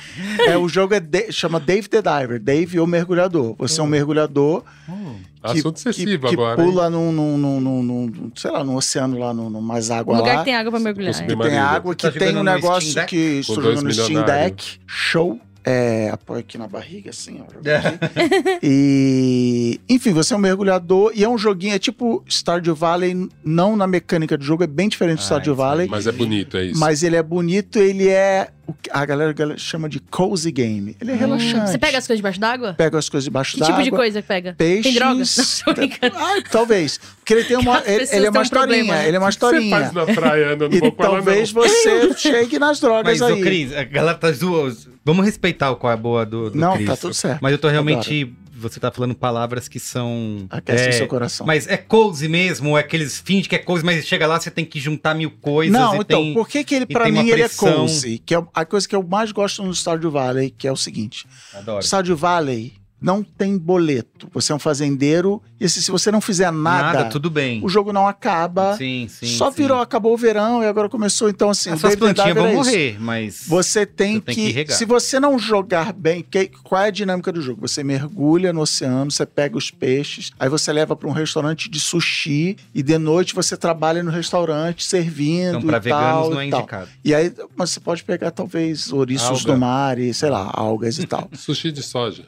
É, 0.47 0.56
o 0.56 0.69
jogo 0.69 0.94
é 0.94 1.01
de- 1.01 1.31
chama 1.32 1.59
Dave 1.60 1.89
the 1.89 2.02
Diver, 2.02 2.40
Dave 2.40 2.81
o 2.81 2.86
mergulhador. 2.86 3.55
Você 3.59 3.81
é 3.81 3.85
um 3.85 3.86
mergulhador 3.86 4.64
que, 4.86 5.59
assunto 5.59 5.77
excessivo 5.77 6.10
que, 6.28 6.28
que 6.28 6.35
agora. 6.35 6.56
pula 6.56 6.90
num, 6.90 7.12
num, 7.12 7.36
num, 7.39 7.60
num- 7.60 7.82
num- 7.82 8.32
sei 8.35 8.51
lá, 8.51 8.62
num 8.64 8.77
oceano 8.77 9.19
lá, 9.19 9.32
num, 9.35 9.48
num 9.51 9.60
mais 9.60 9.90
Um 9.90 9.94
água 9.94 10.16
lugar 10.19 10.32
lá. 10.35 10.39
que 10.40 10.44
tem 10.44 10.55
água 10.56 10.70
pra 10.70 10.81
mergulhar. 10.81 11.12
Consegui 11.12 11.32
é. 11.32 11.36
que 11.36 11.43
tem 11.43 11.59
água, 11.59 11.94
que 11.94 12.10
tá 12.10 12.19
tem 12.19 12.36
um 12.36 12.43
negócio 12.43 13.06
que 13.06 13.43
jogando 13.43 13.82
no 13.82 13.93
Steam. 13.93 14.24
Deck. 14.24 14.78
Show. 14.86 15.40
É, 15.64 16.10
apoio 16.10 16.40
aqui 16.40 16.59
na 16.59 16.66
barriga, 16.66 17.10
assim, 17.10 17.40
ó. 17.40 17.44
aqui. 17.44 18.59
e, 18.62 19.80
enfim, 19.89 20.12
você 20.12 20.34
é 20.34 20.36
um 20.36 20.40
mergulhador 20.40 21.12
e 21.14 21.22
é 21.22 21.28
um 21.28 21.39
joguinho, 21.39 21.74
é 21.74 21.78
tipo 21.78 22.24
Stardew 22.28 22.74
Valley, 22.74 23.28
não 23.44 23.76
na 23.76 23.86
mecânica 23.86 24.36
do 24.36 24.44
jogo, 24.44 24.64
é 24.64 24.66
bem 24.66 24.89
diferente 24.89 25.18
do 25.18 25.22
Ah, 25.22 25.24
Stardew. 25.24 25.55
Valley. 25.55 25.89
Mas 25.89 26.06
é 26.06 26.12
bonito, 26.12 26.56
é 26.56 26.64
isso. 26.66 26.80
Mas 26.80 27.02
ele 27.02 27.16
é 27.16 27.22
bonito, 27.22 27.78
ele 27.78 28.09
é. 28.09 28.48
Que 28.82 28.90
A 28.93 29.05
galera, 29.05 29.30
a 29.30 29.32
galera 29.32 29.59
chama 29.59 29.89
de 29.89 29.98
cozy 30.01 30.51
game. 30.52 30.97
Ele 31.01 31.10
é 31.10 31.14
relaxante. 31.14 31.56
Hum, 31.56 31.66
Você 31.66 31.78
pega 31.78 31.98
as 31.98 32.06
coisas 32.06 32.18
debaixo 32.18 32.40
d'água? 32.40 32.74
Pega 32.74 32.98
as 32.98 33.09
coisas 33.09 33.24
debaixo 33.24 33.55
Que 33.55 33.60
d'água. 33.60 33.74
tipo 33.76 33.84
de 33.84 33.97
coisa 33.97 34.22
que 34.22 34.28
pega? 34.28 34.55
Peixes. 34.56 34.82
Tem 34.84 34.94
droga? 34.94 35.22
Não. 36.12 36.20
Ah, 36.20 36.43
talvez. 36.51 36.98
Porque 37.18 37.34
ele 37.34 37.44
tem 37.44 37.56
uma. 37.56 37.82
Ele, 37.86 38.06
ele 38.12 38.26
é 38.26 38.30
uma 38.30 38.39
um 38.40 38.43
historinha. 38.43 38.84
problema? 38.84 39.05
Ele 39.05 39.16
é 39.16 39.18
uma 39.18 39.28
que 39.28 39.34
você 39.39 39.47
historinha. 39.47 39.76
faz 39.78 39.93
na 39.93 40.06
praia 40.14 40.52
andando 40.55 40.74
E 40.74 40.78
ela 40.78 40.90
talvez 40.93 41.52
não? 41.52 41.62
você 41.62 42.14
chegue 42.18 42.59
nas 42.59 42.80
drogas 42.80 43.20
Mas, 43.20 43.22
aí. 43.30 43.40
ô 43.40 43.43
Cris, 43.43 43.74
a 43.76 43.84
galera 43.84 44.16
tá 44.18 44.30
zoando. 44.32 44.76
Vamos 45.05 45.24
respeitar 45.24 45.70
o 45.72 45.76
qual 45.76 45.90
é 45.90 45.94
a 45.94 45.97
boa 45.97 46.24
do, 46.24 46.51
do 46.51 46.59
Não, 46.59 46.82
tá 46.84 46.97
tudo 46.97 47.12
certo. 47.14 47.40
Mas 47.43 47.51
eu 47.52 47.59
tô 47.59 47.68
realmente... 47.68 48.32
Você 48.62 48.80
tá 48.80 48.90
falando 48.90 49.14
palavras 49.14 49.68
que 49.68 49.78
são... 49.78 50.47
Aquece 50.51 50.84
é, 50.84 50.89
o 50.90 50.93
seu 50.93 51.06
coração. 51.06 51.47
Mas 51.47 51.66
é 51.66 51.76
cozy 51.76 52.28
mesmo? 52.28 52.70
Ou 52.70 52.78
é 52.78 52.80
aqueles 52.80 53.20
finge 53.20 53.48
que 53.48 53.55
é 53.55 53.59
cozy, 53.59 53.84
mas 53.84 54.06
chega 54.06 54.26
lá, 54.26 54.39
você 54.40 54.51
tem 54.51 54.64
que 54.64 54.80
juntar 54.80 55.14
mil 55.14 55.30
coisas 55.30 55.72
Não, 55.72 55.97
então, 55.97 56.22
tem... 56.22 56.34
por 56.34 56.48
que 56.48 56.64
que 56.64 56.74
ele, 56.74 56.86
pra 56.86 57.10
mim, 57.10 57.28
ele 57.28 57.43
é 57.43 57.48
cozy? 57.48 58.18
Que 58.18 58.34
é 58.34 58.43
a 58.55 58.64
coisa 58.64 58.89
que 58.89 58.94
eu 58.94 59.02
mais 59.02 59.32
gosto 59.32 59.62
no 59.62 59.74
Stardew 59.74 60.10
Valley, 60.10 60.51
que 60.51 60.66
é 60.66 60.72
o 60.72 60.76
seguinte. 60.76 61.26
Adoro. 61.55 61.84
Stardew 61.84 62.16
Valley 62.16 62.81
não 63.03 63.23
tem 63.23 63.59
boleto. 63.59 64.29
Você 64.33 64.53
é 64.53 64.55
um 64.55 64.59
fazendeiro 64.59 65.43
e 65.61 65.69
se, 65.69 65.83
se 65.83 65.91
você 65.91 66.11
não 66.11 66.20
fizer 66.20 66.51
nada, 66.53 66.99
Nada, 67.01 67.11
tudo 67.11 67.29
bem. 67.31 67.61
o 67.65 67.69
jogo 67.69 67.93
não 67.93 68.07
acaba. 68.09 68.77
Sim, 68.77 69.07
sim. 69.09 69.27
Só 69.27 69.51
sim. 69.51 69.57
virou, 69.62 69.81
acabou 69.81 70.15
o 70.15 70.16
verão 70.16 70.62
e 70.62 70.66
agora 70.66 70.89
começou. 70.89 71.29
Então, 71.29 71.51
assim, 71.51 71.70
As 71.70 71.79
o 71.79 71.81
suas 71.81 71.97
David 71.97 72.15
plantinhas 72.15 72.37
vão 72.37 72.47
é 72.47 72.51
isso. 72.51 72.65
morrer, 72.65 72.97
mas... 73.01 73.45
Você 73.47 73.85
tem, 73.87 74.20
que, 74.20 74.35
que 74.35 74.51
regar. 74.51 74.77
Se 74.77 74.85
você 74.85 75.19
não 75.20 75.39
jogar 75.39 75.93
bem, 75.93 76.23
que- 76.29 76.51
qual 76.62 76.83
é 76.83 76.87
a 76.87 76.91
dinâmica 76.91 77.33
do 77.33 77.41
jogo? 77.43 77.61
Você 77.66 77.83
mergulha 77.85 78.53
no 78.53 78.61
oceano, 78.61 79.11
você 79.11 79.27
pega 79.27 79.57
os 79.57 79.70
peixes, 79.70 80.31
aí 80.39 80.49
você 80.49 80.73
leva 80.73 80.95
para 80.97 81.09
um 81.09 81.12
restaurante 81.12 81.69
de 81.70 81.79
sushi 81.81 82.57
e 82.74 82.83
de 82.83 82.99
noite 82.99 83.35
você 83.35 83.57
trabalha 83.57 84.03
no 84.03 84.11
restaurante 84.11 84.85
servindo 84.85 85.59
Então, 85.59 85.62
pra 85.62 85.77
e 85.79 85.81
veganos 85.81 86.03
tal, 86.23 86.31
não 86.31 86.41
é 86.41 86.49
tal. 86.51 86.61
indicado. 86.61 86.89
E 87.05 87.15
aí, 87.15 87.33
mas 87.57 87.70
você 87.70 87.81
pode 87.81 88.05
pegar 88.05 88.31
talvez 88.31 88.93
ouriços 88.93 89.29
Alga. 89.41 89.53
do 89.53 89.57
mar 89.59 89.99
e, 89.99 90.12
sei 90.15 90.31
lá, 90.31 90.51
algas 90.53 90.99
e 90.99 91.07
tal. 91.07 91.29
Sushi 91.35 91.70
de 91.73 91.83
soja. 91.83 92.24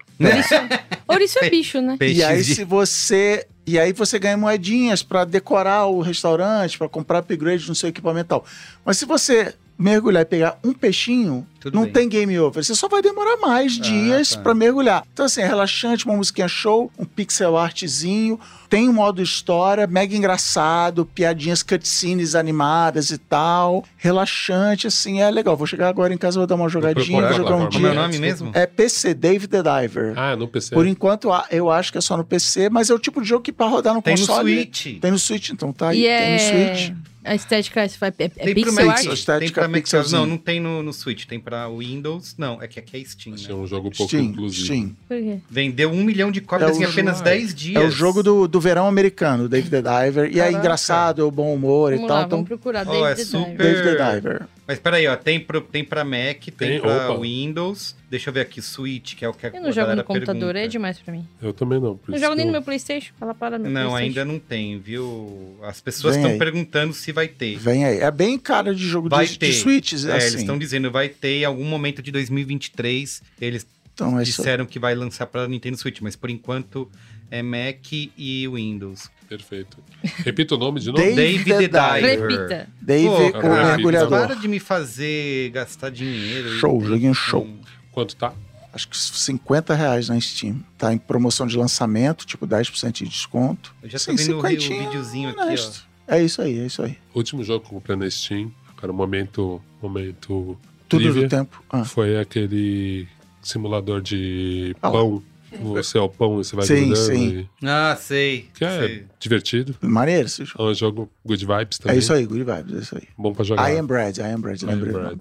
Ouriço 1.09 1.39
é 1.45 1.51
bicho, 1.51 1.81
né? 1.81 1.97
Peixes 1.99 2.19
e 2.19 2.24
aí, 2.24 2.43
de- 2.43 2.55
se 2.55 2.65
você. 2.65 3.47
E 3.66 3.78
aí 3.78 3.93
você 3.93 4.19
ganha 4.19 4.36
moedinhas 4.36 5.03
para 5.03 5.24
decorar 5.24 5.86
o 5.86 6.01
restaurante, 6.03 6.77
para 6.77 6.89
comprar 6.89 7.19
upgrade 7.20 7.66
no 7.66 7.74
seu 7.74 7.89
equipamento 7.89 8.27
e 8.27 8.28
tal. 8.28 8.45
Mas 8.85 8.99
se 8.99 9.07
você 9.07 9.55
mergulhar 9.77 10.23
e 10.23 10.25
pegar 10.25 10.59
um 10.63 10.73
peixinho, 10.73 11.47
Tudo 11.61 11.75
não 11.75 11.85
bem. 11.85 11.93
tem 11.93 12.09
game 12.09 12.39
over. 12.39 12.65
Você 12.65 12.75
só 12.75 12.89
vai 12.89 13.03
demorar 13.03 13.37
mais 13.39 13.73
dias 13.73 14.31
tá. 14.31 14.41
para 14.41 14.55
mergulhar. 14.55 15.05
Então, 15.13 15.27
assim, 15.27 15.41
é 15.41 15.47
relaxante, 15.47 16.07
uma 16.07 16.17
musiquinha 16.17 16.49
show, 16.49 16.91
um 16.99 17.05
pixel 17.05 17.57
artzinho, 17.57 18.39
tem 18.69 18.89
um 18.89 18.93
modo 18.93 19.21
história, 19.21 19.87
mega 19.87 20.17
engraçado, 20.17 21.05
piadinhas 21.05 21.63
cutscenes 21.63 22.35
animadas 22.35 23.11
e 23.11 23.19
tal. 23.19 23.85
Relaxante, 23.97 24.87
assim, 24.87 25.21
é 25.21 25.31
legal. 25.31 25.57
Vou 25.57 25.67
chegar 25.67 25.89
agora 25.89 26.15
em 26.15 26.19
casa, 26.19 26.39
vou 26.39 26.47
dar 26.47 26.55
uma 26.55 26.69
jogadinha, 26.69 27.05
procurar 27.05 27.29
vou 27.29 27.37
jogar 27.37 27.57
um 27.57 27.59
plataforma. 27.69 27.71
Como 27.71 27.87
é 27.87 27.91
o 27.91 27.93
dia. 27.93 28.03
nome 28.03 28.19
mesmo? 28.19 28.51
É 28.55 28.67
PC, 28.67 29.15
Dave 29.15 29.47
the 29.49 29.63
Diver. 29.63 30.15
Ah, 30.17 30.37
no 30.37 30.49
PC. 30.49 30.75
Por 30.75 30.87
enquanto, 30.87 31.29
eu 31.51 31.71
acho 31.71 31.93
que 31.93 31.99
é 31.99 32.01
só 32.01 32.17
no 32.17 32.25
PC, 32.25 32.69
mas 32.69 32.91
é 32.91 32.95
o 32.95 32.99
tipo 32.99 33.21
de 33.21 33.29
jogo 33.29 33.43
que 33.43 33.53
pra 33.53 33.67
rodar 33.67 33.95
no 33.95 34.03
Tem 34.03 34.15
no 34.15 34.21
console. 34.21 34.55
Switch. 34.55 35.01
Tem 35.01 35.11
no 35.11 35.19
Switch, 35.19 35.51
então 35.51 35.73
tá 35.73 35.89
aí. 35.89 36.01
E 36.01 36.03
Tem 36.03 36.11
é... 36.11 36.33
no 36.33 36.41
Switch. 36.41 37.14
A 37.25 37.35
estética 37.35 37.81
é, 37.81 37.85
é, 37.85 37.87
é 37.87 38.29
Tem 38.29 38.29
pro 38.29 38.55
pixel 38.55 38.85
Mac, 38.87 38.97
art? 39.07 39.25
Tem 39.41 39.51
pra 39.51 39.69
Mac. 39.69 39.81
pixelzinho. 39.81 40.21
Não, 40.21 40.27
não 40.27 40.37
tem 40.37 40.61
no, 40.61 40.83
no 40.83 40.93
Switch, 40.93 41.25
tem 41.25 41.41
pra 41.41 41.69
Windows. 41.69 42.35
Não, 42.37 42.61
é 42.63 42.69
que 42.69 42.79
aqui 42.79 42.99
é 42.99 43.05
Steam, 43.05 43.35
né? 43.35 43.55
um 43.55 43.67
jogo 43.67 43.91
pouco 43.91 44.09
Steam, 44.11 44.25
inclusivo. 44.25 44.65
Steam. 44.67 44.97
Por 45.09 45.17
quê? 45.19 45.39
Vendeu 45.51 45.91
um 45.91 46.05
milhão 46.05 46.31
de 46.31 46.41
cópias 46.43 46.77
É 46.79 46.83
em 46.83 46.85
apenas 46.85 47.15
jogo- 47.19 47.25
10 47.31 47.55
dias. 47.55 47.83
É 47.83 47.87
o 47.87 47.91
jogo 47.91 48.23
do, 48.23 48.47
do 48.47 48.61
verão 48.61 48.87
americano, 48.87 49.49
Dave 49.49 49.71
the 49.71 49.81
Diver. 49.83 50.27
E 50.27 50.35
é 50.39 50.45
Caraca. 50.45 50.59
engraçado, 50.59 51.23
é 51.23 51.25
o 51.25 51.31
bom 51.31 51.55
humor 51.55 51.93
Vamos 51.93 52.05
e 52.05 52.09
tal. 52.09 52.17
lá, 52.19 52.23
Então, 52.27 52.39
vamos 52.39 52.49
procurar. 52.49 52.87
Oh, 52.87 52.91
David 52.93 53.11
é 53.11 53.15
the 53.15 53.25
super- 53.25 53.47
Diver. 53.57 53.85
Dave 53.85 53.97
the 53.97 54.15
Diver. 54.15 54.43
Mas 54.67 54.79
peraí, 54.79 55.07
ó, 55.07 55.17
tem, 55.17 55.41
pro, 55.41 55.61
tem 55.61 55.85
pra 55.85 56.05
Mac, 56.05 56.39
tem, 56.45 56.53
Tem, 56.53 56.81
pra 56.81 57.11
opa. 57.11 57.21
Windows. 57.21 57.95
Deixa 58.15 58.31
eu 58.31 58.35
ver 58.35 58.41
aqui, 58.43 58.62
Switch, 58.62 59.16
que 59.16 59.24
é 59.24 59.28
o 59.28 59.32
que 59.32 59.45
a 59.45 59.51
Eu 59.51 59.61
não 59.61 59.73
jogo 59.73 59.93
no 59.97 60.05
computador, 60.05 60.35
pergunta. 60.41 60.59
é 60.61 60.69
demais 60.69 61.01
pra 61.01 61.12
mim. 61.12 61.27
Eu 61.43 61.53
também 61.53 61.81
não. 61.81 61.99
Não 62.07 62.16
jogo 62.19 62.35
nem 62.36 62.45
no 62.45 62.51
eu- 62.51 62.53
meu 62.53 62.62
Playstation. 62.62 63.12
Fala 63.19 63.35
para 63.35 63.59
no 63.59 63.65
Não, 63.65 63.73
Playstation. 63.91 63.97
ainda 64.05 64.24
não 64.24 64.39
tem, 64.39 64.78
viu? 64.78 65.59
As 65.65 65.81
pessoas 65.81 66.15
estão 66.15 66.39
perguntando 66.39 66.93
se 66.95 67.11
vai 67.11 67.27
ter. 67.27 67.57
Vem 67.59 67.85
aí. 67.85 67.99
É 67.99 68.11
bem 68.12 68.39
cara 68.39 68.73
de 68.73 68.86
jogo 68.86 69.09
Vai 69.09 69.27
de, 69.27 69.36
ter. 69.36 69.47
de 69.49 69.55
Switch, 69.55 69.95
É, 69.95 69.97
assim. 69.97 70.09
eles 70.11 70.35
estão 70.35 70.57
dizendo 70.57 70.91
vai 70.93 71.09
ter 71.09 71.41
em 71.41 71.45
algum 71.45 71.65
momento 71.65 72.01
de 72.01 72.12
2023. 72.12 73.20
Eles 73.41 73.66
Então, 73.93 74.19
é 74.19 74.23
disseram 74.23 74.65
que 74.66 74.78
vai 74.78 74.95
lançar 74.95 75.27
pra 75.27 75.47
Nintendo 75.49 75.77
Switch, 75.77 76.01
mas 76.01 76.15
por 76.16 76.31
enquanto 76.31 76.89
é 77.31 77.43
Mac 77.43 77.93
e 77.93 78.47
Windows. 78.49 79.11
Perfeito. 79.28 79.78
Repita 80.24 80.55
o 80.55 80.59
nome 80.59 80.78
de 80.81 80.86
novo. 80.93 80.99
David 81.03 81.45
the 81.45 81.69
the 81.69 82.01
Diver. 82.01 82.20
Repita. 82.28 82.69
Dave, 82.81 83.07
Pô, 83.09 83.27
o 83.27 83.32
cara, 83.32 83.65
mergulhador. 83.77 84.27
Para 84.28 84.35
de 84.36 84.47
me 84.47 84.61
fazer 84.61 85.51
gastar 85.51 85.91
dinheiro. 85.91 86.51
Show, 86.59 86.85
joguinho 86.85 87.15
show. 87.15 87.49
Quanto 87.95 88.16
tá? 88.16 88.33
Acho 88.73 88.89
que 88.89 88.99
50 88.99 89.73
reais 89.73 90.09
na 90.09 90.21
Steam. 90.21 90.61
Tá 90.77 90.93
em 90.93 90.99
promoção 90.99 91.47
de 91.47 91.57
lançamento, 91.57 92.27
tipo 92.27 92.45
10% 92.47 92.91
de 92.91 93.05
desconto. 93.09 93.73
Eu 93.83 93.89
já 93.89 93.99
tô 93.99 94.05
Sim, 94.05 94.16
vendo 94.16 94.37
o, 94.37 94.39
o 94.41 94.43
videozinho 94.43 95.29
aqui, 95.31 95.41
honesto. 95.41 95.87
É 96.09 96.21
isso 96.23 96.43
aí, 96.43 96.59
é 96.59 96.66
isso 96.66 96.83
aí. 96.83 96.99
Último 97.15 97.45
jogo 97.45 97.61
que 97.61 97.66
eu 97.66 97.75
comprei 97.75 97.97
na 97.97 98.11
Steam. 98.11 98.53
Cara, 98.77 98.93
momento. 98.93 99.62
Momento. 99.81 100.59
Tudo 100.89 101.03
trivia, 101.05 101.23
do 101.23 101.29
tempo. 101.29 101.62
Ah. 101.71 101.85
Foi 101.85 102.19
aquele 102.19 103.07
simulador 103.41 104.01
de 104.03 104.75
Ah. 104.83 104.91
pão. 104.91 105.23
Você 105.62 105.97
é 105.97 106.01
o 106.01 106.09
pão 106.09 106.41
e 106.41 106.45
você 106.45 106.57
vai 106.57 106.66
Sim, 106.66 106.89
grudando. 106.89 106.97
sim. 106.97 107.29
e- 107.39 107.49
ó. 107.65 107.69
Ah, 107.69 107.97
sei. 107.97 108.49
Que 108.55 108.65
é 108.65 108.79
sei. 108.81 109.07
divertido. 109.21 109.77
Maneiro 109.81 110.27
esse 110.27 110.45
jogo. 110.45 110.65
É 110.65 110.71
um 110.73 110.75
jogo 110.75 111.11
good 111.25 111.47
vibes 111.47 111.79
também. 111.79 111.95
É 111.95 111.99
isso 112.01 112.12
aí, 112.12 112.27
Good 112.27 112.43
Vibes, 112.43 112.75
é 112.75 112.79
isso 112.81 112.97
aí. 112.97 113.05
Bom 113.16 113.33
pra 113.33 113.45
jogar. 113.45 113.71
I 113.73 113.79
am 113.79 113.87
Bread, 113.87 114.19
I 114.21 114.25
am 114.25 114.41
Bread, 114.41 114.65
I 114.65 114.71
am 114.71 114.83
o 114.83 114.93
bread. 114.93 115.21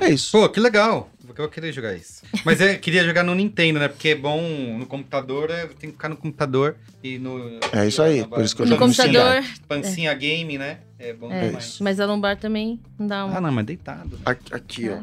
É 0.00 0.10
isso. 0.10 0.32
Pô, 0.32 0.48
que 0.48 0.58
legal. 0.58 1.08
Eu 1.30 1.34
vou 1.44 1.48
querer 1.48 1.72
jogar 1.72 1.94
isso. 1.94 2.22
Mas 2.44 2.60
eu 2.60 2.78
queria 2.78 3.04
jogar 3.04 3.22
no 3.22 3.34
Nintendo, 3.34 3.78
né? 3.78 3.88
Porque 3.88 4.08
é 4.08 4.14
bom 4.14 4.40
no 4.78 4.86
computador, 4.86 5.50
é, 5.50 5.66
tem 5.66 5.90
que 5.90 5.92
ficar 5.92 6.08
no 6.08 6.16
computador 6.16 6.76
e 7.02 7.18
no. 7.18 7.60
É 7.72 7.86
isso 7.86 8.02
aí, 8.02 8.26
por 8.26 8.42
isso 8.42 8.56
que 8.56 8.62
eu 8.62 8.66
No 8.66 8.72
jogo 8.72 8.86
no 8.86 8.94
computador, 8.94 9.44
Pancinha 9.66 10.12
game, 10.14 10.58
né? 10.58 10.78
É 10.98 11.12
bom 11.12 11.30
é, 11.32 11.46
demais. 11.46 11.78
mas 11.80 12.00
a 12.00 12.06
lombar 12.06 12.36
também 12.36 12.80
não 12.98 13.06
dá 13.06 13.20
Ah, 13.20 13.26
uma... 13.26 13.40
não, 13.40 13.52
mas 13.52 13.66
deitado. 13.66 14.18
Aqui, 14.24 14.54
aqui, 14.54 14.88
ó. 14.88 14.98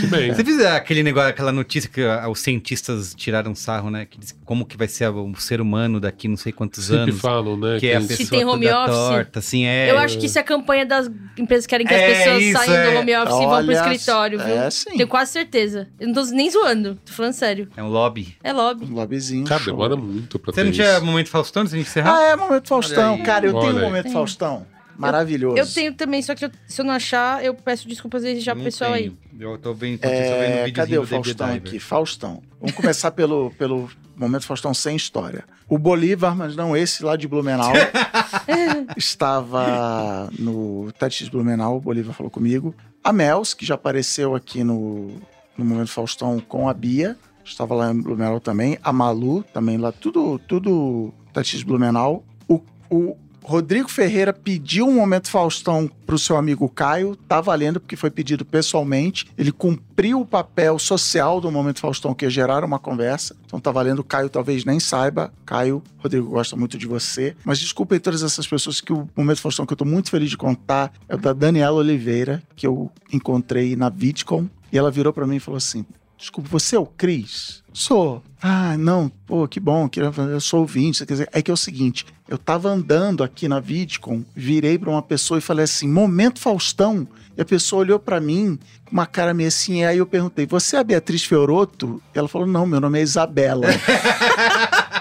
Que 0.00 0.06
bem. 0.06 0.32
Você 0.34 0.42
viu 0.42 0.66
aquele 0.68 1.02
negócio, 1.02 1.28
aquela 1.30 1.52
notícia 1.52 1.88
que 1.90 2.02
ah, 2.02 2.28
os 2.28 2.40
cientistas 2.40 3.14
tiraram 3.14 3.54
sarro, 3.54 3.90
né? 3.90 4.06
Que 4.06 4.18
diz 4.18 4.34
como 4.44 4.64
que 4.64 4.76
vai 4.76 4.88
ser 4.88 5.08
o 5.10 5.34
ser 5.38 5.60
humano 5.60 6.00
daqui 6.00 6.26
não 6.26 6.36
sei 6.36 6.52
quantos 6.52 6.84
Sempre 6.86 7.02
anos. 7.12 7.20
falam, 7.20 7.56
né? 7.56 7.78
Que 7.78 7.88
é 7.88 7.96
a 7.96 8.00
pessoa 8.00 8.16
Se 8.16 8.26
tem 8.28 8.44
home 8.44 8.66
toda 8.66 8.84
office. 8.84 8.94
torta, 8.96 9.38
assim, 9.38 9.66
é. 9.66 9.90
Eu 9.90 9.98
acho 9.98 10.18
que 10.18 10.26
isso 10.26 10.38
é 10.38 10.40
a 10.40 10.44
campanha 10.44 10.84
das 10.86 11.10
empresas 11.36 11.66
que 11.66 11.70
querem 11.70 11.86
que 11.86 11.94
as 11.94 12.00
É, 12.00 12.14
pessoas 12.24 12.42
isso, 12.42 12.58
saiam 12.58 12.74
é. 12.74 12.90
do 12.92 12.98
home 12.98 13.16
office 13.16 13.34
e 13.34 13.38
vão 13.46 13.48
pro 13.48 13.52
Olha, 13.54 13.72
escritório, 13.72 14.38
viu? 14.38 14.48
é, 14.48 14.70
sim. 14.70 14.90
Tenho 14.96 15.08
quase 15.08 15.32
certeza. 15.32 15.88
Eu 16.00 16.08
não 16.08 16.14
tô 16.14 16.24
nem 16.32 16.50
zoando, 16.50 16.98
tô 17.04 17.12
falando 17.12 17.32
sério. 17.34 17.68
É 17.76 17.82
um 17.82 17.88
lobby. 17.88 18.36
É 18.42 18.52
lobby. 18.52 18.84
Um 18.86 18.94
lobbyzinho. 18.94 19.44
Cara, 19.46 19.62
show. 19.62 19.72
demora 19.74 19.96
muito 19.96 20.38
pra 20.38 20.52
Você 20.52 20.60
ter 20.60 20.64
não 20.64 20.72
tinha 20.72 20.96
isso. 20.96 21.04
momento 21.04 21.28
Faustão 21.28 21.62
antes 21.62 21.74
de 21.74 21.80
encerrar? 21.80 22.16
Ah, 22.16 22.22
é, 22.22 22.36
Momento 22.36 22.68
Faustão. 22.68 23.14
Aí. 23.14 23.22
Cara, 23.22 23.46
eu 23.46 23.54
Olha 23.54 23.60
tenho 23.66 23.74
um 23.74 23.78
aí. 23.78 23.84
Momento 23.84 24.12
Faustão. 24.12 24.66
Maravilhoso. 24.98 25.56
Eu 25.56 25.66
tenho 25.66 25.94
também, 25.94 26.20
só 26.22 26.34
que 26.34 26.44
eu- 26.44 26.50
se 26.66 26.80
eu 26.80 26.84
não 26.84 26.92
achar, 26.92 27.44
eu 27.44 27.54
peço 27.54 27.88
desculpas 27.88 28.22
desde 28.22 28.44
já 28.44 28.52
Eu 28.52 28.56
pro 28.56 28.64
pessoal 28.64 28.92
aí. 28.92 29.10
tenho. 29.10 29.18
Eu 29.52 29.56
tô 29.58 29.72
vendo, 29.72 29.94
enquanto 29.94 30.12
eu 30.12 30.18
tô 30.18 30.24
vendo 30.24 30.32
o 30.32 30.42
É, 30.42 30.64
videozinho 30.64 30.74
cadê 30.74 30.98
o 30.98 31.06
Faustão 31.06 31.52
aqui? 31.54 31.78
Faustão. 31.78 32.42
Vamos 32.60 32.74
começar 32.74 33.10
pelo, 33.12 33.50
pelo 33.56 33.88
Momento 34.16 34.44
Faustão 34.46 34.74
sem 34.74 34.96
história. 34.96 35.44
O 35.68 35.78
Bolívar, 35.78 36.34
mas 36.34 36.56
não 36.56 36.76
esse 36.76 37.04
lá 37.04 37.14
de 37.16 37.28
Blumenau, 37.28 37.70
estava 38.96 40.28
no 40.38 40.90
TEDx 40.98 41.28
Blumenau, 41.28 41.76
o 41.76 41.80
Bolívar 41.80 42.14
falou 42.14 42.30
comigo. 42.30 42.74
A 43.02 43.12
Mels, 43.12 43.54
que 43.54 43.64
já 43.64 43.74
apareceu 43.74 44.34
aqui 44.34 44.64
no, 44.64 45.12
no 45.56 45.64
Momento 45.64 45.90
Faustão 45.90 46.40
com 46.40 46.68
a 46.68 46.74
Bia, 46.74 47.16
estava 47.44 47.74
lá 47.74 47.92
em 47.92 48.00
Blumenau 48.00 48.40
também. 48.40 48.78
A 48.82 48.92
Malu, 48.92 49.42
também 49.52 49.78
lá, 49.78 49.92
tudo, 49.92 50.38
tudo 50.40 51.12
TEDx 51.32 51.62
Blumenau. 51.62 52.24
O, 52.48 52.60
o 52.90 53.16
Rodrigo 53.48 53.88
Ferreira 53.88 54.30
pediu 54.30 54.86
um 54.86 54.96
Momento 54.96 55.30
Faustão 55.30 55.90
para 56.04 56.14
o 56.14 56.18
seu 56.18 56.36
amigo 56.36 56.68
Caio, 56.68 57.16
tá 57.16 57.40
valendo 57.40 57.80
porque 57.80 57.96
foi 57.96 58.10
pedido 58.10 58.44
pessoalmente. 58.44 59.26
Ele 59.38 59.50
cumpriu 59.50 60.20
o 60.20 60.26
papel 60.26 60.78
social 60.78 61.40
do 61.40 61.50
Momento 61.50 61.80
Faustão, 61.80 62.12
que 62.12 62.26
é 62.26 62.30
gerar 62.30 62.62
uma 62.62 62.78
conversa. 62.78 63.34
Então 63.46 63.58
tá 63.58 63.72
valendo. 63.72 64.04
Caio 64.04 64.28
talvez 64.28 64.66
nem 64.66 64.78
saiba. 64.78 65.32
Caio, 65.46 65.82
Rodrigo 65.96 66.28
gosta 66.28 66.56
muito 66.56 66.76
de 66.76 66.86
você. 66.86 67.34
Mas 67.42 67.58
desculpem 67.58 67.98
todas 67.98 68.22
essas 68.22 68.46
pessoas 68.46 68.82
que 68.82 68.92
o 68.92 69.08
Momento 69.16 69.40
Faustão 69.40 69.64
que 69.64 69.72
eu 69.72 69.78
tô 69.78 69.86
muito 69.86 70.10
feliz 70.10 70.28
de 70.28 70.36
contar 70.36 70.92
é 71.08 71.14
o 71.14 71.18
da 71.18 71.32
Daniela 71.32 71.78
Oliveira, 71.78 72.42
que 72.54 72.66
eu 72.66 72.92
encontrei 73.10 73.74
na 73.76 73.88
VidCon. 73.88 74.46
E 74.70 74.76
ela 74.76 74.90
virou 74.90 75.10
para 75.10 75.26
mim 75.26 75.36
e 75.36 75.40
falou 75.40 75.56
assim: 75.56 75.86
Desculpa, 76.18 76.50
você 76.50 76.76
é 76.76 76.78
o 76.78 76.84
Cris? 76.84 77.62
Sou. 77.78 78.20
Ah, 78.42 78.76
não, 78.76 79.08
pô, 79.24 79.46
que 79.46 79.60
bom, 79.60 79.88
que 79.88 80.00
eu 80.00 80.40
sou 80.40 80.62
ouvinte. 80.62 81.06
Quer 81.06 81.12
dizer, 81.12 81.28
é 81.32 81.40
que 81.40 81.48
é 81.48 81.54
o 81.54 81.56
seguinte: 81.56 82.04
eu 82.28 82.36
tava 82.36 82.68
andando 82.68 83.22
aqui 83.22 83.46
na 83.46 83.60
VidCon, 83.60 84.24
virei 84.34 84.76
pra 84.76 84.90
uma 84.90 85.00
pessoa 85.00 85.38
e 85.38 85.40
falei 85.40 85.62
assim: 85.62 85.86
Momento 85.86 86.40
Faustão. 86.40 87.06
E 87.36 87.40
a 87.40 87.44
pessoa 87.44 87.82
olhou 87.82 88.00
pra 88.00 88.20
mim 88.20 88.58
uma 88.90 89.06
cara 89.06 89.32
meio 89.32 89.46
assim. 89.46 89.82
E 89.82 89.84
aí 89.84 89.98
eu 89.98 90.06
perguntei: 90.06 90.44
Você 90.44 90.74
é 90.74 90.80
a 90.80 90.84
Beatriz 90.84 91.22
Fioroto? 91.22 92.02
E 92.12 92.18
ela 92.18 92.26
falou: 92.26 92.48
Não, 92.48 92.66
meu 92.66 92.80
nome 92.80 92.98
é 92.98 93.02
Isabela. 93.02 93.68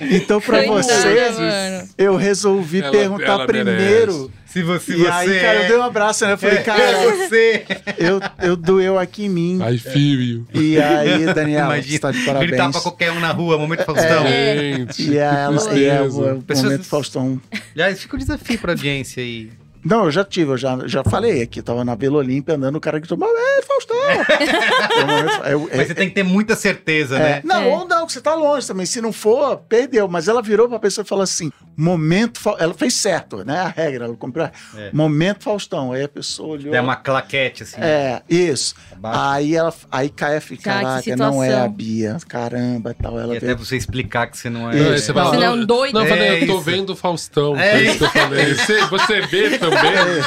então, 0.00 0.40
pra 0.40 0.64
Coitada, 0.64 1.00
vocês, 1.00 1.94
eu 1.98 2.16
resolvi 2.16 2.80
Ela- 2.80 2.90
perguntar 2.90 3.24
ela 3.32 3.46
primeiro. 3.46 4.12
merece. 4.12 4.30
Se 4.46 4.62
você, 4.62 4.92
E 4.92 4.96
você 4.96 5.08
aí, 5.10 5.40
cara, 5.40 5.62
eu 5.62 5.68
dei 5.68 5.76
um 5.76 5.82
abraço, 5.82 6.24
né? 6.24 6.32
Eu 6.32 6.38
falei, 6.38 6.58
é, 6.58 6.62
cara, 6.62 6.98
você. 7.12 7.64
eu, 7.98 8.20
eu 8.42 8.56
doeu 8.56 8.98
aqui 8.98 9.26
em 9.26 9.28
mim. 9.28 9.58
I 9.62 9.76
feel 9.78 10.20
you. 10.20 10.46
E 10.54 10.80
aí, 10.80 11.26
Daniela, 11.34 11.74
Imagina, 11.76 11.92
você 11.92 11.98
tá 11.98 12.10
de 12.10 12.18
gritar 12.18 12.32
parabéns. 12.34 12.72
pra 12.72 12.80
qualquer 12.80 13.12
um 13.12 13.20
na 13.20 13.32
rua, 13.32 13.58
momento 13.58 13.84
Faustão. 13.84 14.26
Gente, 14.26 15.10
E 15.10 15.18
ela, 15.18 15.52
e 15.76 15.84
é 15.84 16.00
o, 16.00 16.04
tristeza. 16.08 16.34
o 16.36 16.42
Pessoas- 16.42 16.64
momento 16.64 16.84
Faustão. 16.84 17.40
Aliás, 17.74 18.00
fica 18.00 18.16
o 18.16 18.18
desafio 18.18 18.58
pra 18.58 18.72
audiência 18.72 19.22
aí. 19.22 19.50
Não, 19.86 20.04
eu 20.06 20.10
já 20.10 20.24
tive, 20.24 20.50
eu 20.52 20.56
já, 20.56 20.78
já 20.86 21.02
falei 21.04 21.42
aqui. 21.42 21.62
Tava 21.62 21.84
na 21.84 21.94
Vila 21.94 22.18
Olímpia 22.18 22.54
andando, 22.56 22.76
o 22.76 22.80
cara 22.80 23.00
que 23.00 23.06
tomou, 23.08 23.28
é, 23.28 23.62
Faustão! 23.62 23.96
O 23.96 25.06
momento- 25.06 25.40
o- 25.40 25.68
é- 25.72 25.76
Mas 25.76 25.86
você 25.88 25.94
tem 25.94 26.08
que 26.08 26.14
ter 26.14 26.22
muita 26.22 26.56
certeza, 26.56 27.16
é, 27.16 27.18
né? 27.18 27.40
não, 27.44 27.62
É. 27.62 27.66
ou 27.66 27.86
não, 27.86 28.06
que 28.06 28.12
você 28.12 28.20
tá 28.20 28.34
longe 28.34 28.66
também. 28.66 28.86
Se 28.86 29.00
não 29.00 29.12
for, 29.12 29.58
perdeu. 29.68 30.08
Mas 30.08 30.28
ela 30.28 30.42
virou 30.42 30.68
pra 30.68 30.78
pessoa 30.78 31.04
e 31.04 31.08
falou 31.08 31.22
assim: 31.22 31.50
momento. 31.76 32.40
Ela 32.58 32.74
fez 32.74 32.94
certo, 32.94 33.44
né? 33.44 33.58
A 33.60 33.68
regra, 33.68 34.06
ela 34.06 34.16
comprou. 34.16 34.48
É. 34.76 34.90
Momento 34.92 35.44
Faustão. 35.44 35.92
Aí 35.92 36.02
a 36.04 36.08
pessoa 36.08 36.50
olhou. 36.50 36.74
É 36.74 36.80
uma 36.80 36.96
claquete, 36.96 37.62
assim. 37.62 37.76
É, 37.80 38.22
isso. 38.28 38.74
Abaixo. 38.92 39.20
Aí 39.20 39.54
ela, 39.54 39.74
aí 39.90 40.08
Caia 40.08 40.40
fica, 40.40 40.62
Cara, 40.64 41.02
que 41.02 41.10
caraca, 41.10 41.16
não 41.16 41.42
é 41.44 41.54
a. 41.54 41.68
Bia, 41.68 42.16
caramba, 42.28 42.94
tal. 43.00 43.18
Ela 43.20 43.34
E 43.34 43.36
até 43.36 43.46
veio. 43.46 43.58
você 43.58 43.76
explicar 43.76 44.26
que 44.28 44.38
você 44.38 44.48
não 44.48 44.70
é. 44.70 44.76
Isso. 44.76 45.06
Você 45.06 45.12
não 45.12 45.42
é 45.42 45.50
um 45.50 45.64
doido. 45.64 45.94
Não, 45.94 46.02
eu 46.02 46.08
falei, 46.08 46.28
É 46.28 46.42
eu 46.42 46.46
tô 46.46 46.54
isso. 46.54 46.62
vendo 46.62 46.90
o 46.90 46.96
Faustão. 46.96 47.56
É 47.58 47.82
isso 47.82 47.98
que 47.98 48.04
eu 48.04 48.08
falei. 48.10 48.54
Você, 48.54 48.80
você 48.86 49.20
vê 49.22 49.58
também? 49.80 50.22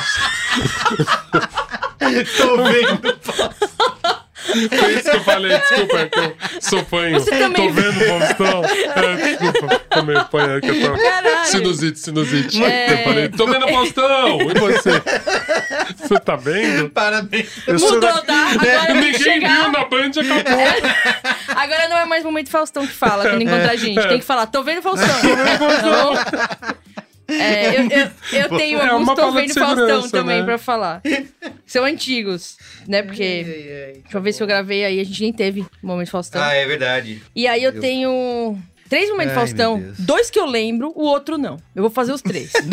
Tô 2.37 2.63
vendo. 2.63 3.19
Foi 4.79 4.93
isso 4.95 5.11
que 5.11 5.15
eu 5.15 5.23
falei, 5.23 5.55
desculpa, 5.59 5.97
é 5.99 6.05
que 6.07 6.19
eu 6.19 6.35
sou 6.59 6.83
fanho. 6.85 7.19
Você 7.19 7.29
também 7.37 7.67
Tô 7.67 7.73
vendo 7.81 8.01
o 8.01 8.19
Faustão. 8.19 8.63
É, 8.65 9.15
desculpa, 9.37 9.79
tô 9.89 10.01
meio 10.03 10.25
fanho 10.31 10.57
aqui. 10.57 10.67
Eu 10.69 10.81
tô... 10.81 10.97
Caralho. 10.97 11.45
Sinusite, 11.45 11.99
sinusite. 11.99 12.63
É. 12.63 12.93
Eu 12.93 12.97
falei, 13.03 13.29
tô 13.29 13.45
vendo 13.45 13.65
o 13.65 13.69
Faustão. 13.69 14.39
E 14.41 14.59
você? 14.59 15.01
Você 15.99 16.19
tá 16.19 16.35
vendo? 16.35 16.89
Parabéns. 16.89 17.47
Eu 17.67 17.75
Mudou, 17.79 17.99
da- 17.99 18.21
tá? 18.21 18.47
Agora 18.53 18.85
que 18.87 18.93
Ninguém 18.93 19.11
viu 19.11 19.19
chegar. 19.21 19.71
na 19.71 19.85
Band 19.85 20.11
e 20.15 20.19
acabou. 20.19 20.65
Agora 21.55 21.87
não 21.89 21.97
é 21.97 22.05
mais 22.05 22.23
momento 22.23 22.49
Faustão 22.49 22.87
que 22.87 22.93
fala 22.93 23.29
quando 23.29 23.41
encontra 23.43 23.71
a 23.71 23.75
gente. 23.75 24.01
Tem 24.07 24.19
que 24.19 24.25
falar, 24.25 24.47
tô 24.47 24.63
vendo 24.63 24.81
Faustão. 24.81 25.07
Então, 25.19 26.13
é, 27.29 27.79
eu, 27.79 27.89
eu, 27.89 28.11
eu 28.33 28.57
tenho 28.57 28.79
É 28.79 28.89
vendo 28.89 29.05
Faustão 29.05 29.53
segurança, 29.53 30.09
também 30.11 30.39
né? 30.39 30.45
pra 30.45 30.57
falar. 30.57 31.01
São 31.65 31.83
antigos, 31.85 32.57
né? 32.87 33.03
Porque 33.03 33.93
a 33.95 33.97
última 34.03 34.21
vez 34.21 34.37
que 34.37 34.43
eu 34.43 34.47
gravei 34.47 34.85
aí, 34.85 34.99
a 34.99 35.03
gente 35.03 35.21
nem 35.21 35.33
teve 35.33 35.65
momento 35.81 36.09
Faustão. 36.09 36.41
Ah, 36.41 36.53
é 36.53 36.65
verdade. 36.65 37.21
E 37.35 37.47
aí 37.47 37.63
eu 37.63 37.79
tenho 37.79 38.57
três 38.89 39.09
momentos 39.09 39.33
Ai, 39.33 39.39
Faustão. 39.39 39.83
Dois 39.99 40.29
que 40.29 40.39
eu 40.39 40.45
lembro, 40.45 40.91
o 40.95 41.03
outro 41.03 41.37
não. 41.37 41.57
Eu 41.75 41.83
vou 41.83 41.91
fazer 41.91 42.11
os 42.11 42.21
três. 42.21 42.51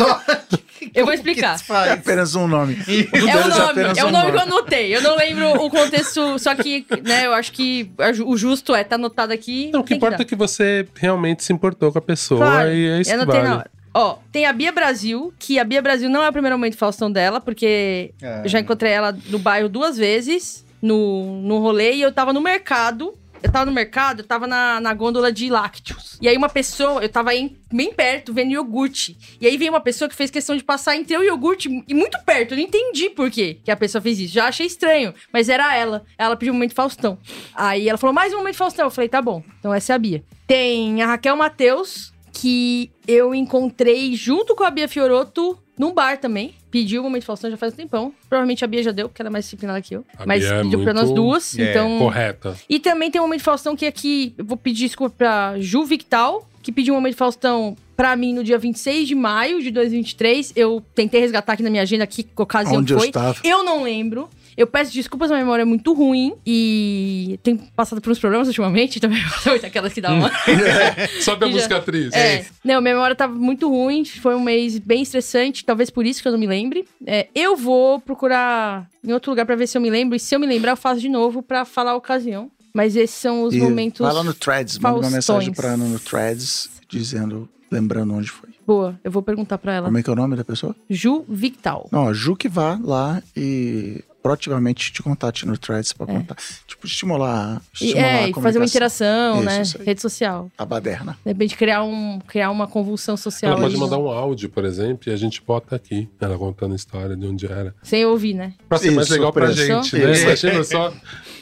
Eu 0.93 1.05
vou 1.05 1.13
explicar. 1.13 1.59
É 1.87 1.91
apenas 1.93 2.35
um 2.35 2.47
nome. 2.47 2.77
É 2.87 3.19
o 3.19 3.27
é 3.27 3.47
nome, 3.47 3.63
apenas 3.71 3.97
é 3.97 4.03
o 4.03 4.07
um 4.07 4.11
nome 4.11 4.25
que 4.25 4.37
eu 4.37 4.39
nome. 4.39 4.51
anotei. 4.51 4.95
Eu 4.95 5.01
não 5.01 5.15
lembro 5.17 5.49
o 5.63 5.69
contexto, 5.69 6.37
só 6.39 6.55
que, 6.55 6.85
né, 7.03 7.25
eu 7.25 7.33
acho 7.33 7.51
que 7.51 7.91
o 8.25 8.37
justo 8.37 8.75
é 8.75 8.83
tá 8.83 8.95
anotado 8.95 9.33
aqui. 9.33 9.69
Não, 9.73 9.81
o 9.81 9.83
que 9.83 9.95
importa 9.95 10.17
dar. 10.17 10.23
é 10.23 10.25
que 10.25 10.35
você 10.35 10.87
realmente 10.95 11.43
se 11.43 11.51
importou 11.51 11.91
com 11.91 11.97
a 11.97 12.01
pessoa 12.01 12.39
Claro, 12.39 12.69
e 12.73 12.89
é 12.89 13.01
isso 13.01 13.11
eu 13.11 13.19
que 13.19 13.25
vale. 13.25 13.43
na 13.43 13.57
hora. 13.57 13.71
Ó, 13.93 14.17
tem 14.31 14.45
a 14.45 14.53
Bia 14.53 14.71
Brasil, 14.71 15.33
que 15.39 15.57
a 15.59 15.63
Bia 15.63 15.81
Brasil 15.81 16.09
não 16.09 16.23
é 16.23 16.29
o 16.29 16.33
primeiro 16.33 16.57
momento 16.57 16.77
Faustão 16.77 17.11
dela, 17.11 17.39
porque 17.39 18.13
Ah. 18.21 18.41
eu 18.43 18.49
já 18.49 18.59
encontrei 18.59 18.91
ela 18.91 19.17
no 19.27 19.39
bairro 19.39 19.67
duas 19.69 19.97
vezes, 19.97 20.65
no, 20.81 21.41
no 21.41 21.59
rolê, 21.59 21.93
e 21.95 22.01
eu 22.01 22.11
tava 22.11 22.31
no 22.33 22.41
mercado. 22.41 23.13
Eu 23.41 23.51
tava 23.51 23.67
no 23.67 23.71
mercado, 23.71 24.21
eu 24.21 24.25
tava 24.25 24.47
na, 24.47 24.81
na 24.81 24.91
gôndola 24.95 25.31
de 25.31 25.47
lácteos. 25.47 26.17
E 26.19 26.27
aí 26.27 26.35
uma 26.35 26.49
pessoa, 26.49 27.03
eu 27.03 27.07
tava 27.09 27.35
em- 27.35 27.55
bem 27.71 27.93
perto, 27.93 28.33
vendo 28.33 28.49
iogurte. 28.51 29.15
E 29.39 29.45
aí 29.45 29.55
veio 29.57 29.71
uma 29.71 29.79
pessoa 29.79 30.09
que 30.09 30.15
fez 30.15 30.31
questão 30.31 30.55
de 30.57 30.63
passar 30.63 30.95
entre 30.95 31.15
eu 31.15 31.21
e 31.21 31.25
o 31.25 31.27
iogurte 31.33 31.69
e 31.87 31.93
muito 31.93 32.17
perto. 32.25 32.53
Eu 32.53 32.57
não 32.57 32.63
entendi 32.63 33.11
por 33.11 33.29
quê 33.29 33.59
que 33.63 33.69
a 33.69 33.77
pessoa 33.77 34.01
fez 34.01 34.19
isso. 34.19 34.33
Já 34.33 34.47
achei 34.47 34.65
estranho, 34.65 35.13
mas 35.31 35.49
era 35.49 35.75
ela. 35.77 36.03
Ela 36.17 36.35
pediu 36.35 36.51
um 36.51 36.55
momento 36.57 36.73
Faustão. 36.73 37.19
Aí 37.53 37.87
ela 37.87 37.97
falou, 37.99 38.11
mais 38.13 38.33
um 38.33 38.37
momento 38.37 38.55
Faustão. 38.55 38.87
Eu 38.87 38.91
falei, 38.91 39.07
tá 39.07 39.21
bom. 39.21 39.43
Então 39.59 39.71
essa 39.71 39.93
é 39.93 39.95
a 39.95 39.99
Bia. 39.99 40.23
Tem 40.47 41.03
a 41.03 41.05
Raquel 41.05 41.37
Matheus, 41.37 42.11
que 42.39 42.91
eu 43.07 43.33
encontrei 43.33 44.15
junto 44.15 44.55
com 44.55 44.63
a 44.63 44.69
Bia 44.69 44.87
Fioroto 44.87 45.57
num 45.77 45.93
bar 45.93 46.17
também. 46.17 46.53
Pediu 46.69 47.01
o 47.01 47.03
momento 47.03 47.23
Faustão 47.25 47.49
já 47.49 47.57
faz 47.57 47.73
um 47.73 47.77
tempão. 47.77 48.13
Provavelmente 48.29 48.63
a 48.63 48.67
Bia 48.67 48.83
já 48.83 48.91
deu, 48.91 49.09
porque 49.09 49.21
ela 49.21 49.29
é 49.29 49.31
mais 49.31 49.45
disciplinada 49.45 49.81
que 49.81 49.95
eu. 49.95 50.05
A 50.17 50.25
Mas 50.25 50.43
Bia 50.43 50.53
é 50.55 50.61
pediu 50.63 50.83
pra 50.83 50.93
nós 50.93 51.11
duas. 51.11 51.57
É, 51.57 51.71
então. 51.71 51.97
Correta. 51.97 52.55
E 52.69 52.79
também 52.79 53.09
tem 53.09 53.19
um 53.19 53.23
momento 53.23 53.41
Faustão 53.41 53.75
que 53.75 53.85
aqui 53.85 54.33
eu 54.37 54.45
vou 54.45 54.57
pedir 54.57 54.85
desculpa 54.85 55.15
pra 55.17 55.59
Ju 55.59 55.83
Victal, 55.85 56.47
que 56.61 56.71
pediu 56.71 56.93
um 56.93 56.97
momento 56.97 57.15
Faustão 57.15 57.75
pra 57.95 58.15
mim 58.15 58.33
no 58.33 58.43
dia 58.43 58.59
26 58.59 59.07
de 59.07 59.15
maio 59.15 59.61
de 59.61 59.71
2023. 59.71 60.53
Eu 60.55 60.83
tentei 60.93 61.19
resgatar 61.19 61.53
aqui 61.53 61.63
na 61.63 61.69
minha 61.69 61.81
agenda 61.81 62.05
que 62.05 62.27
ocasião 62.35 62.81
Onde 62.81 62.93
eu 62.93 62.99
foi. 62.99 63.07
estava. 63.07 63.39
Eu 63.43 63.63
não 63.63 63.81
lembro. 63.81 64.29
Eu 64.57 64.65
peço 64.65 64.91
desculpas, 64.91 65.29
a 65.31 65.35
memória 65.37 65.61
é 65.61 65.65
muito 65.65 65.93
ruim 65.93 66.33
e 66.45 67.39
tenho 67.43 67.59
passado 67.75 68.01
por 68.01 68.11
uns 68.11 68.17
problemas 68.17 68.47
ultimamente, 68.47 68.99
também 69.01 69.21
aquelas 69.63 69.93
que 69.93 70.01
dá 70.01 70.11
uma. 70.11 70.31
Sobe 71.21 71.45
a 71.45 71.47
música 71.47 71.77
atriz. 71.77 72.11
É, 72.13 72.39
não, 72.63 72.81
minha 72.81 72.95
memória 72.95 73.15
tava 73.15 73.35
muito 73.35 73.69
ruim, 73.69 74.03
foi 74.03 74.35
um 74.35 74.39
mês 74.41 74.79
bem 74.79 75.03
estressante, 75.03 75.63
talvez 75.63 75.91
por 75.91 76.05
isso 76.05 76.21
que 76.23 76.27
eu 76.27 76.31
não 76.31 76.39
me 76.39 76.47
lembre. 76.47 76.85
É, 77.05 77.27
eu 77.35 77.55
vou 77.55 77.99
procurar 77.99 78.89
em 79.05 79.13
outro 79.13 79.31
lugar 79.31 79.45
pra 79.45 79.55
ver 79.55 79.67
se 79.67 79.77
eu 79.77 79.81
me 79.81 79.89
lembro, 79.91 80.15
e 80.15 80.19
se 80.19 80.33
eu 80.35 80.39
me 80.39 80.47
lembrar, 80.47 80.71
eu 80.71 80.77
faço 80.77 80.99
de 80.99 81.09
novo 81.09 81.43
pra 81.43 81.63
falar 81.63 81.91
a 81.91 81.95
ocasião. 81.95 82.49
Mas 82.73 82.95
esses 82.95 83.15
são 83.15 83.43
os 83.43 83.53
E 83.55 83.59
momentos. 83.59 84.01
Vai 84.05 84.13
lá 84.13 84.23
no 84.23 84.33
Threads, 84.33 84.77
manda 84.79 84.95
uma 84.99 85.09
mensagem 85.09 85.53
Faustões. 85.53 85.55
pra 85.57 85.69
Ana 85.69 85.85
no 85.85 85.99
Threads, 85.99 86.69
dizendo, 86.87 87.47
lembrando 87.71 88.13
onde 88.13 88.29
foi. 88.29 88.49
Boa, 88.67 88.99
eu 89.03 89.09
vou 89.09 89.21
perguntar 89.23 89.57
pra 89.57 89.73
ela. 89.73 89.85
Como 89.85 89.97
é 89.97 90.03
que 90.03 90.09
é 90.09 90.13
o 90.13 90.15
nome 90.15 90.35
da 90.35 90.43
pessoa? 90.43 90.75
Ju 90.89 91.25
Victal. 91.29 91.87
Não, 91.91 92.07
a 92.09 92.13
Ju 92.13 92.35
que 92.35 92.49
vá 92.49 92.77
lá 92.83 93.21
e 93.35 94.03
proativamente 94.27 94.91
te 94.91 95.01
contate 95.01 95.45
no 95.45 95.57
Threads 95.57 95.93
pra 95.93 96.05
contar. 96.05 96.35
Tipo, 96.67 96.85
estimular, 96.85 97.61
E, 97.79 97.85
estimular 97.85 98.07
é, 98.07 98.23
a 98.25 98.29
e 98.29 98.33
fazer 98.33 98.59
uma 98.59 98.65
interação, 98.65 99.37
Isso, 99.37 99.45
né? 99.45 99.61
isso. 99.61 99.83
Rede 99.83 100.01
social. 100.01 100.51
A 100.57 100.65
baderna. 100.65 101.17
De 101.25 101.31
repente 101.31 101.55
criar, 101.55 101.83
um, 101.83 102.19
criar 102.27 102.51
uma 102.51 102.67
convulsão 102.67 103.15
social. 103.15 103.53
Ela 103.53 103.61
pode 103.61 103.77
mandar 103.77 103.97
um 103.97 104.09
áudio, 104.09 104.49
por 104.49 104.65
exemplo, 104.65 105.09
e 105.09 105.13
a 105.13 105.15
gente 105.15 105.41
bota 105.41 105.77
aqui. 105.77 106.09
Ela 106.19 106.37
contando 106.37 106.73
a 106.73 106.75
história 106.75 107.15
de 107.15 107.25
onde 107.25 107.45
era. 107.45 107.73
Sem 107.81 108.05
ouvir, 108.05 108.33
né? 108.33 108.53
Pra 108.67 108.77
ser 108.77 108.91
mais 108.91 109.07
Isso, 109.07 109.13
legal 109.15 109.31
pra 109.31 109.49
gente, 109.51 109.97
né? 109.97 110.21
Imagina 110.21 110.63
só 110.63 110.93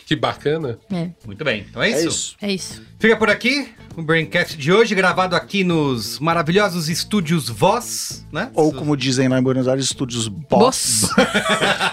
que 0.06 0.16
bacana. 0.16 0.78
É, 0.92 1.10
Muito 1.26 1.44
bem. 1.44 1.66
Então 1.68 1.82
é 1.82 1.90
isso. 1.90 1.98
É 2.00 2.08
isso. 2.08 2.38
é 2.42 2.52
isso. 2.54 2.84
Fica 3.06 3.18
por 3.18 3.30
aqui 3.30 3.70
o 3.96 4.02
Braincast 4.02 4.58
de 4.58 4.74
hoje, 4.74 4.94
gravado 4.94 5.38
aqui 5.38 5.64
nos 5.64 6.20
maravilhosos 6.20 6.90
estúdios 6.90 7.48
Voz, 7.48 8.26
né? 8.30 8.50
Ou 8.54 8.74
como 8.74 8.98
dizem 8.98 9.30
lá 9.30 9.40
em 9.40 9.44
Buenos 9.44 9.70
Aires, 9.70 9.86
estúdios 9.86 10.28
Boss. 10.28 11.10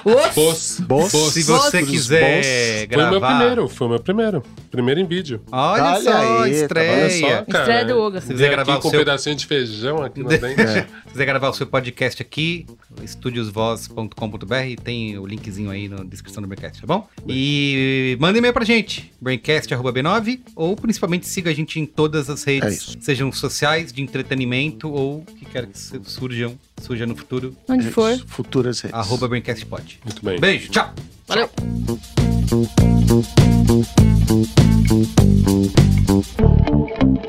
Boss. 0.03 0.35
Boss. 0.35 0.81
Boss. 0.81 1.13
Boss. 1.13 1.33
Se 1.33 1.45
você 1.45 1.79
Voz. 1.81 1.91
quiser 1.91 2.89
Foi 2.89 2.97
o 2.97 3.11
meu 3.11 3.21
gravar... 3.21 3.37
primeiro, 3.39 3.69
foi 3.69 3.87
o 3.87 3.91
meu 3.91 4.01
primeiro. 4.01 4.43
Primeiro 4.69 5.01
em 5.01 5.07
vídeo. 5.07 5.41
Olha, 5.53 5.85
Olha 5.85 6.01
só, 6.03 6.11
aí, 6.11 6.25
tá 6.27 6.41
Olha 6.41 6.49
estreia. 6.51 7.11
só, 7.21 7.27
cara. 7.45 7.59
Estreia 7.65 7.85
do 7.85 8.01
Oga. 8.01 8.21
Se 8.21 8.33
quiser 8.33 8.51
gravar 8.51 8.73
aqui 8.73 8.81
o 8.81 8.83
com 8.83 8.91
seu- 8.91 8.99
um 8.99 9.05
pedacinho 9.05 9.37
de 9.37 9.47
feijão 9.47 10.03
aqui 10.03 10.23
na 10.25 10.31
frente. 10.41 10.61
É. 10.61 10.83
Se 10.83 11.13
quiser 11.13 11.27
gravar 11.27 11.51
o 11.51 11.55
seu 11.55 11.67
podcast 11.69 12.21
aqui, 12.21 12.67
estudiosvoz.com.br, 13.05 14.83
tem 14.83 15.17
o 15.19 15.25
linkzinho 15.27 15.71
aí 15.71 15.89
na 15.89 16.03
descrição 16.03 16.43
do 16.43 16.49
Braincast, 16.49 16.81
tá 16.81 16.87
bom? 16.87 17.07
E 17.29 18.17
manda 18.19 18.37
e-mail 18.39 18.53
pra 18.53 18.65
gente, 18.65 19.13
braincast.b9, 19.21 20.41
ou 20.57 20.75
principalmente 20.75 21.02
principalmente 21.03 21.29
siga 21.29 21.51
a 21.51 21.55
gente 21.55 21.81
em 21.81 21.87
todas 21.87 22.31
as 22.31 22.47
é 22.47 22.53
redes, 22.53 22.97
é 22.97 23.01
sejam 23.01 23.33
sociais, 23.33 23.93
de 23.93 24.03
entretenimento 24.03 24.89
ou 24.89 25.25
que 25.25 25.45
quer 25.45 25.67
que 25.67 25.77
surjam, 26.05 26.57
surja 26.81 27.07
no 27.07 27.17
futuro. 27.17 27.57
Onde 27.69 27.91
for. 27.91 28.17
Futuras 28.27 28.81
redes. 28.81 28.97
Arroba 28.97 29.27
Braincastpod. 29.29 29.99
Muito 30.05 30.25
bem. 30.25 30.39
Beijo, 30.39 30.71
tchau. 30.71 30.95
Valeu. 31.27 31.51
Tchau. 36.87 37.27